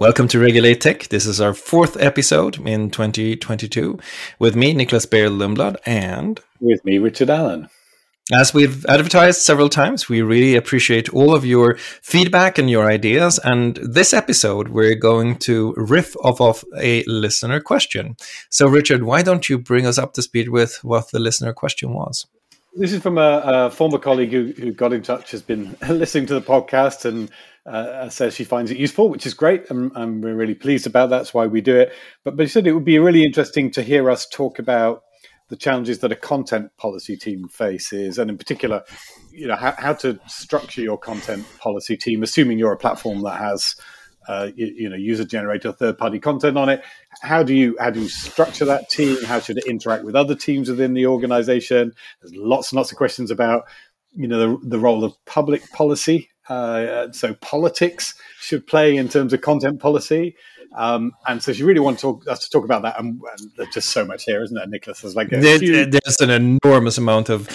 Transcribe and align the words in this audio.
Welcome 0.00 0.28
to 0.28 0.40
Regulate 0.40 0.80
Tech. 0.80 1.08
This 1.08 1.26
is 1.26 1.42
our 1.42 1.52
fourth 1.52 2.00
episode 2.00 2.56
in 2.66 2.88
2022 2.88 3.98
with 4.38 4.56
me, 4.56 4.72
Nicklas 4.72 5.04
Berild 5.04 5.38
Lundblad, 5.38 5.76
and 5.84 6.40
with 6.58 6.82
me, 6.86 6.96
Richard 6.96 7.28
Allan. 7.28 7.68
As 8.32 8.54
we've 8.54 8.86
advertised 8.86 9.42
several 9.42 9.68
times, 9.68 10.08
we 10.08 10.22
really 10.22 10.56
appreciate 10.56 11.12
all 11.12 11.34
of 11.34 11.44
your 11.44 11.76
feedback 12.00 12.56
and 12.56 12.70
your 12.70 12.90
ideas. 12.90 13.38
And 13.44 13.76
this 13.76 14.14
episode, 14.14 14.68
we're 14.68 14.94
going 14.94 15.36
to 15.40 15.74
riff 15.76 16.16
off 16.24 16.40
of 16.40 16.64
a 16.78 17.04
listener 17.04 17.60
question. 17.60 18.16
So, 18.48 18.68
Richard, 18.68 19.02
why 19.02 19.20
don't 19.20 19.50
you 19.50 19.58
bring 19.58 19.86
us 19.86 19.98
up 19.98 20.14
to 20.14 20.22
speed 20.22 20.48
with 20.48 20.82
what 20.82 21.10
the 21.10 21.20
listener 21.20 21.52
question 21.52 21.92
was? 21.92 22.26
This 22.74 22.94
is 22.94 23.02
from 23.02 23.18
a, 23.18 23.42
a 23.44 23.70
former 23.70 23.98
colleague 23.98 24.30
who, 24.30 24.54
who, 24.56 24.72
got 24.72 24.94
in 24.94 25.02
touch, 25.02 25.32
has 25.32 25.42
been 25.42 25.76
listening 25.90 26.24
to 26.26 26.34
the 26.34 26.40
podcast, 26.40 27.04
and 27.04 27.30
uh, 27.66 28.08
says 28.08 28.34
she 28.34 28.44
finds 28.44 28.70
it 28.70 28.78
useful, 28.78 29.08
which 29.08 29.26
is 29.26 29.34
great. 29.34 29.70
and 29.70 29.92
I'm 29.94 30.22
really 30.22 30.54
pleased 30.54 30.86
about 30.86 31.10
that. 31.10 31.18
That's 31.18 31.34
why 31.34 31.46
we 31.46 31.60
do 31.60 31.76
it. 31.76 31.92
But, 32.24 32.36
but 32.36 32.44
she 32.44 32.52
said 32.52 32.66
it 32.66 32.72
would 32.72 32.84
be 32.84 32.98
really 32.98 33.24
interesting 33.24 33.70
to 33.72 33.82
hear 33.82 34.10
us 34.10 34.26
talk 34.26 34.58
about 34.58 35.02
the 35.48 35.56
challenges 35.56 35.98
that 35.98 36.12
a 36.12 36.16
content 36.16 36.70
policy 36.76 37.16
team 37.16 37.48
faces, 37.48 38.18
and 38.18 38.30
in 38.30 38.38
particular, 38.38 38.82
you 39.32 39.48
know, 39.48 39.56
how, 39.56 39.74
how 39.76 39.92
to 39.92 40.18
structure 40.28 40.80
your 40.80 40.96
content 40.96 41.44
policy 41.58 41.96
team, 41.96 42.22
assuming 42.22 42.58
you're 42.58 42.72
a 42.72 42.76
platform 42.76 43.22
that 43.22 43.38
has 43.38 43.74
uh, 44.28 44.50
you, 44.54 44.66
you, 44.66 44.88
know 44.88 44.96
user 44.96 45.24
generated 45.24 45.76
third 45.76 45.98
party 45.98 46.20
content 46.20 46.56
on 46.56 46.68
it 46.68 46.82
how 47.22 47.42
do 47.42 47.54
you 47.54 47.76
how 47.80 47.90
do 47.90 48.00
you 48.00 48.08
structure 48.08 48.64
that 48.64 48.88
team 48.88 49.16
how 49.24 49.40
should 49.40 49.58
it 49.58 49.64
interact 49.66 50.04
with 50.04 50.14
other 50.14 50.34
teams 50.34 50.68
within 50.68 50.92
the 50.92 51.06
organization 51.06 51.92
there's 52.20 52.34
lots 52.36 52.70
and 52.70 52.76
lots 52.76 52.92
of 52.92 52.98
questions 52.98 53.30
about 53.30 53.64
you 54.14 54.28
know 54.28 54.38
the, 54.38 54.68
the 54.68 54.78
role 54.78 55.04
of 55.04 55.14
public 55.24 55.68
policy 55.72 56.29
uh, 56.50 57.12
so 57.12 57.32
politics 57.34 58.14
should 58.40 58.66
play 58.66 58.96
in 58.96 59.08
terms 59.08 59.32
of 59.32 59.40
content 59.40 59.80
policy. 59.80 60.36
Um, 60.76 61.12
and 61.26 61.42
so 61.42 61.52
she 61.52 61.64
really 61.64 61.80
wanted 61.80 61.98
to 61.98 62.02
talk, 62.02 62.28
us 62.28 62.44
to 62.44 62.50
talk 62.50 62.64
about 62.64 62.82
that. 62.82 62.98
And, 62.98 63.20
and, 63.38 63.50
there's 63.56 63.74
just 63.74 63.90
so 63.90 64.04
much 64.04 64.24
here, 64.24 64.42
isn't 64.42 64.54
there, 64.54 64.66
Nicklas? 64.66 65.00
There's 65.00 65.16
like 65.16 65.30
there, 65.30 65.58
huge... 65.58 65.90
there's 65.90 66.20
an 66.20 66.30
enormous 66.30 66.98
amount 66.98 67.28
of. 67.28 67.48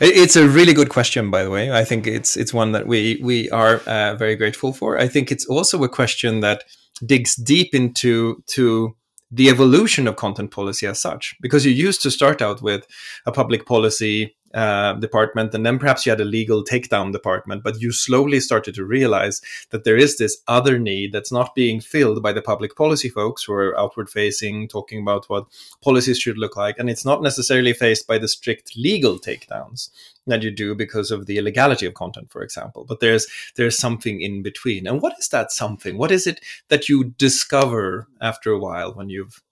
It's 0.00 0.36
a 0.36 0.48
really 0.48 0.72
good 0.72 0.88
question, 0.88 1.30
by 1.30 1.42
the 1.42 1.50
way. 1.50 1.72
I 1.72 1.84
think 1.84 2.06
it's 2.06 2.36
it's 2.36 2.54
one 2.54 2.72
that 2.72 2.86
we 2.86 3.20
we 3.22 3.50
are 3.50 3.76
uh, 3.86 4.14
very 4.14 4.36
grateful 4.36 4.72
for. 4.72 4.98
I 4.98 5.08
think 5.08 5.30
it's 5.30 5.46
also 5.46 5.82
a 5.84 5.88
question 5.88 6.40
that 6.40 6.64
digs 7.04 7.36
deep 7.36 7.74
into 7.74 8.42
to 8.48 8.96
the 9.30 9.48
evolution 9.48 10.06
of 10.06 10.16
content 10.16 10.50
policy 10.50 10.86
as 10.86 11.00
such, 11.00 11.34
because 11.40 11.66
you 11.66 11.72
used 11.72 12.02
to 12.02 12.10
start 12.10 12.42
out 12.42 12.62
with 12.62 12.86
a 13.26 13.32
public 13.32 13.66
policy 13.66 14.34
uh, 14.54 14.94
department, 14.94 15.54
and 15.54 15.64
then 15.64 15.78
perhaps 15.78 16.04
you 16.04 16.10
had 16.10 16.20
a 16.20 16.24
legal 16.24 16.64
takedown 16.64 17.12
department, 17.12 17.62
but 17.62 17.80
you 17.80 17.92
slowly 17.92 18.40
started 18.40 18.74
to 18.74 18.84
realize 18.84 19.40
that 19.70 19.84
there 19.84 19.96
is 19.96 20.18
this 20.18 20.38
other 20.48 20.78
need 20.78 21.12
that's 21.12 21.32
not 21.32 21.54
being 21.54 21.80
filled 21.80 22.22
by 22.22 22.32
the 22.32 22.42
public 22.42 22.76
policy 22.76 23.08
folks 23.08 23.44
who 23.44 23.52
are 23.52 23.78
outward 23.78 24.10
facing, 24.10 24.68
talking 24.68 25.00
about 25.00 25.28
what 25.28 25.46
policies 25.82 26.18
should 26.18 26.38
look 26.38 26.56
like, 26.56 26.78
and 26.78 26.90
it's 26.90 27.04
not 27.04 27.22
necessarily 27.22 27.72
faced 27.72 28.06
by 28.06 28.18
the 28.18 28.28
strict 28.28 28.76
legal 28.76 29.18
takedowns 29.18 29.90
that 30.26 30.42
you 30.42 30.50
do 30.50 30.74
because 30.74 31.10
of 31.10 31.26
the 31.26 31.38
illegality 31.38 31.86
of 31.86 31.94
content, 31.94 32.30
for 32.30 32.42
example. 32.42 32.84
But 32.84 33.00
there's 33.00 33.26
there's 33.56 33.78
something 33.78 34.20
in 34.20 34.42
between, 34.42 34.86
and 34.86 35.00
what 35.00 35.14
is 35.18 35.28
that 35.28 35.52
something? 35.52 35.98
What 35.98 36.10
is 36.10 36.26
it 36.26 36.40
that 36.68 36.88
you 36.88 37.04
discover 37.04 38.06
after 38.20 38.52
a 38.52 38.58
while 38.58 38.94
when 38.94 39.08
you've 39.08 39.42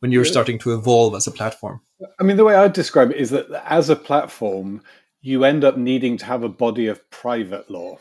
when 0.00 0.12
you're 0.12 0.24
starting 0.24 0.58
to 0.58 0.74
evolve 0.74 1.14
as 1.14 1.26
a 1.26 1.30
platform? 1.30 1.80
I 2.18 2.22
mean, 2.22 2.36
the 2.36 2.44
way 2.44 2.54
I 2.54 2.68
describe 2.68 3.10
it 3.10 3.18
is 3.18 3.30
that 3.30 3.50
as 3.66 3.88
a 3.88 3.96
platform, 3.96 4.82
you 5.22 5.44
end 5.44 5.64
up 5.64 5.76
needing 5.76 6.16
to 6.18 6.24
have 6.26 6.42
a 6.42 6.48
body 6.48 6.86
of 6.86 7.08
private 7.10 7.70
law. 7.70 7.98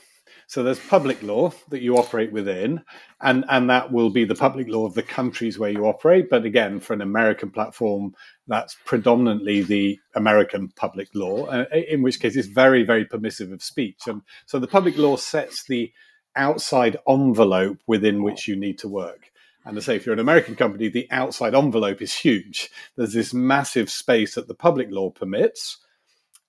So 0.47 0.63
there's 0.63 0.79
public 0.79 1.21
law 1.21 1.53
that 1.69 1.83
you 1.83 1.97
operate 1.97 2.31
within, 2.31 2.81
and, 3.21 3.45
and 3.49 3.69
that 3.69 3.91
will 3.91 4.09
be 4.09 4.25
the 4.25 4.33
public 4.33 4.67
law 4.67 4.87
of 4.87 4.95
the 4.95 5.03
countries 5.03 5.59
where 5.59 5.69
you 5.69 5.85
operate. 5.85 6.27
But 6.27 6.43
again, 6.43 6.79
for 6.79 6.93
an 6.93 7.01
American 7.01 7.51
platform, 7.51 8.15
that's 8.47 8.75
predominantly 8.83 9.61
the 9.61 9.99
American 10.15 10.69
public 10.69 11.09
law, 11.13 11.45
uh, 11.45 11.65
in 11.71 12.01
which 12.01 12.19
case 12.19 12.35
it's 12.35 12.47
very, 12.47 12.81
very 12.81 13.05
permissive 13.05 13.51
of 13.51 13.61
speech. 13.61 14.07
And 14.07 14.23
so 14.47 14.57
the 14.57 14.65
public 14.65 14.97
law 14.97 15.17
sets 15.17 15.65
the 15.65 15.91
outside 16.35 16.97
envelope 17.07 17.77
within 17.85 18.23
which 18.23 18.47
you 18.47 18.55
need 18.55 18.79
to 18.79 18.87
work. 18.87 19.31
And 19.65 19.77
I 19.77 19.81
say, 19.81 19.95
if 19.95 20.05
you're 20.05 20.13
an 20.13 20.19
American 20.19 20.55
company, 20.55 20.87
the 20.87 21.07
outside 21.11 21.53
envelope 21.53 22.01
is 22.01 22.13
huge. 22.13 22.69
There's 22.95 23.13
this 23.13 23.33
massive 23.33 23.89
space 23.89 24.35
that 24.35 24.47
the 24.47 24.55
public 24.55 24.87
law 24.89 25.09
permits. 25.09 25.77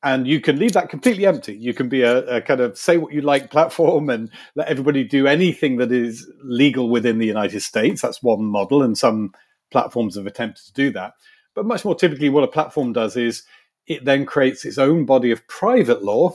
And 0.03 0.26
you 0.26 0.41
can 0.41 0.59
leave 0.59 0.72
that 0.72 0.88
completely 0.88 1.26
empty. 1.26 1.54
You 1.54 1.75
can 1.75 1.88
be 1.88 2.03
a, 2.03 2.37
a 2.37 2.41
kind 2.41 2.60
of 2.60 2.78
say 2.78 2.97
what 2.97 3.12
you 3.12 3.21
like 3.21 3.50
platform 3.50 4.09
and 4.09 4.31
let 4.54 4.69
everybody 4.69 5.04
do 5.04 5.26
anything 5.26 5.76
that 5.76 5.93
is 5.93 6.26
legal 6.43 6.88
within 6.88 7.19
the 7.19 7.26
United 7.26 7.60
States. 7.60 8.00
That's 8.00 8.22
one 8.22 8.44
model. 8.44 8.82
And 8.82 8.97
some 8.97 9.32
platforms 9.71 10.16
have 10.16 10.27
attempted 10.27 10.65
to 10.66 10.72
do 10.72 10.91
that. 10.92 11.15
But 11.54 11.66
much 11.66 11.84
more 11.84 11.94
typically, 11.94 12.31
what 12.31 12.44
a 12.44 12.48
platform 12.48 12.92
does 12.92 13.16
is 13.16 13.42
it 13.87 14.04
then 14.04 14.25
creates 14.25 14.65
its 14.65 14.78
own 14.78 15.04
body 15.04 15.31
of 15.32 15.47
private 15.48 16.03
law 16.03 16.34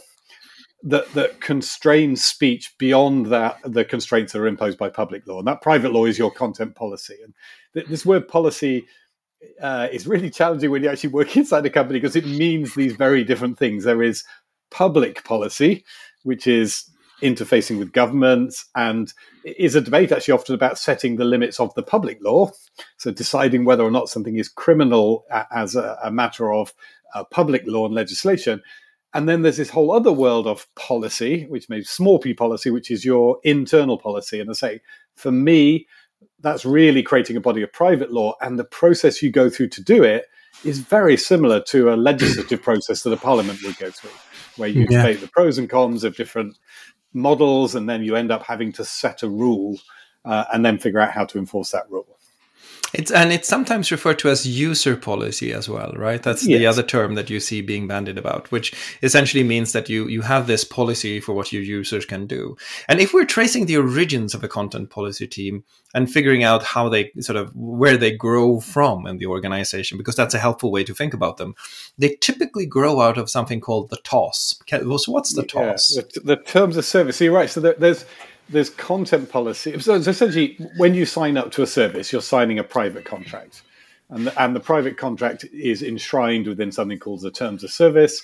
that 0.84 1.12
that 1.13 1.41
constrains 1.41 2.24
speech 2.24 2.75
beyond 2.78 3.28
that 3.28 3.58
the 3.63 3.86
constraints 3.86 4.34
that 4.34 4.40
are 4.40 4.47
imposed 4.47 4.78
by 4.78 4.90
public 4.90 5.25
law, 5.28 5.40
and 5.40 5.47
that 5.47 5.62
private 5.62 5.91
law 5.91 6.06
is 6.06 6.18
your 6.18 6.31
content 6.31 6.75
policy. 6.75 7.18
And 7.24 7.34
th- 7.74 7.88
this 7.88 8.06
word 8.06 8.28
policy 8.28 8.86
uh, 9.62 9.88
is 9.91 10.08
really 10.08 10.30
challenging 10.30 10.72
when 10.72 10.84
you 10.84 10.90
actually 10.90 11.12
work 11.12 11.36
inside 11.38 11.66
a 11.66 11.69
company 11.69 12.00
because 12.00 12.16
it 12.16 12.25
means 12.25 12.75
these 12.75 12.94
very 12.94 13.24
different 13.24 13.58
things. 13.58 13.84
There 13.84 14.03
is 14.03 14.24
public 14.72 15.24
policy, 15.24 15.84
which 16.24 16.47
is 16.47 16.90
interfacing 17.22 17.80
with 17.80 17.94
governments 17.94 18.66
and 18.75 19.13
is 19.46 19.75
a 19.75 19.81
debate 19.81 20.12
actually 20.12 20.34
often 20.34 20.53
about 20.53 20.78
setting 20.78 21.16
the 21.16 21.24
limits 21.24 21.59
of 21.59 21.74
the 21.75 21.84
public 21.84 22.19
law 22.22 22.52
so 22.97 23.09
deciding 23.09 23.63
whether 23.63 23.84
or 23.84 23.92
not 23.92 24.09
something 24.09 24.36
is 24.36 24.50
criminal 24.50 25.24
as 25.52 25.75
a, 25.75 25.97
a 26.03 26.12
matter 26.12 26.53
of 26.53 26.74
uh, 27.13 27.24
public 27.24 27.63
law 27.66 27.86
and 27.86 27.96
legislation 27.96 28.62
and 29.16 29.30
then 29.30 29.44
there's 29.44 29.56
this 29.56 29.70
whole 29.70 29.92
other 29.92 30.12
world 30.12 30.46
of 30.46 30.68
policy, 30.76 31.46
which 31.46 31.70
may 31.70 31.78
be 31.78 31.86
small 31.86 32.20
p 32.20 32.34
policy, 32.34 32.70
which 32.70 32.92
is 32.92 33.06
your 33.06 33.40
internal 33.46 33.98
policy. 33.98 34.42
And 34.42 34.50
I 34.50 34.53
say, 34.53 34.81
for 35.16 35.31
me, 35.31 35.88
that's 36.42 36.66
really 36.66 37.02
creating 37.02 37.38
a 37.38 37.42
body 37.42 37.62
of 37.62 37.72
private 37.72 38.12
law. 38.12 38.36
And 38.42 38.59
the 38.59 38.66
process 38.66 39.24
you 39.24 39.31
go 39.31 39.50
through 39.50 39.70
to 39.70 39.81
do 39.81 40.04
it 40.04 40.25
is 40.66 40.80
very 40.80 41.16
similar 41.16 41.62
to 41.62 41.94
a 41.94 41.96
legislative 41.96 42.62
process 42.62 43.04
that 43.04 43.14
a 43.14 43.18
parliament 43.18 43.64
would 43.64 43.78
go 43.78 43.90
through, 43.90 44.12
where 44.58 44.68
you 44.68 44.86
yeah. 44.90 45.04
debate 45.04 45.22
the 45.22 45.30
pros 45.30 45.58
and 45.58 45.70
cons 45.70 46.04
of 46.04 46.18
different 46.18 46.58
models, 47.14 47.74
and 47.74 47.88
then 47.88 48.04
you 48.04 48.18
end 48.18 48.34
up 48.34 48.44
having 48.44 48.74
to 48.74 48.84
set 48.84 49.24
a 49.24 49.30
rule 49.30 49.80
uh, 50.25 50.44
and 50.52 50.66
then 50.66 50.78
figure 50.78 51.00
out 51.00 51.12
how 51.12 51.24
to 51.24 51.38
enforce 51.38 51.72
that 51.72 51.90
rule. 51.90 52.15
It's 52.94 53.12
and 53.12 53.31
it's 53.31 53.47
sometimes 53.47 53.91
referred 53.91 54.19
to 54.19 54.29
as 54.29 54.46
user 54.46 54.96
policy 54.96 55.51
as 55.51 55.68
well, 55.68 55.91
right? 55.96 56.22
That's 56.22 56.46
yes. 56.47 56.59
the 56.59 56.68
other 56.68 56.84
term 56.84 57.16
that 57.16 57.29
you 57.29 57.40
see 57.40 57.62
being 57.62 57.88
bandied 57.88 58.18
about, 58.18 58.51
which 58.51 58.73
essentially 59.01 59.44
means 59.44 59.73
that 59.73 59.90
you 59.90 60.07
you 60.07 60.22
have 60.22 60.47
this 60.47 60.63
policy 60.63 61.19
for 61.19 61.34
what 61.34 61.51
your 61.51 61.62
users 61.62 62.06
can 62.06 62.28
do. 62.28 62.56
And 62.88 63.00
if 63.00 63.13
we're 63.13 63.25
tracing 63.25 63.66
the 63.66 63.78
origins 63.78 64.34
of 64.34 64.44
a 64.44 64.47
content 64.47 64.90
policy 64.90 65.28
team 65.28 65.63
and 65.94 66.12
figuring 66.12 66.44
out 66.44 66.63
how 66.63 66.88
they 66.88 67.12
sort 67.19 67.38
of 67.38 67.53
where 67.56 67.97
they 67.97 68.16
grow 68.16 68.59
from 68.59 69.07
in 69.07 69.18
the 69.18 69.25
organization, 69.25 69.97
because 69.97 70.16
that's 70.16 70.34
a 70.34 70.40
helpful 70.40 70.72
way 70.72 70.84
to 70.84 70.94
think 70.94 71.13
about 71.13 71.38
them, 71.38 71.56
they 71.97 72.16
typically 72.22 72.66
grow 72.66 73.01
out 73.01 73.18
of 73.18 73.29
something 73.29 73.59
called 73.59 73.90
the 73.90 73.97
TOS. 73.97 74.62
So 74.69 75.12
what's 75.12 75.34
the 75.34 75.44
TOS? 75.44 75.95
Yeah, 75.95 76.03
the, 76.13 76.19
the, 76.22 76.35
terms 76.38 76.78
of 76.78 76.85
service. 76.85 77.18
So 77.18 77.24
you're 77.25 77.34
right. 77.34 77.50
So 77.50 77.59
there, 77.59 77.75
there's 77.78 78.06
there's 78.50 78.69
content 78.69 79.29
policy. 79.29 79.79
So 79.79 79.95
essentially, 79.95 80.57
when 80.78 80.94
you 80.94 81.06
sign 81.06 81.38
up 81.38 81.51
to 81.53 81.63
a 81.63 81.67
service, 81.67 82.11
you're 82.11 82.22
signing 82.22 82.59
a 82.59 82.63
private 82.63 83.06
contract, 83.06 83.63
and 84.09 84.28
the, 84.28 84.41
and 84.41 84.56
the 84.56 84.59
private 84.59 84.97
contract 84.97 85.45
is 85.53 85.81
enshrined 85.81 86.47
within 86.47 86.72
something 86.72 87.00
called 87.00 87.22
the 87.22 87.31
terms 87.31 87.63
of 87.63 87.72
service, 87.72 88.22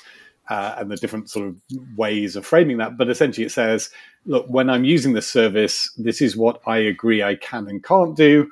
uh, 0.50 0.76
and 0.78 0.92
the 0.92 0.98
different 0.98 1.30
sort 1.30 1.48
of 1.48 1.56
ways 1.98 2.36
of 2.36 2.46
framing 2.46 2.78
that. 2.78 2.98
But 2.98 3.10
essentially, 3.10 3.46
it 3.46 3.52
says, 3.52 3.90
look, 4.26 4.46
when 4.48 4.70
I'm 4.70 4.84
using 4.84 5.14
the 5.14 5.22
service, 5.22 5.92
this 5.98 6.22
is 6.22 6.38
what 6.38 6.62
I 6.68 6.78
agree 6.78 7.24
I 7.24 7.36
can 7.36 7.68
and 7.68 7.84
can't 7.84 8.16
do. 8.16 8.52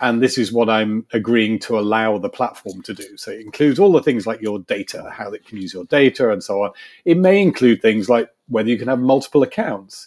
And 0.00 0.22
this 0.22 0.38
is 0.38 0.52
what 0.52 0.70
I'm 0.70 1.04
agreeing 1.12 1.58
to 1.60 1.76
allow 1.76 2.18
the 2.18 2.28
platform 2.28 2.82
to 2.82 2.94
do. 2.94 3.16
So 3.16 3.32
it 3.32 3.40
includes 3.40 3.80
all 3.80 3.90
the 3.90 4.00
things 4.00 4.28
like 4.28 4.40
your 4.40 4.60
data, 4.60 5.10
how 5.12 5.32
it 5.32 5.44
can 5.44 5.60
use 5.60 5.74
your 5.74 5.86
data, 5.86 6.30
and 6.30 6.40
so 6.40 6.62
on. 6.62 6.70
It 7.04 7.16
may 7.16 7.42
include 7.42 7.82
things 7.82 8.08
like 8.08 8.30
whether 8.46 8.68
you 8.68 8.78
can 8.78 8.86
have 8.86 9.00
multiple 9.00 9.42
accounts, 9.42 10.06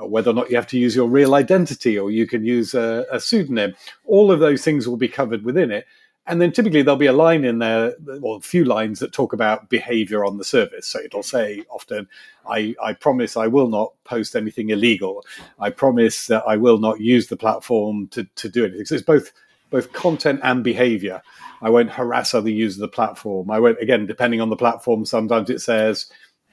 Uh, 0.00 0.06
whether 0.06 0.30
or 0.30 0.34
not 0.34 0.48
you 0.48 0.56
have 0.56 0.66
to 0.66 0.78
use 0.78 0.96
your 0.96 1.06
real 1.06 1.34
identity 1.34 1.98
or 1.98 2.10
you 2.10 2.26
can 2.26 2.44
use 2.44 2.72
a, 2.72 3.04
a 3.12 3.20
pseudonym. 3.20 3.74
All 4.06 4.32
of 4.32 4.40
those 4.40 4.64
things 4.64 4.88
will 4.88 4.96
be 4.96 5.08
covered 5.08 5.44
within 5.44 5.70
it. 5.70 5.86
And 6.26 6.40
then 6.40 6.52
typically 6.52 6.82
there'll 6.82 6.96
be 6.96 7.06
a 7.06 7.12
line 7.12 7.44
in 7.44 7.58
there, 7.58 7.94
or 8.22 8.38
a 8.38 8.40
few 8.40 8.64
lines 8.64 9.00
that 9.00 9.12
talk 9.12 9.32
about 9.32 9.68
behavior 9.68 10.24
on 10.24 10.38
the 10.38 10.44
service. 10.44 10.86
So 10.86 11.00
it'll 11.00 11.22
say 11.22 11.64
often, 11.68 12.08
I, 12.48 12.74
I 12.82 12.92
promise 12.92 13.36
I 13.36 13.48
will 13.48 13.68
not 13.68 13.92
post 14.04 14.36
anything 14.36 14.70
illegal. 14.70 15.26
I 15.58 15.70
promise 15.70 16.28
that 16.28 16.44
I 16.46 16.56
will 16.56 16.78
not 16.78 17.00
use 17.00 17.26
the 17.26 17.36
platform 17.36 18.06
to, 18.12 18.24
to 18.24 18.48
do 18.48 18.64
anything. 18.64 18.86
So 18.86 18.94
it's 18.94 19.04
both 19.04 19.32
both 19.70 19.92
content 19.92 20.38
and 20.42 20.62
behavior. 20.62 21.22
I 21.60 21.70
won't 21.70 21.90
harass 21.90 22.34
other 22.34 22.50
users 22.50 22.76
of 22.76 22.82
the 22.82 22.94
platform. 22.94 23.50
I 23.50 23.58
won't, 23.58 23.80
again, 23.80 24.06
depending 24.06 24.40
on 24.40 24.50
the 24.50 24.56
platform, 24.56 25.06
sometimes 25.06 25.48
it 25.48 25.60
says, 25.60 26.06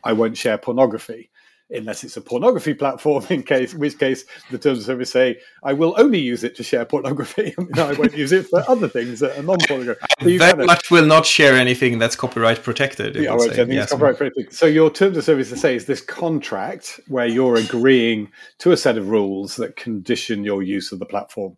I 0.04 0.14
won't 0.14 0.38
share 0.38 0.58
pornography 0.58 1.30
unless 1.72 2.04
it's 2.04 2.18
a 2.18 2.22
pornography 2.22 2.74
platform, 2.74 3.26
in 3.30 3.44
case, 3.44 3.74
in 3.74 3.80
which 3.80 3.98
case 3.98 4.26
the 4.52 4.58
terms 4.58 4.80
of 4.80 4.86
service 4.86 5.12
say, 5.12 5.40
I 5.64 5.74
will 5.74 5.94
only 5.98 6.20
use 6.20 6.44
it 6.44 6.56
to 6.56 6.64
share 6.64 6.86
pornography. 6.86 7.54
I, 7.76 7.82
I 7.82 7.94
won't 7.94 8.18
use 8.18 8.32
it 8.32 8.48
for 8.48 8.64
other 8.70 8.88
things 8.88 9.20
that 9.20 9.38
are 9.38 9.44
non 9.44 9.60
pornography. 9.68 10.00
So 10.22 10.38
that 10.38 10.58
much 10.58 10.92
will 10.92 11.06
not 11.06 11.26
share 11.26 11.54
anything 11.54 12.00
that's 12.00 12.16
copyright 12.16 12.64
protected. 12.64 13.16
Yeah, 13.16 13.36
won't 13.36 13.54
say 13.54 13.66
yes. 13.68 13.92
copyright 13.92 14.18
protected. 14.18 14.54
So 14.54 14.66
your 14.66 14.90
terms 14.90 15.18
of 15.18 15.24
service 15.24 15.50
to 15.50 15.58
say 15.58 15.76
is 15.76 15.86
this 15.86 16.02
contract 16.02 17.00
where 17.08 17.28
you're 17.28 17.56
agreeing 17.56 18.32
to 18.60 18.72
a 18.72 18.78
set 18.78 18.98
of 18.98 19.10
rules 19.10 19.56
that 19.58 19.76
condition 19.76 20.44
your 20.44 20.64
use 20.64 20.92
of 20.92 21.00
the 21.00 21.06
platform. 21.06 21.58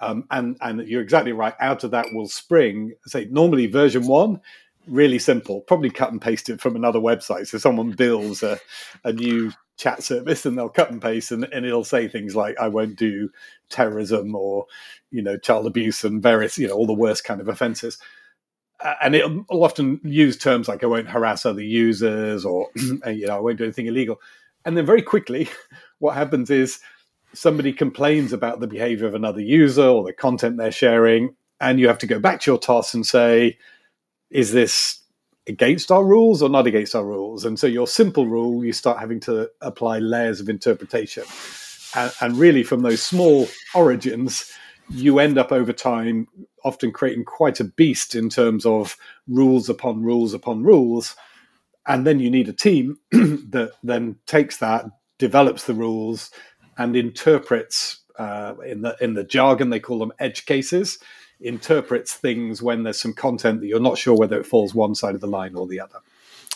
Um, 0.00 0.24
and 0.32 0.56
and 0.60 0.80
you're 0.88 1.00
exactly 1.00 1.32
right. 1.32 1.54
Out 1.60 1.84
of 1.84 1.92
that 1.92 2.06
will 2.12 2.26
spring, 2.26 2.92
say, 3.06 3.28
normally 3.30 3.68
version 3.68 4.08
one 4.08 4.40
really 4.86 5.18
simple. 5.18 5.60
Probably 5.62 5.90
cut 5.90 6.12
and 6.12 6.20
paste 6.20 6.48
it 6.48 6.60
from 6.60 6.76
another 6.76 6.98
website. 6.98 7.46
So 7.46 7.58
someone 7.58 7.90
builds 7.92 8.42
a, 8.42 8.58
a 9.04 9.12
new 9.12 9.52
chat 9.76 10.02
service 10.02 10.46
and 10.46 10.56
they'll 10.56 10.68
cut 10.68 10.90
and 10.90 11.00
paste 11.00 11.32
and, 11.32 11.44
and 11.52 11.64
it'll 11.64 11.84
say 11.84 12.08
things 12.08 12.36
like, 12.36 12.56
I 12.58 12.68
won't 12.68 12.96
do 12.96 13.30
terrorism 13.68 14.34
or, 14.34 14.66
you 15.10 15.22
know, 15.22 15.36
child 15.36 15.66
abuse 15.66 16.04
and 16.04 16.22
various, 16.22 16.58
you 16.58 16.68
know, 16.68 16.74
all 16.74 16.86
the 16.86 16.92
worst 16.92 17.24
kind 17.24 17.40
of 17.40 17.48
offenses. 17.48 17.98
and 19.02 19.14
it'll 19.14 19.44
often 19.50 20.00
use 20.04 20.36
terms 20.36 20.68
like 20.68 20.82
I 20.82 20.86
won't 20.86 21.08
harass 21.08 21.46
other 21.46 21.62
users 21.62 22.44
or, 22.44 22.68
uh, 23.06 23.10
you 23.10 23.26
know, 23.26 23.36
I 23.36 23.40
won't 23.40 23.58
do 23.58 23.64
anything 23.64 23.86
illegal. 23.86 24.20
And 24.64 24.76
then 24.76 24.86
very 24.86 25.02
quickly, 25.02 25.48
what 25.98 26.14
happens 26.14 26.50
is 26.50 26.80
somebody 27.34 27.72
complains 27.72 28.32
about 28.32 28.60
the 28.60 28.66
behavior 28.66 29.06
of 29.06 29.14
another 29.14 29.40
user 29.40 29.86
or 29.86 30.04
the 30.04 30.12
content 30.12 30.56
they're 30.56 30.70
sharing. 30.70 31.34
And 31.60 31.78
you 31.78 31.86
have 31.88 31.98
to 31.98 32.06
go 32.06 32.18
back 32.18 32.40
to 32.40 32.50
your 32.50 32.58
TOS 32.58 32.92
and 32.94 33.06
say, 33.06 33.56
is 34.32 34.52
this 34.52 34.98
against 35.46 35.90
our 35.90 36.04
rules 36.04 36.42
or 36.42 36.48
not 36.48 36.66
against 36.66 36.94
our 36.94 37.04
rules? 37.04 37.44
And 37.44 37.58
so 37.58 37.66
your 37.66 37.86
simple 37.86 38.26
rule, 38.26 38.64
you 38.64 38.72
start 38.72 38.98
having 38.98 39.20
to 39.20 39.50
apply 39.60 39.98
layers 39.98 40.40
of 40.40 40.48
interpretation. 40.48 41.24
And, 41.94 42.12
and 42.20 42.36
really, 42.36 42.62
from 42.62 42.80
those 42.80 43.02
small 43.02 43.48
origins, 43.74 44.50
you 44.90 45.18
end 45.18 45.38
up 45.38 45.52
over 45.52 45.72
time 45.72 46.26
often 46.64 46.90
creating 46.90 47.24
quite 47.24 47.60
a 47.60 47.64
beast 47.64 48.14
in 48.14 48.28
terms 48.28 48.64
of 48.64 48.96
rules 49.28 49.68
upon 49.68 50.02
rules 50.02 50.32
upon 50.32 50.62
rules. 50.62 51.14
And 51.86 52.06
then 52.06 52.18
you 52.18 52.30
need 52.30 52.48
a 52.48 52.52
team 52.52 52.98
that 53.10 53.72
then 53.82 54.16
takes 54.26 54.56
that, 54.58 54.86
develops 55.18 55.64
the 55.64 55.74
rules, 55.74 56.30
and 56.78 56.96
interprets 56.96 58.00
uh, 58.18 58.54
in 58.66 58.82
the 58.82 58.96
in 59.00 59.14
the 59.14 59.24
jargon 59.24 59.70
they 59.70 59.80
call 59.80 59.98
them 59.98 60.12
edge 60.18 60.46
cases 60.46 60.98
interprets 61.44 62.14
things 62.14 62.62
when 62.62 62.82
there's 62.82 63.00
some 63.00 63.12
content 63.12 63.60
that 63.60 63.66
you're 63.66 63.80
not 63.80 63.98
sure 63.98 64.16
whether 64.16 64.38
it 64.38 64.46
falls 64.46 64.74
one 64.74 64.94
side 64.94 65.14
of 65.14 65.20
the 65.20 65.26
line 65.26 65.54
or 65.54 65.66
the 65.66 65.80
other. 65.80 65.98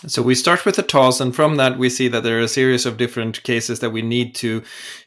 So 0.06 0.20
we 0.20 0.34
start 0.34 0.66
with 0.66 0.76
the 0.76 0.82
TOS, 0.82 1.20
and 1.20 1.34
from 1.34 1.56
that 1.56 1.78
we 1.78 1.88
see 1.88 2.06
that 2.08 2.22
there 2.22 2.38
are 2.38 2.42
a 2.42 2.48
series 2.48 2.84
of 2.84 2.98
different 2.98 3.42
cases 3.44 3.80
that 3.80 3.90
we 3.90 4.02
need 4.02 4.34
to 4.36 4.62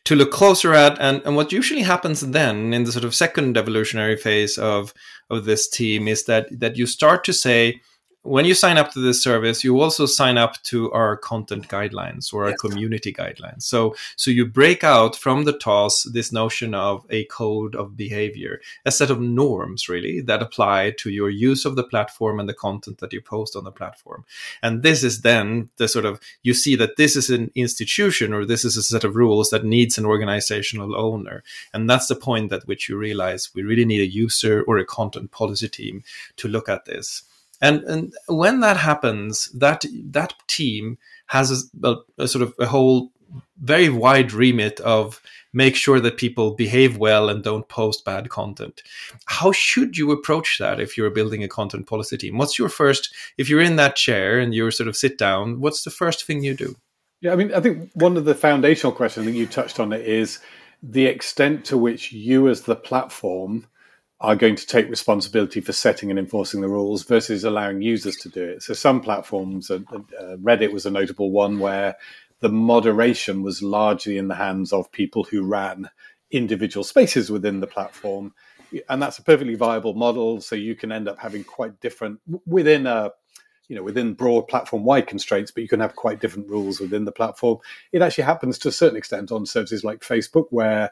to 0.06 0.16
look 0.16 0.32
closer 0.32 0.74
at. 0.74 1.00
And, 1.00 1.22
and 1.26 1.36
what 1.36 1.52
usually 1.52 1.84
happens 1.84 2.22
then 2.22 2.74
in 2.74 2.86
the 2.86 2.92
sort 2.92 3.06
of 3.06 3.14
second 3.14 3.56
evolutionary 3.56 4.18
phase 4.18 4.58
of 4.58 4.94
of 5.30 5.46
this 5.46 5.70
team 5.70 6.08
is 6.08 6.26
that 6.26 6.48
that 6.60 6.76
you 6.76 6.88
start 6.88 7.24
to 7.26 7.34
say, 7.34 7.82
when 8.24 8.44
you 8.44 8.54
sign 8.54 8.78
up 8.78 8.92
to 8.92 9.00
this 9.00 9.24
service, 9.24 9.64
you 9.64 9.80
also 9.80 10.06
sign 10.06 10.38
up 10.38 10.62
to 10.64 10.92
our 10.92 11.16
content 11.16 11.70
guidelines 11.70 12.34
or 12.34 12.44
our 12.44 12.50
yes. 12.50 12.60
community 12.60 13.14
guidelines. 13.14 13.64
So, 13.64 13.96
so 14.18 14.30
you 14.30 14.46
break 14.46 14.84
out 14.84 15.16
from 15.16 15.46
the 15.46 15.58
TOS 15.58 16.04
this 16.04 16.32
notion 16.32 16.76
of 16.76 17.06
a 17.10 17.24
code 17.26 17.76
of 17.76 17.96
behavior, 17.96 18.60
a 18.86 18.92
set 18.92 19.10
of 19.10 19.22
norms 19.22 19.88
really 19.88 20.20
that 20.22 20.42
apply 20.42 20.92
to 20.98 21.10
your 21.10 21.30
use 21.30 21.64
of 21.64 21.78
the 21.78 21.84
platform 21.84 22.42
and 22.42 22.50
the 22.50 22.54
content 22.54 22.98
that 22.98 23.14
you 23.14 23.22
post 23.22 23.56
on 23.56 23.64
the 23.64 23.72
platform. 23.72 24.26
And 24.62 24.84
this 24.84 25.02
is 25.02 25.22
then 25.22 25.70
the 25.78 25.88
sort 25.88 26.06
of 26.06 26.20
you 26.44 26.54
see 26.54 26.76
that 26.76 26.98
this 26.98 27.16
is 27.16 27.30
an 27.30 27.52
institution 27.56 28.34
or 28.34 28.46
this 28.46 28.66
is 28.66 28.76
a 28.76 28.84
set 28.84 29.06
of 29.06 29.16
rules 29.16 29.50
that 29.52 29.64
needs 29.64 29.98
an 29.98 30.06
organizational 30.06 30.94
owner. 30.94 31.42
And 31.74 31.90
that's 31.90 32.08
the 32.08 32.16
point 32.16 32.52
at 32.52 32.68
which 32.68 32.90
you 32.90 32.98
realize 32.98 33.52
we 33.56 33.64
really 33.64 33.86
need 33.86 34.02
a 34.02 34.12
user 34.12 34.62
or 34.64 34.78
a 34.78 34.86
content 34.86 35.32
policy 35.32 35.70
team 35.70 36.04
to 36.36 36.50
look 36.50 36.68
at 36.68 36.84
this. 36.84 37.24
And 37.62 37.84
and 37.84 38.14
when 38.28 38.62
that 38.62 38.78
happens, 38.78 39.50
that 39.54 39.86
that 40.12 40.34
team 40.48 40.98
has 41.28 41.70
a, 41.84 41.96
a, 42.18 42.28
sort 42.28 42.42
of 42.42 42.54
a 42.60 42.66
whole 42.66 43.12
very 43.62 43.90
wide 43.90 44.32
remit 44.32 44.80
of 44.80 45.22
make 45.54 45.76
sure 45.76 46.00
that 46.00 46.18
people 46.18 46.52
behave 46.52 46.98
well 46.98 47.30
and 47.30 47.44
don't 47.44 47.68
post 47.68 48.06
bad 48.06 48.30
content. 48.30 48.82
How 49.26 49.52
should 49.52 49.98
you 49.98 50.12
approach 50.12 50.58
that 50.60 50.80
if 50.80 50.98
you're 50.98 51.10
building 51.10 51.44
a 51.44 51.48
content 51.48 51.88
policy 51.88 52.18
team? 52.18 52.38
What's 52.38 52.58
your 52.58 52.70
first 52.70 53.14
if 53.38 53.50
you're 53.50 53.62
in 53.62 53.76
that 53.76 53.96
chair 53.96 54.40
and 54.40 54.54
you 54.54 54.70
sort 54.72 54.90
of 54.90 54.98
sit 54.98 55.18
down, 55.18 55.60
what's 55.60 55.84
the 55.84 55.92
first 55.92 56.26
thing 56.26 56.44
you 56.44 56.54
do? 56.54 56.76
Yeah, 57.22 57.34
I 57.34 57.36
mean, 57.36 57.54
I 57.54 57.60
think 57.60 57.92
one 57.94 58.16
of 58.16 58.26
the 58.26 58.36
foundational 58.36 58.94
questions 58.94 59.26
that 59.26 59.34
you 59.34 59.46
touched 59.46 59.80
on 59.80 59.92
it 59.92 60.08
is 60.08 60.40
the 60.82 61.06
extent 61.06 61.66
to 61.66 61.78
which 61.78 62.14
you 62.14 62.48
as 62.48 62.62
the 62.62 62.76
platform 62.76 63.68
are 64.22 64.36
going 64.36 64.56
to 64.56 64.68
take 64.68 64.90
responsibility 64.90 65.62
for 65.62 65.72
setting 65.72 66.10
and 66.10 66.20
enforcing 66.20 66.62
the 66.62 66.68
rules 66.68 67.04
versus 67.04 67.44
allowing 67.44 67.82
users 67.82 68.18
to 68.18 68.30
do 68.30 68.44
it. 68.44 68.62
So 68.62 68.74
some 68.74 69.00
platforms, 69.00 69.72
uh, 69.72 69.80
uh, 69.94 70.36
Reddit 70.38 70.74
was 70.74 70.86
a 70.86 70.92
notable 70.92 71.32
one 71.32 71.60
where 71.60 71.96
the 72.42 72.50
moderation 72.50 73.44
was 73.44 73.62
largely 73.62 74.18
in 74.18 74.28
the 74.28 74.36
hands 74.36 74.74
of 74.74 74.92
people 74.92 75.24
who 75.24 75.44
ran 75.44 75.90
individual 76.32 76.84
spaces 76.84 77.32
within 77.32 77.60
the 77.60 77.68
platform. 77.68 78.34
And 78.90 79.02
that's 79.02 79.18
a 79.20 79.24
perfectly 79.24 79.56
viable 79.56 79.94
model. 79.94 80.42
So 80.42 80.56
you 80.56 80.76
can 80.76 80.92
end 80.92 81.08
up 81.08 81.20
having 81.20 81.44
quite 81.44 81.80
different 81.80 82.20
within 82.46 82.88
a 82.88 83.12
you 83.70 83.76
know 83.76 83.84
within 83.84 84.14
broad 84.14 84.48
platform 84.48 84.84
wide 84.84 85.08
constraints 85.08 85.52
but 85.52 85.62
you 85.64 85.70
can 85.70 85.80
have 85.80 85.96
quite 85.96 86.20
different 86.20 86.50
rules 86.50 86.82
within 86.82 87.06
the 87.06 87.12
platform 87.12 87.58
it 87.94 88.02
actually 88.02 88.26
happens 88.26 88.58
to 88.58 88.68
a 88.68 88.72
certain 88.74 88.98
extent 88.98 89.32
on 89.32 89.46
services 89.46 89.84
like 89.84 90.02
facebook 90.02 90.48
where 90.50 90.92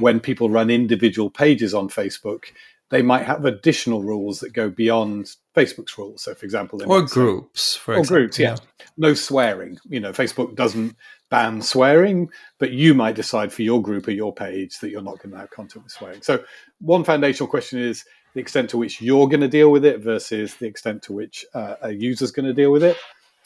when 0.00 0.20
people 0.20 0.50
run 0.50 0.68
individual 0.68 1.30
pages 1.30 1.72
on 1.72 1.88
facebook 1.88 2.46
they 2.90 3.02
might 3.02 3.24
have 3.24 3.44
additional 3.44 4.02
rules 4.02 4.40
that 4.40 4.52
go 4.52 4.68
beyond 4.68 5.36
facebook's 5.54 5.96
rules 5.96 6.22
so 6.22 6.34
for 6.34 6.44
example 6.44 6.80
or 6.86 7.02
groups 7.02 7.76
for 7.76 7.94
or 7.94 7.98
example. 8.00 8.16
groups 8.16 8.38
yeah. 8.38 8.50
yeah 8.50 8.86
no 8.98 9.14
swearing 9.14 9.78
you 9.88 10.00
know 10.00 10.12
facebook 10.12 10.54
doesn't 10.54 10.94
ban 11.30 11.60
swearing 11.60 12.28
but 12.58 12.70
you 12.70 12.94
might 12.94 13.16
decide 13.16 13.52
for 13.52 13.62
your 13.62 13.82
group 13.82 14.06
or 14.06 14.12
your 14.12 14.32
page 14.32 14.78
that 14.78 14.90
you're 14.90 15.02
not 15.02 15.18
going 15.18 15.30
to 15.32 15.38
have 15.38 15.50
content 15.50 15.82
with 15.82 15.92
swearing 15.92 16.22
so 16.22 16.42
one 16.80 17.02
foundational 17.02 17.48
question 17.48 17.80
is 17.80 18.04
the 18.36 18.42
extent 18.42 18.68
to 18.68 18.76
which 18.76 19.00
you're 19.00 19.28
going 19.28 19.40
to 19.40 19.48
deal 19.48 19.72
with 19.72 19.82
it 19.82 20.00
versus 20.00 20.56
the 20.56 20.66
extent 20.66 21.02
to 21.02 21.14
which 21.14 21.46
uh, 21.54 21.76
a 21.80 21.92
user's 21.92 22.30
going 22.30 22.44
to 22.44 22.52
deal 22.52 22.70
with 22.70 22.84
it. 22.84 22.94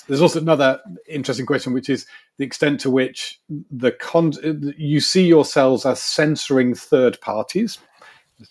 There's 0.09 0.21
also 0.21 0.41
another 0.41 0.81
interesting 1.07 1.47
question, 1.47 1.73
which 1.73 1.89
is 1.89 2.06
the 2.39 2.44
extent 2.44 2.81
to 2.81 2.91
which 2.91 3.41
the 3.70 3.93
con- 3.93 4.32
you 4.77 4.99
see 4.99 5.25
yourselves 5.29 5.87
as 5.87 6.03
censoring 6.03 6.75
third 6.75 7.20
parties. 7.20 7.79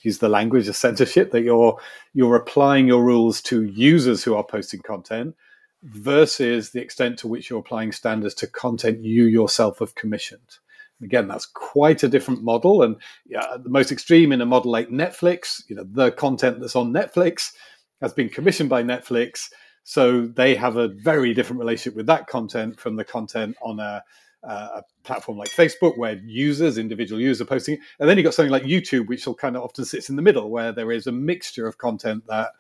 Use 0.02 0.20
the 0.20 0.30
language 0.30 0.70
of 0.70 0.78
censorship 0.78 1.32
that 1.32 1.42
you're 1.42 1.78
you're 2.14 2.38
applying 2.38 2.88
your 2.88 3.04
rules 3.04 3.42
to 3.42 3.64
users 3.64 4.24
who 4.24 4.34
are 4.34 4.44
posting 4.44 4.80
content 4.80 5.36
versus 5.84 6.70
the 6.70 6.80
extent 6.80 7.20
to 7.20 7.28
which 7.28 7.50
you're 7.50 7.60
applying 7.60 7.92
standards 7.92 8.36
to 8.36 8.48
content 8.48 9.04
you 9.04 9.26
yourself 9.26 9.80
have 9.80 9.96
commissioned. 9.96 10.60
Again, 11.04 11.28
that's 11.28 11.46
quite 11.46 12.04
a 12.04 12.10
different 12.10 12.44
model. 12.44 12.84
And 12.84 12.98
yeah, 13.26 13.58
the 13.62 13.70
most 13.70 13.92
extreme 13.92 14.32
in 14.32 14.42
a 14.42 14.46
model 14.46 14.72
like 14.72 14.90
Netflix, 14.90 15.64
you 15.68 15.76
know, 15.76 15.86
the 15.90 16.12
content 16.12 16.60
that's 16.60 16.76
on 16.76 16.92
Netflix 16.92 17.54
has 18.02 18.14
been 18.14 18.30
commissioned 18.30 18.70
by 18.70 18.84
Netflix. 18.84 19.50
So 19.84 20.28
they 20.28 20.56
have 20.56 20.76
a 20.78 20.90
very 20.90 21.34
different 21.34 21.60
relationship 21.60 21.96
with 21.96 22.08
that 22.08 22.28
content 22.28 22.80
from 22.80 22.96
the 22.96 23.06
content 23.06 23.56
on 23.62 23.80
a, 23.80 24.04
a 24.44 24.84
platform 25.04 25.38
like 25.38 25.50
Facebook, 25.50 25.98
where 25.98 26.22
users, 26.26 26.78
individual 26.78 27.22
users, 27.22 27.42
are 27.42 27.46
posting. 27.46 27.78
And 28.00 28.08
then 28.08 28.18
you've 28.18 28.26
got 28.26 28.34
something 28.34 28.52
like 28.52 28.64
YouTube, 28.64 29.08
which 29.08 29.26
will 29.26 29.36
kind 29.36 29.56
of 29.56 29.64
often 29.64 29.86
sits 29.86 30.10
in 30.10 30.16
the 30.16 30.22
middle, 30.22 30.50
where 30.50 30.72
there 30.72 30.92
is 30.92 31.08
a 31.08 31.12
mixture 31.12 31.66
of 31.66 31.78
content 31.78 32.26
that 32.28 32.52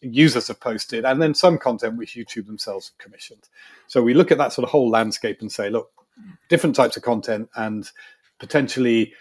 users 0.00 0.48
have 0.48 0.60
posted 0.60 1.04
and 1.04 1.20
then 1.20 1.34
some 1.34 1.58
content 1.58 1.96
which 1.96 2.14
YouTube 2.14 2.46
themselves 2.46 2.88
have 2.88 2.98
commissioned. 2.98 3.48
So 3.86 4.02
we 4.02 4.14
look 4.14 4.30
at 4.30 4.38
that 4.38 4.52
sort 4.52 4.64
of 4.64 4.70
whole 4.70 4.90
landscape 4.90 5.40
and 5.40 5.50
say, 5.50 5.70
look, 5.70 5.90
different 6.48 6.76
types 6.76 6.96
of 6.96 7.02
content 7.02 7.48
and 7.56 7.90
potentially 8.38 9.12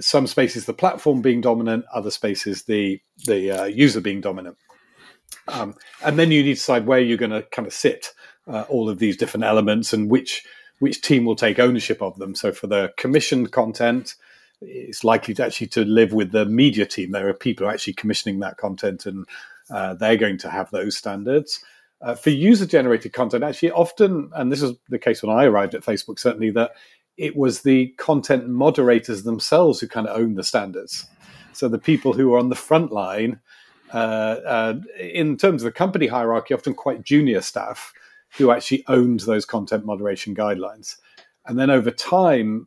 some 0.00 0.26
spaces 0.26 0.64
the 0.64 0.72
platform 0.72 1.20
being 1.20 1.40
dominant, 1.40 1.84
other 1.92 2.10
spaces 2.10 2.64
the 2.64 3.00
the 3.26 3.50
uh, 3.50 3.64
user 3.64 4.00
being 4.00 4.20
dominant. 4.20 4.56
Um, 5.48 5.74
and 6.04 6.18
then 6.18 6.30
you 6.30 6.42
need 6.42 6.54
to 6.54 6.60
decide 6.60 6.86
where 6.86 7.00
you're 7.00 7.18
going 7.18 7.30
to 7.30 7.42
kind 7.42 7.66
of 7.66 7.72
sit 7.72 8.12
uh, 8.46 8.62
all 8.68 8.88
of 8.88 8.98
these 8.98 9.16
different 9.16 9.44
elements 9.44 9.92
and 9.92 10.10
which 10.10 10.44
which 10.78 11.00
team 11.00 11.24
will 11.24 11.36
take 11.36 11.58
ownership 11.58 12.02
of 12.02 12.18
them. 12.18 12.34
So 12.34 12.52
for 12.52 12.66
the 12.66 12.92
commissioned 12.96 13.52
content, 13.52 14.16
it's 14.60 15.04
likely 15.04 15.34
to 15.34 15.44
actually 15.44 15.68
to 15.68 15.84
live 15.84 16.12
with 16.12 16.32
the 16.32 16.46
media 16.46 16.86
team. 16.86 17.12
There 17.12 17.28
are 17.28 17.34
people 17.34 17.68
actually 17.68 17.94
commissioning 17.94 18.40
that 18.40 18.56
content, 18.56 19.06
and 19.06 19.26
uh, 19.70 19.94
they're 19.94 20.16
going 20.16 20.38
to 20.38 20.50
have 20.50 20.70
those 20.70 20.96
standards. 20.96 21.64
Uh, 22.02 22.14
for 22.14 22.30
user 22.30 22.66
generated 22.66 23.12
content, 23.12 23.44
actually, 23.44 23.70
often, 23.70 24.30
and 24.34 24.50
this 24.50 24.62
is 24.62 24.72
the 24.88 24.98
case 24.98 25.22
when 25.22 25.36
I 25.36 25.44
arrived 25.44 25.74
at 25.74 25.82
Facebook, 25.82 26.18
certainly, 26.18 26.50
that 26.50 26.72
it 27.16 27.36
was 27.36 27.62
the 27.62 27.88
content 27.98 28.48
moderators 28.48 29.22
themselves 29.22 29.80
who 29.80 29.86
kind 29.86 30.08
of 30.08 30.18
owned 30.18 30.36
the 30.36 30.42
standards. 30.42 31.06
So 31.52 31.68
the 31.68 31.78
people 31.78 32.12
who 32.12 32.34
are 32.34 32.38
on 32.38 32.48
the 32.48 32.56
front 32.56 32.90
line, 32.90 33.40
uh, 33.92 33.96
uh, 34.46 34.74
in 34.98 35.36
terms 35.36 35.62
of 35.62 35.66
the 35.66 35.72
company 35.72 36.06
hierarchy, 36.08 36.54
often 36.54 36.74
quite 36.74 37.04
junior 37.04 37.40
staff 37.40 37.92
who 38.36 38.50
actually 38.50 38.82
owned 38.88 39.20
those 39.20 39.44
content 39.44 39.84
moderation 39.84 40.34
guidelines. 40.34 40.96
And 41.46 41.58
then 41.58 41.70
over 41.70 41.90
time, 41.90 42.66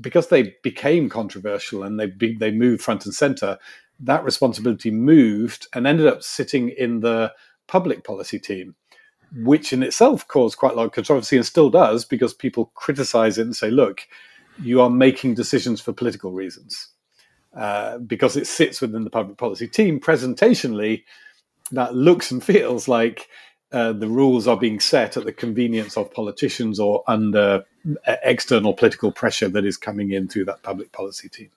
because 0.00 0.28
they 0.28 0.54
became 0.62 1.08
controversial 1.08 1.82
and 1.82 1.98
they 1.98 2.06
be, 2.06 2.34
they 2.34 2.50
moved 2.50 2.82
front 2.82 3.06
and 3.06 3.14
center, 3.14 3.58
that 4.00 4.24
responsibility 4.24 4.90
moved 4.90 5.66
and 5.72 5.86
ended 5.86 6.06
up 6.06 6.22
sitting 6.22 6.68
in 6.70 7.00
the 7.00 7.32
public 7.66 8.04
policy 8.04 8.38
team, 8.38 8.74
which 9.36 9.72
in 9.72 9.82
itself 9.82 10.26
caused 10.28 10.58
quite 10.58 10.72
a 10.72 10.76
lot 10.76 10.86
of 10.86 10.92
controversy 10.92 11.36
and 11.36 11.46
still 11.46 11.70
does 11.70 12.04
because 12.04 12.34
people 12.34 12.72
criticize 12.74 13.38
it 13.38 13.42
and 13.42 13.56
say, 13.56 13.70
look, 13.70 14.02
you 14.62 14.80
are 14.80 14.90
making 14.90 15.34
decisions 15.34 15.80
for 15.80 15.92
political 15.92 16.32
reasons. 16.32 16.88
Uh, 17.54 17.98
because 17.98 18.34
it 18.36 18.46
sits 18.46 18.80
within 18.80 19.04
the 19.04 19.10
public 19.10 19.36
policy 19.36 19.68
team, 19.68 20.00
presentationally, 20.00 21.04
that 21.70 21.94
looks 21.94 22.30
and 22.30 22.42
feels 22.42 22.88
like 22.88 23.28
uh, 23.72 23.92
the 23.92 24.08
rules 24.08 24.46
are 24.46 24.56
being 24.56 24.80
set 24.80 25.16
at 25.16 25.24
the 25.24 25.32
convenience 25.32 25.96
of 25.96 26.12
politicians 26.12 26.80
or 26.80 27.02
under 27.06 27.64
uh, 28.06 28.16
external 28.22 28.72
political 28.72 29.12
pressure 29.12 29.48
that 29.48 29.64
is 29.64 29.76
coming 29.76 30.12
in 30.12 30.28
through 30.28 30.44
that 30.44 30.62
public 30.62 30.92
policy 30.92 31.28
team. 31.28 31.50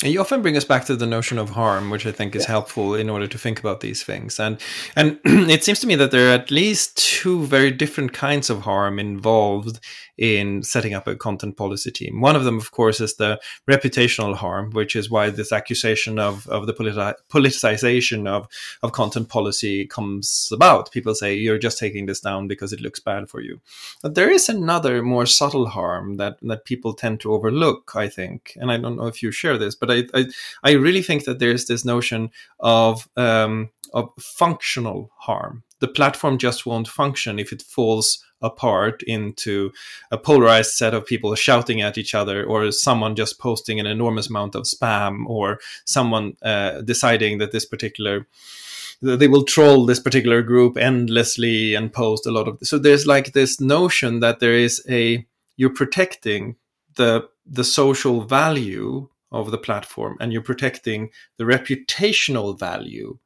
And 0.00 0.12
you 0.12 0.20
often 0.20 0.42
bring 0.42 0.56
us 0.56 0.64
back 0.64 0.84
to 0.84 0.94
the 0.94 1.06
notion 1.06 1.38
of 1.38 1.50
harm, 1.50 1.90
which 1.90 2.06
I 2.06 2.12
think 2.12 2.36
is 2.36 2.44
yeah. 2.44 2.50
helpful 2.50 2.94
in 2.94 3.10
order 3.10 3.26
to 3.26 3.36
think 3.36 3.58
about 3.58 3.80
these 3.80 4.04
things. 4.04 4.38
And 4.38 4.58
and 4.94 5.18
it 5.24 5.64
seems 5.64 5.80
to 5.80 5.88
me 5.88 5.96
that 5.96 6.12
there 6.12 6.28
are 6.28 6.34
at 6.34 6.52
least 6.52 6.96
two 6.96 7.44
very 7.46 7.72
different 7.72 8.12
kinds 8.12 8.48
of 8.48 8.60
harm 8.60 9.00
involved 9.00 9.80
in 10.18 10.64
setting 10.64 10.94
up 10.94 11.06
a 11.06 11.14
content 11.14 11.56
policy 11.56 11.92
team. 11.92 12.20
One 12.20 12.34
of 12.34 12.44
them, 12.44 12.58
of 12.58 12.72
course, 12.72 13.00
is 13.00 13.14
the 13.14 13.40
reputational 13.70 14.34
harm, 14.34 14.70
which 14.72 14.96
is 14.96 15.08
why 15.08 15.30
this 15.30 15.52
accusation 15.52 16.18
of, 16.18 16.46
of 16.48 16.66
the 16.66 16.74
politi- 16.74 17.14
politicization 17.30 18.26
of, 18.26 18.48
of 18.82 18.92
content 18.92 19.28
policy 19.28 19.86
comes 19.86 20.48
about. 20.52 20.90
People 20.90 21.14
say 21.14 21.34
you're 21.34 21.58
just 21.58 21.78
taking 21.78 22.06
this 22.06 22.20
down 22.20 22.48
because 22.48 22.72
it 22.72 22.80
looks 22.80 22.98
bad 22.98 23.30
for 23.30 23.40
you. 23.40 23.60
But 24.02 24.16
there 24.16 24.30
is 24.30 24.48
another 24.48 25.02
more 25.02 25.26
subtle 25.26 25.68
harm 25.68 26.16
that, 26.16 26.38
that 26.42 26.64
people 26.64 26.94
tend 26.94 27.20
to 27.20 27.32
overlook, 27.32 27.92
I 27.94 28.08
think. 28.08 28.56
And 28.60 28.72
I 28.72 28.76
don't 28.76 28.96
know 28.96 29.06
if 29.06 29.22
you 29.22 29.30
share 29.30 29.56
this, 29.56 29.76
but 29.76 29.87
I, 29.90 30.04
I, 30.14 30.26
I 30.62 30.72
really 30.72 31.02
think 31.02 31.24
that 31.24 31.38
there's 31.38 31.66
this 31.66 31.84
notion 31.84 32.30
of, 32.60 33.08
um, 33.16 33.70
of 33.92 34.10
functional 34.18 35.10
harm. 35.16 35.62
The 35.80 35.88
platform 35.88 36.38
just 36.38 36.66
won't 36.66 36.88
function 36.88 37.38
if 37.38 37.52
it 37.52 37.62
falls 37.62 38.24
apart 38.40 39.02
into 39.02 39.72
a 40.10 40.18
polarized 40.18 40.72
set 40.72 40.94
of 40.94 41.06
people 41.06 41.34
shouting 41.34 41.80
at 41.80 41.98
each 41.98 42.14
other, 42.14 42.44
or 42.44 42.70
someone 42.70 43.16
just 43.16 43.38
posting 43.38 43.80
an 43.80 43.86
enormous 43.86 44.28
amount 44.28 44.54
of 44.54 44.64
spam, 44.64 45.26
or 45.26 45.58
someone 45.84 46.36
uh, 46.42 46.80
deciding 46.82 47.38
that 47.38 47.52
this 47.52 47.64
particular 47.64 48.26
they 49.00 49.28
will 49.28 49.44
troll 49.44 49.86
this 49.86 50.00
particular 50.00 50.42
group 50.42 50.76
endlessly 50.76 51.74
and 51.74 51.92
post 51.92 52.26
a 52.26 52.32
lot 52.32 52.48
of 52.48 52.58
so 52.62 52.78
there's 52.78 53.06
like 53.06 53.32
this 53.32 53.60
notion 53.60 54.18
that 54.18 54.40
there 54.40 54.54
is 54.54 54.84
a 54.88 55.24
you're 55.56 55.70
protecting 55.72 56.56
the 56.96 57.28
the 57.46 57.64
social 57.64 58.22
value 58.22 59.08
of 59.30 59.50
the 59.50 59.58
platform 59.58 60.16
and 60.20 60.32
you're 60.32 60.42
protecting 60.42 61.10
the 61.36 61.44
reputational 61.44 62.58
value 62.58 63.18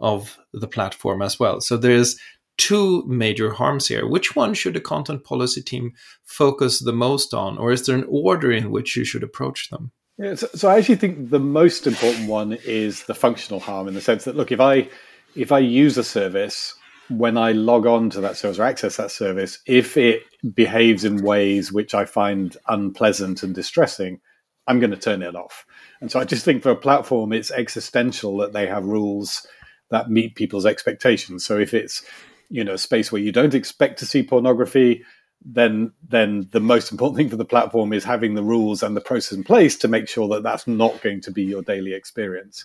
of 0.00 0.38
the 0.52 0.66
platform 0.66 1.22
as 1.22 1.38
well 1.38 1.60
so 1.60 1.76
there's 1.76 2.16
two 2.56 3.04
major 3.06 3.50
harms 3.50 3.88
here. 3.88 4.06
Which 4.06 4.36
one 4.36 4.54
should 4.54 4.74
the 4.74 4.80
content 4.80 5.24
policy 5.24 5.62
team 5.62 5.92
focus 6.24 6.80
the 6.80 6.92
most 6.92 7.34
on, 7.34 7.58
or 7.58 7.72
is 7.72 7.86
there 7.86 7.96
an 7.96 8.06
order 8.08 8.52
in 8.52 8.70
which 8.70 8.96
you 8.96 9.04
should 9.04 9.22
approach 9.22 9.70
them? 9.70 9.92
Yeah, 10.18 10.36
so, 10.36 10.48
so 10.54 10.68
I 10.68 10.78
actually 10.78 10.96
think 10.96 11.30
the 11.30 11.40
most 11.40 11.86
important 11.86 12.28
one 12.28 12.52
is 12.64 13.04
the 13.04 13.14
functional 13.14 13.60
harm 13.60 13.88
in 13.88 13.94
the 13.94 14.00
sense 14.00 14.24
that 14.24 14.36
look, 14.36 14.52
if 14.52 14.60
I 14.60 14.88
if 15.34 15.50
I 15.50 15.58
use 15.58 15.98
a 15.98 16.04
service 16.04 16.74
when 17.10 17.36
I 17.36 17.52
log 17.52 17.86
on 17.86 18.08
to 18.10 18.20
that 18.22 18.36
service 18.36 18.58
or 18.58 18.62
access 18.62 18.96
that 18.96 19.10
service, 19.10 19.58
if 19.66 19.96
it 19.96 20.22
behaves 20.54 21.04
in 21.04 21.22
ways 21.22 21.72
which 21.72 21.94
I 21.94 22.04
find 22.04 22.56
unpleasant 22.68 23.42
and 23.42 23.54
distressing, 23.54 24.20
I'm 24.66 24.80
going 24.80 24.90
to 24.90 24.96
turn 24.96 25.22
it 25.22 25.36
off. 25.36 25.66
And 26.00 26.10
so 26.10 26.18
I 26.20 26.24
just 26.24 26.44
think 26.44 26.62
for 26.62 26.70
a 26.70 26.76
platform, 26.76 27.32
it's 27.32 27.50
existential 27.50 28.36
that 28.38 28.52
they 28.52 28.66
have 28.66 28.84
rules 28.84 29.46
that 29.90 30.10
meet 30.10 30.34
people's 30.34 30.66
expectations. 30.66 31.44
So 31.44 31.58
if 31.58 31.74
it's 31.74 32.02
you 32.48 32.64
know 32.64 32.74
a 32.74 32.78
space 32.78 33.10
where 33.10 33.20
you 33.20 33.32
don't 33.32 33.54
expect 33.54 33.98
to 33.98 34.06
see 34.06 34.22
pornography 34.22 35.02
then 35.44 35.92
then 36.08 36.48
the 36.52 36.60
most 36.60 36.90
important 36.90 37.16
thing 37.16 37.28
for 37.28 37.36
the 37.36 37.44
platform 37.44 37.92
is 37.92 38.04
having 38.04 38.34
the 38.34 38.42
rules 38.42 38.82
and 38.82 38.96
the 38.96 39.00
process 39.00 39.36
in 39.36 39.44
place 39.44 39.76
to 39.76 39.88
make 39.88 40.08
sure 40.08 40.28
that 40.28 40.42
that's 40.42 40.66
not 40.66 41.02
going 41.02 41.20
to 41.20 41.30
be 41.30 41.42
your 41.42 41.62
daily 41.62 41.92
experience 41.92 42.64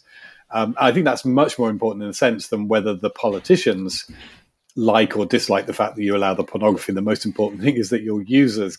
um, 0.52 0.76
i 0.80 0.92
think 0.92 1.06
that's 1.06 1.26
much 1.26 1.58
more 1.58 1.70
important 1.70 2.04
in 2.04 2.10
a 2.10 2.14
sense 2.14 2.48
than 2.48 2.68
whether 2.68 2.94
the 2.94 3.10
politicians 3.10 4.10
like 4.76 5.18
or 5.18 5.26
dislike 5.26 5.66
the 5.66 5.74
fact 5.74 5.96
that 5.96 6.04
you 6.04 6.16
allow 6.16 6.34
the 6.34 6.44
pornography 6.44 6.94
the 6.94 7.02
most 7.02 7.26
important 7.26 7.62
thing 7.62 7.76
is 7.76 7.90
that 7.90 8.04
your 8.04 8.22
users 8.22 8.78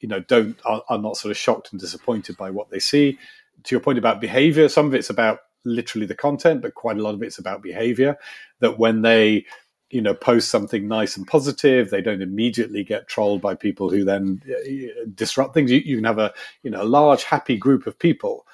you 0.00 0.08
know 0.08 0.20
don't 0.20 0.58
are, 0.64 0.82
are 0.88 0.98
not 0.98 1.16
sort 1.16 1.30
of 1.30 1.36
shocked 1.36 1.72
and 1.72 1.80
disappointed 1.80 2.36
by 2.36 2.50
what 2.50 2.70
they 2.70 2.78
see. 2.78 3.18
To 3.64 3.74
your 3.74 3.80
point 3.80 3.98
about 3.98 4.20
behavior 4.20 4.68
some 4.68 4.86
of 4.86 4.94
it's 4.94 5.10
about 5.10 5.40
literally 5.64 6.06
the 6.06 6.14
content 6.14 6.62
but 6.62 6.74
quite 6.74 6.96
a 6.96 7.02
lot 7.02 7.14
of 7.14 7.22
it's 7.22 7.38
about 7.38 7.62
behavior. 7.62 8.16
That 8.60 8.78
when 8.78 9.02
they 9.02 9.46
you 9.90 10.00
know 10.02 10.14
post 10.14 10.48
something 10.48 10.88
nice 10.88 11.16
and 11.16 11.26
positive 11.26 11.90
they 11.90 12.02
don't 12.02 12.22
immediately 12.22 12.82
get 12.82 13.06
trolled 13.06 13.40
by 13.40 13.54
people 13.54 13.88
who 13.88 14.04
then 14.04 14.42
uh, 14.48 15.04
disrupt 15.14 15.54
things. 15.54 15.70
You, 15.70 15.78
you, 15.78 15.96
can 15.96 16.04
have 16.04 16.18
a 16.18 16.32
you 16.62 16.70
know 16.70 16.82
a 16.82 16.84
large 16.84 17.24
happy 17.24 17.56
group 17.56 17.86
of 17.86 17.98
people 17.98 18.46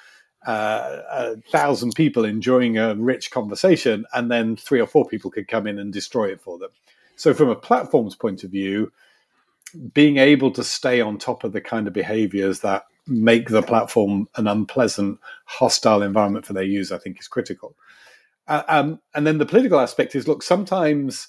uh, 0.47 1.03
a 1.11 1.37
thousand 1.53 1.95
people 1.95 2.25
enjoying 2.25 2.77
a 2.77 2.95
rich 2.97 3.31
conversation 3.31 4.05
and 4.13 4.31
then 4.31 4.57
three 4.57 4.81
or 4.81 4.87
four 4.87 5.07
people 5.07 5.31
could 5.31 5.47
come 5.47 5.67
in 5.67 5.79
and 5.79 5.93
destroy 5.93 6.31
it 6.33 6.41
for 6.41 6.59
them. 6.59 6.71
So 7.17 7.33
from 7.33 7.49
a 7.49 7.57
platform's 7.57 8.17
point 8.17 8.43
of 8.43 8.51
view 8.51 8.93
being 9.93 10.19
able 10.19 10.51
to 10.51 10.65
stay 10.65 11.01
on 11.01 11.19
top 11.19 11.45
of 11.45 11.53
the 11.53 11.61
kind 11.61 11.87
of 11.87 11.93
behaviors 11.93 12.61
that 12.61 12.85
make 13.07 13.49
the 13.49 13.63
platform 13.63 14.29
an 14.37 14.47
unpleasant 14.47 15.19
hostile 15.45 16.03
environment 16.03 16.47
for 16.47 16.53
their 16.53 16.63
use 16.63 16.93
i 16.93 16.99
think 16.99 17.19
is 17.19 17.29
critical 17.29 17.75
uh, 18.49 18.63
um, 18.69 19.01
and 19.15 19.27
then 19.27 19.39
the 19.39 19.47
political 19.47 19.81
aspect 19.81 20.15
is 20.15 20.27
look, 20.27 20.43
sometimes 20.43 21.29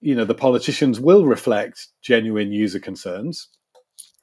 you 0.00 0.14
know 0.14 0.24
the 0.24 0.34
politicians 0.34 1.00
will 1.00 1.24
reflect 1.24 1.88
genuine 2.02 2.52
user 2.52 2.80
concerns. 2.80 3.48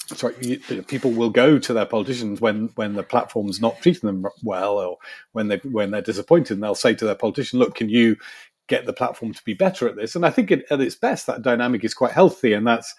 Sorry, 0.07 0.59
people 0.87 1.11
will 1.11 1.31
go 1.31 1.57
to 1.57 1.73
their 1.73 1.85
politicians 1.85 2.39
when 2.39 2.69
when 2.75 2.93
the 2.93 3.03
platform's 3.03 3.59
not 3.59 3.81
treating 3.81 4.07
them 4.07 4.25
well, 4.43 4.77
or 4.77 4.97
when 5.31 5.47
they 5.47 5.57
when 5.57 5.91
they're 5.91 6.01
disappointed, 6.01 6.55
and 6.55 6.63
they'll 6.63 6.75
say 6.75 6.93
to 6.93 7.05
their 7.05 7.15
politician, 7.15 7.59
"Look, 7.59 7.75
can 7.75 7.89
you 7.89 8.17
get 8.67 8.85
the 8.85 8.93
platform 8.93 9.33
to 9.33 9.43
be 9.43 9.53
better 9.53 9.87
at 9.87 9.95
this?" 9.95 10.15
And 10.15 10.25
I 10.25 10.29
think 10.29 10.51
it, 10.51 10.65
at 10.69 10.81
its 10.81 10.95
best, 10.95 11.25
that 11.27 11.41
dynamic 11.41 11.83
is 11.83 11.95
quite 11.95 12.11
healthy, 12.11 12.53
and 12.53 12.67
that's 12.67 12.93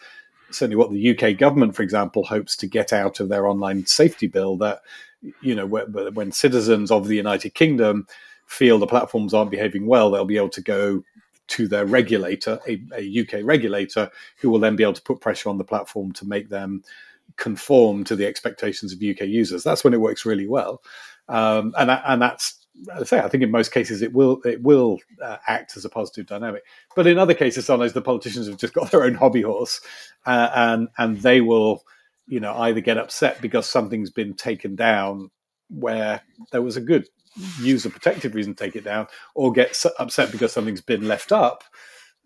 certainly 0.50 0.76
what 0.76 0.91
the 0.91 1.19
UK 1.19 1.37
government, 1.37 1.75
for 1.75 1.83
example, 1.83 2.25
hopes 2.25 2.57
to 2.57 2.67
get 2.67 2.93
out 2.93 3.21
of 3.21 3.29
their 3.29 3.47
online 3.47 3.87
safety 3.87 4.26
bill. 4.26 4.57
That 4.57 4.83
you 5.41 5.55
know, 5.55 5.67
when 5.67 6.33
citizens 6.33 6.91
of 6.91 7.09
the 7.09 7.17
United 7.17 7.55
Kingdom 7.55 8.07
feel 8.47 8.79
the 8.79 8.87
platforms 8.87 9.35
aren't 9.35 9.50
behaving 9.50 9.87
well, 9.87 10.11
they'll 10.11 10.25
be 10.25 10.37
able 10.37 10.49
to 10.50 10.62
go 10.62 11.03
to 11.49 11.69
their 11.69 11.87
regulator, 11.87 12.59
a, 12.67 12.83
a, 12.97 13.21
UK 13.21 13.45
regulator, 13.45 14.11
who 14.38 14.50
will 14.50 14.59
then 14.59 14.76
be 14.76 14.83
able 14.83 14.93
to 14.93 15.03
put 15.03 15.21
pressure 15.21 15.49
on 15.49 15.59
the 15.59 15.65
platform 15.65 16.12
to 16.12 16.25
make 16.25 16.49
them 16.49 16.83
conform 17.37 18.03
to 18.05 18.17
the 18.17 18.26
expectations 18.26 18.93
of 18.93 19.03
UK 19.03 19.23
users. 19.23 19.62
That's 19.62 19.85
when 19.85 19.95
it 19.95 20.00
works 20.00 20.26
really 20.26 20.49
well, 20.49 20.83
um, 21.29 21.75
and 21.79 21.91
and 21.91 22.23
that's. 22.23 22.66
I 22.95 23.04
say, 23.04 23.18
I 23.18 23.28
think 23.28 23.42
in 23.42 23.50
most 23.50 23.73
cases 23.73 24.02
it 24.02 24.12
will 24.12 24.40
it 24.45 24.62
will 24.62 24.99
uh, 25.23 25.38
act 25.47 25.76
as 25.76 25.85
a 25.85 25.88
positive 25.88 26.26
dynamic, 26.26 26.62
but 26.95 27.06
in 27.06 27.18
other 27.18 27.35
cases, 27.35 27.66
sometimes 27.66 27.92
the 27.92 28.02
politicians 28.02 28.47
have 28.49 28.59
just 28.59 28.75
got 28.75 28.90
their 28.90 29.04
own 29.04 29.14
hobby 29.14 29.42
horse, 29.42 29.80
uh, 30.26 30.50
and 30.54 30.88
and 30.99 31.18
they 31.18 31.40
will, 31.40 31.85
you 32.26 32.40
know, 32.40 32.54
either 32.54 32.80
get 32.80 32.99
upset 32.99 33.40
because 33.40 33.68
something's 33.68 34.11
been 34.11 34.35
taken 34.35 34.76
down 34.76 35.30
where 35.68 36.21
there 36.52 36.62
was 36.62 36.76
a 36.76 36.80
good 36.80 37.09
use 37.61 37.85
a 37.85 37.90
protective 37.90 38.35
reason 38.35 38.54
to 38.54 38.64
take 38.64 38.76
it 38.76 38.85
down, 38.85 39.06
or 39.35 39.52
get 39.52 39.85
upset 39.99 40.33
because 40.33 40.52
something's 40.52 40.80
been 40.80 41.09
left 41.09 41.33
up 41.33 41.64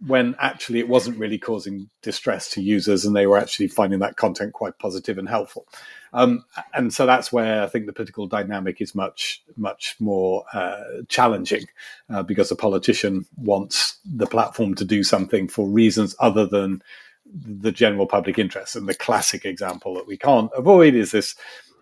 when 0.06 0.34
actually 0.38 0.78
it 0.78 0.88
wasn't 0.88 1.18
really 1.18 1.38
causing 1.38 1.90
distress 2.02 2.48
to 2.50 2.62
users 2.62 3.04
and 3.04 3.14
they 3.14 3.26
were 3.26 3.36
actually 3.36 3.68
finding 3.68 3.98
that 3.98 4.16
content 4.16 4.54
quite 4.54 4.78
positive 4.78 5.18
and 5.18 5.28
helpful. 5.28 5.66
Um, 6.12 6.44
and 6.74 6.92
so 6.92 7.04
that's 7.06 7.32
where 7.32 7.62
I 7.62 7.66
think 7.66 7.86
the 7.86 7.92
political 7.92 8.26
dynamic 8.26 8.80
is 8.80 8.94
much, 8.94 9.42
much 9.56 9.96
more 10.00 10.44
uh, 10.52 10.82
challenging 11.08 11.66
uh, 12.08 12.22
because 12.22 12.50
a 12.50 12.56
politician 12.56 13.26
wants 13.36 13.98
the 14.04 14.26
platform 14.26 14.74
to 14.76 14.84
do 14.84 15.04
something 15.04 15.48
for 15.48 15.68
reasons 15.68 16.16
other 16.18 16.46
than 16.46 16.82
the 17.26 17.70
general 17.70 18.06
public 18.06 18.38
interest. 18.38 18.76
And 18.76 18.88
the 18.88 18.94
classic 18.94 19.44
example 19.44 19.94
that 19.94 20.06
we 20.06 20.16
can't 20.16 20.50
avoid 20.56 20.94
is 20.94 21.12
this 21.12 21.36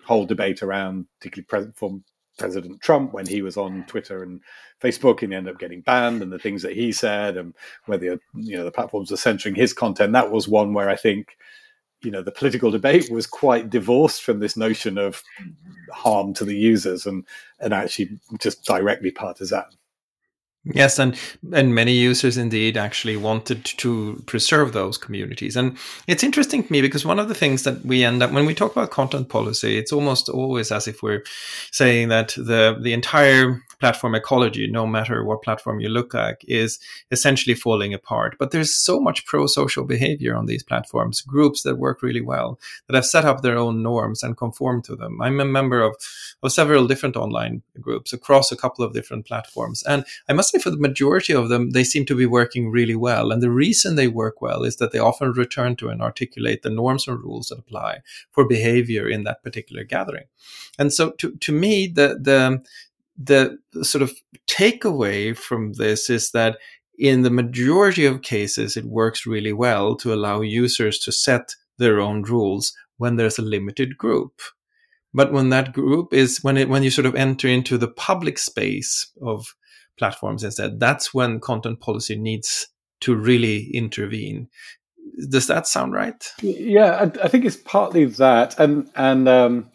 whole 0.04 0.26
debate 0.26 0.62
around, 0.62 1.06
particularly 1.20 1.46
present 1.46 1.76
from 1.76 2.04
President 2.38 2.80
Trump 2.80 3.12
when 3.12 3.26
he 3.26 3.42
was 3.42 3.56
on 3.56 3.84
Twitter 3.86 4.22
and 4.22 4.40
Facebook 4.82 5.22
and 5.22 5.32
he 5.32 5.36
ended 5.36 5.54
up 5.54 5.60
getting 5.60 5.80
banned 5.80 6.22
and 6.22 6.32
the 6.32 6.38
things 6.38 6.62
that 6.62 6.74
he 6.74 6.92
said 6.92 7.36
and 7.36 7.54
whether 7.86 8.18
you 8.34 8.56
know 8.56 8.64
the 8.64 8.70
platforms 8.70 9.12
are 9.12 9.16
censoring 9.16 9.54
his 9.54 9.72
content. 9.72 10.12
That 10.12 10.30
was 10.30 10.48
one 10.48 10.72
where 10.72 10.88
I 10.88 10.96
think 10.96 11.36
you 12.02 12.10
know 12.10 12.22
the 12.22 12.32
political 12.32 12.70
debate 12.70 13.10
was 13.10 13.26
quite 13.26 13.70
divorced 13.70 14.22
from 14.22 14.38
this 14.38 14.56
notion 14.56 14.98
of 14.98 15.22
harm 15.92 16.32
to 16.34 16.44
the 16.44 16.56
users 16.56 17.06
and 17.06 17.24
and 17.60 17.74
actually 17.74 18.18
just 18.38 18.64
directly 18.64 19.10
partisan. 19.10 19.64
Yes, 20.64 20.98
and 20.98 21.16
and 21.52 21.74
many 21.74 21.92
users 21.92 22.36
indeed 22.36 22.76
actually 22.76 23.16
wanted 23.16 23.64
to 23.64 24.22
preserve 24.26 24.72
those 24.72 24.98
communities, 24.98 25.56
and 25.56 25.78
it's 26.06 26.24
interesting 26.24 26.64
to 26.64 26.72
me 26.72 26.82
because 26.82 27.06
one 27.06 27.18
of 27.18 27.28
the 27.28 27.34
things 27.34 27.62
that 27.62 27.84
we 27.84 28.04
end 28.04 28.22
up 28.22 28.32
when 28.32 28.44
we 28.44 28.54
talk 28.54 28.72
about 28.72 28.90
content 28.90 29.28
policy, 29.28 29.78
it's 29.78 29.92
almost 29.92 30.28
always 30.28 30.70
as 30.72 30.86
if 30.88 31.02
we're 31.02 31.22
saying 31.70 32.08
that 32.08 32.30
the 32.36 32.76
the 32.82 32.92
entire 32.92 33.62
platform 33.80 34.14
ecology, 34.14 34.66
no 34.66 34.86
matter 34.86 35.24
what 35.24 35.42
platform 35.42 35.80
you 35.80 35.88
look 35.88 36.14
at, 36.14 36.40
is 36.46 36.78
essentially 37.10 37.54
falling 37.54 37.94
apart. 37.94 38.36
But 38.38 38.50
there's 38.50 38.74
so 38.74 39.00
much 39.00 39.24
pro-social 39.24 39.84
behavior 39.84 40.36
on 40.36 40.46
these 40.46 40.62
platforms, 40.62 41.20
groups 41.20 41.62
that 41.62 41.78
work 41.78 42.02
really 42.02 42.20
well, 42.20 42.58
that 42.86 42.96
have 42.96 43.06
set 43.06 43.24
up 43.24 43.42
their 43.42 43.56
own 43.56 43.82
norms 43.82 44.22
and 44.22 44.36
conform 44.36 44.82
to 44.82 44.96
them. 44.96 45.20
I'm 45.22 45.40
a 45.40 45.44
member 45.44 45.80
of, 45.80 45.96
of 46.42 46.52
several 46.52 46.86
different 46.86 47.16
online 47.16 47.62
groups 47.80 48.12
across 48.12 48.50
a 48.50 48.56
couple 48.56 48.84
of 48.84 48.92
different 48.92 49.26
platforms. 49.26 49.82
And 49.84 50.04
I 50.28 50.32
must 50.32 50.50
say 50.50 50.58
for 50.58 50.70
the 50.70 50.76
majority 50.76 51.32
of 51.32 51.48
them, 51.48 51.70
they 51.70 51.84
seem 51.84 52.04
to 52.06 52.16
be 52.16 52.26
working 52.26 52.70
really 52.70 52.96
well. 52.96 53.30
And 53.30 53.42
the 53.42 53.50
reason 53.50 53.94
they 53.94 54.08
work 54.08 54.42
well 54.42 54.64
is 54.64 54.76
that 54.76 54.92
they 54.92 54.98
often 54.98 55.32
return 55.32 55.76
to 55.76 55.88
and 55.88 56.02
articulate 56.02 56.62
the 56.62 56.70
norms 56.70 57.06
and 57.06 57.18
rules 57.18 57.48
that 57.48 57.58
apply 57.58 58.00
for 58.32 58.46
behavior 58.46 59.08
in 59.08 59.24
that 59.24 59.42
particular 59.42 59.84
gathering. 59.84 60.24
And 60.78 60.92
so 60.92 61.10
to, 61.12 61.36
to 61.36 61.52
me, 61.52 61.88
the, 61.88 62.18
the, 62.20 62.62
the 63.18 63.58
sort 63.82 64.02
of 64.02 64.12
takeaway 64.46 65.36
from 65.36 65.72
this 65.74 66.08
is 66.08 66.30
that 66.30 66.58
in 66.98 67.22
the 67.22 67.30
majority 67.30 68.06
of 68.06 68.22
cases, 68.22 68.76
it 68.76 68.84
works 68.84 69.26
really 69.26 69.52
well 69.52 69.96
to 69.96 70.12
allow 70.12 70.40
users 70.40 70.98
to 71.00 71.12
set 71.12 71.54
their 71.78 72.00
own 72.00 72.22
rules 72.22 72.72
when 72.96 73.16
there's 73.16 73.38
a 73.38 73.42
limited 73.42 73.96
group. 73.96 74.40
But 75.14 75.32
when 75.32 75.48
that 75.50 75.72
group 75.72 76.12
is 76.12 76.42
when 76.42 76.56
it 76.56 76.68
when 76.68 76.82
you 76.82 76.90
sort 76.90 77.06
of 77.06 77.14
enter 77.14 77.48
into 77.48 77.78
the 77.78 77.88
public 77.88 78.38
space 78.38 79.10
of 79.22 79.54
platforms 79.98 80.44
instead, 80.44 80.78
that's 80.78 81.14
when 81.14 81.40
content 81.40 81.80
policy 81.80 82.16
needs 82.16 82.68
to 83.00 83.14
really 83.14 83.70
intervene. 83.74 84.48
Does 85.30 85.46
that 85.46 85.66
sound 85.66 85.94
right? 85.94 86.22
Yeah, 86.42 86.94
I, 86.94 87.24
I 87.24 87.28
think 87.28 87.44
it's 87.44 87.56
partly 87.56 88.04
that, 88.04 88.58
and 88.58 88.90
and 88.94 89.28
um, 89.28 89.70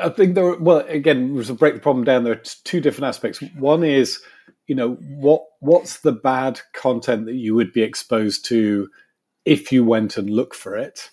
I 0.00 0.08
think 0.08 0.34
there. 0.34 0.46
Are, 0.46 0.58
well, 0.58 0.78
again, 0.88 1.34
to 1.42 1.54
break 1.54 1.74
the 1.74 1.80
problem 1.80 2.04
down, 2.04 2.24
there 2.24 2.34
are 2.34 2.42
two 2.64 2.80
different 2.80 3.08
aspects. 3.08 3.40
One 3.58 3.84
is, 3.84 4.20
you 4.66 4.74
know, 4.74 4.94
what 4.94 5.44
what's 5.60 6.00
the 6.00 6.12
bad 6.12 6.60
content 6.74 7.26
that 7.26 7.34
you 7.34 7.54
would 7.54 7.72
be 7.72 7.82
exposed 7.82 8.44
to 8.46 8.88
if 9.44 9.70
you 9.72 9.84
went 9.84 10.16
and 10.16 10.28
looked 10.28 10.56
for 10.56 10.76
it, 10.76 11.10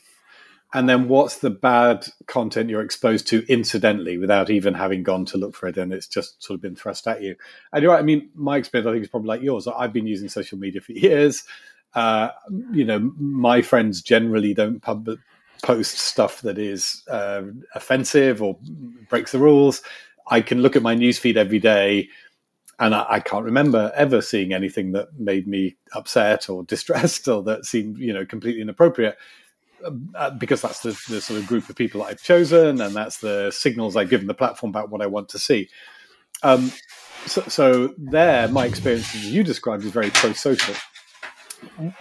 and 0.74 0.90
then 0.90 1.08
what's 1.08 1.38
the 1.38 1.52
bad 1.52 2.08
content 2.28 2.70
you're 2.70 2.82
exposed 2.82 3.28
to 3.28 3.46
incidentally 3.48 4.18
without 4.18 4.50
even 4.50 4.74
having 4.74 5.04
gone 5.04 5.26
to 5.26 5.38
look 5.38 5.56
for 5.56 5.68
it, 5.68 5.78
and 5.78 5.94
it's 5.94 6.08
just 6.08 6.44
sort 6.44 6.56
of 6.56 6.62
been 6.62 6.76
thrust 6.76 7.08
at 7.08 7.22
you. 7.22 7.36
And 7.72 7.84
you're 7.84 7.92
right. 7.92 8.00
I 8.00 8.04
mean, 8.04 8.30
my 8.36 8.58
experience, 8.58 8.88
I 8.88 8.94
think, 8.94 9.04
is 9.04 9.10
probably 9.10 9.30
like 9.30 9.42
yours. 9.42 9.68
I've 9.68 9.94
been 9.94 10.08
using 10.08 10.30
social 10.30 10.58
media 10.58 10.82
for 10.82 10.92
years. 10.94 11.44
Uh, 11.94 12.30
you 12.72 12.86
know, 12.86 13.12
my 13.18 13.62
friends 13.62 14.02
generally 14.02 14.56
don't 14.56 14.82
pub- 14.82 15.20
post 15.64 15.98
stuff 15.98 16.42
that 16.42 16.60
is 16.60 17.02
uh, 17.10 17.42
offensive 17.74 18.44
or 18.44 18.60
breaks 19.10 19.32
the 19.32 19.40
rules. 19.40 19.82
I 20.28 20.42
can 20.42 20.62
look 20.62 20.76
at 20.76 20.84
my 20.84 20.96
newsfeed 20.96 21.38
every 21.38 21.60
day 21.60 22.10
and 22.80 22.94
I, 22.94 23.06
I, 23.10 23.20
can't 23.20 23.46
remember 23.46 23.92
ever 23.96 24.22
seeing 24.22 24.54
anything 24.54 24.92
that 24.92 25.18
made 25.18 25.48
me 25.48 25.78
upset 25.94 26.50
or 26.50 26.64
distressed 26.76 27.28
or 27.28 27.42
that 27.44 27.66
seemed, 27.66 27.98
you 27.98 28.14
know, 28.14 28.26
completely 28.26 28.62
inappropriate. 28.62 29.18
Uh, 30.16 30.30
because 30.30 30.62
that's 30.62 30.80
the, 30.80 30.98
the, 31.10 31.20
sort 31.20 31.38
of 31.38 31.46
group 31.46 31.68
of 31.68 31.76
people 31.76 32.02
that 32.02 32.08
I've 32.08 32.24
chosen, 32.24 32.80
and 32.80 32.96
that's 32.96 33.18
the 33.18 33.52
signals 33.52 33.98
I've 33.98 34.10
given 34.10 34.28
the 34.28 34.34
platform 34.34 34.70
about 34.70 34.90
what 34.90 35.02
I 35.02 35.08
want 35.08 35.28
to 35.30 35.40
see. 35.40 35.68
Um, 36.42 36.72
so, 37.26 37.42
so, 37.50 37.94
there, 37.98 38.48
my 38.48 38.66
experience 38.66 39.14
as 39.14 39.30
you 39.30 39.44
described 39.44 39.84
is 39.84 39.92
very 39.92 40.10
pro-social. 40.10 40.74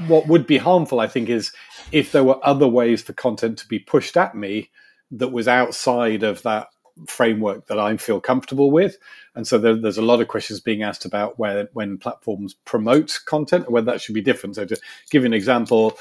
What 0.07 0.29
would 0.29 0.47
be 0.47 0.59
harmful, 0.59 1.01
I 1.01 1.09
think, 1.09 1.29
is 1.29 1.53
if 1.93 2.13
there 2.13 2.25
were 2.25 2.45
other 2.45 2.69
ways 2.69 3.03
for 3.03 3.13
content 3.13 3.59
to 3.59 3.69
be 3.69 3.79
pushed 3.79 4.17
at 4.17 4.35
me 4.35 4.71
that 5.11 5.29
was 5.29 5.47
outside 5.47 6.23
of 6.23 6.43
that 6.43 6.69
framework 7.07 7.67
that 7.67 7.79
I 7.79 7.97
feel 7.97 8.21
comfortable 8.21 8.71
with. 8.71 8.97
And 9.35 9.47
so 9.47 9.59
there, 9.59 9.75
there's 9.75 9.99
a 9.99 10.03
lot 10.03 10.21
of 10.21 10.29
questions 10.29 10.61
being 10.61 10.83
asked 10.83 11.05
about 11.05 11.39
where 11.39 11.69
when 11.73 11.99
platforms 11.99 12.55
promote 12.65 13.21
content, 13.27 13.71
whether 13.71 13.91
that 13.91 14.01
should 14.01 14.15
be 14.15 14.21
different. 14.21 14.57
So 14.57 14.65
to 14.65 14.77
give 15.11 15.23
you 15.23 15.27
an 15.27 15.33
example, 15.33 15.99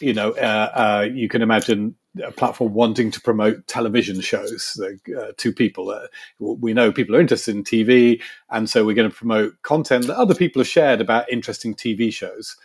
you 0.00 0.12
know, 0.12 0.32
uh, 0.32 0.70
uh, 0.74 1.08
you 1.12 1.28
can 1.28 1.42
imagine 1.42 1.96
a 2.22 2.30
platform 2.30 2.74
wanting 2.74 3.10
to 3.10 3.20
promote 3.20 3.66
television 3.66 4.20
shows 4.20 4.78
uh, 4.82 5.32
to 5.36 5.52
people. 5.52 5.90
Uh, 5.90 6.06
we 6.38 6.72
know 6.72 6.92
people 6.92 7.16
are 7.16 7.20
interested 7.20 7.54
in 7.54 7.64
TV, 7.64 8.20
and 8.50 8.68
so 8.68 8.84
we're 8.84 8.94
going 8.94 9.10
to 9.10 9.16
promote 9.16 9.54
content 9.62 10.06
that 10.06 10.16
other 10.16 10.34
people 10.34 10.60
have 10.60 10.68
shared 10.68 11.00
about 11.00 11.30
interesting 11.30 11.74
TV 11.74 12.12
shows 12.12 12.56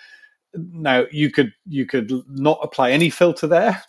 now 0.53 1.05
you 1.11 1.31
could 1.31 1.53
you 1.67 1.85
could 1.85 2.11
not 2.29 2.59
apply 2.61 2.91
any 2.91 3.09
filter 3.09 3.47
there. 3.47 3.83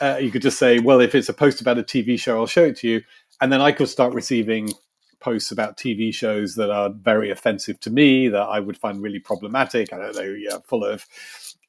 Uh, 0.00 0.16
you 0.16 0.30
could 0.30 0.42
just 0.42 0.58
say, 0.58 0.78
well, 0.78 1.00
if 1.00 1.14
it's 1.14 1.28
a 1.28 1.34
post 1.34 1.60
about 1.60 1.78
a 1.78 1.82
TV 1.82 2.18
show, 2.18 2.38
I'll 2.38 2.46
show 2.46 2.64
it 2.64 2.76
to 2.78 2.88
you, 2.88 3.02
and 3.40 3.52
then 3.52 3.60
I 3.60 3.72
could 3.72 3.88
start 3.88 4.14
receiving 4.14 4.72
posts 5.20 5.50
about 5.50 5.76
TV 5.76 6.14
shows 6.14 6.54
that 6.54 6.70
are 6.70 6.90
very 6.90 7.30
offensive 7.30 7.80
to 7.80 7.90
me, 7.90 8.28
that 8.28 8.42
I 8.42 8.60
would 8.60 8.76
find 8.78 9.02
really 9.02 9.18
problematic. 9.18 9.92
I 9.92 9.98
don't 9.98 10.14
know, 10.14 10.22
yeah, 10.22 10.58
full 10.64 10.84
of 10.84 11.06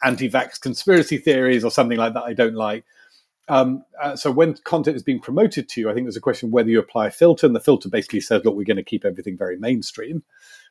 anti-vax 0.04 0.62
conspiracy 0.62 1.18
theories 1.18 1.63
or 1.63 1.72
something 1.72 1.98
like 1.98 2.13
that. 2.13 2.24
I 2.24 2.34
don't 2.34 2.56
like. 2.56 2.86
Um, 3.50 3.84
uh, 4.02 4.16
so 4.16 4.30
when 4.30 4.56
content 4.66 4.96
is 4.98 5.04
being 5.04 5.20
promoted 5.20 5.70
to 5.70 5.82
you, 5.82 5.90
I 5.90 5.94
think 5.94 6.06
there's 6.06 6.18
a 6.18 6.22
question 6.22 6.52
whether 6.52 6.70
you 6.70 6.80
apply 6.80 7.08
a 7.08 7.12
filter, 7.12 7.48
and 7.48 7.56
the 7.56 7.62
filter 7.62 7.90
basically 7.90 8.22
says, 8.22 8.44
look, 8.44 8.56
we're 8.56 8.63
going 8.63 8.78
to 8.78 8.84
keep 8.84 9.06
everything 9.06 9.38
very 9.38 9.58
mainstream. 9.58 10.24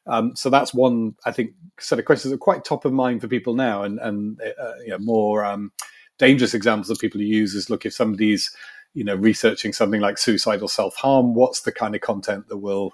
Um, 0.06 0.36
so 0.36 0.50
that's 0.50 0.72
one, 0.72 1.14
I 1.24 1.32
think, 1.32 1.52
set 1.78 1.98
of 1.98 2.04
questions 2.04 2.30
that 2.30 2.36
are 2.36 2.38
quite 2.38 2.64
top 2.64 2.84
of 2.84 2.92
mind 2.92 3.20
for 3.20 3.28
people 3.28 3.54
now, 3.54 3.82
and 3.82 3.98
and 3.98 4.40
uh, 4.40 4.72
you 4.80 4.90
know, 4.90 4.98
more 4.98 5.44
um, 5.44 5.72
dangerous 6.18 6.54
examples 6.54 6.88
that 6.88 7.00
people 7.00 7.20
use 7.20 7.54
is 7.54 7.70
look 7.70 7.84
if 7.84 7.92
somebody's 7.92 8.54
you 8.94 9.04
know 9.04 9.14
researching 9.14 9.72
something 9.72 10.00
like 10.00 10.18
suicidal 10.18 10.68
self 10.68 10.94
harm, 10.96 11.34
what's 11.34 11.62
the 11.62 11.72
kind 11.72 11.94
of 11.94 12.00
content 12.00 12.48
that 12.48 12.58
will 12.58 12.92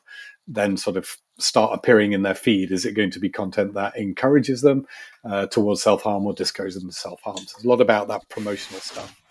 then 0.49 0.77
sort 0.77 0.97
of 0.97 1.17
start 1.39 1.73
appearing 1.75 2.13
in 2.13 2.23
their 2.23 2.35
feed? 2.35 2.73
Is 2.73 2.85
it 2.85 2.95
going 2.95 3.11
to 3.13 3.21
be 3.21 3.29
content 3.29 3.75
that 3.75 3.97
encourages 3.97 4.63
them 4.63 4.87
uh, 5.25 5.47
towards 5.47 5.83
self 5.83 6.03
harm 6.03 6.27
or 6.27 6.33
discourages 6.33 6.81
them 6.81 6.91
self 6.91 7.21
harm? 7.23 7.37
So 7.37 7.45
there's 7.57 7.65
a 7.65 7.69
lot 7.69 7.81
about 7.81 8.09
that 8.09 8.29
promotional 8.29 8.81
stuff. 8.81 9.22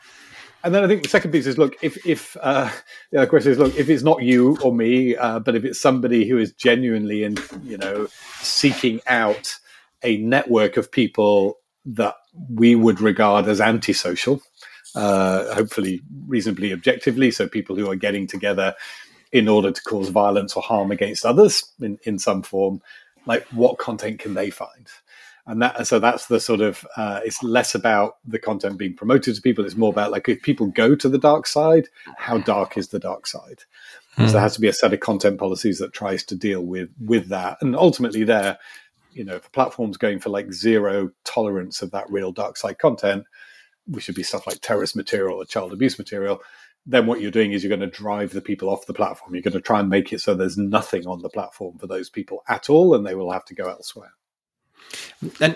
And 0.64 0.76
then 0.76 0.84
I 0.84 0.88
think 0.88 1.04
the 1.04 1.10
second 1.10 1.32
piece 1.32 1.48
is 1.48 1.58
look 1.58 1.76
if 1.82 2.06
if 2.06 2.38
uh, 2.42 2.70
the 3.12 3.20
other 3.20 3.28
question 3.28 3.52
is 3.52 3.58
look 3.58 3.76
if 3.76 3.90
it's 3.90 4.04
not 4.04 4.22
you 4.22 4.58
or 4.64 4.74
me, 4.74 5.16
uh, 5.16 5.40
but 5.40 5.56
if 5.56 5.66
it's 5.66 5.80
somebody 5.80 6.28
who 6.28 6.38
is 6.38 6.54
genuinely 6.54 7.24
and 7.24 7.42
you 7.64 7.78
know 7.78 8.08
seeking 8.42 9.02
out 9.08 9.56
a 10.04 10.18
network 10.18 10.78
of 10.78 10.92
people 10.92 11.58
that 11.86 12.16
we 12.50 12.76
would 12.76 13.02
regard 13.02 13.48
as 13.48 13.60
antisocial, 13.60 14.42
uh, 14.96 15.54
hopefully 15.54 16.02
reasonably 16.28 16.72
objectively, 16.74 17.32
so 17.32 17.48
people 17.48 17.76
who 17.76 17.90
are 17.90 17.96
getting 17.96 18.28
together 18.28 18.76
in 19.32 19.48
order 19.48 19.72
to 19.72 19.82
cause 19.84 20.10
violence 20.10 20.56
or 20.56 20.62
harm 20.62 20.92
against 20.92 21.26
others 21.26 21.64
in, 21.82 21.98
in 22.04 22.20
some 22.20 22.44
form, 22.44 22.82
like 23.26 23.46
what 23.48 23.78
content 23.78 24.20
can 24.20 24.34
they 24.34 24.50
find? 24.50 24.88
And 25.52 25.62
that 25.62 25.86
so 25.86 26.00
that's 26.00 26.28
the 26.28 26.40
sort 26.40 26.62
of 26.62 26.88
uh, 26.96 27.20
it's 27.26 27.44
less 27.44 27.76
about 27.76 28.16
the 28.26 28.40
content 28.40 28.78
being 28.78 28.96
promoted 28.96 29.36
to 29.36 29.42
people. 29.42 29.66
It's 29.66 29.76
more 29.76 29.92
about 29.92 30.10
like 30.10 30.30
if 30.30 30.42
people 30.42 30.68
go 30.68 30.96
to 30.96 31.10
the 31.10 31.18
dark 31.18 31.46
side 31.46 31.90
how 32.18 32.38
dark 32.38 32.78
is 32.78 32.88
the 32.88 33.00
dark 33.00 33.28
side? 33.28 33.64
Mm. 34.18 34.28
so 34.28 34.32
there 34.34 34.42
has 34.42 34.56
to 34.56 34.62
be 34.62 34.70
a 34.70 34.74
set 34.74 34.94
of 34.94 35.02
content 35.02 35.40
policies 35.40 35.80
that 35.80 35.92
tries 35.92 36.24
to 36.26 36.36
deal 36.36 36.62
with 36.62 36.90
with 37.06 37.28
that. 37.30 37.58
And 37.60 37.76
ultimately 37.76 38.24
there 38.24 38.60
you 39.12 39.26
know 39.26 39.36
if 39.36 39.46
a 39.46 39.50
platform's 39.50 39.98
going 39.98 40.20
for 40.20 40.30
like 40.30 40.54
zero 40.54 41.12
tolerance 41.26 41.82
of 41.82 41.92
that 41.92 42.10
real 42.10 42.32
dark 42.32 42.56
side 42.56 42.80
content 42.80 43.26
which 43.88 44.06
should 44.06 44.16
be 44.16 44.24
stuff 44.24 44.48
like 44.48 44.62
terrorist 44.62 44.96
material 44.96 45.42
or 45.42 45.44
child 45.44 45.74
abuse 45.74 46.00
material 46.00 46.42
then 46.86 47.08
what 47.08 47.20
you're 47.20 47.30
doing 47.30 47.52
is 47.52 47.62
you're 47.62 47.78
going 47.78 47.92
to 47.92 47.98
drive 48.04 48.32
the 48.32 48.42
people 48.42 48.68
off 48.68 48.88
the 48.88 48.94
platform. 48.94 49.36
You're 49.36 49.44
going 49.44 49.54
to 49.54 49.62
try 49.62 49.82
and 49.82 49.90
make 49.90 50.12
it 50.14 50.22
so 50.22 50.34
there's 50.34 50.58
nothing 50.58 51.06
on 51.06 51.22
the 51.22 51.30
platform 51.30 51.78
for 51.78 51.88
those 51.88 52.10
people 52.10 52.42
at 52.48 52.70
all 52.70 52.96
and 52.96 53.06
they 53.06 53.16
will 53.16 53.32
have 53.32 53.46
to 53.46 53.54
go 53.54 53.68
elsewhere 53.68 54.14
and 55.40 55.56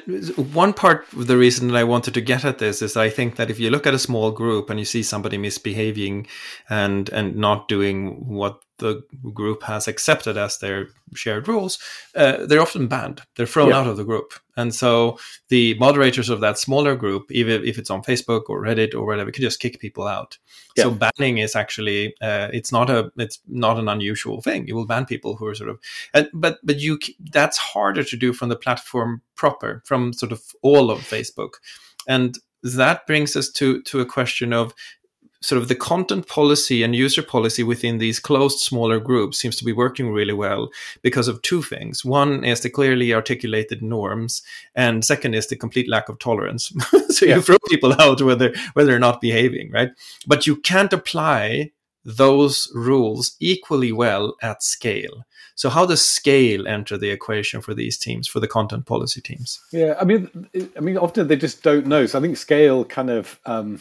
one 0.53 0.73
part 0.73 1.05
of 1.13 1.27
the 1.27 1.37
reason 1.37 1.67
that 1.67 1.77
I 1.77 1.83
wanted 1.83 2.13
to 2.13 2.21
get 2.21 2.45
at 2.45 2.59
this 2.59 2.81
is 2.81 2.95
I 2.95 3.09
think 3.09 3.35
that 3.35 3.49
if 3.49 3.59
you 3.59 3.69
look 3.69 3.87
at 3.87 3.93
a 3.93 3.99
small 3.99 4.31
group 4.31 4.69
and 4.69 4.79
you 4.79 4.85
see 4.85 5.03
somebody 5.03 5.37
misbehaving 5.37 6.27
and 6.69 7.09
and 7.09 7.35
not 7.35 7.67
doing 7.67 8.27
what 8.27 8.61
the 8.77 9.03
group 9.33 9.63
has 9.63 9.87
accepted 9.87 10.37
as 10.37 10.57
their 10.57 10.87
shared 11.13 11.47
rules, 11.47 11.79
uh, 12.15 12.45
they're 12.45 12.61
often 12.61 12.87
banned. 12.87 13.21
They're 13.35 13.45
thrown 13.45 13.69
yeah. 13.69 13.79
out 13.79 13.87
of 13.87 13.97
the 13.97 14.03
group. 14.03 14.33
And 14.57 14.73
so 14.73 15.17
the 15.49 15.75
moderators 15.79 16.29
of 16.29 16.39
that 16.41 16.57
smaller 16.57 16.95
group, 16.95 17.31
even 17.31 17.65
if 17.65 17.77
it's 17.77 17.89
on 17.89 18.03
Facebook 18.03 18.43
or 18.47 18.61
Reddit 18.61 18.93
or 18.93 19.05
whatever, 19.05 19.31
can 19.31 19.41
just 19.41 19.59
kick 19.59 19.79
people 19.79 20.07
out. 20.07 20.37
Yeah. 20.75 20.85
So 20.85 20.91
banning 20.91 21.37
is 21.39 21.55
actually 21.55 22.15
uh, 22.21 22.49
it's 22.53 22.71
not 22.71 22.89
a 22.89 23.11
it's 23.17 23.39
not 23.47 23.77
an 23.79 23.87
unusual 23.87 24.41
thing. 24.41 24.67
You 24.67 24.75
will 24.75 24.85
ban 24.85 25.05
people 25.05 25.35
who 25.35 25.45
are 25.47 25.55
sort 25.55 25.69
of, 25.69 25.79
and, 26.13 26.29
but 26.33 26.59
but 26.63 26.79
you 26.79 26.99
that's 27.31 27.57
harder 27.57 28.03
to 28.03 28.17
do 28.17 28.33
from 28.33 28.49
the 28.49 28.55
platform 28.55 29.21
proper, 29.35 29.81
from 29.85 30.13
sort 30.13 30.31
of 30.31 30.41
all 30.61 30.91
of 30.91 30.99
Facebook, 30.99 31.55
and 32.07 32.37
that 32.63 33.05
brings 33.07 33.35
us 33.35 33.49
to 33.51 33.81
to 33.83 33.99
a 33.99 34.05
question 34.05 34.53
of 34.53 34.73
sort 35.45 35.61
of 35.61 35.67
the 35.67 35.75
content 35.75 36.27
policy 36.27 36.81
and 36.81 36.95
user 36.95 37.21
policy 37.21 37.63
within 37.63 37.97
these 37.99 38.19
closed 38.19 38.59
smaller 38.59 38.99
groups 38.99 39.37
seems 39.37 39.55
to 39.55 39.65
be 39.65 39.71
working 39.71 40.09
really 40.09 40.33
well 40.33 40.69
because 41.01 41.27
of 41.27 41.41
two 41.41 41.61
things 41.61 42.03
one 42.03 42.43
is 42.43 42.61
the 42.61 42.69
clearly 42.69 43.13
articulated 43.13 43.81
norms 43.81 44.41
and 44.73 45.05
second 45.05 45.35
is 45.35 45.47
the 45.47 45.55
complete 45.55 45.89
lack 45.89 46.09
of 46.09 46.17
tolerance 46.19 46.73
so 47.09 47.25
yeah. 47.25 47.35
you 47.35 47.41
throw 47.41 47.57
people 47.69 47.93
out 48.01 48.21
whether 48.21 48.53
whether 48.73 48.89
they're 48.89 48.99
not 48.99 49.21
behaving 49.21 49.71
right 49.71 49.91
but 50.25 50.47
you 50.47 50.55
can't 50.55 50.93
apply 50.93 51.71
those 52.05 52.71
rules 52.73 53.35
equally 53.39 53.91
well 53.91 54.35
at 54.41 54.63
scale. 54.63 55.25
So, 55.57 55.69
how 55.69 55.85
does 55.85 56.03
scale 56.03 56.67
enter 56.67 56.97
the 56.97 57.09
equation 57.09 57.61
for 57.61 57.73
these 57.73 57.97
teams, 57.97 58.27
for 58.27 58.41
the 58.41 58.47
content 58.47 58.85
policy 58.85 59.21
teams? 59.21 59.61
Yeah, 59.71 59.95
I 59.99 60.03
mean, 60.03 60.49
I 60.75 60.81
mean, 60.81 60.97
often 60.97 61.29
they 61.29 61.37
just 61.37 61.63
don't 61.63 61.87
know. 61.87 62.05
So, 62.05 62.19
I 62.19 62.21
think 62.21 62.35
scale 62.35 62.83
kind 62.83 63.09
of 63.09 63.39
um, 63.45 63.79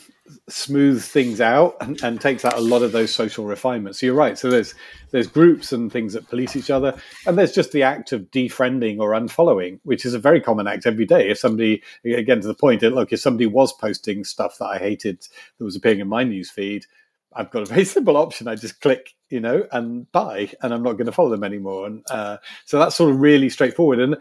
smooths 0.49 1.09
things 1.09 1.41
out 1.41 1.77
and, 1.81 2.01
and, 2.05 2.21
takes 2.21 2.45
out 2.45 2.57
a 2.57 2.61
lot 2.61 2.83
of 2.83 2.93
those 2.93 3.13
social 3.13 3.45
refinements. 3.45 3.99
So, 3.99 4.07
you're 4.07 4.15
right. 4.15 4.39
So, 4.39 4.51
there's 4.51 4.77
there's 5.11 5.27
groups 5.27 5.73
and 5.73 5.91
things 5.91 6.13
that 6.13 6.29
police 6.29 6.55
each 6.55 6.71
other, 6.71 6.97
and 7.27 7.37
there's 7.37 7.53
just 7.53 7.73
the 7.73 7.83
act 7.83 8.13
of 8.13 8.31
defriending 8.31 9.01
or 9.01 9.11
unfollowing, 9.11 9.81
which 9.83 10.07
is 10.07 10.15
a 10.15 10.19
very 10.21 10.41
common 10.41 10.69
act 10.69 10.87
every 10.87 11.07
day. 11.07 11.29
If 11.29 11.39
somebody, 11.39 11.83
again, 12.05 12.41
to 12.41 12.47
the 12.47 12.55
point, 12.55 12.83
look, 12.83 13.13
if 13.13 13.19
somebody 13.19 13.47
was 13.47 13.73
posting 13.73 14.23
stuff 14.23 14.59
that 14.59 14.67
I 14.67 14.79
hated 14.79 15.27
that 15.59 15.65
was 15.65 15.75
appearing 15.75 15.99
in 15.99 16.09
my 16.09 16.23
news 16.23 16.51
feed 16.51 16.87
I've 17.35 17.51
got 17.51 17.63
a 17.63 17.67
very 17.67 17.85
simple 17.97 18.17
option. 18.17 18.49
I 18.49 18.55
just 18.55 18.81
click, 18.81 19.15
you 19.29 19.41
know, 19.41 19.67
and 19.73 20.11
buy, 20.13 20.53
and 20.63 20.73
I'm 20.73 20.83
not 20.83 20.95
going 20.95 21.07
to 21.07 21.13
follow 21.13 21.31
them 21.31 21.45
anymore. 21.45 21.87
And 21.87 22.05
uh, 22.11 22.39
so 22.65 22.79
that's 22.79 22.97
sort 22.97 23.11
of 23.11 23.21
really 23.21 23.49
straightforward. 23.49 24.01
And 24.01 24.17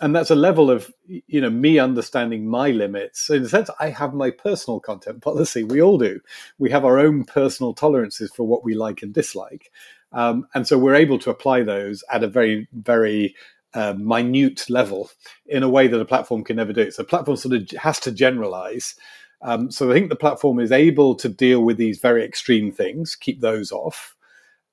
and 0.00 0.14
that's 0.14 0.30
a 0.30 0.36
level 0.36 0.70
of 0.70 0.92
you 1.06 1.40
know 1.40 1.50
me 1.50 1.78
understanding 1.78 2.48
my 2.48 2.70
limits. 2.70 3.20
So 3.20 3.34
in 3.34 3.42
a 3.44 3.48
sense, 3.48 3.70
I 3.80 3.90
have 3.90 4.14
my 4.14 4.30
personal 4.30 4.80
content 4.80 5.22
policy. 5.22 5.64
We 5.64 5.82
all 5.82 5.98
do. 5.98 6.20
We 6.58 6.70
have 6.70 6.84
our 6.84 6.98
own 6.98 7.24
personal 7.24 7.74
tolerances 7.74 8.30
for 8.32 8.46
what 8.46 8.64
we 8.64 8.74
like 8.74 9.02
and 9.02 9.12
dislike, 9.12 9.70
um, 10.12 10.46
and 10.54 10.66
so 10.66 10.78
we're 10.78 10.94
able 10.94 11.18
to 11.20 11.30
apply 11.30 11.62
those 11.62 12.04
at 12.10 12.22
a 12.22 12.28
very 12.28 12.68
very 12.72 13.34
uh, 13.74 13.94
minute 13.98 14.68
level 14.70 15.10
in 15.46 15.62
a 15.62 15.68
way 15.68 15.88
that 15.88 16.00
a 16.00 16.04
platform 16.04 16.44
can 16.44 16.56
never 16.56 16.72
do. 16.72 16.90
So 16.90 17.02
a 17.02 17.06
platform 17.06 17.36
sort 17.36 17.54
of 17.54 17.70
has 17.78 17.98
to 18.00 18.12
generalize 18.12 18.94
um, 19.42 19.70
so 19.70 19.90
I 19.90 19.94
think 19.94 20.08
the 20.08 20.16
platform 20.16 20.58
is 20.58 20.72
able 20.72 21.14
to 21.16 21.28
deal 21.28 21.62
with 21.62 21.76
these 21.76 21.98
very 21.98 22.24
extreme 22.24 22.72
things, 22.72 23.14
keep 23.14 23.40
those 23.40 23.72
off. 23.72 24.14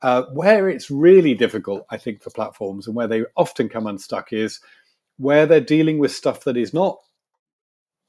Uh, 0.01 0.23
where 0.33 0.69
it's 0.69 0.91
really 0.91 1.33
difficult, 1.33 1.85
I 1.89 1.97
think, 1.97 2.21
for 2.21 2.29
platforms 2.29 2.85
and 2.85 2.95
where 2.95 3.07
they 3.07 3.23
often 3.35 3.69
come 3.69 3.87
unstuck 3.87 4.33
is 4.33 4.59
where 5.17 5.45
they're 5.45 5.61
dealing 5.61 5.97
with 5.97 6.13
stuff 6.13 6.43
that 6.43 6.57
is 6.57 6.73
not 6.73 6.99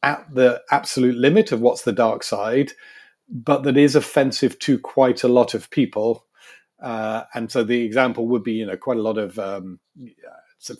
at 0.02 0.26
the 0.34 0.60
absolute 0.70 1.16
limit 1.16 1.52
of 1.52 1.60
what's 1.60 1.82
the 1.82 1.92
dark 1.92 2.22
side, 2.22 2.72
but 3.28 3.62
that 3.62 3.76
is 3.76 3.96
offensive 3.96 4.58
to 4.58 4.78
quite 4.78 5.24
a 5.24 5.28
lot 5.28 5.54
of 5.54 5.70
people. 5.70 6.26
Uh, 6.82 7.22
and 7.34 7.50
so 7.50 7.64
the 7.64 7.82
example 7.82 8.28
would 8.28 8.42
be, 8.42 8.52
you 8.52 8.66
know, 8.66 8.76
quite 8.76 8.98
a 8.98 9.02
lot 9.02 9.16
of 9.16 9.38
um, 9.38 9.80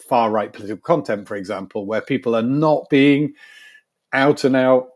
far 0.08 0.30
right 0.30 0.52
political 0.52 0.82
content, 0.82 1.26
for 1.26 1.36
example, 1.36 1.86
where 1.86 2.02
people 2.02 2.34
are 2.36 2.42
not 2.42 2.84
being 2.90 3.32
out 4.12 4.44
and 4.44 4.56
out 4.56 4.88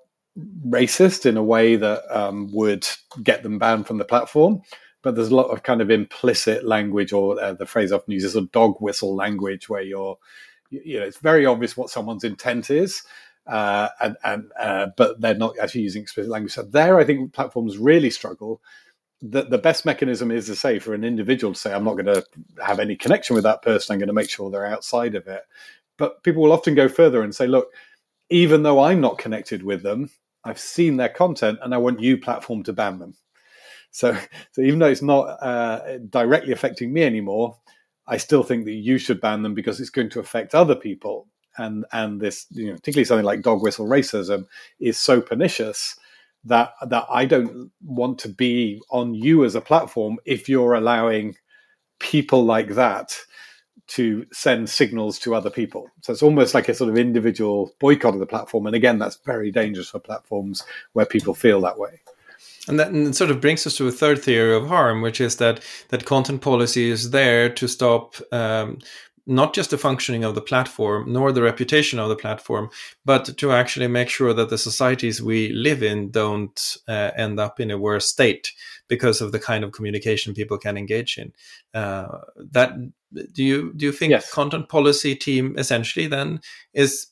racist 0.69 1.27
in 1.27 1.37
a 1.37 1.43
way 1.43 1.77
that 1.77 2.03
um, 2.15 2.51
would 2.53 2.87
get 3.23 3.43
them 3.43 3.59
banned 3.59 3.87
from 3.87 3.99
the 3.99 4.05
platform. 4.05 4.63
But 5.03 5.15
there's 5.15 5.31
a 5.31 5.35
lot 5.35 5.49
of 5.49 5.63
kind 5.63 5.81
of 5.81 5.91
implicit 5.91 6.67
language, 6.67 7.13
or 7.13 7.41
uh, 7.43 7.55
the 7.55 7.67
phrase 7.67 7.91
often 7.91 8.13
uses 8.13 8.37
a 8.37 8.43
dog 8.43 8.77
whistle 8.81 9.17
language, 9.17 9.69
where 9.69 9.83
you're, 9.83 10.19
you 10.71 10.99
know, 11.01 11.07
it's 11.07 11.19
very 11.19 11.47
obvious 11.47 11.77
what 11.77 11.89
someone's 11.89 12.23
intent 12.23 12.71
is, 12.71 13.03
uh, 13.47 13.89
and 14.01 14.17
and 14.25 14.53
uh, 14.61 14.89
but 14.99 15.21
they're 15.21 15.35
not 15.35 15.59
actually 15.59 15.81
using 15.81 16.03
explicit 16.03 16.31
language. 16.31 16.53
So 16.53 16.63
there, 16.63 16.99
I 16.99 17.05
think 17.05 17.33
platforms 17.33 17.79
really 17.79 18.11
struggle. 18.11 18.61
The, 19.23 19.43
the 19.43 19.59
best 19.59 19.85
mechanism 19.85 20.31
is 20.31 20.47
to 20.47 20.57
say 20.57 20.79
for 20.79 20.95
an 20.95 21.05
individual 21.05 21.53
to 21.55 21.59
say, 21.59 21.75
I'm 21.75 21.85
not 21.85 21.95
going 21.95 22.07
to 22.07 22.25
have 22.65 22.79
any 22.79 22.97
connection 22.97 23.35
with 23.35 23.45
that 23.45 23.63
person. 23.63 23.93
I'm 23.93 23.99
going 23.99 24.07
to 24.07 24.15
make 24.15 24.31
sure 24.31 24.51
they're 24.51 24.67
outside 24.67 25.15
of 25.15 25.27
it. 25.27 25.43
But 25.99 26.23
people 26.23 26.43
will 26.43 26.53
often 26.53 26.75
go 26.75 26.89
further 26.89 27.23
and 27.23 27.35
say, 27.35 27.47
look, 27.47 27.69
even 28.31 28.63
though 28.63 28.81
I'm 28.83 29.01
not 29.01 29.19
connected 29.19 29.63
with 29.63 29.83
them, 29.83 30.11
I've 30.45 30.59
seen 30.59 30.97
their 30.97 31.09
content 31.09 31.59
and 31.63 31.75
I 31.75 31.79
want 31.79 32.01
you 32.01 32.17
platform 32.17 32.63
to 32.65 32.73
ban 32.73 32.99
them. 32.99 33.15
So, 33.91 34.17
so 34.53 34.63
even 34.63 34.79
though 34.79 34.87
it's 34.87 35.03
not 35.03 35.25
uh, 35.43 35.99
directly 36.09 36.53
affecting 36.53 36.93
me 36.93 37.03
anymore, 37.03 37.59
I 38.07 38.17
still 38.17 38.43
think 38.43 38.65
that 38.65 38.73
you 38.73 38.99
should 38.99 39.21
ban 39.21 39.43
them 39.43 39.55
because 39.55 39.81
it's 39.81 39.91
going 39.91 40.11
to 40.11 40.21
affect 40.21 40.55
other 40.55 40.75
people. 40.75 41.27
And 41.59 41.85
and 41.93 42.21
this, 42.21 42.47
you 42.51 42.69
know, 42.69 42.75
particularly 42.75 43.05
something 43.05 43.27
like 43.27 43.43
dog 43.43 43.61
whistle 43.61 43.87
racism, 43.87 44.47
is 44.79 44.99
so 44.99 45.21
pernicious 45.21 45.99
that 46.45 46.73
that 46.89 47.07
I 47.11 47.25
don't 47.27 47.71
want 47.85 48.19
to 48.21 48.29
be 48.29 48.81
on 48.91 49.15
you 49.15 49.45
as 49.45 49.57
a 49.57 49.61
platform 49.61 50.19
if 50.25 50.49
you're 50.49 50.75
allowing 50.75 51.37
people 51.99 52.45
like 52.45 52.71
that 52.77 53.19
to 53.91 54.25
send 54.33 54.71
signals 54.71 55.19
to 55.19 55.35
other 55.35 55.51
people. 55.51 55.91
So 56.03 56.13
it's 56.13 56.23
almost 56.23 56.55
like 56.55 56.69
a 56.69 56.75
sort 56.75 56.91
of 56.91 56.97
individual 56.97 57.73
boycott 57.81 58.15
of 58.15 58.21
the 58.21 58.27
platform. 58.27 58.67
And 58.67 58.77
again, 58.77 58.99
that's 58.99 59.17
very 59.17 59.51
dangerous 59.51 59.91
for 59.91 59.99
platforms 59.99 60.63
where 60.93 61.07
people 61.07 61.35
feel 61.35 61.61
that 61.63 61.79
way. 61.79 62.01
And 62.69 62.79
that 62.79 63.15
sort 63.17 63.31
of 63.31 63.41
brings 63.41 63.67
us 63.67 63.77
to 63.77 63.89
a 63.89 63.93
third 63.93 64.23
theory 64.23 64.55
of 64.55 64.69
harm, 64.69 65.03
which 65.03 65.21
is 65.21 65.37
that 65.37 65.61
that 65.89 66.05
content 66.05 66.41
policy 66.41 66.89
is 66.89 67.11
there 67.11 67.49
to 67.49 67.67
stop 67.67 68.15
um, 68.33 68.79
not 69.27 69.55
just 69.55 69.71
the 69.71 69.79
functioning 69.79 70.25
of 70.25 70.35
the 70.35 70.41
platform 70.41 71.13
nor 71.13 71.33
the 71.33 71.43
reputation 71.43 71.99
of 71.99 72.09
the 72.09 72.17
platform, 72.17 72.71
but 73.05 73.37
to 73.39 73.53
actually 73.53 73.89
make 73.89 74.09
sure 74.09 74.33
that 74.33 74.51
the 74.51 74.59
societies 74.59 75.21
we 75.21 75.53
live 75.53 75.83
in 75.83 76.11
don't 76.11 76.77
uh, 76.87 77.11
end 77.17 77.41
up 77.41 77.59
in 77.59 77.71
a 77.71 77.79
worse 77.79 78.09
state 78.09 78.53
because 78.91 79.23
of 79.23 79.33
the 79.33 79.39
kind 79.39 79.65
of 79.65 79.73
communication 79.73 80.35
people 80.35 80.59
can 80.59 80.77
engage 80.77 81.17
in. 81.17 81.33
Uh, 81.73 82.19
that 82.37 82.73
do 83.33 83.43
you 83.43 83.73
do 83.75 83.87
you 83.87 83.93
think 83.93 84.11
yes. 84.11 84.31
content 84.31 84.69
policy 84.69 85.15
team 85.15 85.55
essentially 85.57 86.07
then 86.07 86.41
is 86.75 87.07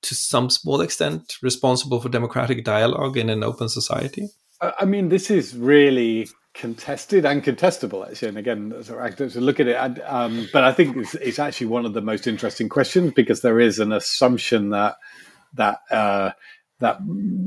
to 0.00 0.14
some 0.14 0.48
small 0.48 0.80
extent 0.80 1.36
responsible 1.42 2.00
for 2.00 2.08
democratic 2.08 2.64
dialogue 2.64 3.18
in 3.18 3.28
an 3.28 3.42
open 3.42 3.68
society? 3.68 4.28
I 4.60 4.86
mean, 4.86 5.10
this 5.10 5.30
is 5.30 5.54
really 5.54 6.28
contested 6.54 7.24
and 7.26 7.42
contestable 7.42 8.08
actually 8.08 8.28
and 8.28 8.38
again 8.38 8.70
to 8.70 9.40
look 9.40 9.58
at 9.58 9.66
it 9.66 9.74
um, 10.06 10.48
but 10.52 10.62
i 10.62 10.72
think 10.72 10.96
it's, 10.96 11.16
it's, 11.16 11.40
actually 11.40 11.66
one 11.66 11.84
of 11.84 11.94
the 11.94 12.00
most 12.00 12.28
interesting 12.28 12.68
questions 12.68 13.12
because 13.12 13.40
there 13.40 13.58
is 13.58 13.80
an 13.80 13.90
assumption 13.90 14.70
that 14.70 14.94
that 15.52 15.80
uh, 15.90 16.30
that 16.80 16.96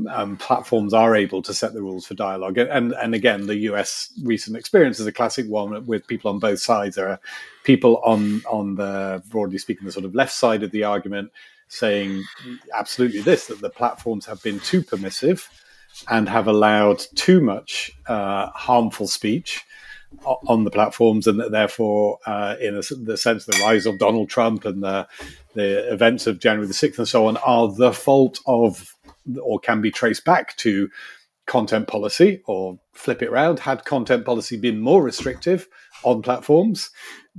um, 0.09 0.37
platforms 0.37 0.93
are 0.93 1.15
able 1.15 1.41
to 1.41 1.53
set 1.53 1.73
the 1.73 1.81
rules 1.81 2.05
for 2.05 2.13
dialogue. 2.13 2.57
And 2.57 2.93
and 2.93 3.13
again 3.13 3.47
the 3.47 3.55
us 3.55 4.11
recent 4.23 4.57
experience 4.57 4.99
is 4.99 5.07
a 5.07 5.11
classic 5.11 5.47
one 5.47 5.85
with 5.85 6.07
people 6.07 6.31
on 6.31 6.39
both 6.39 6.59
sides. 6.59 6.95
There 6.95 7.09
are 7.09 7.19
people 7.63 7.97
on 8.05 8.41
on 8.49 8.75
the 8.75 9.21
broadly 9.29 9.57
speaking 9.57 9.85
the 9.85 9.91
sort 9.91 10.05
of 10.05 10.15
left 10.15 10.33
side 10.33 10.63
of 10.63 10.71
the 10.71 10.83
argument 10.83 11.31
saying 11.67 12.23
absolutely 12.73 13.21
this 13.21 13.47
that 13.47 13.59
the 13.59 13.69
platforms 13.69 14.25
have 14.25 14.41
been 14.41 14.59
too 14.61 14.81
permissive 14.81 15.49
and 16.09 16.29
have 16.29 16.47
allowed 16.47 17.03
too 17.15 17.41
much 17.41 17.91
uh, 18.07 18.47
harmful 18.51 19.07
speech 19.07 19.65
on 20.25 20.63
the 20.63 20.71
platforms, 20.71 21.27
and 21.27 21.39
that 21.39 21.51
therefore, 21.51 22.19
uh, 22.25 22.55
in 22.61 22.75
a, 22.75 22.81
the 23.03 23.17
sense, 23.17 23.45
the 23.45 23.59
rise 23.61 23.85
of 23.85 23.99
Donald 23.99 24.29
Trump 24.29 24.65
and 24.65 24.83
the 24.83 25.07
the 25.53 25.91
events 25.91 26.27
of 26.27 26.39
January 26.39 26.67
the 26.67 26.73
sixth 26.73 26.99
and 26.99 27.07
so 27.07 27.27
on 27.27 27.35
are 27.37 27.73
the 27.73 27.91
fault 27.91 28.39
of, 28.45 28.95
or 29.41 29.59
can 29.59 29.81
be 29.81 29.91
traced 29.91 30.25
back 30.25 30.55
to 30.57 30.89
content 31.45 31.87
policy, 31.87 32.41
or 32.45 32.77
flip 32.93 33.21
it 33.21 33.29
around. 33.29 33.59
Had 33.59 33.85
content 33.85 34.25
policy 34.25 34.57
been 34.57 34.79
more 34.79 35.01
restrictive 35.01 35.67
on 36.03 36.21
platforms, 36.21 36.89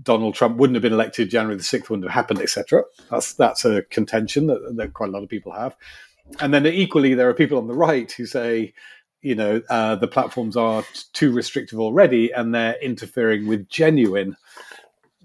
Donald 0.03 0.35
Trump 0.35 0.57
wouldn't 0.57 0.77
have 0.77 0.83
been 0.83 0.95
elected. 0.95 1.29
January 1.29 1.57
the 1.57 1.63
sixth 1.63 1.91
wouldn't 1.91 2.07
have 2.07 2.15
happened, 2.15 2.41
etc. 2.41 2.85
That's 3.11 3.35
that's 3.35 3.65
a 3.65 3.83
contention 3.83 4.47
that, 4.47 4.77
that 4.77 4.95
quite 4.95 5.11
a 5.11 5.13
lot 5.13 5.23
of 5.23 5.29
people 5.29 5.53
have 5.53 5.77
and 6.41 6.53
then 6.53 6.67
equally, 6.67 7.15
there 7.15 7.29
are 7.29 7.35
people 7.35 7.59
on 7.59 7.67
the 7.67 7.75
right 7.75 8.11
who 8.13 8.27
say, 8.27 8.75
you 9.23 9.35
know, 9.35 9.63
uh, 9.69 9.97
the 9.97 10.07
platforms 10.07 10.57
are 10.57 10.85
too 11.13 11.33
restrictive 11.33 11.81
already, 11.81 12.31
and 12.33 12.55
they're 12.55 12.77
interfering 12.81 13.47
with 13.47 13.69
genuine 13.69 14.37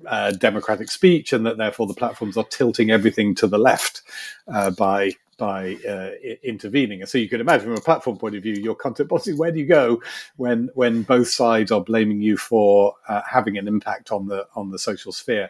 uh, 0.08 0.32
democratic 0.32 0.90
speech, 0.90 1.34
and 1.34 1.46
that 1.46 1.58
therefore 1.58 1.88
the 1.88 1.94
platforms 1.94 2.38
are 2.38 2.46
tilting 2.46 2.90
everything 2.90 3.36
to 3.36 3.48
the 3.48 3.58
left 3.58 4.02
uh, 4.48 4.72
by 4.72 5.12
by 5.38 5.76
uh, 5.88 6.12
intervening. 6.44 7.02
And 7.02 7.10
so 7.10 7.18
you 7.18 7.30
can 7.30 7.42
imagine 7.42 7.68
from 7.68 7.78
a 7.78 7.82
platform 7.82 8.18
point 8.18 8.36
of 8.36 8.44
view, 8.44 8.54
your 8.54 8.76
content 8.76 9.10
policy, 9.10 9.34
where 9.34 9.52
do 9.52 9.60
you 9.60 9.66
go 9.66 10.02
when 10.38 10.70
when 10.74 11.04
both 11.04 11.30
sides 11.30 11.72
are 11.72 11.82
blaming 11.82 12.22
you 12.22 12.38
for 12.38 12.94
uh, 13.08 13.22
having 13.30 13.58
an 13.58 13.68
impact 13.68 14.12
on 14.12 14.28
the 14.28 14.48
on 14.56 14.72
the 14.72 14.80
social 14.80 15.12
sphere? 15.12 15.50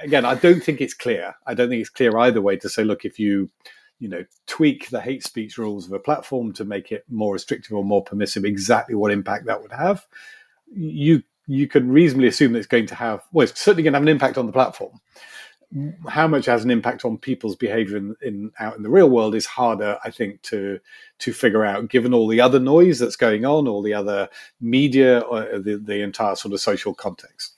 Again, 0.00 0.24
I 0.24 0.34
don't 0.34 0.62
think 0.62 0.80
it's 0.80 0.94
clear. 0.94 1.34
I 1.46 1.54
don't 1.54 1.68
think 1.68 1.80
it's 1.80 1.90
clear 1.90 2.16
either 2.18 2.42
way 2.42 2.56
to 2.56 2.68
say, 2.68 2.84
look, 2.84 3.04
if 3.04 3.18
you 3.18 3.50
you 4.00 4.08
know 4.08 4.24
tweak 4.46 4.90
the 4.90 5.00
hate 5.00 5.24
speech 5.24 5.56
rules 5.56 5.86
of 5.86 5.92
a 5.92 5.98
platform 5.98 6.52
to 6.52 6.64
make 6.64 6.92
it 6.92 7.04
more 7.08 7.32
restrictive 7.32 7.72
or 7.72 7.84
more 7.84 8.02
permissive 8.02 8.44
exactly 8.44 8.94
what 8.94 9.12
impact 9.12 9.46
that 9.46 9.62
would 9.62 9.72
have 9.72 10.06
you 10.74 11.22
you 11.46 11.68
can 11.68 11.90
reasonably 11.90 12.28
assume 12.28 12.52
that 12.52 12.58
it's 12.58 12.66
going 12.66 12.86
to 12.86 12.94
have 12.94 13.22
well 13.32 13.46
it's 13.46 13.60
certainly 13.60 13.82
going 13.82 13.92
to 13.92 13.96
have 13.96 14.02
an 14.02 14.08
impact 14.08 14.36
on 14.36 14.46
the 14.46 14.52
platform 14.52 15.00
how 16.08 16.28
much 16.28 16.46
has 16.46 16.64
an 16.64 16.70
impact 16.70 17.04
on 17.04 17.18
people's 17.18 17.56
behavior 17.56 17.96
in, 17.96 18.14
in, 18.22 18.52
out 18.60 18.76
in 18.76 18.82
the 18.82 18.90
real 18.90 19.10
world 19.10 19.34
is 19.34 19.46
harder, 19.46 19.98
I 20.04 20.10
think, 20.10 20.42
to 20.42 20.78
to 21.20 21.32
figure 21.32 21.64
out, 21.64 21.88
given 21.88 22.14
all 22.14 22.28
the 22.28 22.40
other 22.40 22.60
noise 22.60 22.98
that's 22.98 23.16
going 23.16 23.44
on, 23.44 23.66
all 23.66 23.82
the 23.82 23.94
other 23.94 24.28
media, 24.60 25.20
or 25.20 25.58
the, 25.58 25.80
the 25.82 26.02
entire 26.02 26.36
sort 26.36 26.54
of 26.54 26.60
social 26.60 26.94
context. 26.94 27.53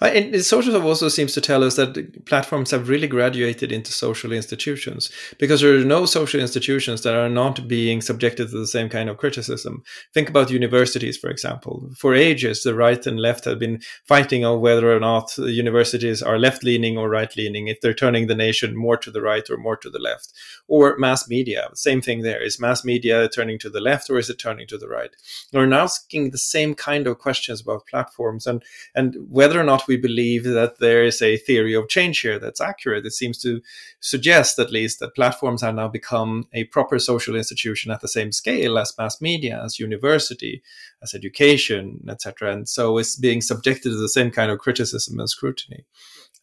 Uh, 0.00 0.06
and 0.06 0.44
social 0.44 0.80
also 0.82 1.08
seems 1.08 1.32
to 1.34 1.40
tell 1.40 1.62
us 1.62 1.76
that 1.76 2.24
platforms 2.26 2.70
have 2.70 2.88
really 2.88 3.06
graduated 3.06 3.72
into 3.72 3.92
social 3.92 4.32
institutions 4.32 5.10
because 5.38 5.60
there 5.60 5.76
are 5.76 5.84
no 5.84 6.06
social 6.06 6.40
institutions 6.40 7.02
that 7.02 7.14
are 7.14 7.28
not 7.28 7.68
being 7.68 8.00
subjected 8.00 8.48
to 8.48 8.58
the 8.58 8.66
same 8.66 8.88
kind 8.88 9.08
of 9.08 9.16
criticism. 9.16 9.82
Think 10.14 10.28
about 10.28 10.50
universities, 10.50 11.16
for 11.16 11.28
example. 11.28 11.90
For 11.96 12.14
ages, 12.14 12.62
the 12.62 12.74
right 12.74 13.04
and 13.06 13.20
left 13.20 13.44
have 13.44 13.58
been 13.58 13.80
fighting 14.04 14.44
on 14.44 14.60
whether 14.60 14.94
or 14.94 15.00
not 15.00 15.36
universities 15.38 16.22
are 16.22 16.38
left 16.38 16.64
leaning 16.64 16.96
or 16.96 17.10
right 17.10 17.34
leaning, 17.36 17.68
if 17.68 17.80
they're 17.80 17.94
turning 17.94 18.26
the 18.26 18.34
nation 18.34 18.76
more 18.76 18.96
to 18.96 19.10
the 19.10 19.22
right 19.22 19.48
or 19.50 19.56
more 19.56 19.76
to 19.76 19.90
the 19.90 19.98
left. 19.98 20.32
Or 20.68 20.96
mass 20.98 21.28
media, 21.28 21.68
same 21.74 22.00
thing 22.00 22.22
there. 22.22 22.42
Is 22.42 22.60
mass 22.60 22.84
media 22.84 23.28
turning 23.28 23.58
to 23.60 23.70
the 23.70 23.80
left 23.80 24.10
or 24.10 24.18
is 24.18 24.30
it 24.30 24.38
turning 24.38 24.66
to 24.68 24.78
the 24.78 24.88
right? 24.88 25.10
We're 25.52 25.66
now 25.66 25.84
asking 25.84 26.30
the 26.30 26.38
same 26.38 26.74
kind 26.74 27.06
of 27.06 27.18
questions 27.18 27.60
about 27.60 27.86
platforms 27.86 28.46
and, 28.46 28.62
and 28.94 29.16
whether 29.30 29.60
or 29.60 29.64
not 29.66 29.86
we 29.86 29.96
believe 29.96 30.44
that 30.44 30.78
there 30.78 31.04
is 31.04 31.20
a 31.20 31.36
theory 31.36 31.74
of 31.74 31.88
change 31.88 32.20
here 32.20 32.38
that's 32.38 32.60
accurate. 32.60 33.04
It 33.04 33.12
seems 33.12 33.38
to 33.42 33.60
suggest, 34.00 34.58
at 34.58 34.72
least, 34.72 35.00
that 35.00 35.14
platforms 35.14 35.62
have 35.62 35.74
now 35.74 35.88
become 35.88 36.46
a 36.54 36.64
proper 36.64 36.98
social 36.98 37.36
institution 37.36 37.90
at 37.90 38.00
the 38.00 38.08
same 38.08 38.32
scale 38.32 38.78
as 38.78 38.94
mass 38.96 39.20
media, 39.20 39.60
as 39.62 39.78
university, 39.78 40.62
as 41.02 41.14
education, 41.14 42.00
etc. 42.08 42.52
And 42.52 42.68
so 42.68 42.96
it's 42.96 43.16
being 43.16 43.42
subjected 43.42 43.90
to 43.90 43.98
the 43.98 44.08
same 44.08 44.30
kind 44.30 44.50
of 44.50 44.58
criticism 44.60 45.18
and 45.20 45.28
scrutiny. 45.28 45.84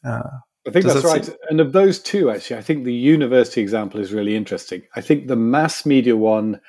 Uh, 0.05 0.29
I 0.67 0.71
think 0.71 0.85
that's 0.85 1.01
that 1.01 1.07
right. 1.07 1.25
Seem- 1.25 1.35
and 1.49 1.59
of 1.59 1.73
those 1.73 1.99
two, 1.99 2.29
actually, 2.29 2.57
I 2.57 2.61
think 2.61 2.83
the 2.83 2.93
university 2.93 3.61
example 3.61 3.99
is 3.99 4.13
really 4.13 4.35
interesting. 4.35 4.83
I 4.95 5.01
think 5.01 5.27
the 5.27 5.35
mass 5.35 5.85
media 5.85 6.15
one 6.15 6.61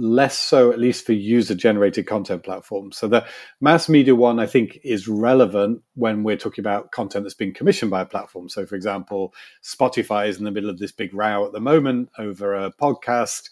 less 0.00 0.38
so, 0.38 0.72
at 0.72 0.78
least 0.78 1.04
for 1.04 1.12
user 1.12 1.54
generated 1.54 2.06
content 2.06 2.42
platforms. 2.42 2.96
So 2.96 3.06
the 3.06 3.26
mass 3.60 3.88
media 3.88 4.14
one, 4.14 4.40
I 4.40 4.46
think, 4.46 4.80
is 4.82 5.06
relevant 5.06 5.82
when 5.94 6.22
we're 6.22 6.36
talking 6.36 6.62
about 6.62 6.90
content 6.90 7.24
that's 7.24 7.34
been 7.34 7.52
commissioned 7.52 7.90
by 7.90 8.00
a 8.00 8.06
platform. 8.06 8.48
So, 8.48 8.64
for 8.64 8.76
example, 8.76 9.34
Spotify 9.62 10.28
is 10.28 10.38
in 10.38 10.44
the 10.44 10.50
middle 10.50 10.70
of 10.70 10.78
this 10.78 10.92
big 10.92 11.12
row 11.12 11.44
at 11.46 11.52
the 11.52 11.60
moment 11.60 12.08
over 12.18 12.54
a 12.54 12.72
podcast. 12.72 13.50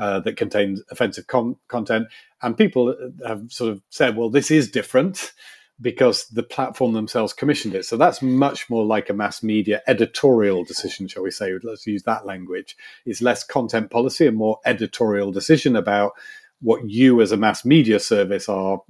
Uh, 0.00 0.18
that 0.18 0.36
contains 0.36 0.82
offensive 0.90 1.28
com- 1.28 1.56
content, 1.68 2.08
and 2.42 2.56
people 2.56 2.96
have 3.24 3.44
sort 3.52 3.70
of 3.70 3.80
said, 3.90 4.16
"Well, 4.16 4.28
this 4.28 4.50
is 4.50 4.68
different 4.68 5.32
because 5.80 6.26
the 6.28 6.42
platform 6.42 6.92
themselves 6.92 7.32
commissioned 7.32 7.74
it. 7.74 7.84
So 7.84 7.96
that's 7.96 8.22
much 8.22 8.70
more 8.70 8.84
like 8.84 9.10
a 9.10 9.14
mass 9.14 9.42
media 9.42 9.82
editorial 9.86 10.64
decision, 10.64 11.08
shall 11.08 11.24
we 11.24 11.30
say? 11.30 11.52
Let's 11.62 11.86
use 11.86 12.04
that 12.04 12.26
language. 12.26 12.76
It's 13.04 13.20
less 13.20 13.44
content 13.44 13.90
policy 13.90 14.26
and 14.26 14.36
more 14.36 14.60
editorial 14.64 15.32
decision 15.32 15.74
about 15.76 16.12
what 16.60 16.88
you 16.88 17.20
as 17.20 17.32
a 17.32 17.36
mass 17.36 17.64
media 17.64 17.98
service 18.00 18.48
are 18.48 18.80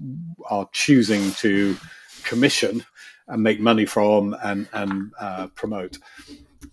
are 0.49 0.69
choosing 0.73 1.33
to 1.33 1.77
commission 2.23 2.85
and 3.27 3.43
make 3.43 3.61
money 3.61 3.87
from 3.87 4.37
and 4.43 4.69
and 4.73 5.13
uh, 5.19 5.47
promote 5.49 5.99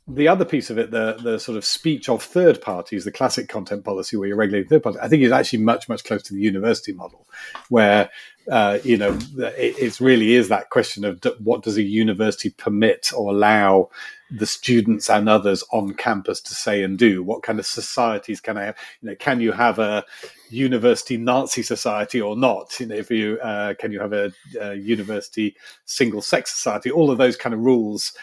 the 0.07 0.27
other 0.27 0.45
piece 0.45 0.69
of 0.69 0.77
it, 0.77 0.91
the 0.91 1.17
the 1.21 1.39
sort 1.39 1.57
of 1.57 1.65
speech 1.65 2.09
of 2.09 2.23
third 2.23 2.61
parties, 2.61 3.05
the 3.05 3.11
classic 3.11 3.47
content 3.47 3.83
policy 3.83 4.17
where 4.17 4.27
you're 4.27 4.37
regulating 4.37 4.67
third 4.67 4.83
parties, 4.83 5.01
I 5.01 5.07
think 5.07 5.23
is 5.23 5.31
actually 5.31 5.59
much 5.59 5.87
much 5.87 6.03
closer 6.03 6.25
to 6.25 6.33
the 6.33 6.41
university 6.41 6.91
model, 6.91 7.27
where 7.69 8.09
uh, 8.49 8.79
you 8.83 8.97
know 8.97 9.17
it, 9.37 9.77
it, 9.77 9.99
really 9.99 10.33
is 10.33 10.49
that 10.49 10.71
question 10.71 11.05
of 11.05 11.23
what 11.39 11.61
does 11.61 11.77
a 11.77 11.83
university 11.83 12.49
permit 12.49 13.11
or 13.15 13.29
allow 13.29 13.89
the 14.31 14.47
students 14.47 15.09
and 15.09 15.29
others 15.29 15.63
on 15.71 15.93
campus 15.93 16.41
to 16.41 16.55
say 16.55 16.81
and 16.81 16.97
do? 16.97 17.21
What 17.21 17.43
kind 17.43 17.59
of 17.59 17.67
societies 17.67 18.41
can 18.41 18.57
I 18.57 18.63
have? 18.63 18.77
You 19.01 19.09
know, 19.09 19.15
can 19.15 19.39
you 19.39 19.51
have 19.51 19.77
a 19.77 20.03
university 20.49 21.17
Nazi 21.17 21.61
society 21.61 22.19
or 22.19 22.35
not? 22.35 22.79
You 22.79 22.87
know, 22.87 22.95
if 22.95 23.11
you 23.11 23.39
uh, 23.39 23.75
can 23.75 23.91
you 23.91 23.99
have 23.99 24.13
a, 24.13 24.31
a 24.59 24.73
university 24.73 25.55
single 25.85 26.23
sex 26.23 26.51
society? 26.51 26.89
All 26.89 27.11
of 27.11 27.19
those 27.19 27.37
kind 27.37 27.53
of 27.53 27.59
rules 27.59 28.13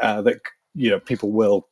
uh, 0.00 0.20
that 0.22 0.40
you 0.78 0.90
know 0.90 1.00
people 1.00 1.32
will 1.32 1.68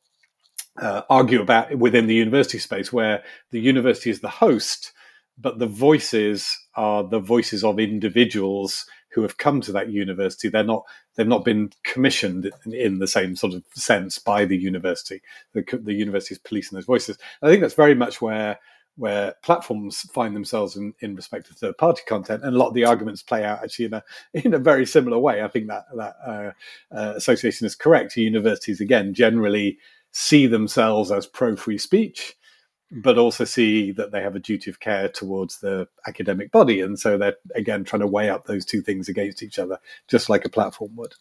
uh, 0.81 1.01
argue 1.09 1.41
about 1.41 1.75
within 1.77 2.07
the 2.07 2.13
university 2.13 2.59
space, 2.59 2.93
where 2.93 3.23
the 3.51 3.59
university 3.59 4.09
is 4.09 4.21
the 4.21 4.29
host, 4.29 4.91
but 5.37 5.59
the 5.59 5.67
voices 5.67 6.55
are 6.75 7.03
the 7.03 7.19
voices 7.19 7.63
of 7.63 7.79
individuals 7.79 8.85
who 9.11 9.21
have 9.21 9.37
come 9.37 9.61
to 9.61 9.71
that 9.71 9.89
university. 9.89 10.49
They're 10.49 10.63
not 10.63 10.83
they've 11.15 11.27
not 11.27 11.45
been 11.45 11.71
commissioned 11.83 12.51
in, 12.65 12.73
in 12.73 12.99
the 12.99 13.07
same 13.07 13.35
sort 13.35 13.53
of 13.53 13.63
sense 13.73 14.19
by 14.19 14.45
the 14.45 14.57
university. 14.57 15.21
The, 15.53 15.63
the 15.81 15.93
university 15.93 16.35
is 16.35 16.39
policing 16.39 16.75
those 16.75 16.85
voices. 16.85 17.17
I 17.41 17.47
think 17.47 17.61
that's 17.61 17.73
very 17.73 17.95
much 17.95 18.21
where 18.21 18.59
where 18.97 19.35
platforms 19.43 20.01
find 20.11 20.35
themselves 20.35 20.75
in, 20.75 20.93
in 20.99 21.15
respect 21.15 21.47
to 21.47 21.53
third 21.53 21.77
party 21.77 22.01
content, 22.07 22.43
and 22.43 22.55
a 22.55 22.57
lot 22.57 22.69
of 22.69 22.73
the 22.73 22.83
arguments 22.83 23.21
play 23.21 23.43
out 23.43 23.63
actually 23.63 23.85
in 23.85 23.93
a 23.93 24.03
in 24.33 24.53
a 24.53 24.59
very 24.59 24.85
similar 24.85 25.19
way. 25.19 25.41
I 25.41 25.47
think 25.47 25.67
that 25.67 25.85
that 25.95 26.15
uh, 26.25 26.51
uh, 26.93 27.13
association 27.15 27.65
is 27.65 27.75
correct. 27.75 28.17
Universities 28.17 28.81
again 28.81 29.13
generally 29.13 29.77
see 30.11 30.47
themselves 30.47 31.11
as 31.11 31.27
pro 31.27 31.55
free 31.55 31.77
speech, 31.77 32.35
but 32.91 33.19
also 33.19 33.45
see 33.45 33.91
that 33.91 34.11
they 34.11 34.21
have 34.21 34.35
a 34.35 34.39
duty 34.39 34.71
of 34.71 34.79
care 34.79 35.07
towards 35.07 35.59
the 35.59 35.87
academic 36.07 36.51
body, 36.51 36.81
and 36.81 36.99
so 36.99 37.17
they're 37.17 37.37
again 37.55 37.83
trying 37.83 38.01
to 38.01 38.07
weigh 38.07 38.29
up 38.29 38.45
those 38.45 38.65
two 38.65 38.81
things 38.81 39.07
against 39.07 39.43
each 39.43 39.59
other, 39.59 39.77
just 40.07 40.27
like 40.27 40.43
a 40.43 40.49
platform 40.49 40.95
would. 40.95 41.13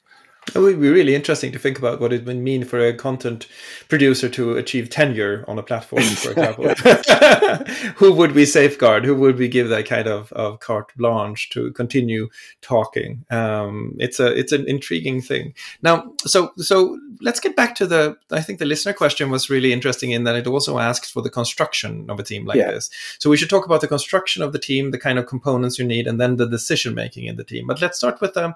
It 0.55 0.59
would 0.59 0.81
be 0.81 0.91
really 0.91 1.15
interesting 1.15 1.53
to 1.53 1.59
think 1.59 1.79
about 1.79 2.01
what 2.01 2.13
it 2.13 2.25
would 2.25 2.37
mean 2.37 2.65
for 2.65 2.79
a 2.79 2.95
content 2.95 3.47
producer 3.89 4.29
to 4.31 4.57
achieve 4.57 4.91
tenure 4.91 5.45
on 5.49 5.59
a 5.59 5.63
platform, 5.63 6.03
for 6.03 6.31
example. 6.37 6.69
Who 7.97 8.13
would 8.13 8.33
we 8.33 8.47
safeguard? 8.47 9.05
Who 9.05 9.15
would 9.17 9.39
we 9.39 9.49
give 9.49 9.69
that 9.69 9.87
kind 9.87 10.07
of, 10.07 10.33
of 10.33 10.61
carte 10.61 10.97
blanche 10.97 11.51
to 11.51 11.73
continue 11.73 12.29
talking? 12.63 13.25
Um, 13.31 13.97
it's 13.99 14.21
a 14.21 14.27
it's 14.27 14.53
an 14.53 14.69
intriguing 14.69 15.21
thing. 15.21 15.55
Now, 15.83 16.13
so 16.19 16.53
so 16.57 16.99
let's 17.21 17.41
get 17.41 17.57
back 17.57 17.75
to 17.77 17.87
the. 17.87 18.17
I 18.31 18.41
think 18.41 18.59
the 18.59 18.67
listener 18.67 18.93
question 18.93 19.31
was 19.31 19.51
really 19.51 19.73
interesting 19.73 20.13
in 20.13 20.25
that 20.25 20.37
it 20.37 20.47
also 20.47 20.79
asks 20.79 21.11
for 21.11 21.23
the 21.23 21.31
construction 21.31 22.09
of 22.09 22.21
a 22.21 22.23
team 22.23 22.45
like 22.45 22.59
yeah. 22.59 22.71
this. 22.71 22.91
So 23.19 23.31
we 23.31 23.37
should 23.37 23.51
talk 23.51 23.67
about 23.67 23.81
the 23.81 23.89
construction 23.89 24.43
of 24.43 24.53
the 24.53 24.59
team, 24.59 24.91
the 24.91 24.99
kind 24.99 25.19
of 25.19 25.27
components 25.27 25.79
you 25.79 25.85
need, 25.85 26.07
and 26.07 26.21
then 26.21 26.37
the 26.37 26.49
decision 26.49 26.95
making 26.95 27.27
in 27.27 27.37
the 27.37 27.45
team. 27.45 27.67
But 27.67 27.81
let's 27.81 27.99
start 27.99 28.21
with 28.21 28.35
the 28.35 28.55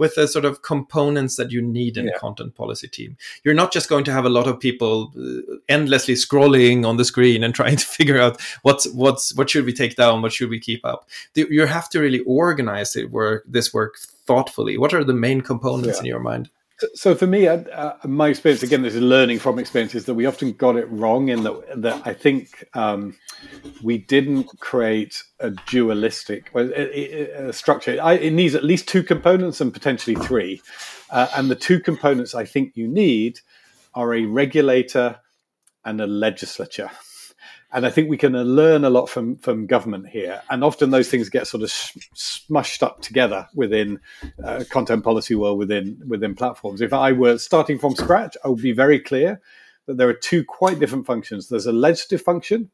with 0.00 0.14
the 0.14 0.26
sort 0.26 0.46
of 0.46 0.62
components 0.62 1.36
that 1.36 1.52
you 1.52 1.60
need 1.60 1.98
in 1.98 2.06
yeah. 2.06 2.12
a 2.16 2.18
content 2.18 2.54
policy 2.54 2.88
team. 2.88 3.18
You're 3.44 3.52
not 3.52 3.70
just 3.70 3.90
going 3.90 4.02
to 4.04 4.12
have 4.12 4.24
a 4.24 4.30
lot 4.30 4.46
of 4.46 4.58
people 4.58 5.12
uh, 5.14 5.56
endlessly 5.68 6.14
scrolling 6.14 6.86
on 6.86 6.96
the 6.96 7.04
screen 7.04 7.44
and 7.44 7.54
trying 7.60 7.76
to 7.76 7.84
figure 7.84 8.18
out 8.18 8.40
what's 8.62 8.88
what's 8.94 9.34
what 9.34 9.50
should 9.50 9.66
we 9.66 9.74
take 9.74 9.96
down, 9.96 10.22
what 10.22 10.32
should 10.32 10.48
we 10.48 10.58
keep 10.58 10.86
up. 10.86 11.06
You 11.34 11.66
have 11.66 11.90
to 11.90 12.00
really 12.00 12.20
organize 12.20 12.96
it 12.96 13.10
work 13.10 13.44
this 13.46 13.74
work 13.74 13.98
thoughtfully. 13.98 14.78
What 14.78 14.94
are 14.94 15.04
the 15.04 15.12
main 15.12 15.42
components 15.42 15.98
yeah. 15.98 16.00
in 16.00 16.06
your 16.06 16.20
mind? 16.20 16.48
So 16.94 17.14
for 17.14 17.26
me, 17.26 17.46
uh, 17.46 17.94
my 18.04 18.28
experience 18.28 18.62
again, 18.62 18.82
this 18.82 18.94
is 18.94 19.02
learning 19.02 19.38
from 19.38 19.58
experiences 19.58 20.06
that 20.06 20.14
we 20.14 20.26
often 20.26 20.52
got 20.52 20.76
it 20.76 20.86
wrong 20.90 21.28
in 21.28 21.42
that 21.42 21.82
that 21.82 22.06
I 22.06 22.14
think 22.14 22.64
um, 22.74 23.16
we 23.82 23.98
didn't 23.98 24.48
create 24.60 25.22
a 25.38 25.50
dualistic 25.68 26.50
a, 26.54 27.52
structure. 27.52 27.98
I, 28.02 28.14
it 28.14 28.32
needs 28.32 28.54
at 28.54 28.64
least 28.64 28.88
two 28.88 29.02
components 29.02 29.60
and 29.60 29.72
potentially 29.72 30.16
three, 30.16 30.62
uh, 31.10 31.28
and 31.36 31.50
the 31.50 31.56
two 31.56 31.80
components 31.80 32.34
I 32.34 32.44
think 32.44 32.76
you 32.76 32.88
need 32.88 33.40
are 33.94 34.14
a 34.14 34.24
regulator 34.24 35.20
and 35.84 36.00
a 36.00 36.06
legislature 36.06 36.90
and 37.72 37.86
I 37.86 37.90
think 37.90 38.10
we 38.10 38.16
can 38.16 38.32
learn 38.32 38.84
a 38.84 38.90
lot 38.90 39.08
from 39.08 39.36
from 39.38 39.66
government 39.66 40.08
here. 40.08 40.42
And 40.50 40.64
often 40.64 40.90
those 40.90 41.08
things 41.08 41.28
get 41.28 41.46
sort 41.46 41.62
of 41.62 41.68
smushed 41.68 42.82
up 42.82 43.00
together 43.00 43.48
within 43.54 44.00
uh, 44.42 44.64
content 44.70 45.04
policy 45.04 45.34
world 45.34 45.58
within 45.58 46.00
within 46.06 46.34
platforms. 46.34 46.80
If 46.80 46.92
I 46.92 47.12
were 47.12 47.38
starting 47.38 47.78
from 47.78 47.94
scratch, 47.94 48.36
I 48.44 48.48
would 48.48 48.62
be 48.62 48.72
very 48.72 48.98
clear 48.98 49.40
that 49.86 49.96
there 49.96 50.08
are 50.08 50.14
two 50.14 50.44
quite 50.44 50.80
different 50.80 51.06
functions. 51.06 51.48
There's 51.48 51.66
a 51.66 51.72
legislative 51.72 52.24
function 52.24 52.70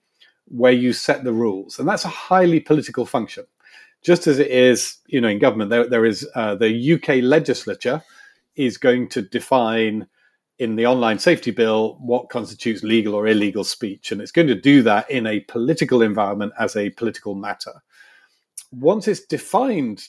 where 0.49 0.73
you 0.73 0.93
set 0.93 1.25
the 1.25 1.33
rules, 1.33 1.79
and 1.79 1.89
that's 1.89 2.05
a 2.05 2.09
highly 2.09 2.61
political 2.61 3.05
function. 3.05 3.45
Just 4.03 4.27
as 4.27 4.39
it 4.39 4.51
is, 4.51 4.99
you 5.09 5.21
know, 5.21 5.29
in 5.29 5.39
government, 5.39 5.71
there, 5.71 5.89
there 5.89 6.07
is 6.07 6.29
uh, 6.35 6.55
the 6.55 6.93
UK 6.93 7.23
legislature 7.23 8.03
is 8.55 8.79
going 8.79 9.09
to 9.09 9.23
define 9.23 10.07
in 10.59 10.77
the 10.77 10.87
online 10.87 11.19
safety 11.19 11.51
bill 11.51 11.99
what 12.01 12.31
constitutes 12.31 12.83
legal 12.83 13.15
or 13.15 13.27
illegal 13.27 13.65
speech. 13.65 14.11
And 14.11 14.21
it's 14.21 14.33
going 14.33 14.49
to 14.49 14.55
do 14.55 14.83
that 14.83 15.11
in 15.11 15.27
a 15.27 15.41
political 15.41 16.03
environment 16.03 16.53
as 16.59 16.77
a 16.77 16.91
political 16.91 17.35
matter. 17.35 17.83
Once 18.73 19.07
it's 19.07 19.21
defined 19.21 20.09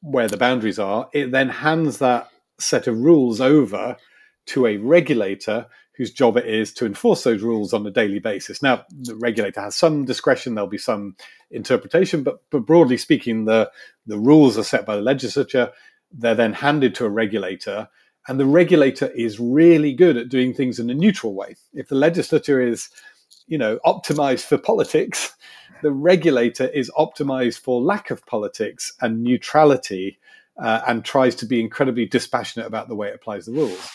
where 0.00 0.28
the 0.28 0.36
boundaries 0.36 0.78
are, 0.78 1.08
it 1.12 1.32
then 1.32 1.48
hands 1.48 1.98
that 1.98 2.28
set 2.58 2.86
of 2.86 2.98
rules 2.98 3.40
over 3.40 3.96
to 4.46 4.66
a 4.66 4.76
regulator 4.76 5.66
whose 5.96 6.12
job 6.12 6.36
it 6.36 6.46
is 6.46 6.72
to 6.74 6.84
enforce 6.84 7.24
those 7.24 7.42
rules 7.42 7.72
on 7.72 7.86
a 7.86 7.90
daily 7.90 8.18
basis. 8.18 8.62
Now, 8.62 8.84
the 8.90 9.16
regulator 9.16 9.62
has 9.62 9.76
some 9.76 10.04
discretion, 10.04 10.54
there'll 10.54 10.68
be 10.68 10.78
some 10.78 11.16
interpretation, 11.50 12.22
but, 12.22 12.42
but 12.50 12.66
broadly 12.66 12.98
speaking, 12.98 13.46
the, 13.46 13.70
the 14.06 14.18
rules 14.18 14.58
are 14.58 14.62
set 14.62 14.84
by 14.84 14.96
the 14.96 15.02
legislature. 15.02 15.72
They're 16.12 16.34
then 16.34 16.52
handed 16.52 16.94
to 16.96 17.06
a 17.06 17.10
regulator 17.10 17.88
And 18.28 18.40
the 18.40 18.46
regulator 18.46 19.08
is 19.08 19.38
really 19.38 19.92
good 19.92 20.16
at 20.16 20.28
doing 20.28 20.52
things 20.52 20.78
in 20.78 20.90
a 20.90 20.94
neutral 20.94 21.34
way. 21.34 21.56
If 21.74 21.88
the 21.88 21.94
legislature 21.94 22.60
is, 22.60 22.88
you 23.46 23.58
know, 23.58 23.78
optimized 23.84 24.46
for 24.46 24.58
politics, 24.58 25.34
the 25.82 25.92
regulator 25.92 26.66
is 26.68 26.90
optimized 26.98 27.60
for 27.60 27.80
lack 27.80 28.10
of 28.10 28.24
politics 28.26 28.92
and 29.00 29.22
neutrality 29.22 30.18
uh, 30.60 30.80
and 30.86 31.04
tries 31.04 31.34
to 31.36 31.46
be 31.46 31.60
incredibly 31.60 32.06
dispassionate 32.06 32.66
about 32.66 32.88
the 32.88 32.94
way 32.94 33.08
it 33.08 33.14
applies 33.14 33.46
the 33.46 33.52
rules. 33.52 33.90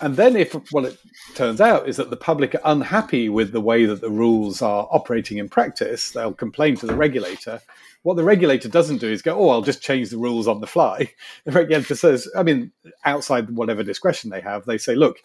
And 0.00 0.16
then, 0.16 0.36
if 0.36 0.52
what 0.72 0.84
it 0.84 0.98
turns 1.34 1.60
out 1.60 1.88
is 1.88 1.96
that 1.96 2.10
the 2.10 2.18
public 2.18 2.54
are 2.54 2.60
unhappy 2.64 3.30
with 3.30 3.52
the 3.52 3.62
way 3.62 3.86
that 3.86 4.02
the 4.02 4.10
rules 4.10 4.60
are 4.60 4.86
operating 4.90 5.38
in 5.38 5.48
practice, 5.48 6.10
they'll 6.10 6.34
complain 6.34 6.76
to 6.76 6.86
the 6.86 6.94
regulator. 6.94 7.62
What 8.06 8.16
the 8.16 8.22
regulator 8.22 8.68
doesn't 8.68 8.98
do 8.98 9.10
is 9.10 9.20
go, 9.20 9.36
"Oh, 9.36 9.48
I'll 9.48 9.62
just 9.62 9.82
change 9.82 10.10
the 10.10 10.16
rules 10.16 10.46
on 10.46 10.60
the 10.60 10.68
fly." 10.68 11.12
The 11.44 11.50
regulator 11.50 11.96
says, 11.96 12.30
"I 12.36 12.44
mean, 12.44 12.70
outside 13.04 13.50
whatever 13.50 13.82
discretion 13.82 14.30
they 14.30 14.40
have, 14.42 14.64
they 14.64 14.78
say, 14.78 14.94
look, 14.94 15.16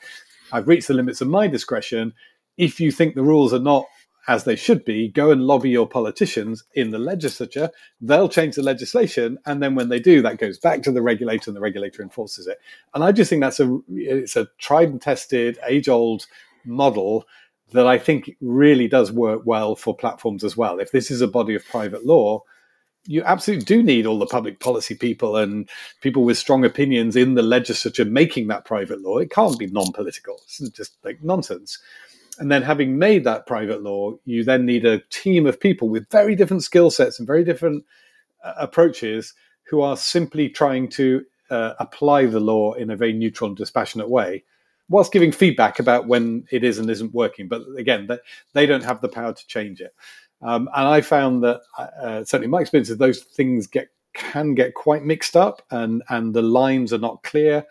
I've 0.52 0.68
reached 0.68 0.88
the 0.88 0.96
limits 0.96 1.22
of 1.22 1.28
my 1.28 1.46
discretion. 1.46 2.14
If 2.58 2.80
you 2.80 2.92
think 2.92 3.14
the 3.14 3.22
rules 3.22 3.54
are 3.54 3.60
not 3.60 3.86
as 4.28 4.46
they 4.46 4.56
should 4.56 4.84
be, 4.84 5.10
go 5.10 5.30
and 5.30 5.46
lobby 5.46 5.70
your 5.70 5.88
politicians 5.88 6.64
in 6.74 6.90
the 6.90 6.98
legislature. 6.98 7.70
They'll 8.02 8.28
change 8.28 8.56
the 8.56 8.64
legislation, 8.64 9.38
and 9.46 9.62
then 9.62 9.76
when 9.76 9.90
they 9.90 10.00
do, 10.00 10.24
that 10.24 10.40
goes 10.40 10.58
back 10.58 10.82
to 10.82 10.92
the 10.92 11.04
regulator, 11.04 11.52
and 11.52 11.56
the 11.56 11.62
regulator 11.62 12.02
enforces 12.02 12.48
it. 12.48 12.58
And 12.96 13.04
I 13.04 13.12
just 13.12 13.30
think 13.30 13.44
that's 13.44 13.60
a 13.60 13.80
it's 13.90 14.36
a 14.36 14.48
tried 14.58 14.90
and 14.90 15.00
tested, 15.00 15.60
age 15.68 15.88
old 15.88 16.26
model 16.66 17.28
that 17.74 17.86
I 17.86 18.00
think 18.00 18.36
really 18.42 18.88
does 18.88 19.12
work 19.12 19.44
well 19.46 19.76
for 19.76 19.96
platforms 19.96 20.44
as 20.44 20.58
well. 20.58 20.80
If 20.80 20.92
this 20.92 21.12
is 21.12 21.22
a 21.22 21.28
body 21.28 21.54
of 21.54 21.64
private 21.64 22.08
law, 22.08 22.42
you 23.06 23.24
absolutely 23.24 23.66
do 23.66 23.82
need 23.82 24.06
all 24.06 24.20
the 24.20 24.26
public 24.26 24.60
policy 24.60 24.96
people 24.96 25.36
and 25.36 25.70
people 26.02 26.24
with 26.24 26.38
strong 26.38 26.64
opinions 26.64 27.16
in 27.16 27.34
the 27.34 27.42
legislature 27.42 28.06
making 28.06 28.48
that 28.48 28.66
private 28.66 29.02
law. 29.02 29.18
It 29.18 29.32
can't 29.32 29.58
be 29.58 29.68
non-political. 29.68 30.40
It's 30.46 30.70
just 30.70 30.98
like 31.04 31.24
nonsense. 31.24 31.80
And 32.40 32.52
then, 32.52 32.62
having 32.62 32.98
made 32.98 33.24
that 33.26 33.46
private 33.46 33.84
law, 33.84 34.14
you 34.26 34.44
then 34.44 34.66
need 34.66 34.86
a 34.86 35.02
team 35.10 35.46
of 35.46 35.60
people 35.60 35.90
with 35.90 36.10
very 36.10 36.36
different 36.36 36.64
skill 36.64 36.90
sets 36.90 37.20
and 37.20 37.28
very 37.28 37.44
different 37.44 37.86
uh, 38.44 38.54
approaches 38.58 39.34
who 39.70 39.82
are 39.82 39.98
simply 39.98 40.50
trying 40.50 40.88
to 40.90 41.24
uh, 41.50 41.74
apply 41.80 42.26
the 42.26 42.40
law 42.40 42.74
in 42.74 42.90
a 42.90 42.96
very 42.96 43.14
neutral 43.14 43.50
and 43.50 43.58
dispassionate 43.58 44.10
way, 44.10 44.44
whilst 44.90 45.12
giving 45.12 45.32
feedback 45.32 45.80
about 45.80 46.08
when 46.08 46.46
it 46.52 46.64
is 46.64 46.80
and 46.80 46.90
isn't 46.90 47.14
working. 47.14 47.48
But 47.48 47.64
again, 47.78 48.08
they, 48.08 48.18
they 48.54 48.66
don't 48.66 48.84
have 48.84 49.02
the 49.02 49.10
power 49.10 49.34
to 49.34 49.48
change 49.48 49.82
it. 49.82 49.94
Um, 50.42 50.70
and 50.76 50.88
I 50.88 51.02
found 51.02 51.44
that 51.44 51.62
uh, 51.78 51.88
uh 52.02 52.24
certainly 52.24 52.48
my 52.48 52.62
experience 52.62 52.90
is 52.90 52.98
those 52.98 53.22
things 53.22 53.68
get 53.68 53.90
can 54.14 54.56
get 54.56 54.74
quite 54.74 55.04
mixed 55.04 55.38
up, 55.38 55.62
and 55.72 56.04
and 56.10 56.34
the 56.34 56.42
lines 56.42 56.94
are 56.94 56.98
not 56.98 57.24
clear 57.24 57.66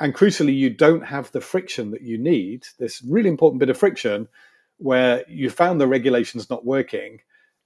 and 0.00 0.14
crucially, 0.14 0.54
you 0.54 0.70
don't 0.70 1.04
have 1.04 1.32
the 1.32 1.40
friction 1.40 1.90
that 1.92 2.02
you 2.02 2.18
need. 2.18 2.66
This 2.78 3.02
really 3.02 3.28
important 3.28 3.60
bit 3.60 3.70
of 3.70 3.78
friction 3.78 4.28
where 4.78 5.24
you 5.28 5.48
found 5.48 5.80
the 5.80 5.86
regulations 5.86 6.50
not 6.50 6.66
working 6.66 7.20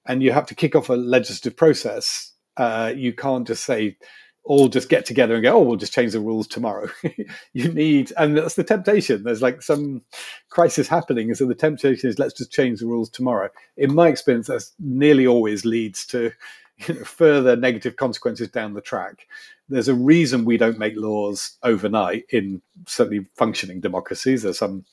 and 0.05 0.23
you 0.23 0.31
have 0.31 0.45
to 0.47 0.55
kick 0.55 0.75
off 0.75 0.89
a 0.89 0.93
legislative 0.93 1.57
process. 1.57 2.33
Uh, 2.55 2.93
you 2.95 3.13
can't 3.13 3.45
just 3.45 3.65
say, 3.65 3.97
all 4.43 4.67
just 4.67 4.89
get 4.89 5.05
together 5.05 5.35
and 5.35 5.43
go, 5.43 5.53
oh, 5.55 5.61
we'll 5.61 5.77
just 5.77 5.93
change 5.93 6.13
the 6.13 6.19
rules 6.19 6.47
tomorrow. 6.47 6.89
you 7.53 7.71
need, 7.71 8.11
and 8.17 8.37
that's 8.37 8.55
the 8.55 8.63
temptation. 8.63 9.23
There's 9.23 9.41
like 9.41 9.61
some 9.61 10.01
crisis 10.49 10.87
happening. 10.87 11.29
And 11.29 11.37
so 11.37 11.45
the 11.45 11.55
temptation 11.55 12.09
is 12.09 12.19
let's 12.19 12.33
just 12.33 12.51
change 12.51 12.79
the 12.79 12.87
rules 12.87 13.09
tomorrow. 13.09 13.49
In 13.77 13.93
my 13.93 14.07
experience, 14.07 14.47
that 14.47 14.63
nearly 14.79 15.27
always 15.27 15.63
leads 15.65 16.05
to 16.07 16.31
you 16.87 16.95
know, 16.95 17.03
further 17.03 17.55
negative 17.55 17.95
consequences 17.95 18.49
down 18.49 18.73
the 18.73 18.81
track 18.81 19.27
there's 19.71 19.87
a 19.87 19.95
reason 19.95 20.45
we 20.45 20.57
don't 20.57 20.77
make 20.77 20.93
laws 20.97 21.57
overnight 21.63 22.25
in 22.29 22.61
certainly 22.87 23.25
functioning 23.35 23.79
democracies. 23.79 24.43
There's 24.43 24.59
some 24.59 24.85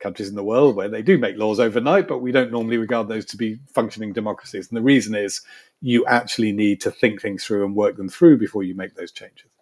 countries 0.00 0.28
in 0.28 0.34
the 0.34 0.44
world 0.44 0.76
where 0.76 0.88
they 0.88 1.02
do 1.02 1.18
make 1.18 1.36
laws 1.36 1.60
overnight, 1.60 2.08
but 2.08 2.18
we 2.18 2.32
don't 2.32 2.52
normally 2.52 2.76
regard 2.76 3.08
those 3.08 3.24
to 3.26 3.36
be 3.36 3.58
functioning 3.72 4.12
democracies. 4.12 4.68
And 4.68 4.76
the 4.76 4.82
reason 4.82 5.14
is 5.14 5.40
you 5.80 6.04
actually 6.06 6.52
need 6.52 6.80
to 6.82 6.90
think 6.90 7.20
things 7.20 7.44
through 7.44 7.64
and 7.64 7.74
work 7.74 7.96
them 7.96 8.08
through 8.08 8.38
before 8.38 8.62
you 8.62 8.74
make 8.74 8.94
those 8.94 9.12
changes. 9.12 9.53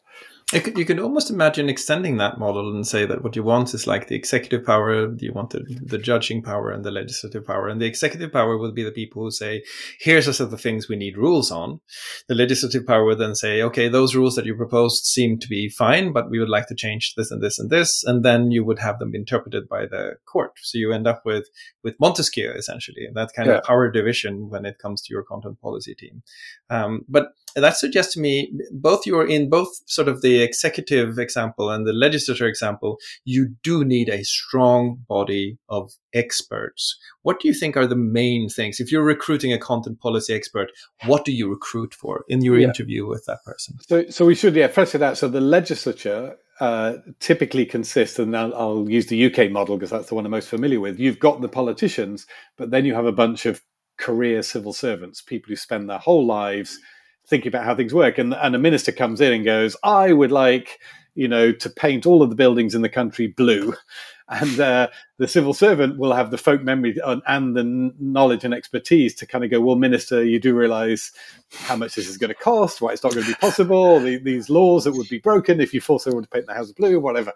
Could, 0.61 0.77
you 0.77 0.85
could 0.85 1.01
almost 1.01 1.31
imagine 1.31 1.71
extending 1.71 2.19
that 2.19 2.39
model 2.39 2.75
and 2.75 2.87
say 2.87 3.07
that 3.07 3.25
what 3.25 3.35
you 3.35 3.43
want 3.43 3.73
is 3.73 3.87
like 3.87 4.09
the 4.09 4.15
executive 4.15 4.67
power, 4.67 5.15
you 5.17 5.33
want 5.33 5.51
the, 5.51 5.65
the 5.83 5.99
judging 5.99 6.43
power 6.43 6.71
and 6.71 6.85
the 6.85 6.91
legislative 6.91 7.47
power. 7.47 7.69
And 7.69 7.81
the 7.81 7.87
executive 7.87 8.33
power 8.33 8.59
would 8.59 8.75
be 8.75 8.85
the 8.85 8.93
people 8.93 9.23
who 9.23 9.31
say, 9.31 9.63
here's 9.99 10.29
a 10.29 10.35
set 10.35 10.53
of 10.53 10.61
things 10.61 10.89
we 10.89 10.97
need 10.97 11.17
rules 11.17 11.51
on. 11.51 11.81
The 12.29 12.35
legislative 12.35 12.87
power 12.87 13.05
would 13.05 13.19
then 13.19 13.35
say, 13.35 13.63
okay, 13.63 13.89
those 13.89 14.15
rules 14.15 14.37
that 14.37 14.45
you 14.45 14.55
proposed 14.55 15.07
seem 15.07 15.39
to 15.39 15.49
be 15.49 15.69
fine, 15.71 16.13
but 16.13 16.31
we 16.31 16.39
would 16.39 16.51
like 16.51 16.69
to 16.69 16.75
change 16.75 17.15
this 17.17 17.31
and 17.31 17.43
this 17.43 17.59
and 17.59 17.71
this. 17.71 18.05
And 18.05 18.23
then 18.23 18.51
you 18.51 18.65
would 18.65 18.79
have 18.79 18.99
them 18.99 19.15
interpreted 19.15 19.69
by 19.69 19.87
the 19.87 20.17
court. 20.27 20.53
So 20.63 20.77
you 20.77 20.93
end 20.93 21.07
up 21.07 21.23
with, 21.25 21.49
with 21.83 21.97
Montesquieu, 21.99 22.53
essentially, 22.53 23.09
that 23.15 23.31
kind 23.35 23.49
yeah. 23.49 23.57
of 23.57 23.65
power 23.65 23.91
division 23.91 24.51
when 24.51 24.67
it 24.67 24.79
comes 24.79 25.01
to 25.03 25.15
your 25.15 25.23
content 25.23 25.61
policy 25.61 25.95
team. 25.95 26.23
Um, 26.69 27.07
but 27.09 27.29
that 27.55 27.77
suggests 27.77 28.15
to 28.15 28.21
me 28.21 28.53
both 28.71 29.07
you're 29.07 29.27
in 29.27 29.51
both 29.51 29.69
sort 29.87 30.09
of 30.09 30.23
the 30.23 30.43
executive 30.43 31.19
example 31.19 31.71
and 31.71 31.87
the 31.87 31.93
legislature 31.93 32.47
example, 32.47 32.99
you 33.25 33.55
do 33.63 33.85
need 33.85 34.09
a 34.09 34.25
strong 34.25 34.99
body 35.09 35.59
of 35.69 35.93
experts. 36.15 36.99
What 37.23 37.41
do 37.41 37.49
you 37.49 37.55
think 37.55 37.77
are 37.77 37.87
the 37.87 37.97
main 37.97 38.49
things? 38.49 38.81
If 38.81 38.91
you're 38.91 39.05
recruiting 39.05 39.53
a 39.53 39.59
content 39.59 40.01
policy 40.01 40.35
expert, 40.35 40.71
what 41.05 41.25
do 41.25 41.33
you 41.33 41.49
recruit 41.49 41.95
for 41.95 42.25
in 42.29 42.43
your 42.43 42.59
yeah. 42.59 42.69
interview 42.69 43.07
with 43.07 43.25
that 43.27 43.45
person? 43.45 43.79
So, 43.81 44.09
so 44.09 44.25
we 44.25 44.35
should, 44.35 44.55
yeah, 44.55 44.69
first 44.69 44.93
that. 44.93 45.19
So 45.19 45.29
the 45.29 45.41
legislature 45.41 46.37
uh, 46.61 46.95
typically 47.21 47.67
consists, 47.67 48.19
and 48.19 48.37
I'll, 48.37 48.55
I'll 48.55 48.91
use 48.91 49.07
the 49.07 49.27
UK 49.27 49.51
model 49.51 49.77
because 49.77 49.91
that's 49.91 50.09
the 50.09 50.15
one 50.15 50.25
I'm 50.25 50.31
most 50.31 50.49
familiar 50.49 50.81
with. 50.81 50.99
You've 50.99 51.19
got 51.19 51.41
the 51.41 51.49
politicians, 51.49 52.27
but 52.57 52.71
then 52.71 52.85
you 52.85 52.95
have 52.95 53.07
a 53.07 53.13
bunch 53.13 53.47
of 53.47 53.63
career 53.99 54.43
civil 54.43 54.73
servants, 54.73 55.23
people 55.23 55.49
who 55.49 55.57
spend 55.57 55.89
their 55.89 55.99
whole 55.99 56.27
lives 56.27 56.79
thinking 57.27 57.49
about 57.49 57.65
how 57.65 57.75
things 57.75 57.95
work. 57.95 58.19
And, 58.19 58.35
and 58.35 58.55
a 58.55 58.59
minister 58.59 58.93
comes 58.93 59.21
in 59.21 59.33
and 59.33 59.45
goes, 59.45 59.77
I 59.83 60.13
would 60.13 60.33
like, 60.33 60.81
you 61.15 61.29
know, 61.29 61.53
to 61.53 61.71
paint 61.71 62.07
all 62.07 62.23
of 62.23 62.31
the 62.31 62.37
buildings 62.37 62.75
in 62.75 62.83
the 62.83 62.89
country 62.89 63.29
blue. 63.29 63.75
And 64.29 64.61
uh, 64.61 64.89
the 65.19 65.29
civil 65.29 65.53
servant 65.53 65.99
will 65.99 66.15
have 66.15 66.31
the 66.31 66.39
folk 66.39 66.63
memory 66.63 66.97
and 67.05 67.55
the 67.55 67.93
knowledge 67.99 68.45
and 68.45 68.55
expertise 68.55 69.15
to 69.17 69.27
kind 69.27 69.45
of 69.45 69.51
go, 69.51 69.61
well, 69.61 69.77
minister, 69.77 70.25
you 70.25 70.41
do 70.41 70.55
realize 70.55 71.13
how 71.53 71.77
much 71.77 71.97
this 71.97 72.09
is 72.09 72.17
going 72.17 72.29
to 72.29 72.35
cost, 72.35 72.81
why 72.81 72.93
it's 72.93 73.03
not 73.03 73.13
going 73.13 73.27
to 73.27 73.31
be 73.31 73.35
possible, 73.35 74.01
the, 74.01 74.17
these 74.17 74.49
laws 74.49 74.85
that 74.85 74.93
would 74.93 75.09
be 75.11 75.19
broken 75.19 75.61
if 75.61 75.75
you 75.75 75.83
force 75.83 76.07
everyone 76.07 76.23
to 76.23 76.31
paint 76.31 76.47
the 76.47 76.55
house 76.55 76.73
blue, 76.73 76.99
whatever. 76.99 77.35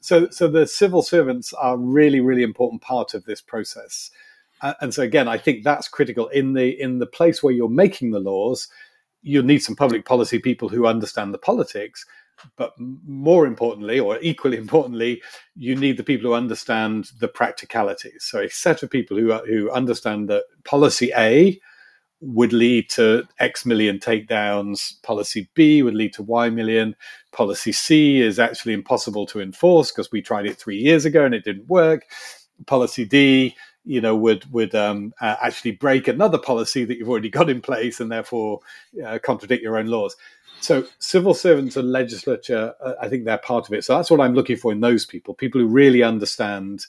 So, 0.00 0.28
so 0.30 0.46
the 0.46 0.66
civil 0.66 1.02
servants 1.02 1.52
are 1.54 1.76
really, 1.76 2.20
really 2.20 2.44
important 2.44 2.82
part 2.82 3.14
of 3.14 3.24
this 3.24 3.40
process. 3.40 4.12
Uh, 4.60 4.74
and 4.80 4.94
so 4.94 5.02
again, 5.02 5.26
I 5.28 5.38
think 5.38 5.64
that's 5.64 5.88
critical 5.88 6.28
in 6.28 6.52
the 6.52 6.80
in 6.80 6.98
the 6.98 7.06
place 7.06 7.42
where 7.42 7.52
you're 7.52 7.68
making 7.68 8.10
the 8.10 8.20
laws 8.20 8.68
you'll 9.22 9.44
need 9.44 9.58
some 9.58 9.76
public 9.76 10.04
policy 10.04 10.38
people 10.38 10.68
who 10.68 10.86
understand 10.86 11.34
the 11.34 11.38
politics 11.38 12.04
but 12.56 12.72
more 12.78 13.46
importantly 13.46 13.98
or 13.98 14.18
equally 14.20 14.56
importantly 14.66 15.22
you 15.56 15.74
need 15.74 15.96
the 15.96 16.04
people 16.04 16.30
who 16.30 16.34
understand 16.34 17.10
the 17.20 17.28
practicalities. 17.28 18.24
So 18.24 18.40
a 18.40 18.48
set 18.48 18.82
of 18.82 18.90
people 18.90 19.16
who 19.16 19.32
uh, 19.32 19.44
who 19.44 19.70
understand 19.70 20.28
that 20.28 20.44
policy 20.64 21.12
a 21.16 21.58
would 22.20 22.52
lead 22.52 22.90
to 22.90 23.22
x 23.38 23.64
million 23.64 23.98
takedowns 23.98 25.00
policy 25.02 25.48
b 25.54 25.82
would 25.84 25.94
lead 25.94 26.12
to 26.12 26.22
y 26.22 26.50
million 26.50 26.96
policy 27.30 27.70
c 27.70 28.20
is 28.20 28.40
actually 28.40 28.72
impossible 28.72 29.24
to 29.24 29.40
enforce 29.40 29.92
because 29.92 30.10
we 30.10 30.20
tried 30.20 30.44
it 30.44 30.58
3 30.58 30.76
years 30.76 31.04
ago 31.04 31.24
and 31.24 31.32
it 31.32 31.44
didn't 31.44 31.68
work 31.68 32.06
policy 32.66 33.04
d 33.04 33.54
you 33.88 34.02
know 34.02 34.14
would 34.14 34.50
would 34.52 34.74
um, 34.74 35.14
uh, 35.20 35.36
actually 35.42 35.72
break 35.72 36.06
another 36.06 36.38
policy 36.38 36.84
that 36.84 36.98
you've 36.98 37.08
already 37.08 37.30
got 37.30 37.48
in 37.48 37.62
place 37.62 38.00
and 38.00 38.12
therefore 38.12 38.60
uh, 39.04 39.18
contradict 39.22 39.62
your 39.62 39.78
own 39.78 39.86
laws. 39.86 40.14
So 40.60 40.86
civil 40.98 41.34
servants 41.34 41.76
and 41.76 41.90
legislature, 41.90 42.74
uh, 42.84 42.94
I 43.00 43.08
think 43.08 43.24
they're 43.24 43.38
part 43.38 43.66
of 43.66 43.74
it. 43.74 43.84
So 43.84 43.96
that's 43.96 44.10
what 44.10 44.20
I'm 44.20 44.34
looking 44.34 44.56
for 44.56 44.72
in 44.72 44.80
those 44.80 45.06
people: 45.06 45.34
people 45.34 45.60
who 45.60 45.66
really 45.66 46.02
understand 46.02 46.84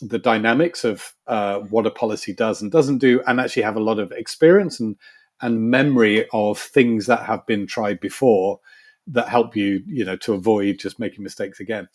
the 0.00 0.18
dynamics 0.18 0.84
of 0.84 1.14
uh, 1.26 1.60
what 1.60 1.86
a 1.86 1.90
policy 1.90 2.32
does 2.32 2.62
and 2.62 2.72
doesn't 2.72 2.98
do, 2.98 3.22
and 3.26 3.38
actually 3.38 3.62
have 3.62 3.76
a 3.76 3.80
lot 3.80 3.98
of 3.98 4.10
experience 4.12 4.80
and 4.80 4.96
and 5.42 5.70
memory 5.70 6.26
of 6.32 6.58
things 6.58 7.06
that 7.06 7.26
have 7.26 7.44
been 7.46 7.66
tried 7.66 8.00
before 8.00 8.60
that 9.08 9.28
help 9.28 9.56
you, 9.56 9.82
you 9.86 10.04
know, 10.04 10.16
to 10.16 10.32
avoid 10.32 10.78
just 10.78 11.00
making 11.00 11.24
mistakes 11.24 11.60
again 11.60 11.88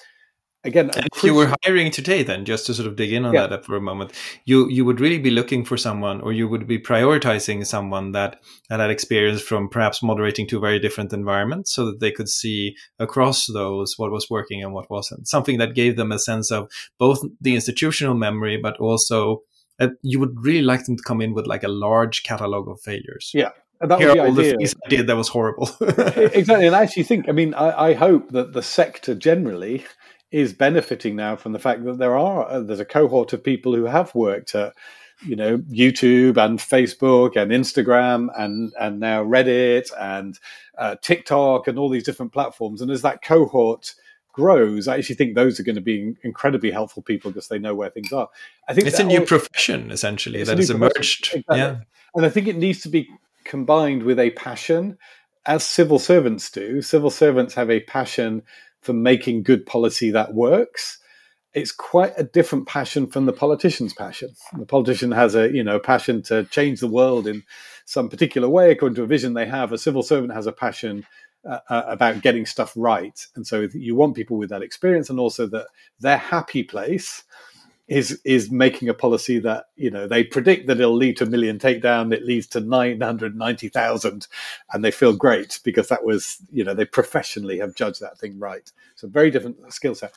again 0.67 0.91
if 0.95 1.23
you 1.23 1.33
were 1.33 1.51
hiring 1.63 1.89
today 1.89 2.21
then 2.23 2.45
just 2.45 2.65
to 2.65 2.73
sort 2.73 2.87
of 2.87 2.95
dig 2.95 3.11
in 3.11 3.25
on 3.25 3.33
yeah. 3.33 3.47
that 3.47 3.65
for 3.65 3.75
a 3.75 3.81
moment 3.81 4.11
you 4.45 4.69
you 4.69 4.85
would 4.85 4.99
really 4.99 5.17
be 5.17 5.31
looking 5.31 5.63
for 5.65 5.77
someone 5.77 6.21
or 6.21 6.33
you 6.33 6.47
would 6.47 6.67
be 6.67 6.77
prioritizing 6.77 7.65
someone 7.65 8.11
that, 8.11 8.41
that 8.69 8.79
had 8.79 8.89
experience 8.89 9.41
from 9.41 9.69
perhaps 9.69 10.03
moderating 10.03 10.47
two 10.47 10.59
very 10.59 10.79
different 10.79 11.13
environments 11.13 11.73
so 11.73 11.85
that 11.85 11.99
they 11.99 12.11
could 12.11 12.29
see 12.29 12.75
across 12.99 13.47
those 13.47 13.95
what 13.97 14.11
was 14.11 14.29
working 14.29 14.61
and 14.61 14.73
what 14.73 14.89
wasn't 14.89 15.27
something 15.27 15.57
that 15.57 15.73
gave 15.73 15.95
them 15.95 16.11
a 16.11 16.19
sense 16.19 16.51
of 16.51 16.69
both 16.99 17.21
the 17.41 17.55
institutional 17.55 18.13
memory 18.13 18.57
but 18.61 18.77
also 18.77 19.41
uh, 19.79 19.89
you 20.01 20.19
would 20.19 20.35
really 20.43 20.63
like 20.63 20.85
them 20.85 20.97
to 20.97 21.03
come 21.03 21.21
in 21.21 21.33
with 21.33 21.47
like 21.47 21.63
a 21.63 21.67
large 21.67 22.23
catalog 22.23 22.67
of 22.67 22.79
failures 22.81 23.31
yeah 23.33 23.51
And 23.79 23.91
that 23.91 23.99
Here 23.99 24.09
was 24.09 24.35
the 24.35 24.53
idea. 24.55 24.67
I 24.85 24.89
did 24.89 25.07
that 25.07 25.15
was 25.15 25.27
horrible. 25.27 25.69
exactly, 25.79 26.65
and 26.67 26.75
I 26.75 26.81
actually 26.81 27.03
think, 27.03 27.29
I 27.29 27.31
mean, 27.31 27.53
I, 27.53 27.89
I 27.89 27.93
hope 27.93 28.31
that 28.31 28.53
the 28.53 28.63
sector 28.63 29.13
generally 29.13 29.85
is 30.31 30.53
benefiting 30.53 31.15
now 31.15 31.35
from 31.35 31.53
the 31.53 31.59
fact 31.59 31.83
that 31.85 31.97
there 31.97 32.17
are 32.17 32.47
uh, 32.47 32.59
there's 32.59 32.79
a 32.79 32.85
cohort 32.85 33.33
of 33.33 33.43
people 33.43 33.73
who 33.73 33.85
have 33.85 34.13
worked 34.13 34.55
at 34.55 34.73
you 35.25 35.35
know 35.35 35.57
YouTube 35.59 36.37
and 36.37 36.59
Facebook 36.59 37.35
and 37.35 37.51
Instagram 37.51 38.29
and 38.37 38.73
and 38.79 38.99
now 38.99 39.23
Reddit 39.23 39.89
and 39.99 40.37
uh, 40.77 40.95
TikTok 41.01 41.67
and 41.67 41.79
all 41.79 41.89
these 41.89 42.03
different 42.03 42.33
platforms. 42.33 42.81
And 42.81 42.91
as 42.91 43.01
that 43.01 43.23
cohort 43.23 43.95
grows, 44.33 44.87
I 44.87 44.97
actually 44.97 45.15
think 45.15 45.33
those 45.33 45.59
are 45.59 45.63
going 45.63 45.75
to 45.75 45.81
be 45.81 46.15
incredibly 46.23 46.69
helpful 46.71 47.01
people 47.01 47.31
because 47.31 47.47
they 47.47 47.57
know 47.57 47.73
where 47.73 47.89
things 47.89 48.11
are. 48.11 48.29
I 48.67 48.73
think 48.73 48.87
it's 48.87 48.99
a 48.99 49.03
new 49.03 49.25
profession 49.25 49.91
essentially 49.91 50.43
that 50.43 50.57
has 50.57 50.69
emerged. 50.69 51.27
Exactly. 51.33 51.57
Yeah, 51.57 51.77
and 52.15 52.25
I 52.25 52.29
think 52.29 52.47
it 52.47 52.57
needs 52.57 52.81
to 52.81 52.89
be 52.89 53.09
combined 53.45 54.03
with 54.03 54.19
a 54.19 54.31
passion, 54.31 54.97
as 55.45 55.63
civil 55.63 55.97
servants 55.97 56.51
do. 56.51 56.81
Civil 56.81 57.09
servants 57.09 57.53
have 57.55 57.71
a 57.71 57.79
passion 57.81 58.43
for 58.87 58.93
making 58.93 59.43
good 59.43 59.65
policy 59.67 60.09
that 60.09 60.33
works 60.33 60.97
it's 61.57 61.71
quite 61.71 62.13
a 62.17 62.23
different 62.23 62.67
passion 62.67 63.07
from 63.07 63.25
the 63.25 63.33
politician's 63.33 63.93
passion. 63.93 64.29
The 64.57 64.65
politician 64.65 65.11
has 65.11 65.33
a 65.33 65.51
you 65.51 65.63
know 65.63 65.79
passion 65.79 66.21
to 66.23 66.43
change 66.45 66.79
the 66.79 66.87
world 66.87 67.25
in 67.27 67.43
some 67.85 68.09
particular 68.09 68.47
way 68.47 68.71
according 68.71 68.95
to 68.97 69.03
a 69.03 69.07
vision 69.07 69.33
they 69.33 69.47
have. 69.47 69.71
A 69.71 69.77
civil 69.77 70.03
servant 70.03 70.33
has 70.33 70.45
a 70.45 70.51
passion 70.51 71.03
uh, 71.49 71.59
uh, 71.67 71.83
about 71.87 72.21
getting 72.21 72.45
stuff 72.45 72.73
right, 72.75 73.25
and 73.35 73.47
so 73.47 73.67
you 73.73 73.95
want 73.95 74.15
people 74.15 74.37
with 74.37 74.49
that 74.49 74.61
experience, 74.61 75.09
and 75.09 75.19
also 75.19 75.47
that 75.47 75.67
their 75.99 76.17
happy 76.17 76.61
place 76.63 77.23
is 77.87 78.19
is 78.25 78.51
making 78.51 78.89
a 78.89 78.93
policy 78.93 79.39
that 79.39 79.67
you 79.75 79.89
know 79.89 80.07
they 80.07 80.23
predict 80.23 80.67
that 80.67 80.79
it'll 80.79 80.95
lead 80.95 81.17
to 81.17 81.23
a 81.23 81.27
million 81.27 81.57
takedown. 81.57 82.13
It 82.13 82.25
leads 82.25 82.47
to 82.47 82.59
nine 82.59 83.01
hundred 83.01 83.35
ninety 83.35 83.69
thousand, 83.69 84.27
and 84.73 84.83
they 84.83 84.91
feel 84.91 85.15
great 85.15 85.59
because 85.63 85.87
that 85.87 86.03
was 86.03 86.37
you 86.51 86.63
know 86.63 86.73
they 86.73 86.85
professionally 86.85 87.59
have 87.59 87.75
judged 87.75 88.01
that 88.01 88.17
thing 88.17 88.37
right. 88.39 88.71
So 88.95 89.07
very 89.07 89.31
different 89.31 89.73
skill 89.73 89.95
set 89.95 90.13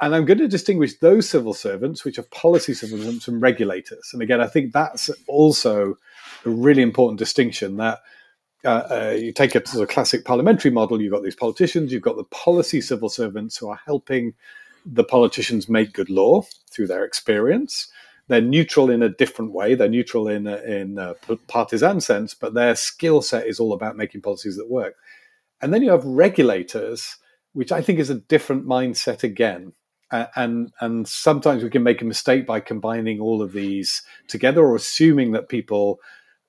and 0.00 0.14
I'm 0.14 0.24
going 0.24 0.38
to 0.38 0.48
distinguish 0.48 0.98
those 0.98 1.28
civil 1.28 1.54
servants, 1.54 2.04
which 2.04 2.18
are 2.18 2.24
policy 2.24 2.74
civil 2.74 2.98
servants, 2.98 3.24
from 3.24 3.40
regulators. 3.40 4.10
And 4.12 4.22
again, 4.22 4.40
I 4.40 4.46
think 4.46 4.72
that's 4.72 5.10
also 5.26 5.96
a 6.44 6.50
really 6.50 6.82
important 6.82 7.18
distinction 7.18 7.76
that 7.76 8.00
uh, 8.64 8.68
uh, 8.90 9.16
you 9.18 9.32
take 9.32 9.54
a 9.54 9.66
sort 9.66 9.82
of 9.82 9.88
classic 9.88 10.24
parliamentary 10.24 10.70
model, 10.70 11.00
you've 11.00 11.12
got 11.12 11.22
these 11.22 11.36
politicians, 11.36 11.92
you've 11.92 12.02
got 12.02 12.16
the 12.16 12.24
policy 12.24 12.80
civil 12.80 13.08
servants 13.08 13.56
who 13.56 13.68
are 13.68 13.80
helping 13.84 14.34
the 14.84 15.04
politicians 15.04 15.68
make 15.68 15.92
good 15.92 16.10
law 16.10 16.42
through 16.70 16.86
their 16.86 17.04
experience. 17.04 17.88
They're 18.28 18.40
neutral 18.40 18.90
in 18.90 19.02
a 19.02 19.08
different 19.08 19.52
way. 19.52 19.74
They're 19.74 19.88
neutral 19.88 20.28
in 20.28 20.46
a, 20.46 20.56
in 20.56 20.98
a 20.98 21.14
partisan 21.46 22.00
sense, 22.00 22.34
but 22.34 22.54
their 22.54 22.74
skill 22.74 23.22
set 23.22 23.46
is 23.46 23.60
all 23.60 23.72
about 23.72 23.96
making 23.96 24.22
policies 24.22 24.56
that 24.56 24.70
work. 24.70 24.94
And 25.60 25.72
then 25.72 25.82
you 25.82 25.90
have 25.90 26.04
regulators, 26.04 27.16
which 27.52 27.72
I 27.72 27.82
think 27.82 27.98
is 27.98 28.10
a 28.10 28.16
different 28.16 28.66
mindset 28.66 29.22
again 29.22 29.72
and 30.36 30.72
and 30.80 31.06
sometimes 31.08 31.62
we 31.62 31.70
can 31.70 31.82
make 31.82 32.02
a 32.02 32.06
mistake 32.06 32.46
by 32.46 32.60
combining 32.60 33.20
all 33.20 33.42
of 33.42 33.52
these 33.52 34.02
together 34.28 34.62
or 34.62 34.76
assuming 34.76 35.32
that 35.32 35.48
people 35.48 36.00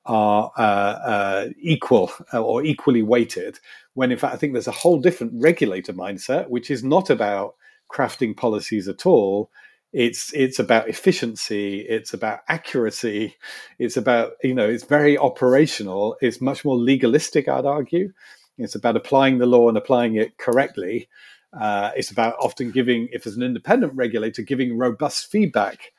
are 0.06 0.52
uh, 0.58 0.62
uh, 0.62 1.50
equal 1.60 2.12
or 2.34 2.64
equally 2.64 3.02
weighted 3.02 3.60
when 3.94 4.12
in 4.12 4.18
fact 4.18 4.34
I 4.34 4.38
think 4.38 4.54
there's 4.54 4.68
a 4.68 4.72
whole 4.72 5.00
different 5.00 5.34
regulator 5.36 5.94
mindset 5.94 6.50
which 6.50 6.70
is 6.70 6.84
not 6.84 7.10
about 7.10 7.56
crafting 7.92 8.36
policies 8.36 8.88
at 8.88 9.06
all 9.06 9.50
it's 9.94 10.34
it's 10.34 10.60
about 10.60 10.90
efficiency 10.90 11.80
it's 11.82 12.14
about 12.14 12.40
accuracy 12.50 13.36
it's 13.80 13.96
about 13.96 14.34
you 14.44 14.54
know 14.54 14.68
it's 14.68 14.84
very 14.84 15.18
operational 15.18 16.18
it's 16.22 16.42
much 16.42 16.66
more 16.66 16.76
legalistic 16.76 17.48
I'd 17.48 17.66
argue 17.66 18.12
it's 18.58 18.76
about 18.76 18.96
applying 18.96 19.38
the 19.38 19.46
law 19.46 19.70
and 19.70 19.78
applying 19.78 20.16
it 20.16 20.38
correctly 20.38 21.08
uh, 21.60 21.92
it's 21.96 22.12
about 22.12 22.36
often 22.40 22.72
giving, 22.72 23.08
if 23.12 23.24
there's 23.24 23.38
an 23.38 23.44
independent 23.44 23.94
regulator, 23.96 24.42
giving 24.42 24.78
robust 24.78 25.32
feedback 25.32 25.94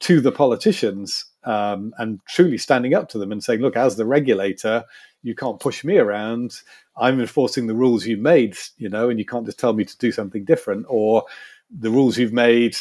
to 0.00 0.20
the 0.20 0.32
politicians 0.32 1.26
um, 1.44 1.92
and 1.98 2.20
truly 2.26 2.58
standing 2.58 2.94
up 2.94 3.08
to 3.10 3.18
them 3.18 3.30
and 3.30 3.44
saying, 3.44 3.60
look, 3.60 3.76
as 3.76 3.96
the 3.96 4.06
regulator, 4.06 4.84
you 5.22 5.34
can't 5.34 5.60
push 5.60 5.84
me 5.84 5.98
around. 5.98 6.54
I'm 6.96 7.20
enforcing 7.20 7.66
the 7.66 7.74
rules 7.74 8.06
you 8.06 8.16
made, 8.16 8.56
you 8.76 8.88
know, 8.88 9.08
and 9.08 9.18
you 9.18 9.24
can't 9.24 9.46
just 9.46 9.58
tell 9.58 9.72
me 9.72 9.84
to 9.84 9.98
do 9.98 10.12
something 10.12 10.44
different 10.44 10.86
or 10.88 11.24
the 11.70 11.90
rules 11.90 12.18
you've 12.18 12.32
made, 12.32 12.76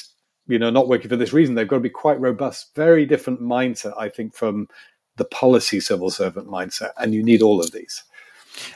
you 0.47 0.59
know, 0.59 0.69
not 0.69 0.87
working 0.87 1.09
for 1.09 1.15
this 1.15 1.33
reason. 1.33 1.55
They've 1.55 1.67
got 1.67 1.77
to 1.77 1.81
be 1.81 1.89
quite 1.89 2.19
robust, 2.19 2.75
very 2.75 3.05
different 3.05 3.41
mindset, 3.41 3.93
I 3.97 4.09
think, 4.09 4.35
from 4.35 4.67
the 5.15 5.25
policy 5.25 5.79
civil 5.79 6.09
servant 6.09 6.47
mindset. 6.47 6.91
And 6.97 7.13
you 7.13 7.23
need 7.23 7.41
all 7.41 7.61
of 7.61 7.71
these. 7.71 8.03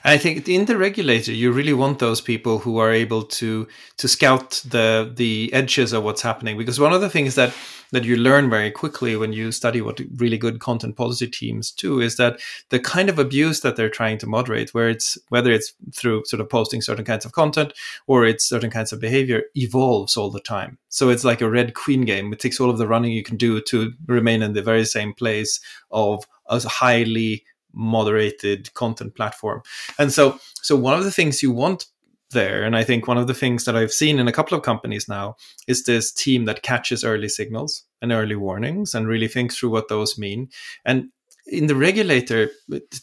I 0.03 0.17
think 0.17 0.47
in 0.47 0.65
the 0.65 0.77
regulator, 0.77 1.31
you 1.31 1.51
really 1.51 1.73
want 1.73 1.99
those 1.99 2.21
people 2.21 2.59
who 2.59 2.77
are 2.77 2.91
able 2.91 3.23
to 3.23 3.67
to 3.97 4.07
scout 4.07 4.61
the 4.65 5.11
the 5.15 5.51
edges 5.53 5.93
of 5.93 6.03
what's 6.03 6.21
happening. 6.21 6.57
Because 6.57 6.79
one 6.79 6.93
of 6.93 7.01
the 7.01 7.09
things 7.09 7.35
that 7.35 7.53
that 7.91 8.03
you 8.03 8.15
learn 8.15 8.49
very 8.49 8.71
quickly 8.71 9.15
when 9.15 9.31
you 9.31 9.51
study 9.51 9.81
what 9.81 10.01
really 10.15 10.37
good 10.37 10.59
content 10.59 10.95
policy 10.95 11.27
teams 11.27 11.71
do 11.71 11.99
is 11.99 12.17
that 12.17 12.39
the 12.69 12.79
kind 12.79 13.09
of 13.09 13.19
abuse 13.19 13.61
that 13.61 13.75
they're 13.75 13.89
trying 13.89 14.17
to 14.17 14.27
moderate, 14.27 14.73
where 14.73 14.89
it's 14.89 15.17
whether 15.29 15.51
it's 15.51 15.73
through 15.93 16.23
sort 16.25 16.41
of 16.41 16.49
posting 16.49 16.81
certain 16.81 17.05
kinds 17.05 17.25
of 17.25 17.31
content 17.31 17.73
or 18.07 18.25
it's 18.25 18.45
certain 18.45 18.69
kinds 18.69 18.91
of 18.91 18.99
behavior, 18.99 19.43
evolves 19.55 20.17
all 20.17 20.31
the 20.31 20.39
time. 20.39 20.77
So 20.89 21.09
it's 21.09 21.23
like 21.23 21.41
a 21.41 21.49
red 21.49 21.73
queen 21.73 22.05
game. 22.05 22.31
It 22.33 22.39
takes 22.39 22.59
all 22.59 22.69
of 22.69 22.77
the 22.77 22.87
running 22.87 23.11
you 23.11 23.23
can 23.23 23.37
do 23.37 23.61
to 23.61 23.93
remain 24.07 24.41
in 24.41 24.53
the 24.53 24.63
very 24.63 24.85
same 24.85 25.13
place 25.13 25.59
of 25.91 26.25
a 26.47 26.59
highly 26.67 27.43
moderated 27.75 28.73
content 28.73 29.15
platform. 29.15 29.61
And 29.99 30.11
so, 30.11 30.39
so 30.61 30.75
one 30.75 30.97
of 30.97 31.03
the 31.03 31.11
things 31.11 31.43
you 31.43 31.51
want 31.51 31.85
there, 32.31 32.63
and 32.63 32.75
I 32.75 32.83
think 32.83 33.07
one 33.07 33.17
of 33.17 33.27
the 33.27 33.33
things 33.33 33.65
that 33.65 33.75
I've 33.75 33.93
seen 33.93 34.19
in 34.19 34.27
a 34.27 34.31
couple 34.31 34.57
of 34.57 34.63
companies 34.63 35.07
now 35.07 35.35
is 35.67 35.83
this 35.83 36.11
team 36.11 36.45
that 36.45 36.63
catches 36.63 37.03
early 37.03 37.29
signals 37.29 37.83
and 38.01 38.11
early 38.11 38.35
warnings 38.35 38.95
and 38.95 39.07
really 39.07 39.27
thinks 39.27 39.57
through 39.57 39.71
what 39.71 39.87
those 39.87 40.17
mean. 40.17 40.49
And 40.85 41.09
in 41.47 41.67
the 41.67 41.75
regulator, 41.75 42.49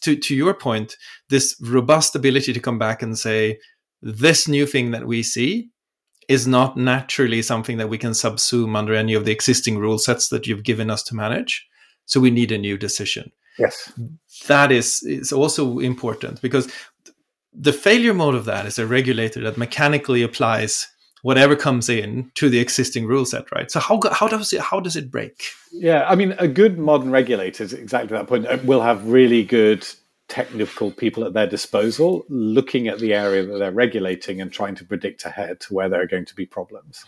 to, 0.00 0.16
to 0.16 0.34
your 0.34 0.54
point, 0.54 0.96
this 1.28 1.56
robust 1.60 2.16
ability 2.16 2.52
to 2.52 2.60
come 2.60 2.78
back 2.78 3.02
and 3.02 3.18
say, 3.18 3.58
this 4.02 4.48
new 4.48 4.66
thing 4.66 4.90
that 4.90 5.06
we 5.06 5.22
see 5.22 5.70
is 6.28 6.46
not 6.46 6.76
naturally 6.76 7.42
something 7.42 7.78
that 7.78 7.88
we 7.88 7.98
can 7.98 8.12
subsume 8.12 8.76
under 8.76 8.94
any 8.94 9.14
of 9.14 9.24
the 9.24 9.32
existing 9.32 9.78
rule 9.78 9.98
sets 9.98 10.28
that 10.28 10.46
you've 10.46 10.64
given 10.64 10.90
us 10.90 11.02
to 11.04 11.14
manage. 11.14 11.66
So 12.06 12.20
we 12.20 12.30
need 12.30 12.52
a 12.52 12.58
new 12.58 12.76
decision. 12.76 13.30
Yes. 13.58 13.92
That 14.48 14.72
is 14.72 15.02
is 15.02 15.32
also 15.32 15.78
important 15.78 16.40
because 16.40 16.72
the 17.52 17.72
failure 17.72 18.14
mode 18.14 18.34
of 18.34 18.44
that 18.46 18.66
is 18.66 18.78
a 18.78 18.86
regulator 18.86 19.40
that 19.42 19.58
mechanically 19.58 20.22
applies 20.22 20.88
whatever 21.22 21.54
comes 21.54 21.88
in 21.88 22.30
to 22.34 22.48
the 22.48 22.58
existing 22.58 23.06
rule 23.06 23.24
set, 23.24 23.50
right? 23.52 23.70
So 23.70 23.80
how 23.80 24.00
how 24.10 24.28
does 24.28 24.52
it 24.52 24.60
how 24.60 24.80
does 24.80 24.96
it 24.96 25.10
break? 25.10 25.44
Yeah, 25.70 26.04
I 26.08 26.14
mean, 26.14 26.34
a 26.38 26.48
good 26.48 26.78
modern 26.78 27.10
regulator 27.10 27.64
is 27.64 27.72
exactly 27.72 28.16
that 28.16 28.26
point. 28.26 28.46
Uh, 28.46 28.58
will 28.64 28.82
have 28.82 29.06
really 29.06 29.44
good 29.44 29.86
technical 30.28 30.90
people 30.90 31.24
at 31.24 31.34
their 31.34 31.46
disposal, 31.46 32.24
looking 32.28 32.88
at 32.88 32.98
the 32.98 33.12
area 33.12 33.44
that 33.44 33.58
they're 33.58 33.70
regulating 33.70 34.40
and 34.40 34.50
trying 34.50 34.74
to 34.74 34.84
predict 34.84 35.26
ahead 35.26 35.62
where 35.68 35.90
there 35.90 36.00
are 36.00 36.06
going 36.06 36.24
to 36.24 36.34
be 36.34 36.46
problems 36.46 37.04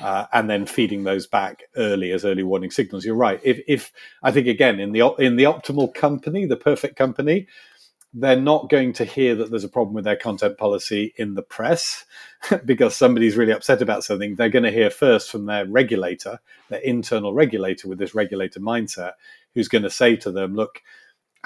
uh, 0.00 0.26
and 0.32 0.48
then 0.48 0.66
feeding 0.66 1.04
those 1.04 1.26
back 1.26 1.64
early 1.76 2.10
as 2.12 2.24
early 2.24 2.42
warning 2.42 2.70
signals. 2.70 3.04
You're 3.04 3.14
right. 3.14 3.40
If, 3.42 3.60
if 3.66 3.92
I 4.22 4.30
think 4.30 4.46
again 4.46 4.80
in 4.80 4.92
the 4.92 5.00
in 5.18 5.36
the 5.36 5.44
optimal 5.44 5.94
company, 5.94 6.46
the 6.46 6.56
perfect 6.56 6.96
company, 6.96 7.46
they're 8.12 8.40
not 8.40 8.70
going 8.70 8.92
to 8.94 9.04
hear 9.04 9.34
that 9.34 9.50
there's 9.50 9.64
a 9.64 9.68
problem 9.68 9.94
with 9.94 10.04
their 10.04 10.16
content 10.16 10.56
policy 10.56 11.12
in 11.16 11.34
the 11.34 11.42
press 11.42 12.04
because 12.64 12.94
somebody's 12.94 13.36
really 13.36 13.52
upset 13.52 13.82
about 13.82 14.04
something. 14.04 14.36
They're 14.36 14.48
going 14.48 14.64
to 14.64 14.70
hear 14.70 14.90
first 14.90 15.30
from 15.30 15.46
their 15.46 15.66
regulator, 15.66 16.38
their 16.68 16.80
internal 16.80 17.34
regulator 17.34 17.88
with 17.88 17.98
this 17.98 18.14
regulator 18.14 18.60
mindset, 18.60 19.12
who's 19.54 19.68
going 19.68 19.82
to 19.82 19.90
say 19.90 20.16
to 20.16 20.30
them, 20.30 20.54
"Look." 20.54 20.80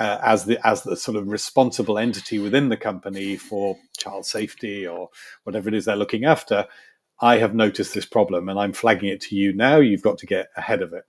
Uh, 0.00 0.16
as 0.22 0.44
the 0.44 0.64
as 0.64 0.84
the 0.84 0.94
sort 0.94 1.16
of 1.16 1.26
responsible 1.26 1.98
entity 1.98 2.38
within 2.38 2.68
the 2.68 2.76
company 2.76 3.34
for 3.34 3.76
child 3.96 4.24
safety 4.24 4.86
or 4.86 5.08
whatever 5.42 5.68
it 5.68 5.74
is 5.74 5.86
they're 5.86 5.96
looking 5.96 6.24
after, 6.24 6.64
I 7.20 7.38
have 7.38 7.54
noticed 7.54 7.94
this 7.94 8.06
problem 8.06 8.48
and 8.48 8.58
I'm 8.58 8.72
flagging 8.72 9.08
it 9.08 9.20
to 9.22 9.36
you 9.36 9.52
now. 9.52 9.78
You've 9.78 10.02
got 10.02 10.18
to 10.18 10.26
get 10.26 10.48
ahead 10.56 10.82
of 10.82 10.92
it. 10.92 11.04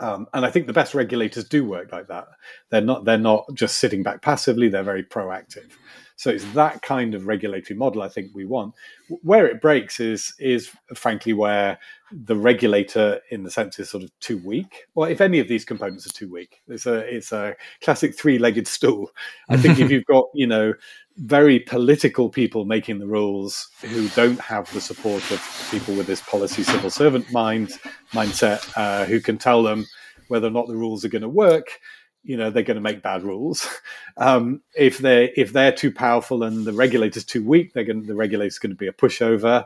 Um, 0.00 0.26
and 0.34 0.44
I 0.44 0.50
think 0.50 0.66
the 0.66 0.72
best 0.72 0.94
regulators 0.94 1.44
do 1.44 1.64
work 1.64 1.92
like 1.92 2.08
that. 2.08 2.26
They're 2.70 2.80
not 2.80 3.04
they're 3.04 3.16
not 3.16 3.44
just 3.54 3.78
sitting 3.78 4.02
back 4.02 4.22
passively. 4.22 4.68
They're 4.68 4.82
very 4.82 5.04
proactive. 5.04 5.70
So 6.16 6.30
it's 6.30 6.44
that 6.52 6.82
kind 6.82 7.14
of 7.14 7.26
regulatory 7.26 7.76
model 7.76 8.02
I 8.02 8.08
think 8.08 8.30
we 8.34 8.44
want. 8.44 8.74
Where 9.22 9.46
it 9.46 9.60
breaks 9.60 10.00
is 10.00 10.34
is 10.38 10.70
frankly 10.94 11.32
where 11.32 11.78
the 12.12 12.36
regulator, 12.36 13.20
in 13.30 13.42
the 13.42 13.50
sense, 13.50 13.78
is 13.78 13.90
sort 13.90 14.04
of 14.04 14.10
too 14.20 14.38
weak. 14.38 14.84
Well, 14.94 15.10
if 15.10 15.20
any 15.20 15.40
of 15.40 15.48
these 15.48 15.64
components 15.64 16.06
are 16.06 16.12
too 16.12 16.30
weak, 16.30 16.60
it's 16.68 16.86
a 16.86 16.98
it's 16.98 17.32
a 17.32 17.54
classic 17.82 18.16
three 18.16 18.38
legged 18.38 18.68
stool. 18.68 19.10
I 19.48 19.56
think 19.56 19.80
if 19.80 19.90
you've 19.92 20.06
got 20.06 20.26
you 20.34 20.46
know 20.46 20.74
very 21.18 21.60
political 21.60 22.28
people 22.28 22.64
making 22.64 22.98
the 22.98 23.06
rules 23.06 23.68
who 23.82 24.08
don't 24.10 24.40
have 24.40 24.72
the 24.72 24.80
support 24.80 25.22
of 25.30 25.68
people 25.70 25.94
with 25.94 26.06
this 26.06 26.20
policy 26.22 26.62
civil 26.64 26.90
servant 26.90 27.30
mind 27.32 27.70
mindset 28.12 28.68
uh, 28.76 29.04
who 29.04 29.20
can 29.20 29.38
tell 29.38 29.62
them 29.62 29.86
whether 30.28 30.48
or 30.48 30.50
not 30.50 30.66
the 30.66 30.76
rules 30.76 31.04
are 31.04 31.08
going 31.08 31.22
to 31.22 31.28
work 31.28 31.78
you 32.24 32.36
know 32.36 32.50
they're 32.50 32.62
going 32.62 32.76
to 32.76 32.80
make 32.80 33.02
bad 33.02 33.22
rules. 33.22 33.68
Um, 34.16 34.62
if 34.76 34.98
they 34.98 35.32
if 35.36 35.52
they're 35.52 35.72
too 35.72 35.90
powerful 35.90 36.44
and 36.44 36.64
the 36.64 36.72
regulator's 36.72 37.24
too 37.24 37.44
weak, 37.44 37.72
they're 37.72 37.82
going 37.82 38.06
the 38.06 38.14
regulator's 38.14 38.60
going 38.60 38.70
to 38.70 38.76
be 38.76 38.86
a 38.86 38.92
pushover. 38.92 39.64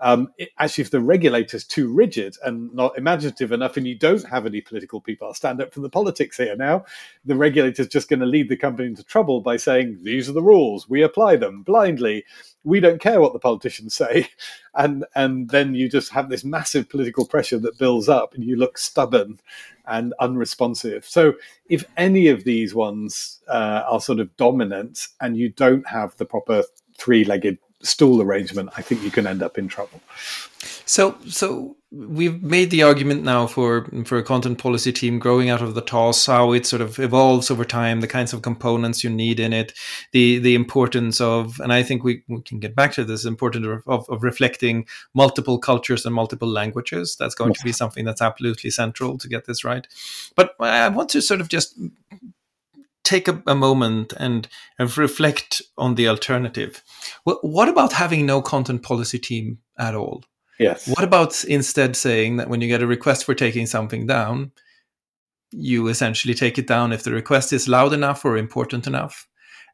Um, 0.00 0.32
actually, 0.58 0.82
if 0.82 0.90
the 0.90 1.00
regulator's 1.00 1.64
too 1.64 1.92
rigid 1.92 2.36
and 2.44 2.72
not 2.74 2.96
imaginative 2.96 3.52
enough, 3.52 3.76
and 3.76 3.86
you 3.86 3.94
don't 3.94 4.26
have 4.28 4.46
any 4.46 4.60
political 4.60 5.00
people, 5.00 5.28
I'll 5.28 5.34
stand 5.34 5.60
up 5.60 5.72
for 5.72 5.80
the 5.80 5.90
politics 5.90 6.38
here 6.38 6.56
now. 6.56 6.84
The 7.24 7.36
regulator's 7.36 7.88
just 7.88 8.08
going 8.08 8.20
to 8.20 8.26
lead 8.26 8.48
the 8.48 8.56
company 8.56 8.88
into 8.88 9.04
trouble 9.04 9.40
by 9.40 9.56
saying 9.56 9.98
these 10.02 10.28
are 10.28 10.32
the 10.32 10.42
rules, 10.42 10.88
we 10.88 11.02
apply 11.02 11.36
them 11.36 11.62
blindly. 11.62 12.24
We 12.64 12.80
don't 12.80 13.00
care 13.00 13.20
what 13.20 13.32
the 13.32 13.38
politicians 13.38 13.94
say, 13.94 14.28
and 14.74 15.04
and 15.14 15.48
then 15.50 15.74
you 15.74 15.88
just 15.88 16.12
have 16.12 16.28
this 16.28 16.44
massive 16.44 16.88
political 16.88 17.26
pressure 17.26 17.58
that 17.58 17.78
builds 17.78 18.08
up, 18.08 18.34
and 18.34 18.44
you 18.44 18.56
look 18.56 18.78
stubborn 18.78 19.38
and 19.86 20.14
unresponsive. 20.20 21.04
So 21.04 21.34
if 21.68 21.84
any 21.96 22.28
of 22.28 22.44
these 22.44 22.74
ones 22.74 23.40
uh, 23.48 23.82
are 23.88 24.00
sort 24.00 24.20
of 24.20 24.34
dominant 24.36 25.08
and 25.20 25.36
you 25.36 25.48
don't 25.48 25.86
have 25.88 26.16
the 26.16 26.24
proper 26.24 26.62
three-legged 26.96 27.58
stool 27.82 28.20
arrangement, 28.22 28.70
I 28.76 28.82
think 28.82 29.02
you 29.02 29.10
can 29.10 29.26
end 29.26 29.42
up 29.42 29.58
in 29.58 29.68
trouble. 29.68 30.00
So, 30.84 31.16
so 31.26 31.76
we've 31.90 32.42
made 32.42 32.70
the 32.70 32.82
argument 32.82 33.22
now 33.22 33.46
for 33.46 33.88
for 34.04 34.18
a 34.18 34.22
content 34.22 34.58
policy 34.58 34.92
team 34.92 35.18
growing 35.18 35.48
out 35.48 35.62
of 35.62 35.74
the 35.74 35.80
TOS, 35.80 36.26
how 36.26 36.52
it 36.52 36.66
sort 36.66 36.82
of 36.82 36.98
evolves 36.98 37.50
over 37.50 37.64
time, 37.64 38.00
the 38.00 38.06
kinds 38.06 38.32
of 38.32 38.42
components 38.42 39.02
you 39.02 39.10
need 39.10 39.40
in 39.40 39.52
it, 39.52 39.72
the 40.12 40.38
the 40.38 40.54
importance 40.54 41.20
of, 41.20 41.58
and 41.60 41.72
I 41.72 41.82
think 41.82 42.04
we, 42.04 42.22
we 42.28 42.42
can 42.42 42.60
get 42.60 42.74
back 42.74 42.92
to 42.94 43.04
this, 43.04 43.24
important 43.24 43.66
of, 43.66 43.82
of 43.86 44.22
reflecting 44.22 44.86
multiple 45.14 45.58
cultures 45.58 46.04
and 46.04 46.14
multiple 46.14 46.48
languages. 46.48 47.16
That's 47.16 47.34
going 47.34 47.54
to 47.54 47.64
be 47.64 47.72
something 47.72 48.04
that's 48.04 48.22
absolutely 48.22 48.70
central 48.70 49.16
to 49.18 49.28
get 49.28 49.46
this 49.46 49.64
right. 49.64 49.86
But 50.36 50.54
I 50.60 50.88
want 50.88 51.10
to 51.10 51.22
sort 51.22 51.40
of 51.40 51.48
just 51.48 51.78
take 53.10 53.26
a, 53.26 53.42
a 53.46 53.54
moment 53.54 54.12
and, 54.18 54.46
and 54.78 54.96
reflect 54.96 55.60
on 55.76 55.96
the 55.96 56.06
alternative. 56.06 56.82
What, 57.24 57.44
what 57.44 57.68
about 57.68 57.92
having 57.92 58.24
no 58.24 58.40
content 58.40 58.82
policy 58.82 59.18
team 59.18 59.58
at 59.76 59.96
all? 59.96 60.24
Yes. 60.60 60.86
What 60.86 61.04
about 61.04 61.42
instead 61.44 61.96
saying 61.96 62.36
that 62.36 62.48
when 62.48 62.60
you 62.60 62.68
get 62.68 62.82
a 62.82 62.86
request 62.86 63.24
for 63.24 63.34
taking 63.34 63.66
something 63.66 64.06
down, 64.06 64.52
you 65.50 65.88
essentially 65.88 66.34
take 66.34 66.58
it 66.58 66.68
down 66.68 66.92
if 66.92 67.02
the 67.02 67.12
request 67.12 67.52
is 67.52 67.66
loud 67.66 67.92
enough 67.92 68.24
or 68.24 68.36
important 68.36 68.86
enough? 68.86 69.26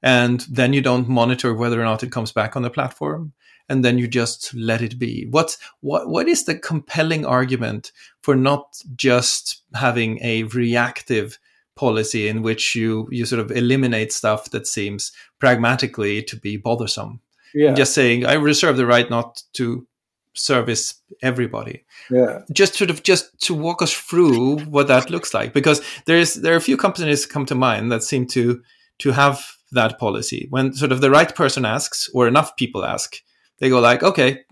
And 0.03 0.41
then 0.49 0.72
you 0.72 0.80
don't 0.80 1.09
monitor 1.09 1.53
whether 1.55 1.80
or 1.80 1.84
not 1.84 2.03
it 2.03 2.12
comes 2.12 2.32
back 2.32 2.57
on 2.57 2.62
the 2.62 2.70
platform. 2.70 3.32
And 3.68 3.84
then 3.84 3.99
you 3.99 4.07
just 4.07 4.55
let 4.55 4.80
it 4.80 4.97
be. 4.97 5.26
What's, 5.30 5.59
what, 5.80 6.09
what 6.09 6.28
is 6.28 6.45
the 6.45 6.57
compelling 6.57 7.26
argument 7.26 7.91
for 8.22 8.37
not 8.37 8.80
just 8.95 9.62
having 9.74 10.20
a 10.22 10.45
reactive 10.45 11.39
policy 11.76 12.26
in 12.28 12.42
which 12.42 12.74
you 12.74 13.08
you 13.10 13.24
sort 13.24 13.40
of 13.40 13.50
eliminate 13.50 14.12
stuff 14.12 14.50
that 14.50 14.66
seems 14.66 15.12
pragmatically 15.38 16.22
to 16.22 16.36
be 16.36 16.56
bothersome. 16.56 17.20
Yeah. 17.54 17.74
Just 17.74 17.94
saying 17.94 18.26
I 18.26 18.34
reserve 18.34 18.76
the 18.76 18.86
right 18.86 19.08
not 19.08 19.42
to 19.54 19.86
service 20.34 20.94
everybody. 21.22 21.84
Yeah. 22.10 22.40
Just 22.52 22.74
sort 22.74 22.90
of 22.90 23.02
just 23.02 23.38
to 23.42 23.54
walk 23.54 23.82
us 23.82 23.92
through 23.92 24.58
what 24.60 24.88
that 24.88 25.10
looks 25.10 25.32
like 25.32 25.52
because 25.52 25.80
there 26.06 26.18
is 26.18 26.34
there 26.34 26.54
are 26.54 26.58
a 26.58 26.68
few 26.68 26.76
companies 26.76 27.26
come 27.26 27.46
to 27.46 27.54
mind 27.54 27.92
that 27.92 28.02
seem 28.02 28.26
to 28.28 28.62
to 28.98 29.12
have 29.12 29.46
that 29.72 29.98
policy. 29.98 30.46
When 30.50 30.72
sort 30.72 30.92
of 30.92 31.00
the 31.00 31.10
right 31.10 31.34
person 31.34 31.64
asks 31.64 32.08
or 32.14 32.26
enough 32.26 32.56
people 32.56 32.84
ask, 32.84 33.16
they 33.58 33.68
go 33.68 33.80
like, 33.80 34.02
okay, 34.02 34.44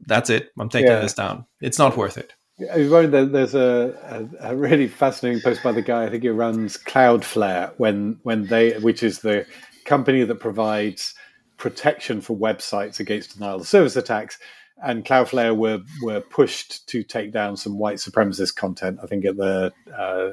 that's 0.00 0.30
it. 0.30 0.50
I'm 0.58 0.68
taking 0.68 0.90
yeah. 0.90 1.00
this 1.00 1.14
down. 1.14 1.46
It's 1.60 1.78
not 1.78 1.96
worth 1.96 2.18
it. 2.18 2.32
There's 2.70 3.54
a, 3.54 4.28
a, 4.40 4.52
a, 4.52 4.56
really 4.56 4.88
fascinating 4.88 5.42
post 5.42 5.62
by 5.62 5.72
the 5.72 5.82
guy. 5.82 6.04
I 6.04 6.10
think 6.10 6.22
he 6.22 6.28
runs 6.28 6.76
Cloudflare 6.76 7.72
when 7.76 8.18
when 8.22 8.46
they, 8.46 8.78
which 8.78 9.02
is 9.02 9.20
the 9.20 9.46
company 9.84 10.24
that 10.24 10.36
provides 10.36 11.14
protection 11.56 12.20
for 12.20 12.36
websites 12.36 13.00
against 13.00 13.34
denial 13.34 13.60
of 13.60 13.68
service 13.68 13.96
attacks. 13.96 14.38
And 14.84 15.04
Cloudflare 15.04 15.56
were 15.56 15.80
were 16.02 16.20
pushed 16.20 16.88
to 16.88 17.02
take 17.02 17.32
down 17.32 17.56
some 17.56 17.78
white 17.78 17.98
supremacist 17.98 18.56
content. 18.56 18.98
I 19.02 19.06
think 19.06 19.24
at 19.24 19.36
the 19.36 19.72
uh, 19.96 20.32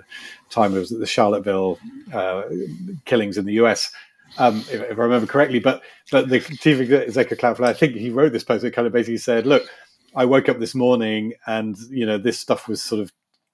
time 0.49 0.75
it 0.75 0.79
was 0.79 0.91
at 0.91 0.99
the 0.99 1.05
Charlottesville 1.05 1.77
uh, 2.11 2.43
killings 3.05 3.37
in 3.37 3.45
the 3.45 3.53
U.S. 3.53 3.91
Um, 4.37 4.57
if, 4.71 4.73
if, 4.73 4.99
I 4.99 5.01
remember 5.01 5.27
correctly. 5.27 5.59
But 5.59 5.83
but 6.11 6.29
the 6.29 6.39
chief 6.39 6.79
executive 6.79 7.31
of 7.31 7.57
Cloudflare, 7.57 7.67
I 7.67 7.73
think 7.73 7.95
he 7.95 8.09
wrote 8.09 8.33
this 8.33 8.43
post 8.43 8.63
that 8.63 8.73
kind 8.73 8.87
of 8.87 8.93
basically 8.93 9.17
said, 9.17 9.45
"Look." 9.45 9.63
I 10.15 10.25
woke 10.25 10.49
up 10.49 10.59
this 10.59 10.75
morning 10.75 11.33
and 11.45 11.77
you 11.89 12.05
know 12.05 12.17
this 12.17 12.39
stuff 12.39 12.67
was 12.67 12.81
sort 12.81 13.01
of 13.01 13.11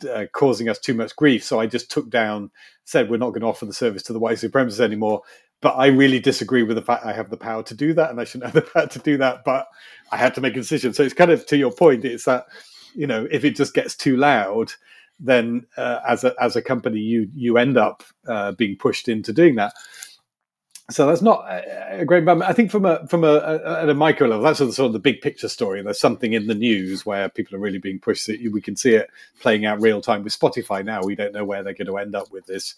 uh, 0.09 0.25
causing 0.33 0.69
us 0.69 0.79
too 0.79 0.93
much 0.93 1.15
grief, 1.15 1.43
so 1.43 1.59
I 1.59 1.67
just 1.67 1.89
took 1.91 2.09
down, 2.09 2.51
said 2.83 3.09
we're 3.09 3.17
not 3.17 3.29
going 3.29 3.41
to 3.41 3.47
offer 3.47 3.65
the 3.65 3.73
service 3.73 4.03
to 4.03 4.13
the 4.13 4.19
white 4.19 4.37
supremacists 4.37 4.79
anymore. 4.79 5.21
But 5.61 5.75
I 5.77 5.87
really 5.87 6.19
disagree 6.19 6.63
with 6.63 6.75
the 6.75 6.81
fact 6.81 7.05
I 7.05 7.13
have 7.13 7.29
the 7.29 7.37
power 7.37 7.63
to 7.63 7.73
do 7.73 7.93
that, 7.93 8.11
and 8.11 8.19
I 8.19 8.23
shouldn't 8.23 8.51
have 8.53 8.53
the 8.53 8.69
power 8.69 8.87
to 8.87 8.99
do 8.99 9.17
that. 9.17 9.43
But 9.45 9.67
I 10.11 10.17
had 10.17 10.35
to 10.35 10.41
make 10.41 10.53
a 10.53 10.61
decision. 10.61 10.93
So 10.93 11.03
it's 11.03 11.13
kind 11.13 11.31
of 11.31 11.45
to 11.47 11.57
your 11.57 11.71
point. 11.71 12.05
It's 12.05 12.25
that 12.25 12.45
you 12.93 13.07
know 13.07 13.27
if 13.31 13.45
it 13.45 13.55
just 13.55 13.73
gets 13.73 13.95
too 13.95 14.17
loud, 14.17 14.73
then 15.19 15.65
uh, 15.77 15.99
as 16.07 16.23
a 16.23 16.33
as 16.41 16.55
a 16.55 16.61
company 16.61 16.99
you 16.99 17.29
you 17.33 17.57
end 17.57 17.77
up 17.77 18.03
uh, 18.27 18.51
being 18.53 18.77
pushed 18.77 19.07
into 19.07 19.33
doing 19.33 19.55
that 19.55 19.73
so 20.91 21.07
that's 21.07 21.23
not 21.23 21.43
a 21.49 22.05
great 22.05 22.23
moment. 22.23 22.47
I 22.47 22.53
think 22.53 22.69
from 22.69 22.85
a 22.85 23.07
from 23.07 23.23
a, 23.23 23.33
a, 23.33 23.81
at 23.83 23.89
a 23.89 23.95
micro 23.95 24.27
level, 24.27 24.43
that's 24.43 24.59
sort 24.59 24.79
of 24.79 24.93
the 24.93 24.99
big 24.99 25.21
picture 25.21 25.49
story. 25.49 25.81
There's 25.81 25.99
something 25.99 26.33
in 26.33 26.45
the 26.45 26.53
news 26.53 27.05
where 27.05 27.27
people 27.27 27.55
are 27.55 27.59
really 27.59 27.79
being 27.79 27.99
pushed. 27.99 28.27
We 28.27 28.61
can 28.61 28.75
see 28.75 28.93
it 28.93 29.09
playing 29.39 29.65
out 29.65 29.81
real 29.81 29.99
time 30.01 30.23
with 30.23 30.37
Spotify 30.37 30.85
now. 30.85 31.01
We 31.01 31.15
don't 31.15 31.33
know 31.33 31.43
where 31.43 31.63
they're 31.63 31.73
going 31.73 31.87
to 31.87 31.97
end 31.97 32.15
up 32.15 32.31
with 32.31 32.45
this 32.45 32.75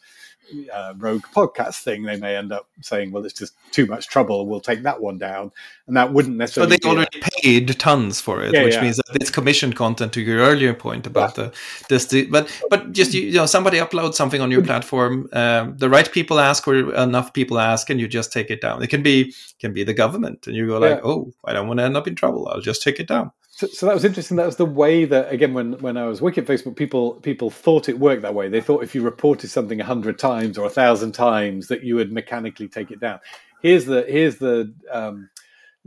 uh, 0.73 0.93
Rogan 0.97 1.29
podcast 1.35 1.83
thing. 1.83 2.03
They 2.03 2.15
may 2.15 2.35
end 2.35 2.51
up 2.51 2.69
saying, 2.81 3.11
"Well, 3.11 3.25
it's 3.25 3.37
just 3.37 3.53
too 3.71 3.85
much 3.85 4.07
trouble. 4.07 4.47
We'll 4.47 4.61
take 4.61 4.83
that 4.83 5.01
one 5.01 5.17
down," 5.17 5.51
and 5.87 5.97
that 5.97 6.13
wouldn't 6.13 6.37
necessarily. 6.37 6.77
But 6.77 6.83
they 6.83 6.89
already 6.89 7.19
a... 7.19 7.41
paid 7.41 7.79
tons 7.79 8.21
for 8.21 8.41
it, 8.41 8.53
yeah, 8.53 8.63
which 8.63 8.75
yeah. 8.75 8.81
means 8.81 8.97
that 8.97 9.15
it's 9.15 9.29
commissioned 9.29 9.75
content. 9.75 10.13
To 10.13 10.21
your 10.21 10.39
earlier 10.39 10.73
point 10.73 11.05
about 11.05 11.37
yeah. 11.37 11.49
the 11.89 12.07
this, 12.07 12.29
but 12.29 12.49
but 12.69 12.93
just 12.93 13.13
you 13.13 13.33
know, 13.33 13.45
somebody 13.45 13.79
uploads 13.79 14.13
something 14.13 14.41
on 14.41 14.51
your 14.51 14.63
platform. 14.63 15.27
Um, 15.33 15.77
the 15.77 15.89
right 15.89 16.09
people 16.09 16.39
ask, 16.39 16.67
or 16.67 16.93
enough 16.95 17.33
people 17.33 17.59
ask, 17.59 17.89
and 17.89 17.96
you 17.99 18.07
just 18.07 18.31
take 18.31 18.49
it 18.49 18.61
down. 18.61 18.83
It 18.83 18.87
can 18.87 19.03
be 19.03 19.33
can 19.59 19.73
be 19.73 19.83
the 19.83 19.93
government, 19.93 20.47
and 20.47 20.55
you 20.55 20.67
go 20.67 20.79
like, 20.79 21.03
"Oh, 21.03 21.33
I 21.45 21.53
don't 21.53 21.67
want 21.67 21.79
to 21.79 21.83
end 21.83 21.97
up 21.97 22.07
in 22.07 22.15
trouble. 22.15 22.47
I'll 22.47 22.61
just 22.61 22.83
take 22.83 22.99
it 22.99 23.07
down." 23.07 23.31
So, 23.49 23.65
so, 23.67 23.87
that 23.87 23.95
was 23.95 24.05
interesting. 24.05 24.37
That 24.37 24.45
was 24.45 24.57
the 24.57 24.65
way 24.65 25.05
that 25.05 25.31
again, 25.31 25.53
when 25.53 25.73
when 25.79 25.97
I 25.97 26.05
was 26.05 26.21
working 26.21 26.43
at 26.43 26.49
Facebook, 26.49 26.75
people 26.75 27.13
people 27.15 27.49
thought 27.49 27.89
it 27.89 27.99
worked 27.99 28.21
that 28.21 28.35
way. 28.35 28.49
They 28.49 28.61
thought 28.61 28.83
if 28.83 28.93
you 28.93 29.01
reported 29.01 29.49
something 29.49 29.81
a 29.81 29.85
hundred 29.85 30.19
times 30.19 30.57
or 30.57 30.67
a 30.67 30.69
thousand 30.69 31.13
times, 31.13 31.67
that 31.67 31.83
you 31.83 31.95
would 31.95 32.11
mechanically 32.11 32.67
take 32.67 32.91
it 32.91 32.99
down. 32.99 33.19
Here's 33.61 33.85
the 33.85 34.03
here's 34.07 34.37
the 34.37 34.73
um, 34.91 35.29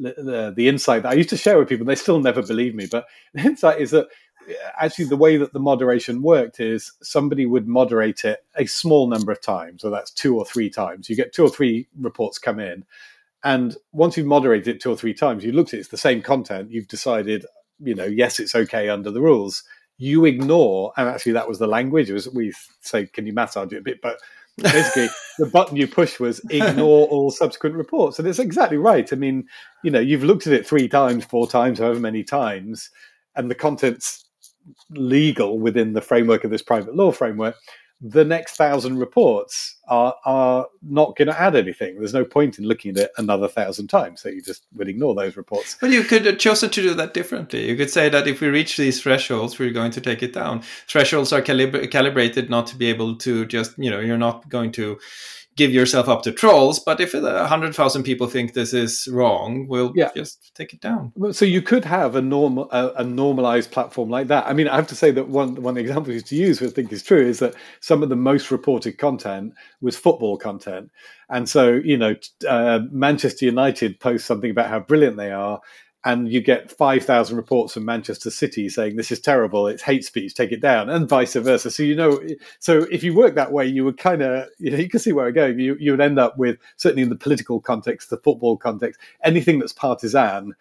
the, 0.01 0.53
the 0.57 0.69
insight 0.69 1.03
that 1.03 1.13
I 1.13 1.15
used 1.15 1.29
to 1.31 1.37
share 1.37 1.59
with 1.59 1.69
people. 1.69 1.87
They 1.87 1.95
still 1.95 2.21
never 2.21 2.43
believe 2.43 2.75
me, 2.75 2.89
but 2.91 3.07
the 3.35 3.43
insight 3.43 3.81
is 3.81 3.91
that 3.93 4.09
actually 4.81 5.07
the 5.07 5.17
way 5.17 5.37
that 5.37 5.53
the 5.53 5.61
moderation 5.61 6.23
worked 6.23 6.61
is 6.61 6.93
somebody 7.03 7.47
would 7.47 7.69
moderate 7.69 8.25
it 8.25 8.45
a 8.57 8.67
small 8.67 9.09
number 9.09 9.33
of 9.33 9.41
times, 9.41 9.83
so 9.83 9.91
that's 9.91 10.11
two 10.11 10.37
or 10.37 10.45
three 10.45 10.71
times. 10.71 11.09
You 11.09 11.17
get 11.17 11.33
two 11.33 11.45
or 11.45 11.51
three 11.51 11.89
reports 11.99 12.39
come 12.39 12.61
in, 12.61 12.85
and 13.45 13.77
once 13.93 14.17
you've 14.17 14.27
moderated 14.27 14.69
it 14.69 14.81
two 14.81 14.91
or 14.91 14.97
three 14.97 15.15
times, 15.15 15.45
you 15.45 15.53
looked 15.53 15.71
at 15.71 15.79
it, 15.79 15.81
it's 15.81 15.89
the 15.89 15.97
same 15.97 16.23
content. 16.23 16.71
You've 16.71 16.89
decided 16.89 17.45
you 17.83 17.95
know, 17.95 18.05
yes, 18.05 18.39
it's 18.39 18.55
okay 18.55 18.89
under 18.89 19.11
the 19.11 19.21
rules. 19.21 19.65
You 19.99 20.25
ignore, 20.25 20.93
and 20.97 21.09
actually 21.09 21.33
that 21.33 21.49
was 21.49 21.59
the 21.59 21.67
language. 21.67 22.09
It 22.09 22.15
was 22.15 22.29
we 22.29 22.53
say, 22.81 23.07
can 23.07 23.27
you 23.27 23.33
massage 23.33 23.73
it 23.73 23.79
a 23.79 23.83
bit? 23.83 24.01
But 24.01 24.19
basically, 24.57 25.09
the 25.39 25.47
button 25.47 25.77
you 25.77 25.87
push 25.87 26.21
was 26.21 26.41
ignore 26.51 27.07
all 27.09 27.31
subsequent 27.31 27.77
reports, 27.77 28.19
and 28.19 28.27
it's 28.29 28.39
exactly 28.39 28.77
right. 28.77 29.13
I 29.13 29.17
mean, 29.17 29.47
you 29.83 29.91
know, 29.91 30.01
you've 30.01 30.25
looked 30.25 30.47
at 30.47 30.53
it 30.53 30.67
three 30.67 30.89
times, 30.89 31.25
four 31.25 31.47
times, 31.47 31.79
however 31.79 32.01
many 32.01 32.23
times, 32.23 32.91
and 33.37 33.51
the 33.51 33.55
content's 33.55 34.25
legal 34.91 35.59
within 35.59 35.93
the 35.93 36.01
framework 36.01 36.45
of 36.45 36.51
this 36.51 36.63
private 36.63 36.95
law 36.95 37.13
framework 37.13 37.57
the 38.01 38.25
next 38.25 38.57
thousand 38.57 38.99
reports 38.99 39.77
are 39.89 40.15
are 40.25 40.67
not 40.83 41.17
going 41.17 41.29
to 41.29 41.39
add 41.39 41.55
anything. 41.55 41.99
There's 41.99 42.15
no 42.15 42.25
point 42.25 42.59
in 42.59 42.65
looking 42.65 42.93
at 42.93 43.05
it 43.05 43.11
another 43.19 43.47
thousand 43.47 43.89
times. 43.89 44.23
So 44.23 44.31
you 44.31 44.43
just 44.43 44.67
would 44.75 44.89
ignore 44.89 45.15
those 45.15 45.37
reports. 45.37 45.77
But 45.81 45.91
you 45.91 46.03
could 46.03 46.23
uh, 46.23 46.31
have 46.31 46.39
chosen 46.39 46.71
to 46.71 46.83
do 46.83 46.95
that 46.95 47.13
differently. 47.13 47.69
You 47.69 47.77
could 47.77 47.91
say 47.91 48.09
that 48.09 48.27
if 48.27 48.41
we 48.41 48.49
reach 48.49 48.77
these 48.77 49.03
thresholds, 49.03 49.59
we're 49.59 49.73
going 49.73 49.91
to 49.93 50.01
take 50.01 50.23
it 50.23 50.33
down. 50.33 50.63
Thresholds 50.89 51.33
are 51.33 51.43
calib- 51.43 51.91
calibrated 51.91 52.49
not 52.49 52.67
to 52.69 52.77
be 52.77 52.87
able 52.87 53.17
to 53.17 53.45
just 53.45 53.79
you 53.79 53.91
know 53.91 54.01
you're 54.01 54.17
not 54.17 54.49
going 54.49 54.73
to 54.73 54.99
give 55.57 55.73
yourself 55.73 56.09
up 56.09 56.23
to 56.23 56.33
trolls. 56.33 56.79
But 56.79 57.01
if 57.01 57.15
a 57.15 57.47
hundred 57.47 57.75
thousand 57.75 58.05
people 58.05 58.27
think 58.27 58.55
this 58.55 58.73
is 58.73 59.09
wrong, 59.11 59.67
we'll 59.69 59.93
yeah. 59.95 60.11
just 60.15 60.55
take 60.55 60.73
it 60.73 60.81
down. 60.81 61.13
So 61.33 61.45
you 61.45 61.63
could 61.63 61.85
have 61.85 62.17
a 62.17 62.23
normal 62.23 62.71
a, 62.71 62.93
a, 62.97 63.05
normalized 63.05 63.71
platform 63.71 64.09
like 64.09 64.29
that. 64.29 64.47
I 64.47 64.53
mean, 64.53 64.69
I 64.69 64.77
have 64.77 64.87
to 64.89 64.95
say 64.95 65.11
that 65.11 65.29
one 65.29 65.63
one 65.63 65.77
example 65.77 66.19
to 66.19 66.37
use, 66.37 66.61
which 66.61 66.71
I 66.71 66.75
think 66.75 66.93
is 66.93 67.03
true, 67.03 67.27
is 67.27 67.41
that 67.41 67.55
some 67.81 68.03
of 68.03 68.09
the 68.09 68.17
most 68.17 68.51
reported 68.51 68.99
content 68.99 69.55
was 69.81 69.97
football 69.97 70.37
content, 70.37 70.91
and 71.29 71.49
so 71.49 71.73
you 71.73 71.97
know, 71.97 72.15
uh, 72.49 72.81
Manchester 72.91 73.45
United 73.45 74.01
post 74.01 74.27
something 74.27 74.51
about 74.51 74.71
how 74.71 74.81
brilliant 74.81 75.17
they 75.17 75.33
are 75.33 75.61
and 76.05 76.33
you 76.33 76.41
get 76.41 76.71
5,000 76.71 77.37
reports 77.37 77.75
from 77.75 77.85
Manchester 77.85 78.31
City 78.31 78.69
saying 78.71 78.97
this 78.97 79.13
is 79.13 79.21
terrible, 79.21 79.67
it's 79.67 79.83
hate 79.83 80.05
speech, 80.05 80.35
take 80.35 80.51
it 80.51 80.61
down, 80.61 80.89
and 80.89 81.09
vice 81.09 81.35
versa. 81.35 81.71
So, 81.71 81.83
you 81.83 81.95
know, 81.95 82.19
so 82.59 82.87
if 82.91 83.03
you 83.03 83.15
work 83.15 83.35
that 83.35 83.53
way, 83.53 83.67
you 83.67 83.85
would 83.85 83.99
kind 83.99 84.23
of, 84.23 84.49
you 84.59 84.71
know, 84.71 84.79
you 84.79 84.89
can 84.89 85.01
see 85.01 85.13
where 85.13 85.27
we're 85.27 85.33
going. 85.33 85.59
You, 85.59 85.77
you 85.79 85.91
would 85.91 86.01
end 86.01 86.19
up 86.19 86.39
with, 86.39 86.59
certainly 86.77 87.03
in 87.03 87.11
the 87.11 87.17
political 87.17 87.61
context, 87.61 88.09
the 88.09 88.17
football 88.17 88.57
context, 88.57 88.99
anything 89.25 89.59
that's 89.59 89.75
partisan, 89.75 90.55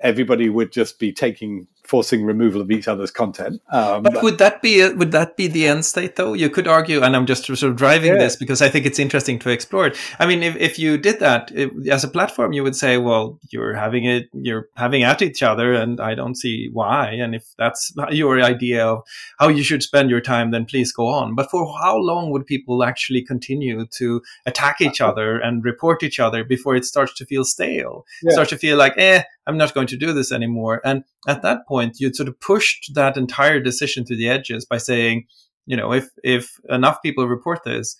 everybody 0.00 0.48
would 0.48 0.72
just 0.72 0.98
be 0.98 1.12
taking 1.12 1.66
forcing 1.86 2.24
removal 2.24 2.60
of 2.60 2.70
each 2.70 2.88
other's 2.88 3.10
content. 3.10 3.62
Um, 3.70 4.02
but 4.02 4.22
would 4.22 4.38
that 4.38 4.60
be 4.60 4.86
would 4.92 5.12
that 5.12 5.36
be 5.36 5.46
the 5.46 5.66
end 5.66 5.84
state 5.84 6.16
though? 6.16 6.32
You 6.32 6.50
could 6.50 6.66
argue, 6.66 7.02
and 7.02 7.14
I'm 7.14 7.26
just 7.26 7.44
sort 7.44 7.62
of 7.62 7.76
driving 7.76 8.12
yeah. 8.12 8.18
this 8.18 8.36
because 8.36 8.60
I 8.60 8.68
think 8.68 8.86
it's 8.86 8.98
interesting 8.98 9.38
to 9.40 9.50
explore 9.50 9.86
it. 9.86 9.96
I 10.18 10.26
mean, 10.26 10.42
if, 10.42 10.56
if 10.56 10.78
you 10.78 10.98
did 10.98 11.20
that 11.20 11.50
if, 11.54 11.70
as 11.88 12.04
a 12.04 12.08
platform, 12.08 12.52
you 12.52 12.62
would 12.62 12.76
say, 12.76 12.98
well, 12.98 13.38
you're 13.50 13.74
having 13.74 14.04
it, 14.04 14.28
you're 14.32 14.68
having 14.76 15.02
at 15.04 15.22
each 15.22 15.42
other, 15.42 15.72
and 15.72 16.00
I 16.00 16.14
don't 16.14 16.36
see 16.36 16.68
why. 16.72 17.10
And 17.10 17.34
if 17.34 17.44
that's 17.56 17.92
your 18.10 18.40
idea 18.42 18.84
of 18.86 19.02
how 19.38 19.48
you 19.48 19.62
should 19.62 19.82
spend 19.82 20.10
your 20.10 20.20
time, 20.20 20.50
then 20.50 20.66
please 20.66 20.92
go 20.92 21.06
on. 21.06 21.34
But 21.34 21.50
for 21.50 21.72
how 21.80 21.96
long 21.96 22.30
would 22.30 22.46
people 22.46 22.82
actually 22.82 23.22
continue 23.22 23.86
to 23.86 24.22
attack 24.44 24.80
each 24.80 25.00
other 25.00 25.38
and 25.38 25.64
report 25.64 26.02
each 26.02 26.18
other 26.18 26.44
before 26.44 26.76
it 26.76 26.84
starts 26.84 27.14
to 27.14 27.24
feel 27.24 27.44
stale? 27.44 28.04
Yeah. 28.22 28.32
Starts 28.32 28.50
to 28.50 28.58
feel 28.58 28.76
like, 28.76 28.94
eh, 28.96 29.22
I'm 29.46 29.56
not 29.56 29.74
going 29.74 29.85
to 29.86 29.96
do 29.96 30.12
this 30.12 30.32
anymore. 30.32 30.80
And 30.84 31.04
at 31.26 31.42
that 31.42 31.66
point, 31.66 31.96
you'd 31.98 32.16
sort 32.16 32.28
of 32.28 32.40
pushed 32.40 32.92
that 32.94 33.16
entire 33.16 33.60
decision 33.60 34.04
to 34.06 34.16
the 34.16 34.28
edges 34.28 34.64
by 34.64 34.78
saying, 34.78 35.26
you 35.66 35.76
know, 35.76 35.92
if 35.92 36.08
if 36.22 36.58
enough 36.68 37.02
people 37.02 37.26
report 37.26 37.64
this, 37.64 37.96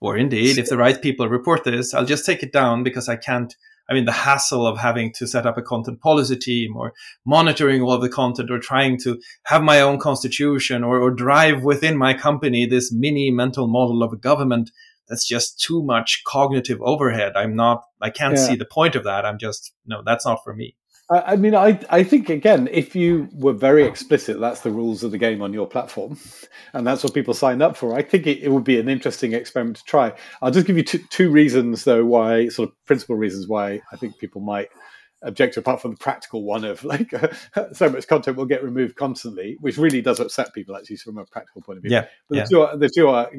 or 0.00 0.16
indeed 0.16 0.58
if 0.58 0.68
the 0.68 0.76
right 0.76 1.00
people 1.00 1.28
report 1.28 1.64
this, 1.64 1.94
I'll 1.94 2.04
just 2.04 2.26
take 2.26 2.42
it 2.42 2.52
down 2.52 2.82
because 2.82 3.08
I 3.08 3.16
can't. 3.16 3.54
I 3.90 3.94
mean, 3.94 4.04
the 4.04 4.12
hassle 4.12 4.66
of 4.66 4.76
having 4.76 5.14
to 5.14 5.26
set 5.26 5.46
up 5.46 5.56
a 5.56 5.62
content 5.62 6.02
policy 6.02 6.36
team 6.36 6.76
or 6.76 6.92
monitoring 7.24 7.80
all 7.80 7.94
of 7.94 8.02
the 8.02 8.10
content 8.10 8.50
or 8.50 8.58
trying 8.58 8.98
to 8.98 9.18
have 9.44 9.62
my 9.62 9.80
own 9.80 9.98
constitution 9.98 10.84
or, 10.84 11.00
or 11.00 11.10
drive 11.10 11.62
within 11.62 11.96
my 11.96 12.12
company 12.12 12.66
this 12.66 12.92
mini 12.92 13.30
mental 13.30 13.66
model 13.66 14.02
of 14.02 14.12
a 14.12 14.16
government 14.16 14.70
that's 15.08 15.26
just 15.26 15.58
too 15.58 15.82
much 15.82 16.22
cognitive 16.26 16.80
overhead. 16.82 17.32
I'm 17.34 17.56
not, 17.56 17.84
I 18.00 18.10
can't 18.10 18.36
yeah. 18.36 18.46
see 18.46 18.56
the 18.56 18.66
point 18.66 18.94
of 18.94 19.04
that. 19.04 19.24
I'm 19.24 19.38
just, 19.38 19.72
no, 19.86 20.02
that's 20.04 20.26
not 20.26 20.44
for 20.44 20.54
me. 20.54 20.76
I 21.10 21.36
mean, 21.36 21.54
I 21.54 21.80
I 21.88 22.02
think 22.04 22.28
again, 22.28 22.68
if 22.70 22.94
you 22.94 23.28
were 23.32 23.54
very 23.54 23.84
explicit, 23.84 24.38
that's 24.40 24.60
the 24.60 24.70
rules 24.70 25.02
of 25.02 25.10
the 25.10 25.18
game 25.18 25.40
on 25.40 25.54
your 25.54 25.66
platform, 25.66 26.18
and 26.74 26.86
that's 26.86 27.02
what 27.02 27.14
people 27.14 27.32
sign 27.32 27.62
up 27.62 27.76
for. 27.76 27.94
I 27.94 28.02
think 28.02 28.26
it, 28.26 28.42
it 28.42 28.50
would 28.50 28.64
be 28.64 28.78
an 28.78 28.88
interesting 28.88 29.32
experiment 29.32 29.78
to 29.78 29.84
try. 29.84 30.12
I'll 30.42 30.50
just 30.50 30.66
give 30.66 30.76
you 30.76 30.84
two, 30.84 30.98
two 31.08 31.30
reasons, 31.30 31.84
though, 31.84 32.04
why 32.04 32.48
sort 32.48 32.70
of 32.70 32.84
principal 32.84 33.16
reasons 33.16 33.48
why 33.48 33.80
I 33.90 33.96
think 33.96 34.18
people 34.18 34.42
might 34.42 34.68
object 35.22 35.54
to, 35.54 35.60
apart 35.60 35.80
from 35.80 35.92
the 35.92 35.96
practical 35.96 36.44
one 36.44 36.64
of 36.64 36.84
like 36.84 37.10
so 37.72 37.88
much 37.88 38.06
content 38.06 38.36
will 38.36 38.44
get 38.44 38.62
removed 38.62 38.94
constantly, 38.96 39.56
which 39.60 39.78
really 39.78 40.02
does 40.02 40.20
upset 40.20 40.52
people 40.52 40.76
actually 40.76 40.96
from 40.96 41.16
a 41.16 41.24
practical 41.24 41.62
point 41.62 41.78
of 41.78 41.84
view. 41.84 41.92
Yeah, 41.92 42.06
but 42.28 42.36
yeah. 42.36 42.42
the 42.42 42.48
two, 42.50 42.60
are, 42.60 42.76
the 42.76 42.90
two 42.90 43.08
are 43.08 43.30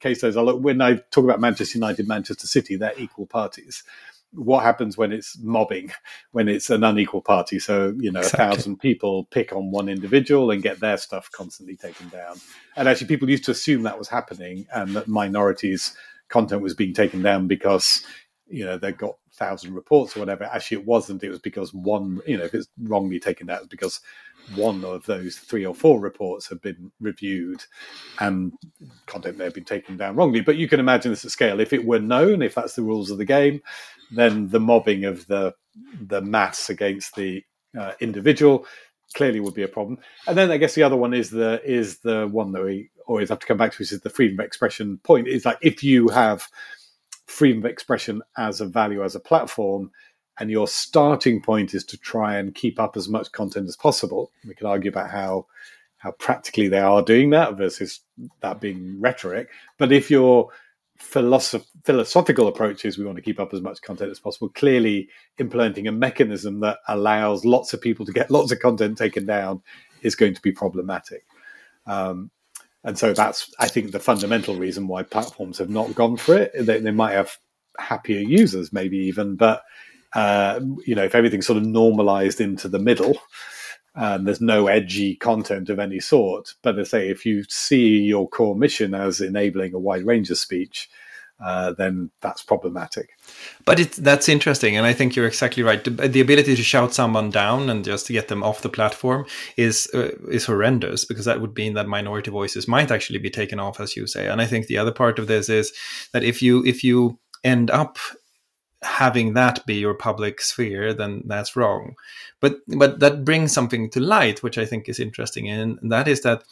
case 0.00 0.18
studies. 0.18 0.36
When 0.36 0.82
I 0.82 0.96
talk 1.12 1.22
about 1.22 1.40
Manchester 1.40 1.78
United, 1.78 2.08
Manchester 2.08 2.48
City, 2.48 2.74
they're 2.74 2.98
equal 2.98 3.26
parties 3.26 3.84
what 4.34 4.62
happens 4.62 4.96
when 4.96 5.12
it's 5.12 5.38
mobbing, 5.38 5.92
when 6.32 6.48
it's 6.48 6.70
an 6.70 6.84
unequal 6.84 7.22
party. 7.22 7.58
So, 7.58 7.94
you 7.98 8.10
know, 8.10 8.20
exactly. 8.20 8.44
a 8.44 8.48
thousand 8.48 8.80
people 8.80 9.24
pick 9.30 9.52
on 9.52 9.70
one 9.70 9.88
individual 9.88 10.50
and 10.50 10.62
get 10.62 10.80
their 10.80 10.96
stuff 10.96 11.30
constantly 11.32 11.76
taken 11.76 12.08
down. 12.08 12.36
And 12.76 12.88
actually, 12.88 13.08
people 13.08 13.30
used 13.30 13.44
to 13.44 13.52
assume 13.52 13.82
that 13.82 13.98
was 13.98 14.08
happening 14.08 14.66
and 14.74 14.94
that 14.96 15.08
minorities' 15.08 15.96
content 16.28 16.62
was 16.62 16.74
being 16.74 16.94
taken 16.94 17.22
down 17.22 17.46
because, 17.46 18.04
you 18.48 18.64
know, 18.64 18.76
they 18.76 18.92
got 18.92 19.16
thousand 19.34 19.74
reports 19.74 20.16
or 20.16 20.20
whatever. 20.20 20.44
Actually, 20.44 20.78
it 20.78 20.86
wasn't. 20.86 21.22
It 21.22 21.30
was 21.30 21.40
because 21.40 21.72
one, 21.74 22.20
you 22.26 22.36
know, 22.36 22.44
if 22.44 22.54
it's 22.54 22.68
wrongly 22.82 23.18
taken 23.20 23.46
down, 23.46 23.58
it's 23.58 23.66
because 23.66 24.00
one 24.54 24.84
of 24.84 25.04
those 25.06 25.36
three 25.36 25.64
or 25.64 25.74
four 25.74 26.00
reports 26.00 26.48
have 26.48 26.60
been 26.60 26.92
reviewed 27.00 27.64
and 28.20 28.52
content 29.06 29.38
may 29.38 29.44
have 29.44 29.54
been 29.54 29.64
taken 29.64 29.96
down 29.96 30.16
wrongly. 30.16 30.40
But 30.40 30.56
you 30.56 30.68
can 30.68 30.80
imagine 30.80 31.12
this 31.12 31.24
at 31.24 31.30
scale. 31.30 31.60
If 31.60 31.72
it 31.72 31.84
were 31.84 31.98
known, 31.98 32.42
if 32.42 32.54
that's 32.54 32.74
the 32.74 32.82
rules 32.82 33.10
of 33.10 33.18
the 33.18 33.24
game, 33.24 33.62
then 34.10 34.48
the 34.48 34.60
mobbing 34.60 35.04
of 35.04 35.26
the 35.26 35.54
the 36.00 36.20
mass 36.20 36.70
against 36.70 37.16
the 37.16 37.42
uh, 37.78 37.92
individual 38.00 38.66
clearly 39.14 39.40
would 39.40 39.54
be 39.54 39.62
a 39.62 39.68
problem. 39.68 39.98
And 40.26 40.36
then 40.36 40.50
I 40.50 40.56
guess 40.56 40.74
the 40.74 40.82
other 40.82 40.96
one 40.96 41.14
is 41.14 41.30
the 41.30 41.60
is 41.64 41.98
the 41.98 42.28
one 42.28 42.52
that 42.52 42.62
we 42.62 42.90
always 43.06 43.28
have 43.28 43.38
to 43.40 43.46
come 43.46 43.56
back 43.56 43.72
to, 43.72 43.78
which 43.78 43.92
is 43.92 44.00
the 44.00 44.10
freedom 44.10 44.38
of 44.38 44.46
expression 44.46 44.98
point. 45.04 45.28
Is 45.28 45.44
like 45.44 45.58
if 45.62 45.82
you 45.82 46.08
have 46.08 46.46
freedom 47.26 47.64
of 47.64 47.70
expression 47.70 48.22
as 48.36 48.60
a 48.60 48.66
value 48.66 49.02
as 49.02 49.14
a 49.14 49.20
platform, 49.20 49.90
and 50.38 50.50
your 50.50 50.68
starting 50.68 51.40
point 51.40 51.74
is 51.74 51.84
to 51.84 51.98
try 51.98 52.36
and 52.36 52.54
keep 52.54 52.78
up 52.80 52.96
as 52.96 53.08
much 53.08 53.32
content 53.32 53.68
as 53.68 53.76
possible. 53.76 54.30
We 54.46 54.54
could 54.54 54.66
argue 54.66 54.90
about 54.90 55.10
how 55.10 55.46
how 55.98 56.10
practically 56.12 56.68
they 56.68 56.80
are 56.80 57.02
doing 57.02 57.30
that 57.30 57.56
versus 57.56 58.00
that 58.40 58.60
being 58.60 59.00
rhetoric. 59.00 59.48
But 59.78 59.90
if 59.90 60.10
your 60.10 60.50
philosoph- 61.04 61.66
philosophical 61.84 62.48
approach 62.48 62.84
is 62.84 62.98
we 62.98 63.04
want 63.04 63.16
to 63.16 63.22
keep 63.22 63.40
up 63.40 63.54
as 63.54 63.60
much 63.60 63.82
content 63.82 64.10
as 64.10 64.18
possible, 64.18 64.48
clearly 64.50 65.08
implementing 65.38 65.86
a 65.86 65.92
mechanism 65.92 66.60
that 66.60 66.78
allows 66.88 67.44
lots 67.44 67.72
of 67.72 67.80
people 67.80 68.06
to 68.06 68.12
get 68.12 68.30
lots 68.30 68.52
of 68.52 68.60
content 68.60 68.98
taken 68.98 69.26
down 69.26 69.62
is 70.02 70.14
going 70.14 70.34
to 70.34 70.42
be 70.42 70.52
problematic. 70.52 71.24
Um, 71.86 72.30
and 72.84 72.98
so 72.98 73.12
that's, 73.12 73.52
I 73.58 73.68
think, 73.68 73.92
the 73.92 74.00
fundamental 74.00 74.56
reason 74.56 74.86
why 74.86 75.02
platforms 75.02 75.58
have 75.58 75.70
not 75.70 75.94
gone 75.94 76.16
for 76.16 76.36
it. 76.36 76.52
They, 76.54 76.80
they 76.80 76.90
might 76.90 77.12
have 77.12 77.36
happier 77.78 78.20
users, 78.20 78.72
maybe 78.72 78.98
even, 78.98 79.36
but 79.36 79.62
uh, 80.14 80.60
you 80.84 80.94
know, 80.94 81.04
if 81.04 81.14
everything's 81.14 81.46
sort 81.46 81.56
of 81.56 81.64
normalized 81.66 82.40
into 82.40 82.68
the 82.68 82.78
middle, 82.78 83.18
and 83.94 84.26
there's 84.26 84.40
no 84.40 84.66
edgy 84.66 85.16
content 85.16 85.70
of 85.70 85.78
any 85.78 86.00
sort. 86.00 86.54
But 86.62 86.78
I 86.78 86.82
say, 86.82 87.08
if 87.08 87.24
you 87.24 87.44
see 87.48 87.98
your 87.98 88.28
core 88.28 88.56
mission 88.56 88.94
as 88.94 89.20
enabling 89.20 89.74
a 89.74 89.78
wide 89.78 90.04
range 90.04 90.30
of 90.30 90.38
speech, 90.38 90.88
uh, 91.42 91.72
then 91.72 92.10
that's 92.20 92.42
problematic. 92.42 93.10
But 93.64 93.80
it, 93.80 93.92
that's 93.92 94.28
interesting, 94.28 94.76
and 94.76 94.86
I 94.86 94.92
think 94.92 95.16
you're 95.16 95.26
exactly 95.26 95.62
right. 95.62 95.82
The, 95.82 95.90
the, 95.90 96.20
ability 96.20 96.54
to 96.54 96.62
shout 96.62 96.94
someone 96.94 97.30
down 97.30 97.68
and 97.68 97.84
just 97.84 98.06
to 98.06 98.12
get 98.12 98.28
them 98.28 98.44
off 98.44 98.62
the 98.62 98.68
platform 98.68 99.26
is 99.56 99.90
uh, 99.94 100.10
is 100.30 100.46
horrendous 100.46 101.04
because 101.04 101.24
that 101.24 101.40
would 101.40 101.56
mean 101.56 101.74
that 101.74 101.88
minority 101.88 102.30
voices 102.30 102.68
might 102.68 102.90
actually 102.90 103.18
be 103.18 103.30
taken 103.30 103.58
off, 103.58 103.80
as 103.80 103.96
you 103.96 104.06
say. 104.06 104.28
And 104.28 104.40
I 104.40 104.46
think 104.46 104.66
the 104.66 104.78
other 104.78 104.92
part 104.92 105.18
of 105.18 105.26
this 105.26 105.48
is 105.48 105.72
that 106.12 106.22
if 106.22 106.40
you 106.40 106.64
if 106.64 106.84
you 106.84 107.18
end 107.42 107.70
up 107.70 107.98
having 108.84 109.34
that 109.34 109.64
be 109.66 109.74
your 109.74 109.94
public 109.94 110.40
sphere, 110.40 110.92
then 110.94 111.22
that's 111.26 111.56
wrong. 111.56 111.94
But 112.40 112.58
but 112.68 113.00
that 113.00 113.24
brings 113.24 113.52
something 113.52 113.90
to 113.90 114.00
light, 114.00 114.42
which 114.42 114.58
I 114.58 114.66
think 114.66 114.88
is 114.88 115.00
interesting, 115.00 115.48
and 115.48 115.78
that 115.90 116.08
is 116.08 116.22
that 116.22 116.44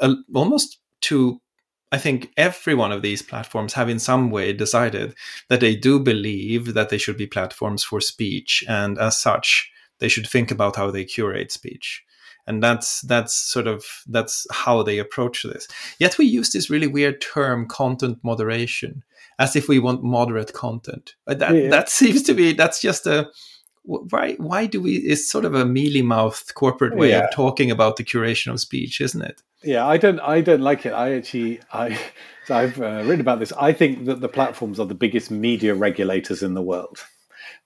uh, 0.00 0.14
almost 0.34 0.78
to 1.02 1.40
I 1.90 1.98
think 1.98 2.30
every 2.36 2.74
one 2.74 2.92
of 2.92 3.02
these 3.02 3.22
platforms 3.22 3.72
have 3.72 3.88
in 3.88 3.98
some 3.98 4.30
way 4.30 4.52
decided 4.52 5.14
that 5.48 5.60
they 5.60 5.74
do 5.74 5.98
believe 5.98 6.74
that 6.74 6.90
they 6.90 6.98
should 6.98 7.16
be 7.16 7.26
platforms 7.26 7.82
for 7.82 8.00
speech, 8.00 8.64
and 8.68 8.98
as 8.98 9.20
such, 9.20 9.70
they 9.98 10.08
should 10.08 10.28
think 10.28 10.50
about 10.50 10.76
how 10.76 10.90
they 10.90 11.04
curate 11.04 11.52
speech 11.52 12.04
and 12.48 12.62
that's 12.62 13.02
that's 13.02 13.34
sort 13.34 13.66
of 13.66 13.84
that's 14.08 14.46
how 14.50 14.82
they 14.82 14.98
approach 14.98 15.42
this 15.42 15.68
yet 15.98 16.16
we 16.18 16.24
use 16.24 16.50
this 16.50 16.70
really 16.70 16.86
weird 16.86 17.20
term 17.20 17.68
content 17.68 18.18
moderation 18.24 19.04
as 19.38 19.56
if 19.56 19.68
we 19.68 19.78
want 19.78 20.02
moderate 20.02 20.52
content. 20.52 21.14
But 21.26 21.38
that 21.38 21.54
yeah. 21.54 21.68
that 21.70 21.88
seems 21.88 22.22
to 22.24 22.34
be 22.40 22.52
that's 22.52 22.80
just 22.80 23.06
a 23.06 23.30
why 23.88 24.34
why 24.34 24.66
do 24.66 24.82
we 24.82 24.96
it's 24.96 25.30
sort 25.30 25.46
of 25.46 25.54
a 25.54 25.64
mealy 25.64 26.02
mouthed 26.02 26.54
corporate 26.54 26.96
way 26.96 27.10
yeah. 27.10 27.24
of 27.24 27.30
talking 27.32 27.70
about 27.70 27.96
the 27.96 28.04
curation 28.04 28.52
of 28.52 28.60
speech 28.60 29.00
isn't 29.00 29.22
it 29.22 29.42
yeah 29.62 29.86
i 29.86 29.96
don't 29.96 30.20
i 30.20 30.42
don't 30.42 30.60
like 30.60 30.84
it 30.84 30.92
i 30.92 31.14
actually 31.14 31.58
i 31.72 31.98
i've 32.50 32.78
uh, 32.80 33.02
written 33.06 33.20
about 33.20 33.38
this 33.38 33.52
i 33.58 33.72
think 33.72 34.04
that 34.04 34.20
the 34.20 34.28
platforms 34.28 34.78
are 34.78 34.84
the 34.84 34.94
biggest 34.94 35.30
media 35.30 35.74
regulators 35.74 36.42
in 36.42 36.52
the 36.52 36.60
world 36.60 37.02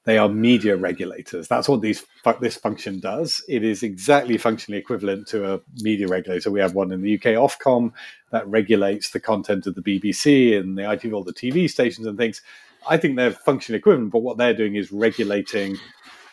they 0.05 0.18
are 0.18 0.28
media 0.28 0.76
regulators. 0.76 1.49
That's 1.49 1.68
what 1.68 1.80
these 1.80 2.05
this 2.41 2.57
function 2.57 3.01
does. 3.01 3.43
It 3.49 3.62
is 3.64 3.83
exactly 3.83 4.39
functionally 4.39 4.78
equivalent 4.78 5.28
to 5.28 5.55
a 5.55 5.61
media 5.80 6.09
regulator. 6.09 6.51
We 6.51 6.61
have 6.61 6.74
one 6.74 6.93
in 6.93 7.03
the 7.03 7.14
UK, 7.14 7.37
Ofcom, 7.37 7.93
that 8.30 8.47
regulates 8.49 9.11
the 9.11 9.20
content 9.20 9.66
of 9.66 9.74
the 9.74 9.83
BBC 9.83 10.59
and 10.59 10.76
the 10.76 10.83
ITV, 10.83 11.12
all 11.12 11.24
the 11.24 11.33
TV 11.33 11.70
stations 11.70 12.07
and 12.07 12.18
things. 12.18 12.43
I 12.89 12.97
think 12.97 13.16
they're 13.16 13.30
functionally 13.30 13.78
equivalent, 13.78 14.11
but 14.11 14.20
what 14.22 14.39
they're 14.39 14.55
doing 14.55 14.74
is 14.74 14.91
regulating 14.91 15.76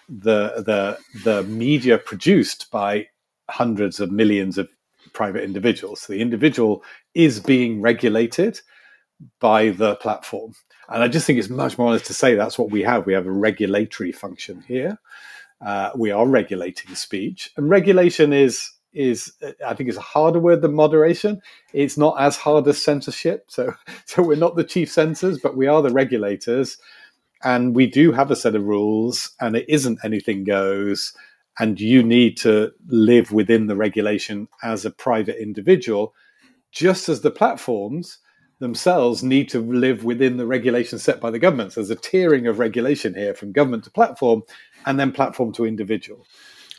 the 0.10 0.64
the 0.66 0.98
the 1.24 1.44
media 1.44 1.98
produced 1.98 2.72
by 2.72 3.08
hundreds 3.50 4.00
of 4.00 4.12
millions 4.12 4.58
of 4.58 4.70
private 5.14 5.44
individuals. 5.44 6.02
So 6.02 6.14
the 6.14 6.22
individual 6.22 6.84
is 7.14 7.40
being 7.40 7.82
regulated 7.82 8.62
by 9.40 9.70
the 9.70 9.96
platform. 9.96 10.54
And 10.92 11.04
I 11.04 11.08
just 11.08 11.28
think 11.28 11.38
it's 11.38 11.50
much 11.50 11.78
more 11.78 11.90
honest 11.90 12.06
to 12.06 12.14
say 12.14 12.36
that's 12.36 12.58
what 12.58 12.72
we 12.72 12.82
have. 12.82 13.06
We 13.06 13.14
have 13.14 13.28
a 13.28 13.32
regulatory 13.32 14.12
function 14.12 14.64
here. 14.68 15.00
Uh, 15.62 15.92
we 15.96 16.12
are 16.12 16.28
regulating 16.28 16.96
speech, 16.96 17.52
and 17.58 17.70
regulation 17.70 18.34
is 18.34 18.72
is 18.92 19.34
I 19.66 19.76
think 19.76 19.90
is 19.90 19.98
a 19.98 20.02
harder 20.02 20.40
word 20.40 20.62
than 20.62 20.74
moderation. 20.74 21.42
It's 21.74 21.98
not 21.98 22.20
as 22.20 22.38
hard 22.38 22.68
as 22.68 22.84
censorship. 22.84 23.46
So 23.50 23.74
so 24.06 24.24
we're 24.24 24.36
not 24.36 24.56
the 24.56 24.64
chief 24.64 24.92
censors, 24.92 25.40
but 25.40 25.58
we 25.58 25.68
are 25.68 25.82
the 25.82 25.92
regulators. 25.92 26.78
And 27.44 27.74
we 27.74 27.88
do 27.88 28.12
have 28.12 28.32
a 28.32 28.36
set 28.36 28.56
of 28.56 28.66
rules, 28.66 29.32
and 29.40 29.56
it 29.56 29.66
isn't 29.70 30.00
anything 30.04 30.44
goes. 30.44 31.14
And 31.58 31.80
you 31.80 32.04
need 32.04 32.38
to 32.38 32.72
live 32.88 33.32
within 33.32 33.68
the 33.68 33.76
regulation 33.76 34.48
as 34.64 34.86
a 34.86 34.92
private 34.92 35.42
individual, 35.42 36.14
just 36.72 37.10
as 37.10 37.22
the 37.22 37.32
platforms 37.32 38.20
themselves 38.60 39.24
need 39.24 39.50
to 39.50 39.60
live 39.60 40.04
within 40.04 40.38
the 40.38 40.46
regulations 40.46 41.04
set 41.04 41.20
by 41.20 41.32
the 41.32 41.40
government. 41.40 41.74
So 41.74 41.82
there's 41.82 41.90
a 41.90 41.96
tiering 41.96 42.50
of 42.50 42.60
regulation 42.60 43.14
here 43.14 43.34
from 43.34 43.52
government 43.52 43.86
to 43.86 43.92
platform 43.92 44.44
and 44.86 45.00
then 45.00 45.12
platform 45.12 45.54
to 45.54 45.66
individual 45.66 46.26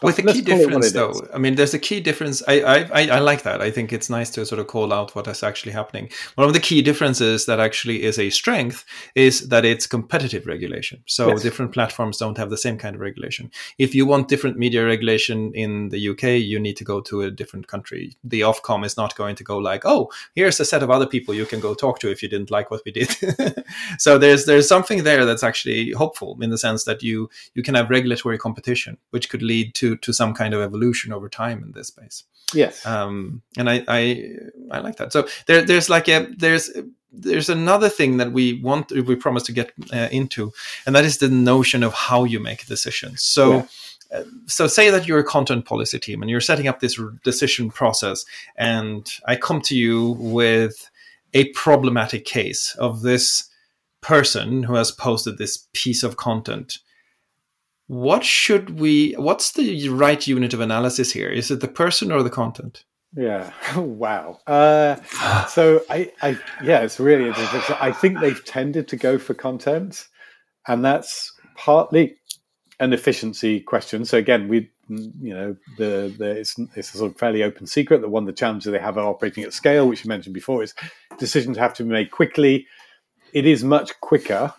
with 0.03 0.19
a 0.19 0.23
key 0.23 0.41
difference 0.41 0.93
though 0.93 1.13
i 1.35 1.39
mean 1.39 1.55
there's 1.55 1.75
a 1.75 1.79
key 1.79 2.01
difference. 2.01 2.43
I, 2.49 2.61
I 2.93 3.07
i 3.17 3.19
like 3.19 3.43
that. 3.43 3.61
I 3.61 3.71
think 3.71 3.93
it's 3.93 4.11
nice 4.11 4.31
to 4.31 4.47
sort 4.47 4.61
of 4.61 4.67
call 4.67 4.93
out 4.93 5.15
what 5.15 5.27
is 5.27 5.43
actually 5.43 5.73
happening. 5.73 6.11
One 6.35 6.47
of 6.47 6.55
the 6.55 6.61
key 6.61 6.83
differences 6.83 7.47
that 7.47 7.61
actually 7.61 8.03
is 8.03 8.19
a 8.19 8.31
strength 8.31 8.85
is 9.15 9.49
that 9.49 9.65
it's 9.65 9.87
competitive 9.87 10.47
regulation. 10.47 11.03
So 11.07 11.29
yes. 11.29 11.43
different 11.43 11.73
platforms 11.73 12.19
don't 12.19 12.39
have 12.39 12.51
the 12.51 12.57
same 12.57 12.79
kind 12.79 12.95
of 12.95 13.01
regulation. 13.01 13.51
If 13.79 13.95
you 13.95 14.07
want 14.07 14.29
different 14.29 14.57
media 14.59 14.85
regulation 14.85 15.53
in 15.55 15.91
the 15.91 16.09
uk 16.11 16.23
you 16.23 16.59
need 16.59 16.77
to 16.77 16.85
go 16.85 17.01
to 17.03 17.23
a 17.23 17.31
different 17.31 17.67
country. 17.67 18.17
The 18.25 18.41
ofcom 18.41 18.85
is 18.85 18.97
not 18.97 19.17
going 19.17 19.37
to 19.37 19.45
go 19.45 19.59
like 19.59 19.83
oh 19.85 20.11
here's 20.35 20.61
a 20.61 20.65
set 20.65 20.83
of 20.83 20.91
other 20.91 21.07
people 21.07 21.35
you 21.35 21.47
can 21.47 21.61
go 21.61 21.75
talk 21.75 21.99
to 22.01 22.11
if 22.11 22.23
you 22.23 22.29
didn't 22.29 22.51
like 22.51 22.71
what 22.71 22.83
we 22.85 22.93
did. 22.93 23.11
So 23.99 24.19
there's 24.19 24.47
there's 24.47 24.69
something 24.69 25.05
there 25.05 25.25
that's 25.25 25.43
actually 25.43 25.93
hopeful 25.93 26.39
in 26.41 26.51
the 26.51 26.59
sense 26.59 26.85
that 26.85 27.03
you 27.03 27.29
you 27.55 27.63
can 27.63 27.75
have 27.75 27.91
regulatory 27.91 28.39
competition 28.39 28.97
which 29.11 29.29
could 29.29 29.43
lead 29.43 29.75
to 29.75 29.90
to 29.97 30.13
some 30.13 30.35
kind 30.35 30.55
of 30.55 30.61
evolution 30.61 31.13
over 31.13 31.29
time 31.29 31.63
in 31.63 31.73
this 31.73 31.89
space. 31.89 32.25
Yes. 32.55 32.85
Um, 32.85 33.43
and 33.57 33.71
I, 33.71 33.85
I 33.89 34.31
I 34.71 34.81
like 34.81 34.97
that. 34.97 35.13
So 35.13 35.29
there 35.47 35.63
there's 35.63 35.89
like 35.89 36.09
a 36.09 36.27
there's 36.37 36.71
there's 37.13 37.49
another 37.49 37.89
thing 37.89 38.19
that 38.19 38.33
we 38.33 38.61
want 38.61 38.91
we 38.93 39.17
promise 39.17 39.43
to 39.45 39.53
get 39.53 39.73
uh, 39.93 40.09
into, 40.11 40.53
and 40.87 40.95
that 40.95 41.05
is 41.05 41.19
the 41.19 41.29
notion 41.29 41.83
of 41.83 41.93
how 41.95 42.25
you 42.25 42.41
make 42.41 42.67
decisions. 42.67 43.23
So. 43.23 43.51
Yeah. 43.51 43.67
Uh, 44.13 44.25
so 44.47 44.67
say 44.67 44.91
that 44.91 45.07
you're 45.07 45.21
a 45.21 45.25
content 45.25 45.65
policy 45.67 45.97
team 45.97 46.21
and 46.21 46.29
you're 46.29 46.41
setting 46.41 46.67
up 46.67 46.81
this 46.81 47.01
decision 47.23 47.71
process 47.71 48.25
and 48.57 49.09
i 49.29 49.37
come 49.37 49.61
to 49.61 49.77
you 49.77 50.17
with 50.19 50.91
a 51.33 51.49
problematic 51.51 52.25
case 52.25 52.75
of 52.81 53.03
this 53.03 53.49
person 54.01 54.65
who 54.65 54.75
has 54.75 54.91
posted 54.91 55.39
this 55.39 55.69
piece 55.75 56.03
of 56.03 56.17
content 56.17 56.79
what 57.91 58.23
should 58.23 58.79
we 58.79 59.15
what's 59.15 59.51
the 59.51 59.89
right 59.89 60.25
unit 60.25 60.55
of 60.55 60.61
analysis 60.61 61.11
here? 61.11 61.29
Is 61.29 61.51
it 61.51 61.59
the 61.59 61.67
person 61.67 62.13
or 62.13 62.23
the 62.23 62.31
content? 62.31 62.85
Yeah 63.17 63.51
wow. 63.77 64.39
Uh, 64.47 64.95
so 65.47 65.83
I, 65.91 66.13
I 66.23 66.39
yeah 66.63 66.83
it's 66.83 67.01
really 67.01 67.27
interesting. 67.27 67.77
I 67.81 67.91
think 67.91 68.21
they've 68.21 68.45
tended 68.45 68.87
to 68.89 68.97
go 68.97 69.19
for 69.19 69.35
content 69.35 70.07
and 70.69 70.85
that's 70.85 71.33
partly 71.57 72.17
an 72.79 72.93
efficiency 72.93 73.59
question. 73.59 74.05
So 74.05 74.19
again 74.19 74.47
we 74.47 74.71
you 74.89 75.35
know 75.35 75.57
the, 75.77 76.15
the 76.17 76.31
it's, 76.31 76.57
it's 76.77 76.95
a 76.95 76.99
sort 76.99 77.11
of 77.11 77.19
fairly 77.19 77.43
open 77.43 77.67
secret 77.67 78.03
that 78.03 78.09
one 78.09 78.23
of 78.23 78.29
the 78.29 78.33
challenges 78.33 78.71
they 78.71 78.79
have 78.79 78.99
operating 78.99 79.43
at 79.43 79.53
scale 79.53 79.89
which 79.89 80.05
you 80.05 80.09
mentioned 80.09 80.35
before 80.35 80.63
is 80.63 80.75
decisions 81.19 81.59
have 81.59 81.75
to 81.75 81.83
be 81.83 81.89
made 81.89 82.13
quickly. 82.13 82.69
It 83.33 83.47
is 83.47 83.65
much 83.65 83.99
quicker 84.01 84.55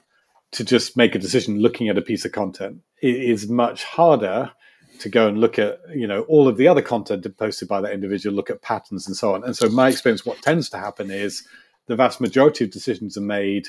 to 0.51 0.65
just 0.65 0.97
make 0.97 1.15
a 1.15 1.19
decision 1.19 1.59
looking 1.61 1.87
at 1.87 1.97
a 1.97 2.01
piece 2.01 2.25
of 2.25 2.33
content. 2.33 2.81
It 3.01 3.15
is 3.15 3.49
much 3.49 3.83
harder 3.83 4.51
to 4.99 5.09
go 5.09 5.27
and 5.27 5.39
look 5.39 5.57
at 5.57 5.79
you 5.93 6.07
know 6.07 6.21
all 6.23 6.47
of 6.47 6.57
the 6.57 6.67
other 6.67 6.81
content 6.81 7.25
posted 7.37 7.67
by 7.67 7.81
that 7.81 7.93
individual, 7.93 8.35
look 8.35 8.49
at 8.49 8.61
patterns 8.61 9.07
and 9.07 9.15
so 9.15 9.33
on. 9.33 9.43
And 9.43 9.55
so, 9.55 9.69
my 9.69 9.89
experience, 9.89 10.25
what 10.25 10.41
tends 10.41 10.69
to 10.69 10.77
happen 10.77 11.11
is 11.11 11.43
the 11.87 11.95
vast 11.95 12.21
majority 12.21 12.63
of 12.63 12.71
decisions 12.71 13.17
are 13.17 13.21
made 13.21 13.67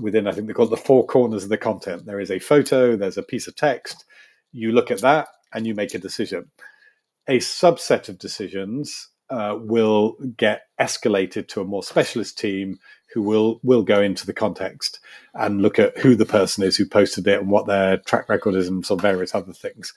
within, 0.00 0.26
I 0.26 0.32
think 0.32 0.46
they 0.46 0.52
call 0.52 0.66
it 0.66 0.70
the 0.70 0.76
four 0.76 1.06
corners 1.06 1.44
of 1.44 1.50
the 1.50 1.58
content. 1.58 2.06
There 2.06 2.20
is 2.20 2.30
a 2.30 2.38
photo, 2.38 2.96
there's 2.96 3.18
a 3.18 3.22
piece 3.22 3.48
of 3.48 3.56
text. 3.56 4.04
You 4.52 4.72
look 4.72 4.90
at 4.90 5.00
that 5.00 5.28
and 5.52 5.66
you 5.66 5.74
make 5.74 5.94
a 5.94 5.98
decision. 5.98 6.50
A 7.26 7.38
subset 7.38 8.08
of 8.08 8.18
decisions 8.18 9.08
uh, 9.30 9.56
will 9.58 10.16
get 10.36 10.62
escalated 10.80 11.48
to 11.48 11.60
a 11.60 11.64
more 11.64 11.82
specialist 11.82 12.38
team 12.38 12.78
who 13.12 13.22
will 13.22 13.60
will 13.62 13.82
go 13.82 14.00
into 14.00 14.26
the 14.26 14.32
context 14.32 15.00
and 15.34 15.62
look 15.62 15.78
at 15.78 15.96
who 15.98 16.14
the 16.14 16.26
person 16.26 16.64
is 16.64 16.76
who 16.76 16.86
posted 16.86 17.26
it 17.26 17.40
and 17.40 17.50
what 17.50 17.66
their 17.66 17.98
track 17.98 18.28
record 18.28 18.54
is 18.54 18.68
and 18.68 18.84
some 18.84 18.98
various 18.98 19.34
other 19.34 19.52
things. 19.52 19.94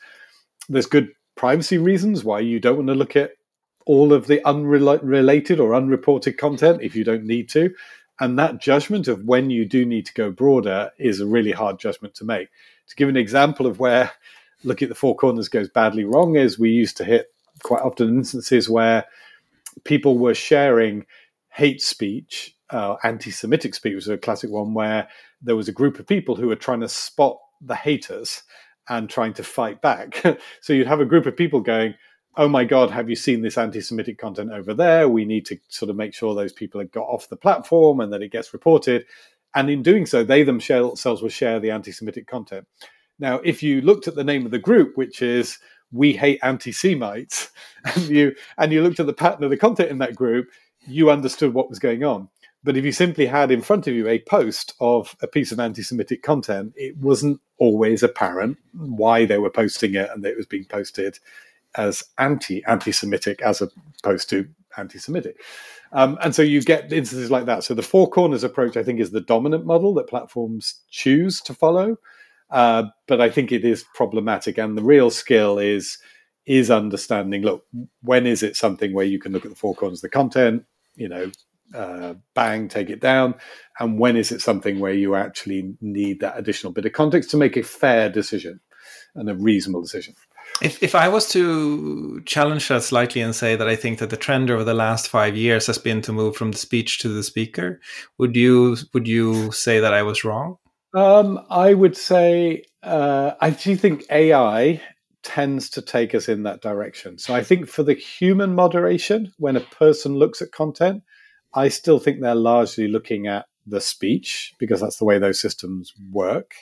There's 0.69 0.85
good 0.85 1.09
privacy 1.35 1.77
reasons 1.77 2.23
why 2.23 2.39
you 2.39 2.59
don't 2.59 2.77
want 2.77 2.87
to 2.87 2.95
look 2.95 3.15
at 3.15 3.31
all 3.85 4.13
of 4.13 4.27
the 4.27 4.45
unrelated 4.47 5.59
or 5.59 5.75
unreported 5.75 6.37
content 6.37 6.81
if 6.81 6.95
you 6.95 7.03
don't 7.03 7.25
need 7.25 7.49
to. 7.49 7.73
And 8.19 8.37
that 8.37 8.61
judgment 8.61 9.07
of 9.07 9.25
when 9.25 9.49
you 9.49 9.65
do 9.65 9.83
need 9.83 10.05
to 10.05 10.13
go 10.13 10.29
broader 10.31 10.91
is 10.99 11.19
a 11.19 11.25
really 11.25 11.51
hard 11.51 11.79
judgment 11.79 12.13
to 12.15 12.25
make. 12.25 12.49
To 12.87 12.95
give 12.95 13.09
an 13.09 13.17
example 13.17 13.65
of 13.65 13.79
where 13.79 14.11
looking 14.63 14.85
at 14.85 14.89
the 14.89 14.95
four 14.95 15.15
corners 15.15 15.49
goes 15.49 15.69
badly 15.69 16.03
wrong 16.03 16.35
is 16.35 16.59
we 16.59 16.69
used 16.69 16.97
to 16.97 17.03
hit 17.03 17.27
quite 17.63 17.81
often 17.81 18.09
instances 18.09 18.69
where 18.69 19.05
people 19.83 20.17
were 20.17 20.35
sharing 20.35 21.05
hate 21.49 21.81
speech 21.81 22.55
uh, 22.71 22.95
anti-Semitic 23.03 23.75
speech 23.75 23.95
was 23.95 24.07
a 24.07 24.17
classic 24.17 24.49
one 24.49 24.73
where 24.73 25.07
there 25.41 25.55
was 25.55 25.67
a 25.67 25.73
group 25.73 25.99
of 25.99 26.07
people 26.07 26.35
who 26.35 26.47
were 26.47 26.55
trying 26.55 26.81
to 26.81 26.89
spot 26.89 27.37
the 27.61 27.75
haters 27.75 28.43
and 28.89 29.09
trying 29.09 29.33
to 29.33 29.43
fight 29.43 29.81
back. 29.81 30.23
so 30.61 30.73
you'd 30.73 30.87
have 30.87 31.01
a 31.01 31.05
group 31.05 31.25
of 31.25 31.35
people 31.35 31.61
going, 31.61 31.93
"Oh 32.37 32.47
my 32.47 32.63
God, 32.63 32.89
have 32.91 33.09
you 33.09 33.15
seen 33.15 33.41
this 33.41 33.57
anti-Semitic 33.57 34.17
content 34.17 34.51
over 34.51 34.73
there? 34.73 35.07
We 35.07 35.25
need 35.25 35.45
to 35.47 35.57
sort 35.69 35.89
of 35.89 35.95
make 35.95 36.13
sure 36.13 36.33
those 36.33 36.53
people 36.53 36.79
have 36.79 36.91
got 36.91 37.07
off 37.07 37.29
the 37.29 37.35
platform 37.35 37.99
and 37.99 38.11
that 38.13 38.21
it 38.21 38.31
gets 38.31 38.53
reported." 38.53 39.05
And 39.53 39.69
in 39.69 39.83
doing 39.83 40.05
so, 40.05 40.23
they 40.23 40.43
themselves 40.43 41.03
will 41.05 41.29
share 41.29 41.59
the 41.59 41.71
anti-Semitic 41.71 42.25
content. 42.25 42.65
Now, 43.19 43.39
if 43.43 43.61
you 43.61 43.81
looked 43.81 44.07
at 44.07 44.15
the 44.15 44.23
name 44.23 44.45
of 44.45 44.51
the 44.51 44.59
group, 44.59 44.97
which 44.97 45.21
is 45.21 45.59
"We 45.91 46.13
Hate 46.13 46.39
Anti-Semites," 46.41 47.51
and 47.85 48.03
you 48.09 48.35
and 48.57 48.71
you 48.71 48.81
looked 48.81 48.99
at 48.99 49.07
the 49.07 49.13
pattern 49.13 49.43
of 49.43 49.49
the 49.49 49.57
content 49.57 49.91
in 49.91 49.99
that 49.99 50.15
group, 50.15 50.47
you 50.87 51.11
understood 51.11 51.53
what 51.53 51.69
was 51.69 51.79
going 51.79 52.03
on. 52.03 52.29
But 52.63 52.77
if 52.77 52.85
you 52.85 52.91
simply 52.91 53.25
had 53.25 53.51
in 53.51 53.61
front 53.61 53.87
of 53.87 53.95
you 53.95 54.07
a 54.07 54.19
post 54.19 54.73
of 54.79 55.15
a 55.21 55.27
piece 55.27 55.51
of 55.51 55.59
anti 55.59 55.81
Semitic 55.81 56.21
content, 56.21 56.73
it 56.75 56.95
wasn't 56.97 57.39
always 57.57 58.03
apparent 58.03 58.57
why 58.73 59.25
they 59.25 59.39
were 59.39 59.49
posting 59.49 59.95
it 59.95 60.09
and 60.11 60.23
that 60.23 60.31
it 60.31 60.37
was 60.37 60.45
being 60.45 60.65
posted 60.65 61.17
as 61.75 62.03
anti 62.17 62.63
anti 62.65 62.91
Semitic 62.91 63.41
as 63.41 63.61
opposed 63.61 64.29
to 64.29 64.47
anti 64.77 64.99
Semitic. 64.99 65.37
Um, 65.93 66.17
and 66.23 66.35
so 66.35 66.41
you 66.41 66.61
get 66.61 66.93
instances 66.93 67.31
like 67.31 67.45
that. 67.45 67.63
So 67.63 67.73
the 67.73 67.81
four 67.81 68.09
corners 68.09 68.43
approach, 68.43 68.77
I 68.77 68.83
think, 68.83 68.99
is 68.99 69.11
the 69.11 69.21
dominant 69.21 69.65
model 69.65 69.93
that 69.95 70.07
platforms 70.07 70.81
choose 70.89 71.41
to 71.41 71.53
follow. 71.53 71.97
Uh, 72.49 72.83
but 73.07 73.21
I 73.21 73.29
think 73.29 73.51
it 73.51 73.65
is 73.65 73.85
problematic. 73.95 74.57
And 74.57 74.77
the 74.77 74.83
real 74.83 75.09
skill 75.09 75.57
is 75.57 75.97
is 76.47 76.71
understanding 76.71 77.43
look 77.43 77.65
when 78.01 78.25
is 78.25 78.41
it 78.41 78.55
something 78.55 78.93
where 78.93 79.05
you 79.05 79.19
can 79.19 79.31
look 79.31 79.45
at 79.45 79.51
the 79.51 79.55
four 79.55 79.75
corners 79.75 79.99
of 79.99 80.01
the 80.01 80.09
content 80.09 80.65
you 80.95 81.07
know 81.07 81.29
uh, 81.73 82.15
bang, 82.33 82.67
take 82.67 82.89
it 82.89 83.01
down? 83.01 83.35
And 83.79 83.99
when 83.99 84.17
is 84.17 84.31
it 84.31 84.41
something 84.41 84.79
where 84.79 84.93
you 84.93 85.15
actually 85.15 85.75
need 85.81 86.19
that 86.19 86.37
additional 86.37 86.73
bit 86.73 86.85
of 86.85 86.93
context 86.93 87.31
to 87.31 87.37
make 87.37 87.57
a 87.57 87.63
fair 87.63 88.09
decision 88.09 88.59
and 89.15 89.29
a 89.29 89.35
reasonable 89.35 89.81
decision? 89.81 90.15
If, 90.61 90.83
if 90.83 90.95
I 90.95 91.07
was 91.07 91.27
to 91.29 92.21
challenge 92.25 92.67
that 92.67 92.83
slightly 92.83 93.21
and 93.21 93.33
say 93.33 93.55
that 93.55 93.67
I 93.67 93.75
think 93.75 93.99
that 93.99 94.09
the 94.09 94.17
trend 94.17 94.51
over 94.51 94.63
the 94.63 94.73
last 94.73 95.07
five 95.07 95.35
years 95.35 95.67
has 95.67 95.77
been 95.77 96.01
to 96.03 96.13
move 96.13 96.35
from 96.35 96.51
the 96.51 96.57
speech 96.57 96.99
to 96.99 97.09
the 97.09 97.23
speaker, 97.23 97.79
would 98.17 98.35
you 98.35 98.77
would 98.93 99.07
you 99.07 99.51
say 99.51 99.79
that 99.79 99.93
I 99.93 100.03
was 100.03 100.23
wrong? 100.23 100.57
Um, 100.93 101.39
I 101.49 101.73
would 101.73 101.95
say 101.95 102.63
uh, 102.83 103.31
I 103.39 103.51
do 103.51 103.75
think 103.75 104.03
AI 104.11 104.81
tends 105.23 105.69
to 105.71 105.81
take 105.81 106.13
us 106.15 106.27
in 106.27 106.43
that 106.43 106.61
direction. 106.61 107.17
So 107.17 107.33
I 107.33 107.43
think 107.43 107.67
for 107.67 107.83
the 107.83 107.93
human 107.93 108.53
moderation, 108.55 109.31
when 109.37 109.55
a 109.55 109.61
person 109.61 110.15
looks 110.15 110.41
at 110.41 110.51
content, 110.51 111.03
I 111.53 111.69
still 111.69 111.99
think 111.99 112.21
they're 112.21 112.35
largely 112.35 112.87
looking 112.87 113.27
at 113.27 113.45
the 113.67 113.81
speech 113.81 114.53
because 114.57 114.81
that's 114.81 114.97
the 114.97 115.05
way 115.05 115.19
those 115.19 115.39
systems 115.39 115.93
work. 116.11 116.53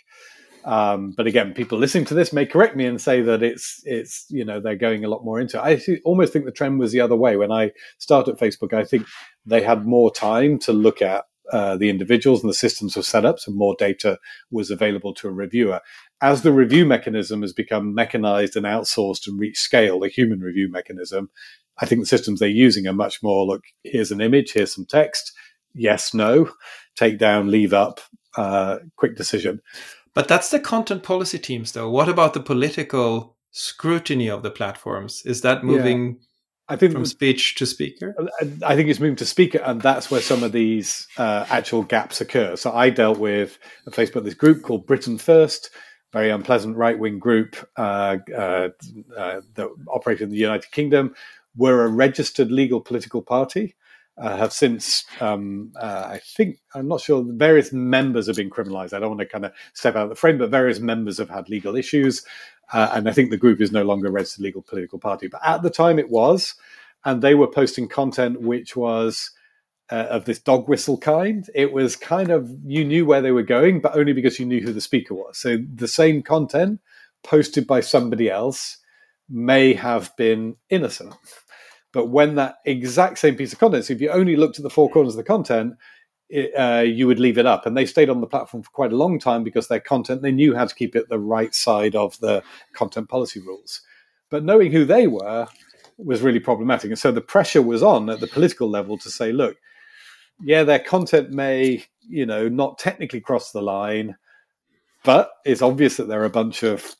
Um, 0.65 1.11
but 1.15 1.25
again, 1.25 1.53
people 1.53 1.77
listening 1.77 2.05
to 2.05 2.13
this 2.13 2.33
may 2.33 2.45
correct 2.45 2.75
me 2.75 2.85
and 2.85 2.99
say 2.99 3.21
that 3.21 3.41
it's 3.41 3.81
it's 3.85 4.25
you 4.29 4.43
know 4.43 4.59
they're 4.59 4.75
going 4.75 5.05
a 5.05 5.07
lot 5.07 5.23
more 5.23 5.39
into. 5.39 5.57
It. 5.57 5.87
I 5.87 5.99
almost 6.03 6.33
think 6.33 6.45
the 6.45 6.51
trend 6.51 6.79
was 6.79 6.91
the 6.91 7.01
other 7.01 7.15
way. 7.15 7.37
When 7.37 7.51
I 7.51 7.71
started 7.97 8.37
Facebook, 8.37 8.73
I 8.73 8.83
think 8.83 9.07
they 9.45 9.61
had 9.61 9.85
more 9.85 10.11
time 10.11 10.59
to 10.59 10.73
look 10.73 11.01
at 11.01 11.25
uh, 11.51 11.77
the 11.77 11.89
individuals 11.89 12.43
and 12.43 12.49
the 12.49 12.55
systems 12.55 12.95
were 12.95 13.01
set 13.03 13.39
so 13.39 13.51
more 13.51 13.75
data 13.79 14.19
was 14.51 14.69
available 14.69 15.13
to 15.15 15.27
a 15.27 15.31
reviewer. 15.31 15.81
As 16.21 16.41
the 16.41 16.51
review 16.51 16.85
mechanism 16.85 17.41
has 17.41 17.53
become 17.53 17.95
mechanized 17.95 18.55
and 18.55 18.65
outsourced 18.65 19.27
and 19.27 19.39
reached 19.39 19.57
scale, 19.57 19.99
the 19.99 20.09
human 20.09 20.41
review 20.41 20.69
mechanism, 20.69 21.29
I 21.81 21.85
think 21.85 22.01
the 22.01 22.07
systems 22.07 22.39
they're 22.39 22.49
using 22.49 22.87
are 22.87 22.93
much 22.93 23.23
more 23.23 23.45
look, 23.45 23.63
here's 23.83 24.11
an 24.11 24.21
image, 24.21 24.53
here's 24.53 24.73
some 24.73 24.85
text, 24.85 25.31
yes, 25.73 26.13
no, 26.13 26.51
take 26.95 27.17
down, 27.17 27.49
leave 27.49 27.73
up, 27.73 28.01
uh, 28.35 28.79
quick 28.95 29.15
decision. 29.15 29.61
But 30.13 30.27
that's 30.27 30.49
the 30.49 30.59
content 30.59 31.03
policy 31.03 31.39
teams, 31.39 31.71
though. 31.71 31.89
What 31.89 32.09
about 32.09 32.33
the 32.33 32.39
political 32.41 33.37
scrutiny 33.51 34.29
of 34.29 34.43
the 34.43 34.51
platforms? 34.51 35.23
Is 35.25 35.41
that 35.41 35.63
moving? 35.63 36.19
I 36.67 36.75
think 36.75 36.93
from 36.93 37.05
speech 37.05 37.55
to 37.55 37.65
speaker. 37.65 38.15
I 38.63 38.75
think 38.75 38.89
it's 38.89 38.99
moving 38.99 39.15
to 39.17 39.25
speaker, 39.25 39.59
and 39.59 39.81
that's 39.81 40.11
where 40.11 40.21
some 40.21 40.43
of 40.43 40.51
these 40.51 41.07
uh, 41.17 41.45
actual 41.49 41.81
gaps 41.81 42.21
occur. 42.21 42.55
So 42.55 42.71
I 42.71 42.91
dealt 42.91 43.17
with 43.17 43.57
a 43.87 43.91
Facebook 43.91 44.23
this 44.23 44.35
group 44.35 44.61
called 44.61 44.85
Britain 44.85 45.17
First, 45.17 45.71
very 46.13 46.29
unpleasant 46.29 46.77
right 46.77 46.97
wing 46.97 47.17
group 47.17 47.55
uh, 47.77 48.17
uh, 48.35 48.69
uh, 49.17 49.41
that 49.55 49.69
operated 49.87 50.23
in 50.23 50.29
the 50.29 50.37
United 50.37 50.71
Kingdom. 50.71 51.15
Were 51.59 51.83
a 51.83 51.89
registered 51.89 52.51
legal 52.51 52.81
political 52.81 53.21
party. 53.21 53.75
Uh, 54.17 54.35
have 54.35 54.51
since, 54.51 55.05
um, 55.21 55.71
uh, 55.79 56.07
I 56.15 56.19
think, 56.35 56.57
I'm 56.75 56.89
not 56.89 56.99
sure, 56.99 57.23
various 57.25 57.71
members 57.71 58.27
have 58.27 58.35
been 58.35 58.49
criminalized. 58.49 58.91
I 58.93 58.99
don't 58.99 59.15
want 59.15 59.21
to 59.21 59.25
kind 59.25 59.45
of 59.45 59.53
step 59.73 59.95
out 59.95 60.03
of 60.03 60.09
the 60.09 60.15
frame, 60.15 60.37
but 60.37 60.49
various 60.49 60.81
members 60.81 61.19
have 61.19 61.29
had 61.29 61.47
legal 61.47 61.77
issues. 61.77 62.25
Uh, 62.73 62.89
and 62.93 63.07
I 63.07 63.13
think 63.13 63.29
the 63.29 63.37
group 63.37 63.61
is 63.61 63.71
no 63.71 63.83
longer 63.83 64.09
a 64.09 64.11
registered 64.11 64.43
legal 64.43 64.61
political 64.61 64.99
party. 64.99 65.27
But 65.27 65.39
at 65.45 65.61
the 65.61 65.69
time 65.69 65.99
it 65.99 66.09
was, 66.09 66.55
and 67.05 67.21
they 67.21 67.35
were 67.35 67.47
posting 67.47 67.87
content 67.87 68.41
which 68.41 68.75
was 68.75 69.31
uh, 69.89 70.07
of 70.09 70.25
this 70.25 70.39
dog 70.39 70.67
whistle 70.67 70.97
kind. 70.97 71.49
It 71.55 71.71
was 71.71 71.95
kind 71.95 72.29
of, 72.29 72.51
you 72.65 72.83
knew 72.83 73.05
where 73.05 73.21
they 73.21 73.31
were 73.31 73.43
going, 73.57 73.81
but 73.81 73.95
only 73.95 74.13
because 74.13 74.39
you 74.39 74.45
knew 74.45 74.61
who 74.61 74.73
the 74.73 74.81
speaker 74.81 75.13
was. 75.13 75.37
So 75.37 75.57
the 75.73 75.87
same 75.87 76.21
content 76.23 76.81
posted 77.23 77.65
by 77.65 77.81
somebody 77.81 78.29
else 78.29 78.77
may 79.29 79.73
have 79.73 80.15
been 80.17 80.57
innocent. 80.69 81.13
But 81.91 82.07
when 82.07 82.35
that 82.35 82.57
exact 82.65 83.17
same 83.17 83.35
piece 83.35 83.53
of 83.53 83.59
content, 83.59 83.85
so 83.85 83.93
if 83.93 84.01
you 84.01 84.09
only 84.09 84.35
looked 84.35 84.59
at 84.59 84.63
the 84.63 84.69
four 84.69 84.89
corners 84.89 85.13
of 85.13 85.17
the 85.17 85.23
content, 85.23 85.73
it, 86.29 86.51
uh, 86.53 86.81
you 86.81 87.07
would 87.07 87.19
leave 87.19 87.37
it 87.39 87.47
up. 87.47 87.65
And 87.65 87.75
they 87.75 87.85
stayed 87.85 88.09
on 88.09 88.21
the 88.21 88.27
platform 88.27 88.61
for 88.61 88.69
quite 88.69 88.93
a 88.93 88.97
long 88.97 89.19
time 89.19 89.43
because 89.43 89.67
their 89.67 89.79
content, 89.79 90.21
they 90.21 90.31
knew 90.31 90.55
how 90.55 90.65
to 90.65 90.75
keep 90.75 90.95
it 90.95 91.09
the 91.09 91.19
right 91.19 91.53
side 91.55 91.95
of 91.95 92.19
the 92.19 92.43
content 92.73 93.09
policy 93.09 93.39
rules. 93.39 93.81
But 94.29 94.43
knowing 94.43 94.71
who 94.71 94.85
they 94.85 95.07
were 95.07 95.47
was 95.97 96.21
really 96.21 96.39
problematic. 96.39 96.91
And 96.91 96.99
so 96.99 97.11
the 97.11 97.21
pressure 97.21 97.61
was 97.61 97.81
on 97.81 98.09
at 98.09 98.19
the 98.19 98.27
political 98.27 98.69
level 98.69 98.97
to 98.99 99.09
say, 99.09 99.31
look, 99.31 99.57
yeah, 100.41 100.63
their 100.63 100.79
content 100.79 101.31
may, 101.31 101.83
you 102.07 102.25
know, 102.25 102.47
not 102.47 102.77
technically 102.77 103.19
cross 103.19 103.51
the 103.51 103.61
line, 103.61 104.15
but 105.03 105.31
it's 105.45 105.61
obvious 105.61 105.97
that 105.97 106.07
there 106.07 106.21
are 106.21 106.25
a 106.25 106.29
bunch 106.29 106.63
of, 106.63 106.95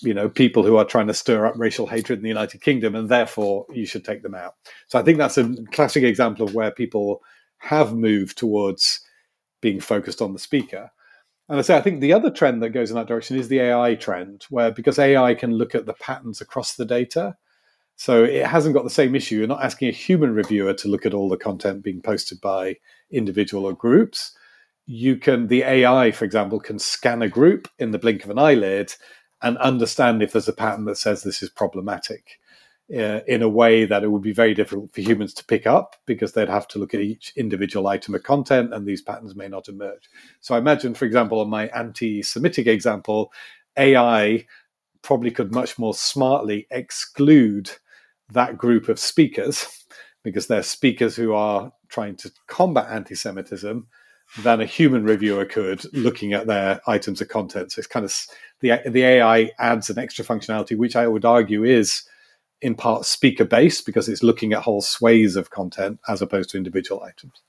you 0.00 0.14
know, 0.14 0.28
people 0.28 0.62
who 0.62 0.76
are 0.76 0.84
trying 0.84 1.06
to 1.08 1.14
stir 1.14 1.46
up 1.46 1.54
racial 1.56 1.86
hatred 1.86 2.18
in 2.18 2.22
the 2.22 2.28
United 2.28 2.60
Kingdom, 2.60 2.94
and 2.94 3.08
therefore 3.08 3.66
you 3.72 3.86
should 3.86 4.04
take 4.04 4.22
them 4.22 4.34
out. 4.34 4.54
So 4.86 4.98
I 4.98 5.02
think 5.02 5.18
that's 5.18 5.38
a 5.38 5.54
classic 5.72 6.04
example 6.04 6.46
of 6.46 6.54
where 6.54 6.70
people 6.70 7.22
have 7.58 7.94
moved 7.94 8.38
towards 8.38 9.00
being 9.60 9.80
focused 9.80 10.22
on 10.22 10.32
the 10.32 10.38
speaker. 10.38 10.90
And 11.48 11.58
I 11.58 11.62
say, 11.62 11.76
I 11.76 11.80
think 11.80 12.00
the 12.00 12.12
other 12.12 12.30
trend 12.30 12.62
that 12.62 12.70
goes 12.70 12.90
in 12.90 12.96
that 12.96 13.08
direction 13.08 13.38
is 13.38 13.48
the 13.48 13.60
AI 13.60 13.94
trend, 13.94 14.44
where 14.50 14.70
because 14.70 14.98
AI 14.98 15.34
can 15.34 15.52
look 15.52 15.74
at 15.74 15.86
the 15.86 15.94
patterns 15.94 16.40
across 16.40 16.74
the 16.74 16.84
data, 16.84 17.36
so 17.96 18.22
it 18.22 18.46
hasn't 18.46 18.74
got 18.74 18.84
the 18.84 18.90
same 18.90 19.16
issue. 19.16 19.38
You're 19.38 19.48
not 19.48 19.64
asking 19.64 19.88
a 19.88 19.92
human 19.92 20.32
reviewer 20.32 20.72
to 20.74 20.88
look 20.88 21.04
at 21.04 21.14
all 21.14 21.28
the 21.28 21.36
content 21.36 21.82
being 21.82 22.00
posted 22.00 22.40
by 22.40 22.76
individual 23.10 23.64
or 23.64 23.72
groups. 23.72 24.36
You 24.86 25.16
can, 25.16 25.48
the 25.48 25.62
AI, 25.62 26.12
for 26.12 26.24
example, 26.24 26.60
can 26.60 26.78
scan 26.78 27.22
a 27.22 27.28
group 27.28 27.68
in 27.78 27.90
the 27.90 27.98
blink 27.98 28.22
of 28.24 28.30
an 28.30 28.38
eyelid 28.38 28.94
and 29.42 29.56
understand 29.58 30.22
if 30.22 30.32
there's 30.32 30.48
a 30.48 30.52
pattern 30.52 30.84
that 30.86 30.98
says 30.98 31.22
this 31.22 31.42
is 31.42 31.50
problematic 31.50 32.38
uh, 32.92 33.20
in 33.26 33.42
a 33.42 33.48
way 33.48 33.84
that 33.84 34.02
it 34.02 34.08
would 34.08 34.22
be 34.22 34.32
very 34.32 34.54
difficult 34.54 34.92
for 34.92 35.00
humans 35.00 35.34
to 35.34 35.44
pick 35.44 35.66
up 35.66 35.96
because 36.06 36.32
they'd 36.32 36.48
have 36.48 36.66
to 36.68 36.78
look 36.78 36.94
at 36.94 37.00
each 37.00 37.32
individual 37.36 37.86
item 37.86 38.14
of 38.14 38.22
content 38.22 38.72
and 38.72 38.86
these 38.86 39.02
patterns 39.02 39.36
may 39.36 39.48
not 39.48 39.68
emerge. 39.68 40.08
So 40.40 40.54
I 40.54 40.58
imagine, 40.58 40.94
for 40.94 41.04
example, 41.04 41.40
on 41.40 41.50
my 41.50 41.68
anti 41.68 42.22
Semitic 42.22 42.66
example, 42.66 43.32
AI 43.76 44.46
probably 45.02 45.30
could 45.30 45.52
much 45.52 45.78
more 45.78 45.94
smartly 45.94 46.66
exclude 46.70 47.70
that 48.30 48.58
group 48.58 48.88
of 48.88 48.98
speakers 48.98 49.66
because 50.24 50.46
they're 50.46 50.62
speakers 50.62 51.14
who 51.14 51.34
are 51.34 51.72
trying 51.88 52.16
to 52.16 52.32
combat 52.46 52.86
anti 52.90 53.14
Semitism 53.14 53.86
than 54.42 54.60
a 54.60 54.66
human 54.66 55.04
reviewer 55.04 55.44
could 55.44 55.82
looking 55.94 56.32
at 56.32 56.46
their 56.46 56.80
items 56.86 57.20
of 57.20 57.28
content. 57.28 57.72
So 57.72 57.78
it's 57.78 57.88
kind 57.88 58.04
of 58.04 58.14
the, 58.60 58.80
the 58.86 59.02
AI 59.02 59.50
adds 59.58 59.90
an 59.90 59.98
extra 59.98 60.24
functionality, 60.24 60.76
which 60.76 60.96
I 60.96 61.06
would 61.06 61.24
argue 61.24 61.64
is 61.64 62.02
in 62.60 62.74
part 62.74 63.06
speaker 63.06 63.44
based 63.44 63.86
because 63.86 64.08
it's 64.08 64.22
looking 64.22 64.52
at 64.52 64.62
whole 64.62 64.82
sways 64.82 65.36
of 65.36 65.50
content 65.50 66.00
as 66.08 66.20
opposed 66.20 66.50
to 66.50 66.56
individual 66.56 67.02
items. 67.02 67.40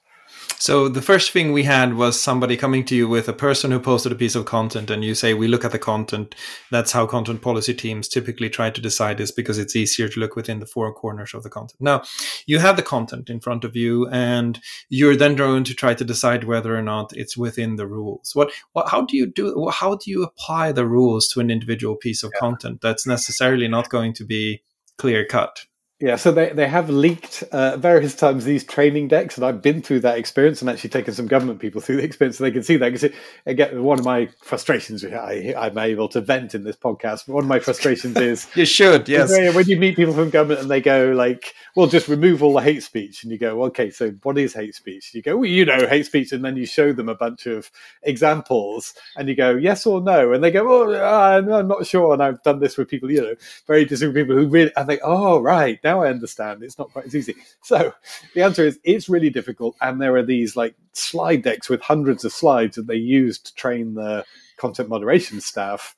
So 0.59 0.89
the 0.89 1.01
first 1.01 1.31
thing 1.31 1.53
we 1.53 1.63
had 1.63 1.93
was 1.93 2.19
somebody 2.19 2.57
coming 2.57 2.83
to 2.85 2.95
you 2.95 3.07
with 3.07 3.29
a 3.29 3.33
person 3.33 3.71
who 3.71 3.79
posted 3.79 4.11
a 4.11 4.15
piece 4.15 4.35
of 4.35 4.43
content, 4.43 4.91
and 4.91 5.05
you 5.05 5.15
say, 5.15 5.33
"We 5.33 5.47
look 5.47 5.63
at 5.63 5.71
the 5.71 5.79
content." 5.79 6.35
That's 6.69 6.91
how 6.91 7.07
content 7.07 7.41
policy 7.41 7.73
teams 7.73 8.09
typically 8.09 8.49
try 8.49 8.69
to 8.69 8.81
decide 8.81 9.17
this 9.17 9.31
because 9.31 9.57
it's 9.57 9.75
easier 9.75 10.09
to 10.09 10.19
look 10.19 10.35
within 10.35 10.59
the 10.59 10.65
four 10.65 10.93
corners 10.93 11.33
of 11.33 11.43
the 11.43 11.49
content. 11.49 11.79
Now, 11.79 12.03
you 12.45 12.59
have 12.59 12.75
the 12.75 12.83
content 12.83 13.29
in 13.29 13.39
front 13.39 13.63
of 13.63 13.77
you, 13.77 14.07
and 14.09 14.59
you're 14.89 15.15
then 15.15 15.35
going 15.35 15.63
to 15.63 15.73
try 15.73 15.93
to 15.93 16.03
decide 16.03 16.43
whether 16.43 16.75
or 16.75 16.81
not 16.81 17.15
it's 17.15 17.37
within 17.37 17.77
the 17.77 17.87
rules. 17.87 18.31
What, 18.33 18.51
what 18.73 18.89
how 18.89 19.01
do 19.03 19.15
you 19.15 19.27
do? 19.27 19.69
How 19.69 19.95
do 19.95 20.11
you 20.11 20.23
apply 20.23 20.73
the 20.73 20.85
rules 20.85 21.29
to 21.29 21.39
an 21.39 21.49
individual 21.49 21.95
piece 21.95 22.21
of 22.21 22.31
yeah. 22.33 22.39
content 22.39 22.81
that's 22.81 23.07
necessarily 23.07 23.69
not 23.69 23.89
going 23.89 24.13
to 24.15 24.25
be 24.25 24.61
clear 24.99 25.25
cut. 25.25 25.65
Yeah, 26.01 26.15
so 26.15 26.31
they, 26.31 26.51
they 26.51 26.67
have 26.67 26.89
leaked 26.89 27.43
uh, 27.51 27.75
various 27.75 28.15
times 28.15 28.45
these 28.45 28.63
training 28.63 29.09
decks, 29.09 29.35
and 29.35 29.45
I've 29.45 29.61
been 29.61 29.81
through 29.81 29.99
that 30.01 30.17
experience 30.17 30.61
and 30.61 30.69
actually 30.69 30.91
taken 30.91 31.13
some 31.13 31.27
government 31.27 31.59
people 31.59 31.81
through 31.81 31.97
the 31.97 32.03
experience, 32.03 32.37
so 32.37 32.45
they 32.45 32.51
can 32.51 32.63
see 32.63 32.77
that. 32.77 32.93
Because 32.93 33.13
again, 33.45 33.83
one 33.83 33.99
of 33.99 34.05
my 34.05 34.29
frustrations, 34.41 35.03
I, 35.03 35.53
I'm 35.57 35.77
able 35.77 36.07
to 36.09 36.21
vent 36.21 36.55
in 36.55 36.63
this 36.63 36.77
podcast, 36.77 37.25
but 37.27 37.33
one 37.33 37.43
of 37.43 37.49
my 37.49 37.59
frustrations 37.59 38.15
is 38.17 38.47
you 38.55 38.63
should, 38.63 39.09
yes. 39.09 39.29
When 39.53 39.65
you 39.65 39.75
meet 39.75 39.97
people 39.97 40.13
from 40.13 40.29
government 40.29 40.61
and 40.61 40.71
they 40.71 40.79
go 40.79 41.11
like, 41.11 41.53
"Well, 41.75 41.87
just 41.87 42.07
remove 42.07 42.43
all 42.43 42.53
the 42.53 42.61
hate 42.61 42.83
speech," 42.83 43.23
and 43.23 43.31
you 43.33 43.37
go, 43.37 43.65
"Okay, 43.65 43.89
so 43.89 44.11
what 44.23 44.37
is 44.37 44.53
hate 44.53 44.75
speech?" 44.75 45.13
You 45.13 45.21
go, 45.21 45.35
"Well, 45.35 45.49
you 45.49 45.65
know, 45.65 45.85
hate 45.85 46.05
speech," 46.05 46.31
and 46.31 46.45
then 46.45 46.55
you 46.55 46.65
show 46.65 46.93
them 46.93 47.09
a 47.09 47.15
bunch 47.15 47.45
of 47.45 47.69
examples, 48.03 48.93
and 49.17 49.27
you 49.27 49.35
go, 49.35 49.53
"Yes 49.53 49.85
or 49.85 49.99
no," 49.99 50.31
and 50.31 50.41
they 50.41 50.51
go, 50.51 50.65
"Oh, 50.65 50.93
I'm 50.93 51.67
not 51.67 51.85
sure," 51.85 52.13
and 52.13 52.23
I've 52.23 52.41
done 52.43 52.61
this 52.61 52.77
with 52.77 52.87
people, 52.87 53.11
you 53.11 53.21
know, 53.21 53.35
very 53.67 53.83
different 53.83 54.15
people 54.15 54.37
who 54.37 54.47
really, 54.47 54.71
and 54.77 54.87
they, 54.87 55.01
"Oh, 55.01 55.41
right." 55.41 55.77
Now 55.89 56.03
I 56.03 56.09
understand 56.09 56.61
it's 56.61 56.77
not 56.77 56.91
quite 56.93 57.05
as 57.05 57.15
easy. 57.15 57.35
So 57.61 57.93
the 58.35 58.43
answer 58.43 58.65
is 58.65 58.79
it's 58.83 59.09
really 59.09 59.29
difficult. 59.29 59.75
And 59.81 59.99
there 60.01 60.15
are 60.15 60.23
these 60.23 60.55
like 60.55 60.75
slide 60.93 61.41
decks 61.41 61.69
with 61.69 61.81
hundreds 61.81 62.23
of 62.25 62.31
slides 62.31 62.75
that 62.75 62.87
they 62.87 62.95
use 63.19 63.39
to 63.39 63.55
train 63.55 63.95
the 63.95 64.25
content 64.57 64.89
moderation 64.89 65.41
staff. 65.41 65.95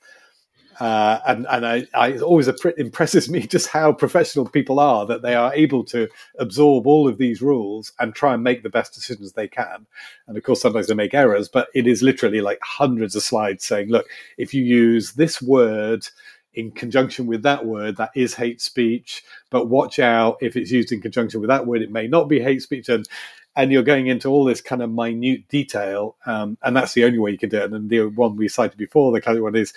Uh, 0.80 1.20
and 1.28 1.46
and 1.50 1.64
I, 1.68 1.86
I, 1.94 2.08
it 2.14 2.22
always 2.22 2.48
impresses 2.78 3.30
me 3.30 3.42
just 3.56 3.68
how 3.68 3.92
professional 3.94 4.48
people 4.48 4.80
are 4.80 5.06
that 5.06 5.22
they 5.22 5.36
are 5.36 5.54
able 5.54 5.84
to 5.86 6.08
absorb 6.40 6.88
all 6.88 7.08
of 7.08 7.18
these 7.18 7.42
rules 7.42 7.92
and 8.00 8.16
try 8.16 8.34
and 8.34 8.44
make 8.44 8.64
the 8.64 8.70
best 8.78 8.94
decisions 8.94 9.34
they 9.34 9.48
can. 9.48 9.86
And 10.28 10.38
of 10.38 10.44
course, 10.44 10.62
sometimes 10.62 10.88
they 10.88 10.96
make 10.96 11.14
errors, 11.14 11.50
but 11.50 11.68
it 11.76 11.86
is 11.86 12.02
literally 12.02 12.42
like 12.42 12.60
hundreds 12.64 13.16
of 13.16 13.24
slides 13.24 13.66
saying, 13.66 13.90
look, 13.90 14.08
if 14.38 14.54
you 14.54 14.64
use 14.64 15.14
this 15.14 15.42
word 15.42 16.08
in 16.54 16.72
conjunction 16.72 17.28
with 17.28 17.44
that 17.44 17.66
word, 17.66 17.98
that 17.98 18.12
is 18.16 18.34
hate 18.34 18.62
speech. 18.62 19.24
But 19.50 19.70
watch 19.70 20.00
out 20.00 20.38
if 20.42 20.56
it's 20.56 20.72
used 20.72 20.92
in 20.92 21.02
conjunction 21.02 21.40
with 21.40 21.50
that 21.50 21.66
word, 21.66 21.82
it 21.82 21.92
may 21.92 22.08
not 22.08 22.30
be 22.30 22.40
hate 22.40 22.62
speech. 22.62 22.90
And 22.90 23.08
and 23.56 23.72
you're 23.72 23.84
going 23.84 24.08
into 24.08 24.30
all 24.30 24.46
this 24.46 24.62
kind 24.62 24.82
of 24.82 24.90
minute 24.90 25.48
detail, 25.50 26.16
um, 26.26 26.58
and 26.64 26.76
that's 26.76 26.94
the 26.94 27.04
only 27.04 27.20
way 27.20 27.32
you 27.32 27.38
can 27.38 27.50
do 27.50 27.58
it. 27.58 27.72
And 27.72 27.90
the 27.90 28.06
one 28.06 28.38
we 28.38 28.48
cited 28.48 28.78
before, 28.78 29.12
the 29.12 29.22
kind 29.22 29.38
of 29.38 29.44
one 29.44 29.56
is 29.56 29.74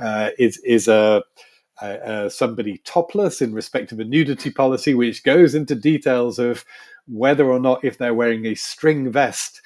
uh, 0.00 0.30
is 0.38 0.58
is 0.58 0.86
a, 0.88 1.24
a, 1.82 2.24
a 2.26 2.30
somebody 2.30 2.78
topless 2.84 3.42
in 3.42 3.52
respect 3.52 3.90
of 3.92 3.98
a 4.00 4.04
nudity 4.04 4.50
policy, 4.50 4.94
which 4.94 5.24
goes 5.24 5.54
into 5.54 5.74
details 5.74 6.38
of 6.38 6.64
whether 7.08 7.50
or 7.50 7.58
not 7.58 7.84
if 7.84 7.98
they're 7.98 8.14
wearing 8.14 8.46
a 8.46 8.54
string 8.54 9.10
vest 9.10 9.60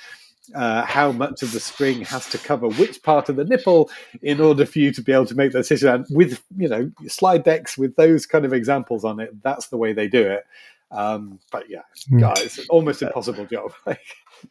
uh, 0.55 0.85
how 0.85 1.13
much 1.13 1.43
of 1.43 1.53
the 1.53 1.61
string 1.61 2.03
has 2.03 2.27
to 2.31 2.39
cover 2.39 2.69
which 2.69 3.03
part 3.03 3.29
of 3.29 3.37
the 3.37 3.45
nipple 3.45 3.91
in 4.23 4.41
order 4.41 4.67
for 4.67 4.79
you 4.79 4.93
to 4.93 5.03
be 5.03 5.13
able 5.13 5.27
to 5.27 5.35
make 5.35 5.53
that 5.53 5.61
decision. 5.61 5.89
And 5.89 6.07
with 6.11 6.43
you 6.57 6.69
know 6.69 6.91
slide 7.07 7.45
decks 7.45 7.79
with 7.79 7.97
those 7.97 8.27
kind 8.27 8.45
of 8.45 8.53
examples 8.53 9.05
on 9.05 9.21
it, 9.21 9.43
that's 9.43 9.69
the 9.69 9.77
way 9.77 9.93
they 9.93 10.09
do 10.09 10.23
it. 10.23 10.45
Um, 10.91 11.39
but 11.53 11.71
yeah, 11.71 11.83
hmm. 12.09 12.19
guys, 12.19 12.61
almost 12.69 13.03
impossible 13.03 13.47
job. 13.47 13.73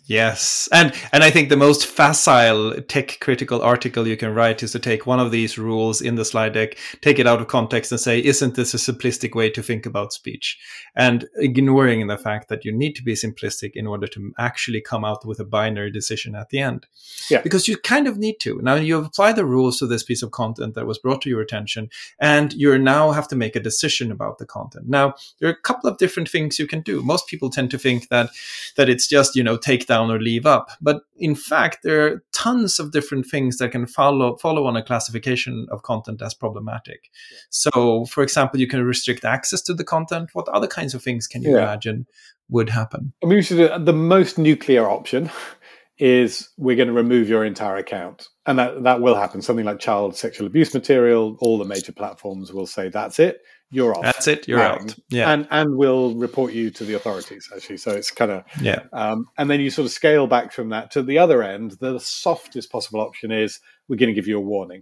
Yes, 0.05 0.69
and 0.71 0.93
and 1.11 1.23
I 1.23 1.31
think 1.31 1.49
the 1.49 1.57
most 1.57 1.85
facile 1.85 2.81
tech 2.81 3.19
critical 3.19 3.61
article 3.61 4.07
you 4.07 4.17
can 4.17 4.33
write 4.33 4.63
is 4.63 4.71
to 4.71 4.79
take 4.79 5.05
one 5.05 5.19
of 5.19 5.31
these 5.31 5.57
rules 5.57 6.01
in 6.01 6.15
the 6.15 6.25
slide 6.25 6.53
deck, 6.53 6.77
take 7.01 7.19
it 7.19 7.27
out 7.27 7.41
of 7.41 7.47
context, 7.47 7.91
and 7.91 7.99
say, 7.99 8.23
"Isn't 8.23 8.55
this 8.55 8.73
a 8.73 8.77
simplistic 8.77 9.35
way 9.35 9.49
to 9.51 9.61
think 9.61 9.85
about 9.85 10.13
speech?" 10.13 10.57
And 10.95 11.27
ignoring 11.37 12.07
the 12.07 12.17
fact 12.17 12.49
that 12.49 12.65
you 12.65 12.71
need 12.71 12.95
to 12.95 13.03
be 13.03 13.13
simplistic 13.13 13.71
in 13.75 13.87
order 13.87 14.07
to 14.07 14.33
actually 14.37 14.81
come 14.81 15.05
out 15.05 15.25
with 15.25 15.39
a 15.39 15.45
binary 15.45 15.91
decision 15.91 16.35
at 16.35 16.49
the 16.49 16.59
end. 16.59 16.87
Yeah, 17.29 17.41
because 17.41 17.67
you 17.67 17.77
kind 17.77 18.07
of 18.07 18.17
need 18.17 18.39
to. 18.41 18.59
Now 18.61 18.75
you 18.75 18.97
apply 18.97 19.33
the 19.33 19.45
rules 19.45 19.79
to 19.79 19.87
this 19.87 20.03
piece 20.03 20.23
of 20.23 20.31
content 20.31 20.75
that 20.75 20.87
was 20.87 20.97
brought 20.97 21.21
to 21.23 21.29
your 21.29 21.41
attention, 21.41 21.89
and 22.19 22.53
you 22.53 22.77
now 22.77 23.11
have 23.11 23.27
to 23.29 23.35
make 23.35 23.55
a 23.55 23.59
decision 23.59 24.11
about 24.11 24.37
the 24.37 24.45
content. 24.45 24.89
Now 24.89 25.15
there 25.39 25.49
are 25.49 25.53
a 25.53 25.61
couple 25.61 25.89
of 25.89 25.97
different 25.97 26.29
things 26.29 26.59
you 26.59 26.67
can 26.67 26.81
do. 26.81 27.01
Most 27.01 27.27
people 27.27 27.49
tend 27.49 27.71
to 27.71 27.77
think 27.77 28.09
that 28.09 28.29
that 28.75 28.89
it's 28.89 29.07
just 29.07 29.35
you 29.35 29.43
know 29.43 29.57
take 29.57 29.78
down 29.85 30.11
or 30.11 30.19
leave 30.19 30.45
up. 30.45 30.69
But 30.81 31.01
in 31.17 31.35
fact, 31.35 31.79
there 31.83 32.05
are 32.05 32.23
tons 32.33 32.79
of 32.79 32.91
different 32.91 33.25
things 33.25 33.57
that 33.57 33.71
can 33.71 33.85
follow 33.85 34.37
follow 34.37 34.65
on 34.65 34.75
a 34.75 34.83
classification 34.83 35.67
of 35.71 35.83
content 35.83 36.21
as 36.21 36.33
problematic. 36.33 37.09
Yeah. 37.31 37.37
So, 37.49 38.05
for 38.05 38.23
example, 38.23 38.59
you 38.59 38.67
can 38.67 38.83
restrict 38.83 39.25
access 39.25 39.61
to 39.63 39.73
the 39.73 39.83
content. 39.83 40.29
What 40.33 40.47
other 40.49 40.67
kinds 40.67 40.93
of 40.93 41.03
things 41.03 41.27
can 41.27 41.43
you 41.43 41.51
yeah. 41.51 41.63
imagine 41.63 42.07
would 42.49 42.69
happen? 42.69 43.13
I 43.23 43.27
mean, 43.27 43.41
should, 43.41 43.71
uh, 43.71 43.77
the 43.77 43.93
most 43.93 44.37
nuclear 44.37 44.89
option 44.89 45.29
is 45.97 46.49
we're 46.57 46.75
going 46.75 46.87
to 46.87 46.93
remove 46.93 47.29
your 47.29 47.45
entire 47.45 47.77
account. 47.77 48.27
And 48.49 48.57
that, 48.57 48.81
that 48.81 48.99
will 48.99 49.13
happen. 49.13 49.43
Something 49.43 49.65
like 49.65 49.77
child 49.77 50.17
sexual 50.17 50.47
abuse 50.47 50.73
material, 50.73 51.37
all 51.39 51.59
the 51.59 51.65
major 51.65 51.91
platforms 51.91 52.51
will 52.51 52.65
say, 52.65 52.89
that's 52.89 53.19
it, 53.19 53.41
you're 53.69 53.95
off. 53.95 54.01
That's 54.01 54.27
it, 54.27 54.47
you're 54.47 54.59
and, 54.59 54.89
out. 54.89 54.95
Yeah. 55.11 55.31
And, 55.31 55.47
and 55.51 55.75
we'll 55.75 56.15
report 56.15 56.51
you 56.51 56.71
to 56.71 56.83
the 56.83 56.95
authorities, 56.95 57.47
actually. 57.55 57.77
So 57.77 57.91
it's 57.91 58.09
kind 58.09 58.31
of, 58.31 58.43
yeah. 58.59 58.85
Um, 58.91 59.27
and 59.37 59.51
then 59.51 59.59
you 59.59 59.69
sort 59.69 59.85
of 59.85 59.91
scale 59.91 60.25
back 60.25 60.51
from 60.51 60.69
that 60.69 60.89
to 60.93 61.03
the 61.03 61.19
other 61.19 61.43
end. 61.43 61.73
The 61.73 61.99
softest 61.99 62.71
possible 62.71 63.01
option 63.01 63.31
is 63.31 63.59
we're 63.87 63.97
going 63.97 64.09
to 64.09 64.15
give 64.15 64.27
you 64.27 64.39
a 64.39 64.41
warning. 64.41 64.81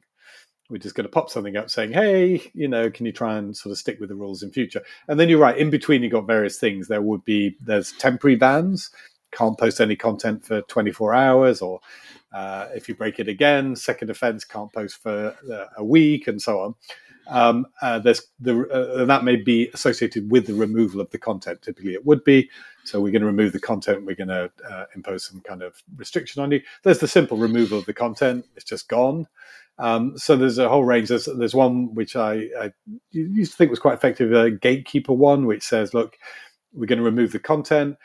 We're 0.70 0.78
just 0.78 0.96
going 0.96 1.04
to 1.04 1.12
pop 1.12 1.30
something 1.30 1.58
up 1.58 1.70
saying, 1.70 1.92
hey, 1.92 2.50
you 2.54 2.70
know, 2.70 2.90
can 2.90 3.06
you 3.06 3.12
try 3.12 3.38
and 3.38 3.56
sort 3.56 3.72
of 3.72 3.78
stick 3.78 4.00
with 4.00 4.08
the 4.08 4.16
rules 4.16 4.44
in 4.44 4.52
future? 4.52 4.82
And 5.10 5.20
then 5.20 5.28
you're 5.28 5.40
right, 5.40 5.58
in 5.58 5.70
between, 5.70 6.04
you've 6.04 6.14
got 6.14 6.26
various 6.26 6.58
things. 6.58 6.88
There 6.88 7.02
would 7.02 7.26
be, 7.26 7.58
there's 7.60 7.92
temporary 7.92 8.38
bans 8.38 8.92
can't 9.32 9.58
post 9.58 9.82
any 9.82 9.96
content 9.96 10.46
for 10.46 10.62
24 10.64 11.14
hours, 11.14 11.62
or 11.62 11.80
uh, 12.34 12.68
if 12.76 12.90
you 12.90 12.96
break 12.96 13.20
it 13.20 13.28
again, 13.28 13.76
second 13.76 14.10
offense 14.10 14.44
can't 14.44 14.72
post 14.72 15.02
for 15.02 15.36
uh, 15.52 15.66
a 15.78 15.84
week, 15.84 16.28
and 16.28 16.42
so 16.42 16.60
on. 16.60 16.76
Um, 17.30 17.68
uh, 17.82 18.00
there's 18.00 18.22
the, 18.40 18.68
uh, 18.70 19.06
that 19.06 19.24
may 19.24 19.36
be 19.36 19.70
associated 19.74 20.32
with 20.32 20.48
the 20.48 20.54
removal 20.54 21.02
of 21.02 21.10
the 21.12 21.18
content. 21.18 21.62
Typically, 21.62 21.94
it 21.94 22.06
would 22.06 22.24
be. 22.24 22.50
So 22.86 23.02
we're 23.02 23.12
going 23.12 23.22
to 23.22 23.28
remove 23.28 23.52
the 23.52 23.60
content. 23.60 24.06
We're 24.06 24.16
going 24.16 24.30
to 24.30 24.50
uh, 24.70 24.86
impose 24.96 25.26
some 25.26 25.42
kind 25.42 25.62
of 25.62 25.82
restriction 25.98 26.42
on 26.42 26.52
you. 26.52 26.62
There's 26.84 27.00
the 27.00 27.08
simple 27.08 27.38
removal 27.38 27.78
of 27.78 27.86
the 27.86 27.94
content. 27.94 28.46
It's 28.56 28.66
just 28.66 28.88
gone. 28.88 29.28
Um, 29.80 30.18
so 30.18 30.36
there's 30.36 30.58
a 30.58 30.70
whole 30.70 30.86
range. 30.86 31.10
There's, 31.10 31.28
there's 31.38 31.54
one 31.54 31.94
which 31.94 32.16
I, 32.16 32.48
I, 32.60 32.72
used 33.12 33.52
to 33.52 33.58
think 33.58 33.70
was 33.70 33.80
quite 33.80 33.94
effective, 33.94 34.32
a 34.34 34.50
gatekeeper 34.50 35.14
one, 35.14 35.46
which 35.46 35.64
says, 35.64 35.94
look, 35.94 36.18
we're 36.74 36.88
going 36.88 36.98
to 37.00 37.06
remove 37.06 37.32
the 37.32 37.40
content 37.40 37.98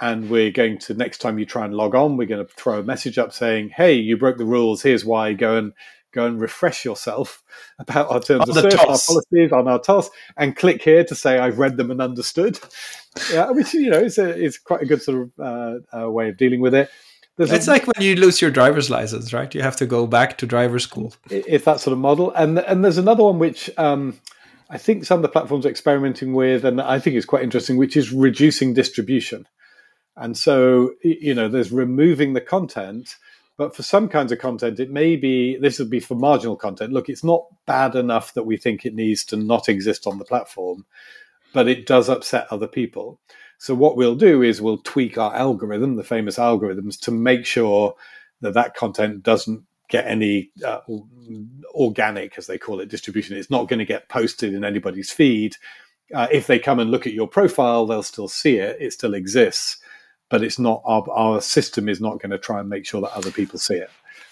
and 0.00 0.30
we're 0.30 0.50
going 0.50 0.78
to 0.78 0.94
next 0.94 1.18
time 1.18 1.38
you 1.38 1.46
try 1.46 1.64
and 1.64 1.74
log 1.74 1.94
on, 1.94 2.16
we're 2.16 2.26
going 2.26 2.44
to 2.46 2.52
throw 2.54 2.78
a 2.78 2.82
message 2.82 3.18
up 3.18 3.32
saying, 3.32 3.70
"Hey, 3.70 3.94
you 3.94 4.16
broke 4.16 4.38
the 4.38 4.44
rules. 4.44 4.82
Here's 4.82 5.04
why. 5.04 5.32
Go 5.32 5.56
and 5.56 5.72
go 6.12 6.26
and 6.26 6.40
refresh 6.40 6.84
yourself 6.84 7.42
about 7.78 8.10
our 8.10 8.20
terms 8.20 8.42
on 8.42 8.50
of 8.50 8.54
service, 8.56 8.74
our 8.74 8.86
policies, 8.86 9.52
on 9.52 9.68
our 9.68 9.80
TOS, 9.80 10.10
and 10.36 10.56
click 10.56 10.82
here 10.82 11.04
to 11.04 11.14
say 11.14 11.38
I've 11.38 11.58
read 11.58 11.76
them 11.76 11.90
and 11.90 12.00
understood." 12.00 12.58
yeah, 13.32 13.50
which 13.50 13.74
you 13.74 13.90
know 13.90 13.98
is 13.98 14.18
a, 14.18 14.36
is 14.36 14.58
quite 14.58 14.82
a 14.82 14.86
good 14.86 15.02
sort 15.02 15.22
of 15.22 15.30
uh, 15.38 16.02
uh, 16.02 16.10
way 16.10 16.28
of 16.28 16.36
dealing 16.36 16.60
with 16.60 16.74
it. 16.74 16.90
There's 17.36 17.52
it's 17.52 17.68
a, 17.68 17.70
like 17.70 17.86
when 17.86 18.04
you 18.04 18.16
lose 18.16 18.40
your 18.40 18.50
driver's 18.50 18.90
license, 18.90 19.32
right? 19.32 19.52
You 19.54 19.62
have 19.62 19.76
to 19.76 19.86
go 19.86 20.06
back 20.06 20.38
to 20.38 20.46
driver's 20.46 20.84
school. 20.84 21.14
It's 21.30 21.64
that 21.64 21.80
sort 21.80 21.92
of 21.92 21.98
model, 21.98 22.32
and 22.32 22.58
and 22.58 22.84
there's 22.84 22.98
another 22.98 23.24
one 23.24 23.38
which. 23.38 23.70
Um, 23.76 24.20
I 24.70 24.76
think 24.76 25.06
some 25.06 25.18
of 25.18 25.22
the 25.22 25.30
platforms 25.30 25.64
are 25.64 25.70
experimenting 25.70 26.34
with, 26.34 26.62
and 26.66 26.78
I 26.78 26.98
think 26.98 27.16
it's 27.16 27.24
quite 27.24 27.42
interesting, 27.42 27.78
which 27.78 27.96
is 27.96 28.12
reducing 28.12 28.74
distribution. 28.74 29.46
And 30.18 30.36
so, 30.36 30.94
you 31.02 31.32
know, 31.32 31.48
there's 31.48 31.70
removing 31.70 32.32
the 32.32 32.40
content. 32.40 33.16
But 33.56 33.74
for 33.74 33.82
some 33.82 34.08
kinds 34.08 34.30
of 34.30 34.38
content, 34.38 34.78
it 34.78 34.90
may 34.90 35.16
be 35.16 35.56
this 35.56 35.78
would 35.78 35.90
be 35.90 36.00
for 36.00 36.14
marginal 36.14 36.56
content. 36.56 36.92
Look, 36.92 37.08
it's 37.08 37.24
not 37.24 37.46
bad 37.66 37.96
enough 37.96 38.34
that 38.34 38.44
we 38.44 38.56
think 38.56 38.84
it 38.84 38.94
needs 38.94 39.24
to 39.26 39.36
not 39.36 39.68
exist 39.68 40.06
on 40.06 40.18
the 40.18 40.24
platform, 40.24 40.86
but 41.52 41.66
it 41.66 41.86
does 41.86 42.08
upset 42.08 42.46
other 42.50 42.68
people. 42.68 43.20
So 43.58 43.74
what 43.74 43.96
we'll 43.96 44.14
do 44.14 44.42
is 44.42 44.60
we'll 44.60 44.78
tweak 44.78 45.18
our 45.18 45.34
algorithm, 45.34 45.96
the 45.96 46.04
famous 46.04 46.36
algorithms, 46.36 47.00
to 47.00 47.10
make 47.10 47.44
sure 47.44 47.94
that 48.40 48.54
that 48.54 48.74
content 48.74 49.24
doesn't 49.24 49.64
get 49.88 50.06
any 50.06 50.50
uh, 50.64 50.80
organic, 51.74 52.38
as 52.38 52.46
they 52.46 52.58
call 52.58 52.78
it, 52.78 52.88
distribution. 52.88 53.36
It's 53.36 53.50
not 53.50 53.68
going 53.68 53.80
to 53.80 53.84
get 53.84 54.08
posted 54.08 54.54
in 54.54 54.64
anybody's 54.64 55.10
feed. 55.10 55.56
Uh, 56.14 56.28
if 56.30 56.46
they 56.46 56.60
come 56.60 56.78
and 56.78 56.92
look 56.92 57.08
at 57.08 57.12
your 57.12 57.26
profile, 57.26 57.86
they'll 57.86 58.04
still 58.04 58.28
see 58.28 58.58
it. 58.58 58.76
It 58.78 58.92
still 58.92 59.14
exists 59.14 59.78
but 60.30 60.42
it's 60.42 60.58
not 60.58 60.82
our, 60.84 61.04
our 61.10 61.40
system 61.40 61.88
is 61.88 62.00
not 62.00 62.20
going 62.20 62.30
to 62.30 62.38
try 62.38 62.60
and 62.60 62.68
make 62.68 62.86
sure 62.86 63.00
that 63.00 63.16
other 63.16 63.30
people 63.30 63.58
see 63.58 63.76
it. 63.76 63.90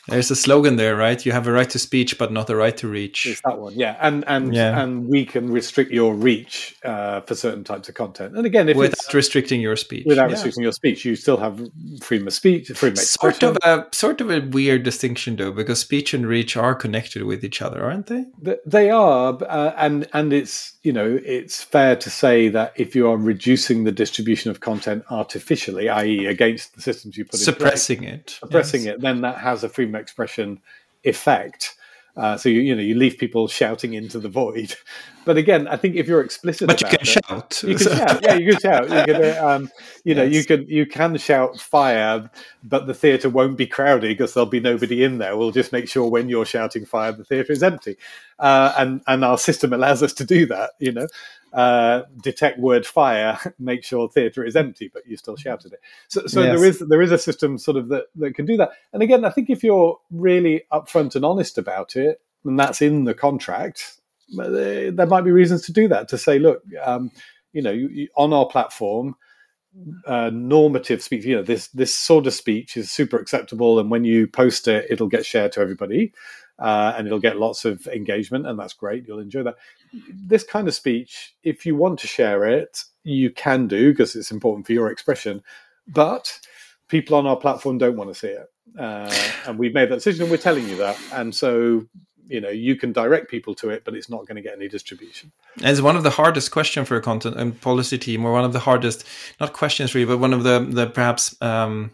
There's 0.09 0.31
a 0.31 0.37
slogan 0.37 0.77
there, 0.77 0.95
right? 0.95 1.25
You 1.27 1.33
have 1.33 1.47
a 1.47 1.53
right 1.53 1.69
to 1.71 1.79
speech, 1.79 2.17
but 2.17 2.33
not 2.33 2.49
a 2.49 2.57
right 2.57 2.77
to 2.77 2.89
reach. 2.89 3.27
It's 3.27 3.41
that 3.43 3.59
one, 3.59 3.75
yeah. 3.75 3.97
And 4.01 4.25
and 4.29 4.55
yeah. 4.55 4.81
and 4.81 5.09
we 5.09 5.25
can 5.25 5.51
restrict 5.51 5.91
your 5.91 6.15
reach 6.15 6.77
uh, 6.85 7.23
for 7.23 7.35
certain 7.35 7.65
types 7.65 7.89
of 7.89 7.97
content. 7.97 8.37
And 8.37 8.47
again, 8.47 8.69
if 8.69 8.77
without 8.77 9.13
restricting 9.13 9.61
your 9.61 9.75
speech, 9.75 10.05
without 10.07 10.29
yeah. 10.29 10.35
restricting 10.35 10.63
your 10.63 10.73
speech, 10.73 11.05
you 11.05 11.17
still 11.17 11.37
have 11.39 11.61
freedom 12.03 12.29
of 12.29 12.35
speech, 12.35 12.69
freedom 12.69 12.99
of. 12.99 13.05
Sort 13.05 13.43
of 13.43 13.59
a 13.65 13.87
sort 13.93 14.21
of 14.21 14.31
a 14.31 14.41
weird 14.41 14.85
distinction, 14.85 15.37
though, 15.37 15.51
because 15.51 15.81
speech 15.81 16.15
and 16.15 16.27
reach 16.27 16.57
are 16.57 16.75
connected 16.75 17.25
with 17.25 17.45
each 17.45 17.61
other, 17.61 17.85
aren't 17.85 18.07
they? 18.07 18.27
They 18.65 18.91
are, 18.91 19.37
uh, 19.43 19.73
and 19.77 20.07
and 20.13 20.33
it's 20.33 20.79
you 20.83 20.93
know 20.93 21.19
it's 21.25 21.65
fair 21.65 21.97
to 21.97 22.11
say 22.11 22.49
that 22.51 22.73
if 22.77 22.95
you 22.95 23.09
are 23.09 23.17
reducing 23.17 23.83
the 23.83 23.93
distribution 23.93 24.53
of 24.53 24.61
content 24.61 25.05
artificially, 25.11 25.89
i.e., 25.89 26.27
against 26.27 26.77
the 26.77 26.83
systems 26.83 27.17
you 27.17 27.25
put 27.25 27.41
suppressing 27.41 28.05
in 28.05 28.21
place, 28.21 28.21
it, 28.21 28.31
suppressing 28.31 28.85
yes. 28.85 28.95
it, 28.95 29.01
then 29.01 29.23
that 29.23 29.39
has 29.39 29.65
a 29.65 29.69
freedom 29.69 29.96
expression 29.99 30.61
effect. 31.05 31.75
Uh, 32.17 32.35
so 32.35 32.49
you 32.49 32.61
you 32.63 32.75
know 32.75 32.81
you 32.81 32.95
leave 32.95 33.19
people 33.19 33.47
shouting 33.47 33.93
into 33.93 34.19
the 34.19 34.29
void, 34.29 34.75
but 35.27 35.37
again, 35.37 35.69
I 35.69 35.77
think 35.77 35.97
if 35.97 36.09
you're 36.09 36.23
explicit, 36.23 36.67
but 36.67 36.81
you 36.81 36.87
can 36.87 37.01
it, 37.03 37.07
shout. 37.07 37.63
You 37.63 37.77
can 37.77 37.97
shout. 37.99 38.23
Yeah, 38.23 38.35
you 38.37 38.53
can 38.53 38.61
shout. 38.61 38.85
You 38.85 39.15
can, 39.15 39.23
uh, 39.23 39.47
um, 39.47 39.71
you 40.05 40.15
know, 40.15 40.23
you 40.23 40.43
can 40.43 40.67
you 40.67 40.87
can 40.87 41.19
shout 41.19 41.61
fire, 41.61 42.31
but 42.65 42.87
the 42.87 42.95
theatre 42.95 43.29
won't 43.29 43.59
be 43.59 43.67
crowded 43.67 44.09
because 44.09 44.33
there'll 44.33 44.49
be 44.49 44.61
nobody 44.61 45.05
in 45.05 45.19
there. 45.19 45.37
We'll 45.37 45.51
just 45.51 45.73
make 45.73 45.91
sure 45.91 46.09
when 46.09 46.31
you're 46.31 46.47
shouting 46.47 46.87
fire, 46.87 47.13
the 47.13 47.25
theatre 47.25 47.53
is 47.53 47.63
empty, 47.63 47.99
uh, 48.39 48.73
and 48.79 49.03
and 49.07 49.23
our 49.23 49.37
system 49.37 49.75
allows 49.75 50.03
us 50.03 50.15
to 50.15 50.25
do 50.25 50.47
that. 50.47 50.71
You 50.79 50.93
know, 50.93 51.09
uh, 51.57 52.03
detect 52.23 52.59
word 52.61 52.87
fire, 52.87 53.39
make 53.59 53.83
sure 53.83 54.09
theatre 54.09 54.45
is 54.45 54.55
empty, 54.55 54.91
but 54.93 55.07
you 55.07 55.17
still 55.17 55.37
shouted 55.37 55.73
it. 55.73 55.81
So, 56.07 56.27
so 56.27 56.43
yes. 56.43 56.55
there 56.55 56.69
is 56.69 56.79
there 56.81 57.03
is 57.03 57.11
a 57.11 57.19
system 57.19 57.57
sort 57.57 57.79
of 57.79 57.89
that, 57.89 58.05
that 58.17 58.35
can 58.35 58.45
do 58.45 58.59
that. 58.59 58.73
And 58.93 59.03
again, 59.03 59.25
I 59.25 59.31
think 59.31 59.49
if 59.49 59.65
you're 59.65 59.99
really 60.11 60.65
upfront 60.71 61.17
and 61.17 61.25
honest 61.25 61.57
about 61.57 61.97
it, 61.97 62.21
and 62.45 62.61
that's 62.61 62.83
in 62.83 63.05
the 63.05 63.15
contract, 63.15 63.99
there 64.37 65.07
might 65.07 65.23
be 65.23 65.33
reasons 65.33 65.63
to 65.63 65.73
do 65.73 65.89
that. 65.89 66.09
To 66.09 66.19
say, 66.19 66.39
look, 66.39 66.63
um, 66.85 67.11
you 67.55 67.63
know, 67.63 67.73
you, 67.73 68.09
on 68.17 68.35
our 68.35 68.47
platform, 68.47 69.17
uh, 70.07 70.31
normative 70.31 71.03
speech, 71.03 71.25
you 71.25 71.37
know, 71.37 71.43
this 71.43 71.69
this 71.69 71.95
sort 71.95 72.27
of 72.27 72.35
speech 72.35 72.77
is 72.77 72.91
super 72.91 73.17
acceptable, 73.17 73.79
and 73.79 73.91
when 73.91 74.05
you 74.05 74.27
post 74.27 74.69
it, 74.69 74.89
it'll 74.91 75.09
get 75.09 75.25
shared 75.25 75.53
to 75.53 75.61
everybody 75.61 76.13
uh, 76.59 76.95
and 76.97 77.07
it'll 77.07 77.19
get 77.19 77.39
lots 77.39 77.65
of 77.65 77.87
engagement, 77.89 78.47
and 78.47 78.59
that's 78.59 78.73
great. 78.73 79.07
You'll 79.07 79.21
enjoy 79.21 79.43
that. 79.43 79.57
This 80.11 80.45
kind 80.45 80.69
of 80.69 80.75
speech, 80.75 81.35
if 81.43 81.67
you 81.67 81.77
want 81.77 81.99
to 82.01 82.07
share 82.07 82.45
it, 82.45 82.83
you 83.05 83.31
can 83.31 83.67
do 83.69 83.93
because 83.93 84.17
it's 84.17 84.31
important 84.31 84.67
for 84.67 84.73
your 84.73 84.91
expression. 84.91 85.43
But 85.87 86.41
people 86.89 87.17
on 87.17 87.27
our 87.27 87.37
platform 87.37 87.79
don't 87.79 87.97
want 87.97 88.11
to 88.11 88.15
see 88.15 88.29
it, 88.29 88.51
uh, 88.79 89.13
and 89.47 89.59
we've 89.59 89.75
made 89.75 89.91
that 89.91 89.97
decision, 89.97 90.23
and 90.23 90.31
we're 90.31 90.39
telling 90.39 90.69
you 90.69 90.77
that. 90.77 90.99
And 91.13 91.35
so 91.35 91.87
you 92.29 92.41
know 92.41 92.49
you 92.49 92.77
can 92.77 92.93
direct 92.93 93.31
people 93.31 93.55
to 93.55 93.71
it 93.71 93.85
but 93.85 93.95
it's 93.95 94.11
not 94.11 94.27
going 94.27 94.37
to 94.37 94.43
get 94.43 94.55
any 94.55 94.69
distribution 94.69 95.31
it's 95.59 95.81
one 95.81 95.97
of 95.97 96.03
the 96.03 96.11
hardest 96.11 96.51
questions 96.51 96.89
for 96.89 96.97
a 96.97 97.01
content 97.01 97.37
and 97.37 97.61
policy 97.61 97.99
team 97.99 98.25
or 98.25 98.33
one 98.33 98.45
of 98.45 98.53
the 98.53 98.59
hardest 98.59 99.07
not 99.41 99.53
questions 99.53 99.95
really 99.95 100.07
but 100.07 100.19
one 100.19 100.33
of 100.33 100.43
the 100.43 100.59
the 100.59 100.87
perhaps 100.87 101.41
um, 101.41 101.93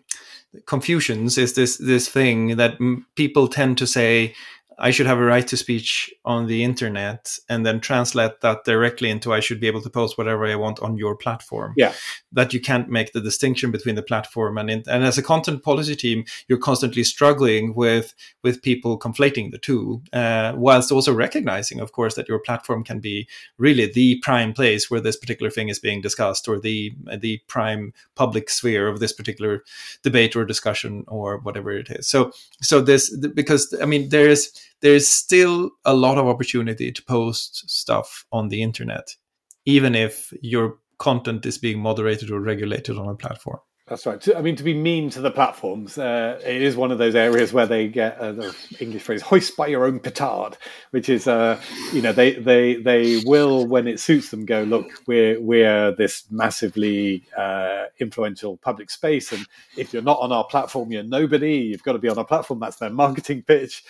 confusions 0.66 1.38
is 1.38 1.54
this 1.54 1.78
this 1.78 2.08
thing 2.08 2.56
that 2.56 2.78
people 3.14 3.48
tend 3.48 3.78
to 3.78 3.86
say 3.86 4.34
I 4.78 4.90
should 4.90 5.06
have 5.06 5.18
a 5.18 5.24
right 5.24 5.46
to 5.48 5.56
speech 5.56 6.12
on 6.24 6.46
the 6.46 6.64
internet 6.64 7.38
and 7.48 7.64
then 7.64 7.80
translate 7.80 8.40
that 8.40 8.64
directly 8.64 9.10
into 9.10 9.32
I 9.32 9.40
should 9.40 9.60
be 9.60 9.66
able 9.66 9.82
to 9.82 9.90
post 9.90 10.18
whatever 10.18 10.44
I 10.46 10.56
want 10.56 10.80
on 10.80 10.96
your 10.96 11.16
platform. 11.16 11.74
Yeah. 11.76 11.92
That 12.34 12.52
you 12.54 12.60
can't 12.60 12.88
make 12.88 13.12
the 13.12 13.20
distinction 13.20 13.70
between 13.70 13.94
the 13.94 14.02
platform 14.02 14.58
and 14.58 14.70
in, 14.70 14.82
and 14.88 15.04
as 15.04 15.18
a 15.18 15.22
content 15.22 15.62
policy 15.62 15.96
team, 15.96 16.24
you're 16.48 16.58
constantly 16.58 17.04
struggling 17.04 17.74
with 17.74 18.14
with 18.42 18.62
people 18.62 18.98
conflating 18.98 19.50
the 19.50 19.58
two, 19.58 20.02
uh, 20.12 20.52
whilst 20.56 20.92
also 20.92 21.12
recognizing, 21.12 21.80
of 21.80 21.92
course, 21.92 22.14
that 22.14 22.28
your 22.28 22.38
platform 22.38 22.84
can 22.84 23.00
be 23.00 23.28
really 23.58 23.86
the 23.86 24.18
prime 24.20 24.52
place 24.52 24.90
where 24.90 25.00
this 25.00 25.16
particular 25.16 25.50
thing 25.50 25.68
is 25.68 25.78
being 25.78 26.00
discussed 26.00 26.48
or 26.48 26.58
the 26.58 26.92
the 27.18 27.38
prime 27.48 27.92
public 28.14 28.50
sphere 28.50 28.88
of 28.88 29.00
this 29.00 29.12
particular 29.12 29.62
debate 30.02 30.36
or 30.36 30.44
discussion 30.44 31.04
or 31.08 31.38
whatever 31.38 31.70
it 31.72 31.90
is. 31.90 32.08
So 32.08 32.32
so 32.60 32.80
this 32.80 33.14
because 33.34 33.74
I 33.80 33.86
mean 33.86 34.08
there 34.08 34.28
is 34.28 34.52
there's 34.80 35.08
still 35.08 35.70
a 35.84 35.94
lot 35.94 36.18
of 36.18 36.26
opportunity 36.26 36.92
to 36.92 37.02
post 37.04 37.70
stuff 37.70 38.26
on 38.32 38.48
the 38.48 38.62
internet, 38.62 39.16
even 39.64 39.94
if 39.94 40.32
your 40.42 40.78
content 41.02 41.44
is 41.44 41.58
being 41.58 41.80
moderated 41.80 42.30
or 42.30 42.40
regulated 42.40 42.96
on 42.96 43.08
a 43.08 43.16
platform. 43.16 43.58
That's 43.88 44.06
right. 44.06 44.36
I 44.36 44.40
mean, 44.40 44.54
to 44.56 44.62
be 44.62 44.74
mean 44.74 45.10
to 45.10 45.20
the 45.20 45.32
platforms, 45.32 45.98
uh, 45.98 46.40
it 46.46 46.62
is 46.62 46.76
one 46.76 46.92
of 46.92 46.98
those 46.98 47.16
areas 47.16 47.52
where 47.52 47.66
they 47.66 47.88
get 47.88 48.16
uh, 48.16 48.30
the 48.30 48.56
English 48.78 49.02
phrase 49.02 49.20
"hoist 49.20 49.56
by 49.56 49.66
your 49.66 49.84
own 49.84 49.98
petard," 49.98 50.56
which 50.92 51.08
is, 51.08 51.26
uh, 51.26 51.60
you 51.92 52.00
know, 52.00 52.12
they 52.12 52.34
they 52.34 52.76
they 52.76 53.20
will 53.26 53.66
when 53.66 53.88
it 53.88 53.98
suits 53.98 54.30
them 54.30 54.46
go, 54.46 54.62
look, 54.62 54.86
we're 55.08 55.40
we're 55.40 55.92
this 55.96 56.24
massively 56.30 57.24
uh, 57.36 57.86
influential 57.98 58.56
public 58.56 58.88
space, 58.88 59.32
and 59.32 59.44
if 59.76 59.92
you're 59.92 60.00
not 60.00 60.20
on 60.20 60.30
our 60.30 60.44
platform, 60.44 60.92
you're 60.92 61.02
nobody. 61.02 61.56
You've 61.56 61.82
got 61.82 61.94
to 61.94 61.98
be 61.98 62.08
on 62.08 62.18
our 62.18 62.24
platform. 62.24 62.60
That's 62.60 62.76
their 62.76 62.90
marketing 62.90 63.42
pitch 63.42 63.82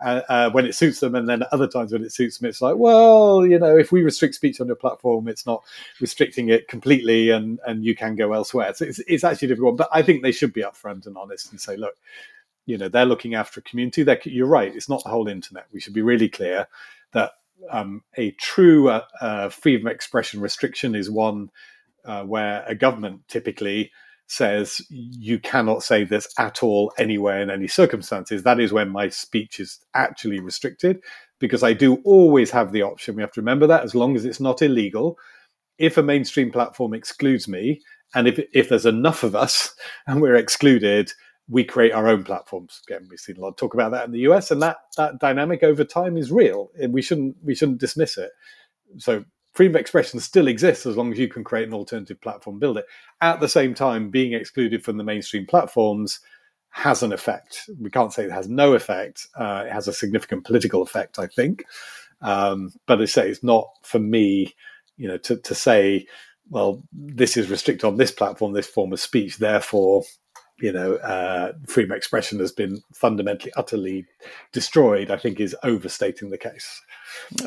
uh, 0.00 0.50
when 0.50 0.66
it 0.66 0.74
suits 0.74 1.00
them, 1.00 1.14
and 1.14 1.28
then 1.28 1.44
other 1.52 1.68
times 1.68 1.92
when 1.92 2.02
it 2.02 2.12
suits 2.12 2.38
them, 2.38 2.48
it's 2.48 2.62
like, 2.62 2.76
well, 2.76 3.46
you 3.46 3.58
know, 3.58 3.76
if 3.76 3.92
we 3.92 4.02
restrict 4.02 4.34
speech 4.34 4.60
on 4.60 4.66
your 4.66 4.76
platform, 4.76 5.28
it's 5.28 5.46
not 5.46 5.62
restricting 6.00 6.48
it 6.48 6.68
completely, 6.68 7.30
and 7.30 7.60
and 7.66 7.84
you 7.84 7.94
can 7.94 8.16
go 8.16 8.32
elsewhere. 8.32 8.72
So 8.74 8.84
it's 8.84 8.98
it's 9.00 9.24
actually 9.24 9.48
difficult, 9.48 9.76
but 9.76 9.88
I 9.92 10.02
think 10.02 10.22
they 10.22 10.32
should 10.32 10.52
be 10.52 10.62
upfront 10.62 11.06
and 11.06 11.16
honest 11.16 11.50
and 11.50 11.60
say, 11.60 11.76
look, 11.76 11.94
you 12.66 12.78
know, 12.78 12.88
they're 12.88 13.04
looking 13.04 13.34
after 13.34 13.60
a 13.60 13.62
community. 13.62 14.02
They're, 14.02 14.20
you're 14.24 14.46
right; 14.46 14.74
it's 14.74 14.88
not 14.88 15.02
the 15.04 15.10
whole 15.10 15.28
internet. 15.28 15.66
We 15.72 15.80
should 15.80 15.94
be 15.94 16.02
really 16.02 16.28
clear 16.28 16.66
that 17.12 17.32
um, 17.70 18.02
a 18.16 18.30
true 18.32 18.88
uh, 18.88 19.04
uh 19.20 19.48
freedom 19.50 19.86
of 19.86 19.92
expression 19.92 20.40
restriction 20.40 20.94
is 20.94 21.10
one 21.10 21.50
uh, 22.04 22.24
where 22.24 22.64
a 22.66 22.74
government 22.74 23.20
typically 23.28 23.92
says 24.30 24.80
you 24.88 25.40
cannot 25.40 25.82
say 25.82 26.04
this 26.04 26.28
at 26.38 26.62
all 26.62 26.92
anywhere 26.98 27.42
in 27.42 27.50
any 27.50 27.66
circumstances, 27.66 28.44
that 28.44 28.60
is 28.60 28.72
when 28.72 28.88
my 28.88 29.08
speech 29.08 29.58
is 29.58 29.80
actually 29.94 30.38
restricted 30.38 31.02
because 31.40 31.64
I 31.64 31.72
do 31.72 31.96
always 32.04 32.50
have 32.52 32.70
the 32.70 32.82
option. 32.82 33.16
We 33.16 33.22
have 33.22 33.32
to 33.32 33.40
remember 33.40 33.66
that 33.66 33.82
as 33.82 33.94
long 33.94 34.14
as 34.14 34.24
it's 34.24 34.40
not 34.40 34.62
illegal. 34.62 35.18
If 35.78 35.96
a 35.96 36.02
mainstream 36.02 36.52
platform 36.52 36.94
excludes 36.94 37.48
me, 37.48 37.80
and 38.14 38.28
if, 38.28 38.40
if 38.52 38.68
there's 38.68 38.86
enough 38.86 39.24
of 39.24 39.34
us 39.34 39.74
and 40.06 40.22
we're 40.22 40.36
excluded, 40.36 41.12
we 41.48 41.64
create 41.64 41.92
our 41.92 42.06
own 42.06 42.22
platforms. 42.22 42.80
Again, 42.86 43.08
we've 43.10 43.18
seen 43.18 43.36
a 43.36 43.40
lot 43.40 43.48
of 43.48 43.56
talk 43.56 43.74
about 43.74 43.90
that 43.90 44.04
in 44.04 44.12
the 44.12 44.28
US, 44.30 44.52
and 44.52 44.62
that 44.62 44.76
that 44.96 45.18
dynamic 45.18 45.64
over 45.64 45.82
time 45.82 46.16
is 46.16 46.30
real. 46.30 46.70
We 46.88 47.02
shouldn't 47.02 47.36
we 47.42 47.56
shouldn't 47.56 47.80
dismiss 47.80 48.16
it. 48.16 48.30
So 48.98 49.24
freedom 49.52 49.74
of 49.74 49.80
expression 49.80 50.20
still 50.20 50.48
exists 50.48 50.86
as 50.86 50.96
long 50.96 51.12
as 51.12 51.18
you 51.18 51.28
can 51.28 51.44
create 51.44 51.68
an 51.68 51.74
alternative 51.74 52.20
platform, 52.20 52.58
build 52.58 52.78
it. 52.78 52.86
At 53.20 53.40
the 53.40 53.48
same 53.48 53.74
time, 53.74 54.10
being 54.10 54.32
excluded 54.32 54.84
from 54.84 54.96
the 54.96 55.04
mainstream 55.04 55.46
platforms 55.46 56.20
has 56.70 57.02
an 57.02 57.12
effect. 57.12 57.68
We 57.80 57.90
can't 57.90 58.12
say 58.12 58.24
it 58.24 58.32
has 58.32 58.48
no 58.48 58.74
effect. 58.74 59.26
Uh, 59.34 59.64
it 59.66 59.72
has 59.72 59.88
a 59.88 59.92
significant 59.92 60.44
political 60.44 60.82
effect, 60.82 61.18
I 61.18 61.26
think. 61.26 61.64
Um, 62.22 62.72
but 62.86 63.00
I 63.00 63.06
say 63.06 63.28
it's 63.28 63.42
not 63.42 63.68
for 63.82 63.98
me, 63.98 64.54
you 64.96 65.08
know, 65.08 65.18
to, 65.18 65.36
to 65.36 65.54
say, 65.54 66.06
well, 66.48 66.82
this 66.92 67.36
is 67.36 67.50
restricted 67.50 67.86
on 67.86 67.96
this 67.96 68.12
platform, 68.12 68.52
this 68.52 68.66
form 68.66 68.92
of 68.92 69.00
speech, 69.00 69.38
therefore 69.38 70.04
you 70.60 70.72
know, 70.72 70.94
uh, 70.96 71.52
freedom 71.66 71.92
of 71.92 71.96
expression 71.96 72.38
has 72.38 72.52
been 72.52 72.82
fundamentally, 72.92 73.52
utterly 73.56 74.06
destroyed, 74.52 75.10
I 75.10 75.16
think 75.16 75.40
is 75.40 75.56
overstating 75.62 76.30
the 76.30 76.38
case. 76.38 76.82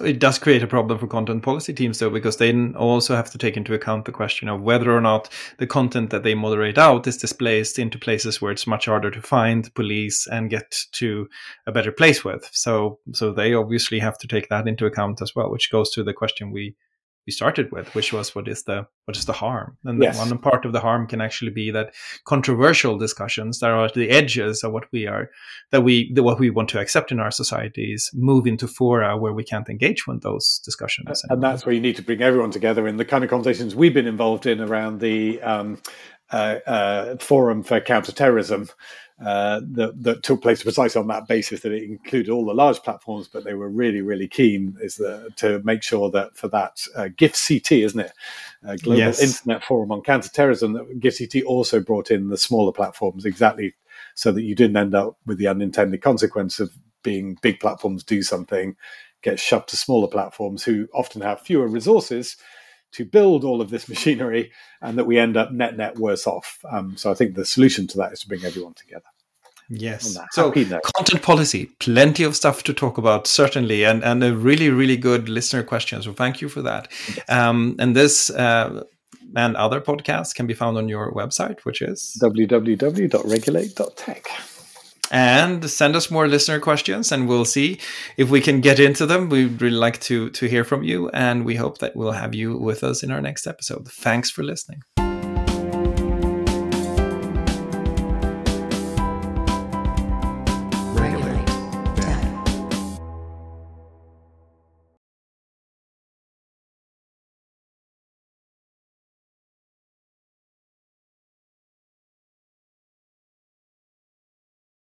It 0.03 0.19
does 0.19 0.39
create 0.39 0.63
a 0.63 0.67
problem 0.67 0.99
for 0.99 1.07
content 1.07 1.43
policy 1.43 1.73
teams, 1.73 1.99
though, 1.99 2.09
because 2.09 2.37
they 2.37 2.53
also 2.73 3.15
have 3.15 3.31
to 3.31 3.37
take 3.37 3.55
into 3.57 3.73
account 3.73 4.05
the 4.05 4.11
question 4.11 4.49
of 4.49 4.61
whether 4.61 4.91
or 4.91 5.01
not 5.01 5.29
the 5.57 5.67
content 5.67 6.09
that 6.09 6.23
they 6.23 6.35
moderate 6.35 6.77
out 6.77 7.07
is 7.07 7.17
displaced 7.17 7.79
into 7.79 7.97
places 7.97 8.41
where 8.41 8.51
it's 8.51 8.67
much 8.67 8.85
harder 8.85 9.11
to 9.11 9.21
find, 9.21 9.73
police, 9.75 10.27
and 10.27 10.49
get 10.49 10.75
to 10.93 11.29
a 11.65 11.71
better 11.71 11.91
place 11.91 12.23
with. 12.25 12.49
So, 12.51 12.99
so 13.13 13.31
they 13.31 13.53
obviously 13.53 13.99
have 13.99 14.17
to 14.19 14.27
take 14.27 14.49
that 14.49 14.67
into 14.67 14.85
account 14.85 15.21
as 15.21 15.35
well, 15.35 15.49
which 15.49 15.71
goes 15.71 15.91
to 15.91 16.03
the 16.03 16.13
question 16.13 16.51
we 16.51 16.75
we 17.25 17.31
started 17.31 17.71
with, 17.71 17.93
which 17.95 18.11
was 18.11 18.35
what 18.35 18.47
is 18.47 18.63
the 18.63 18.85
what 19.05 19.17
is 19.17 19.25
the 19.25 19.33
harm? 19.33 19.77
And 19.85 20.01
yes. 20.01 20.17
one 20.17 20.37
part 20.39 20.65
of 20.65 20.73
the 20.73 20.79
harm 20.79 21.07
can 21.07 21.21
actually 21.21 21.51
be 21.51 21.71
that 21.71 21.93
controversial 22.25 22.97
discussions 22.97 23.59
that 23.59 23.69
are 23.69 23.85
at 23.85 23.93
the 23.93 24.09
edges 24.09 24.63
of 24.63 24.73
what 24.73 24.85
we 24.91 25.07
are 25.07 25.29
that 25.71 25.81
we 25.81 26.11
that 26.13 26.23
what 26.23 26.39
we 26.39 26.49
want 26.49 26.69
to 26.69 26.79
accept 26.79 27.11
in 27.11 27.19
our 27.19 27.31
societies 27.31 28.09
move 28.13 28.45
into 28.45 28.67
fora 28.67 29.17
where 29.17 29.33
we 29.33 29.43
can't 29.43 29.69
engage 29.69 30.05
with 30.07 30.21
those 30.21 30.59
discussions. 30.65 31.23
And 31.29 31.41
that's 31.41 31.65
where 31.65 31.73
you 31.73 31.81
need 31.81 31.95
to 31.95 32.03
bring 32.03 32.21
everyone 32.21 32.51
together 32.51 32.87
in 32.87 32.97
the 32.97 33.05
kind 33.05 33.23
of 33.23 33.29
conversations 33.29 33.75
we've 33.75 33.93
been 33.93 34.07
involved 34.07 34.45
in 34.45 34.59
around 34.59 34.99
the 34.99 35.41
um, 35.41 35.77
uh, 36.31 36.59
uh, 36.65 37.17
forum 37.17 37.63
for 37.63 37.79
counterterrorism 37.79 38.67
uh, 39.21 39.61
that, 39.71 40.01
that 40.01 40.23
took 40.23 40.41
place 40.41 40.63
precisely 40.63 40.99
on 40.99 41.07
that 41.07 41.27
basis 41.27 41.61
that 41.61 41.71
it 41.71 41.83
included 41.83 42.31
all 42.31 42.45
the 42.45 42.53
large 42.53 42.81
platforms, 42.81 43.27
but 43.27 43.43
they 43.43 43.53
were 43.53 43.69
really, 43.69 44.01
really 44.01 44.27
keen 44.27 44.75
is 44.81 44.95
the, 44.95 45.29
to 45.35 45.61
make 45.63 45.83
sure 45.83 46.09
that 46.11 46.35
for 46.35 46.47
that 46.47 46.85
uh, 46.95 47.09
GIFCT, 47.15 47.83
isn't 47.85 47.99
it, 47.99 48.11
uh, 48.67 48.75
Global 48.77 48.99
yes. 48.99 49.21
Internet 49.21 49.63
Forum 49.63 49.91
on 49.91 50.01
Counterterrorism, 50.01 50.73
that 50.73 50.99
GIFCT 50.99 51.43
also 51.45 51.79
brought 51.79 52.11
in 52.11 52.29
the 52.29 52.37
smaller 52.37 52.71
platforms 52.71 53.23
exactly 53.25 53.73
so 54.15 54.31
that 54.31 54.43
you 54.43 54.55
didn't 54.55 54.77
end 54.77 54.95
up 54.95 55.17
with 55.25 55.37
the 55.37 55.47
unintended 55.47 56.01
consequence 56.01 56.59
of 56.59 56.71
being 57.03 57.37
big 57.41 57.59
platforms 57.59 58.03
do 58.03 58.23
something, 58.23 58.75
get 59.21 59.39
shoved 59.39 59.69
to 59.69 59.77
smaller 59.77 60.07
platforms 60.07 60.63
who 60.63 60.87
often 60.93 61.21
have 61.21 61.39
fewer 61.41 61.67
resources 61.67 62.37
to 62.93 63.05
build 63.05 63.43
all 63.43 63.61
of 63.61 63.69
this 63.69 63.87
machinery 63.89 64.51
and 64.81 64.97
that 64.97 65.05
we 65.05 65.19
end 65.19 65.37
up 65.37 65.51
net 65.51 65.77
net 65.77 65.97
worse 65.97 66.25
off. 66.27 66.59
Um, 66.69 66.97
so 66.97 67.11
I 67.11 67.13
think 67.13 67.35
the 67.35 67.45
solution 67.45 67.87
to 67.87 67.97
that 67.97 68.13
is 68.13 68.21
to 68.21 68.27
bring 68.27 68.43
everyone 68.45 68.73
together. 68.73 69.05
Yes. 69.69 70.17
So 70.31 70.51
content 70.51 71.21
policy, 71.23 71.67
plenty 71.79 72.23
of 72.23 72.35
stuff 72.35 72.63
to 72.63 72.73
talk 72.73 72.97
about, 72.97 73.27
certainly, 73.27 73.85
and 73.85 74.03
and 74.03 74.21
a 74.23 74.35
really 74.35 74.69
really 74.69 74.97
good 74.97 75.29
listener 75.29 75.63
question. 75.63 76.01
So 76.01 76.11
thank 76.13 76.41
you 76.41 76.49
for 76.49 76.61
that. 76.61 76.91
Um, 77.29 77.77
and 77.79 77.95
this. 77.95 78.29
Uh, 78.29 78.83
and 79.35 79.55
other 79.55 79.81
podcasts 79.81 80.35
can 80.35 80.45
be 80.45 80.53
found 80.53 80.77
on 80.77 80.87
your 80.87 81.11
website, 81.11 81.61
which 81.61 81.81
is 81.81 82.15
www.regulate.tech 82.21 84.52
and 85.13 85.69
send 85.69 85.95
us 85.95 86.09
more 86.09 86.27
listener 86.27 86.59
questions 86.59 87.11
and 87.11 87.29
we'll 87.29 87.45
see 87.45 87.79
if 88.17 88.31
we 88.31 88.41
can 88.41 88.59
get 88.59 88.79
into 88.79 89.05
them. 89.05 89.29
We'd 89.29 89.61
really 89.61 89.77
like 89.77 90.01
to 90.01 90.31
to 90.31 90.47
hear 90.47 90.63
from 90.63 90.83
you 90.83 91.09
and 91.09 91.45
we 91.45 91.55
hope 91.55 91.77
that 91.77 91.95
we'll 91.95 92.13
have 92.13 92.33
you 92.35 92.57
with 92.57 92.83
us 92.83 93.03
in 93.03 93.11
our 93.11 93.21
next 93.21 93.47
episode. 93.47 93.87
Thanks 93.87 94.31
for 94.31 94.43
listening. 94.43 94.81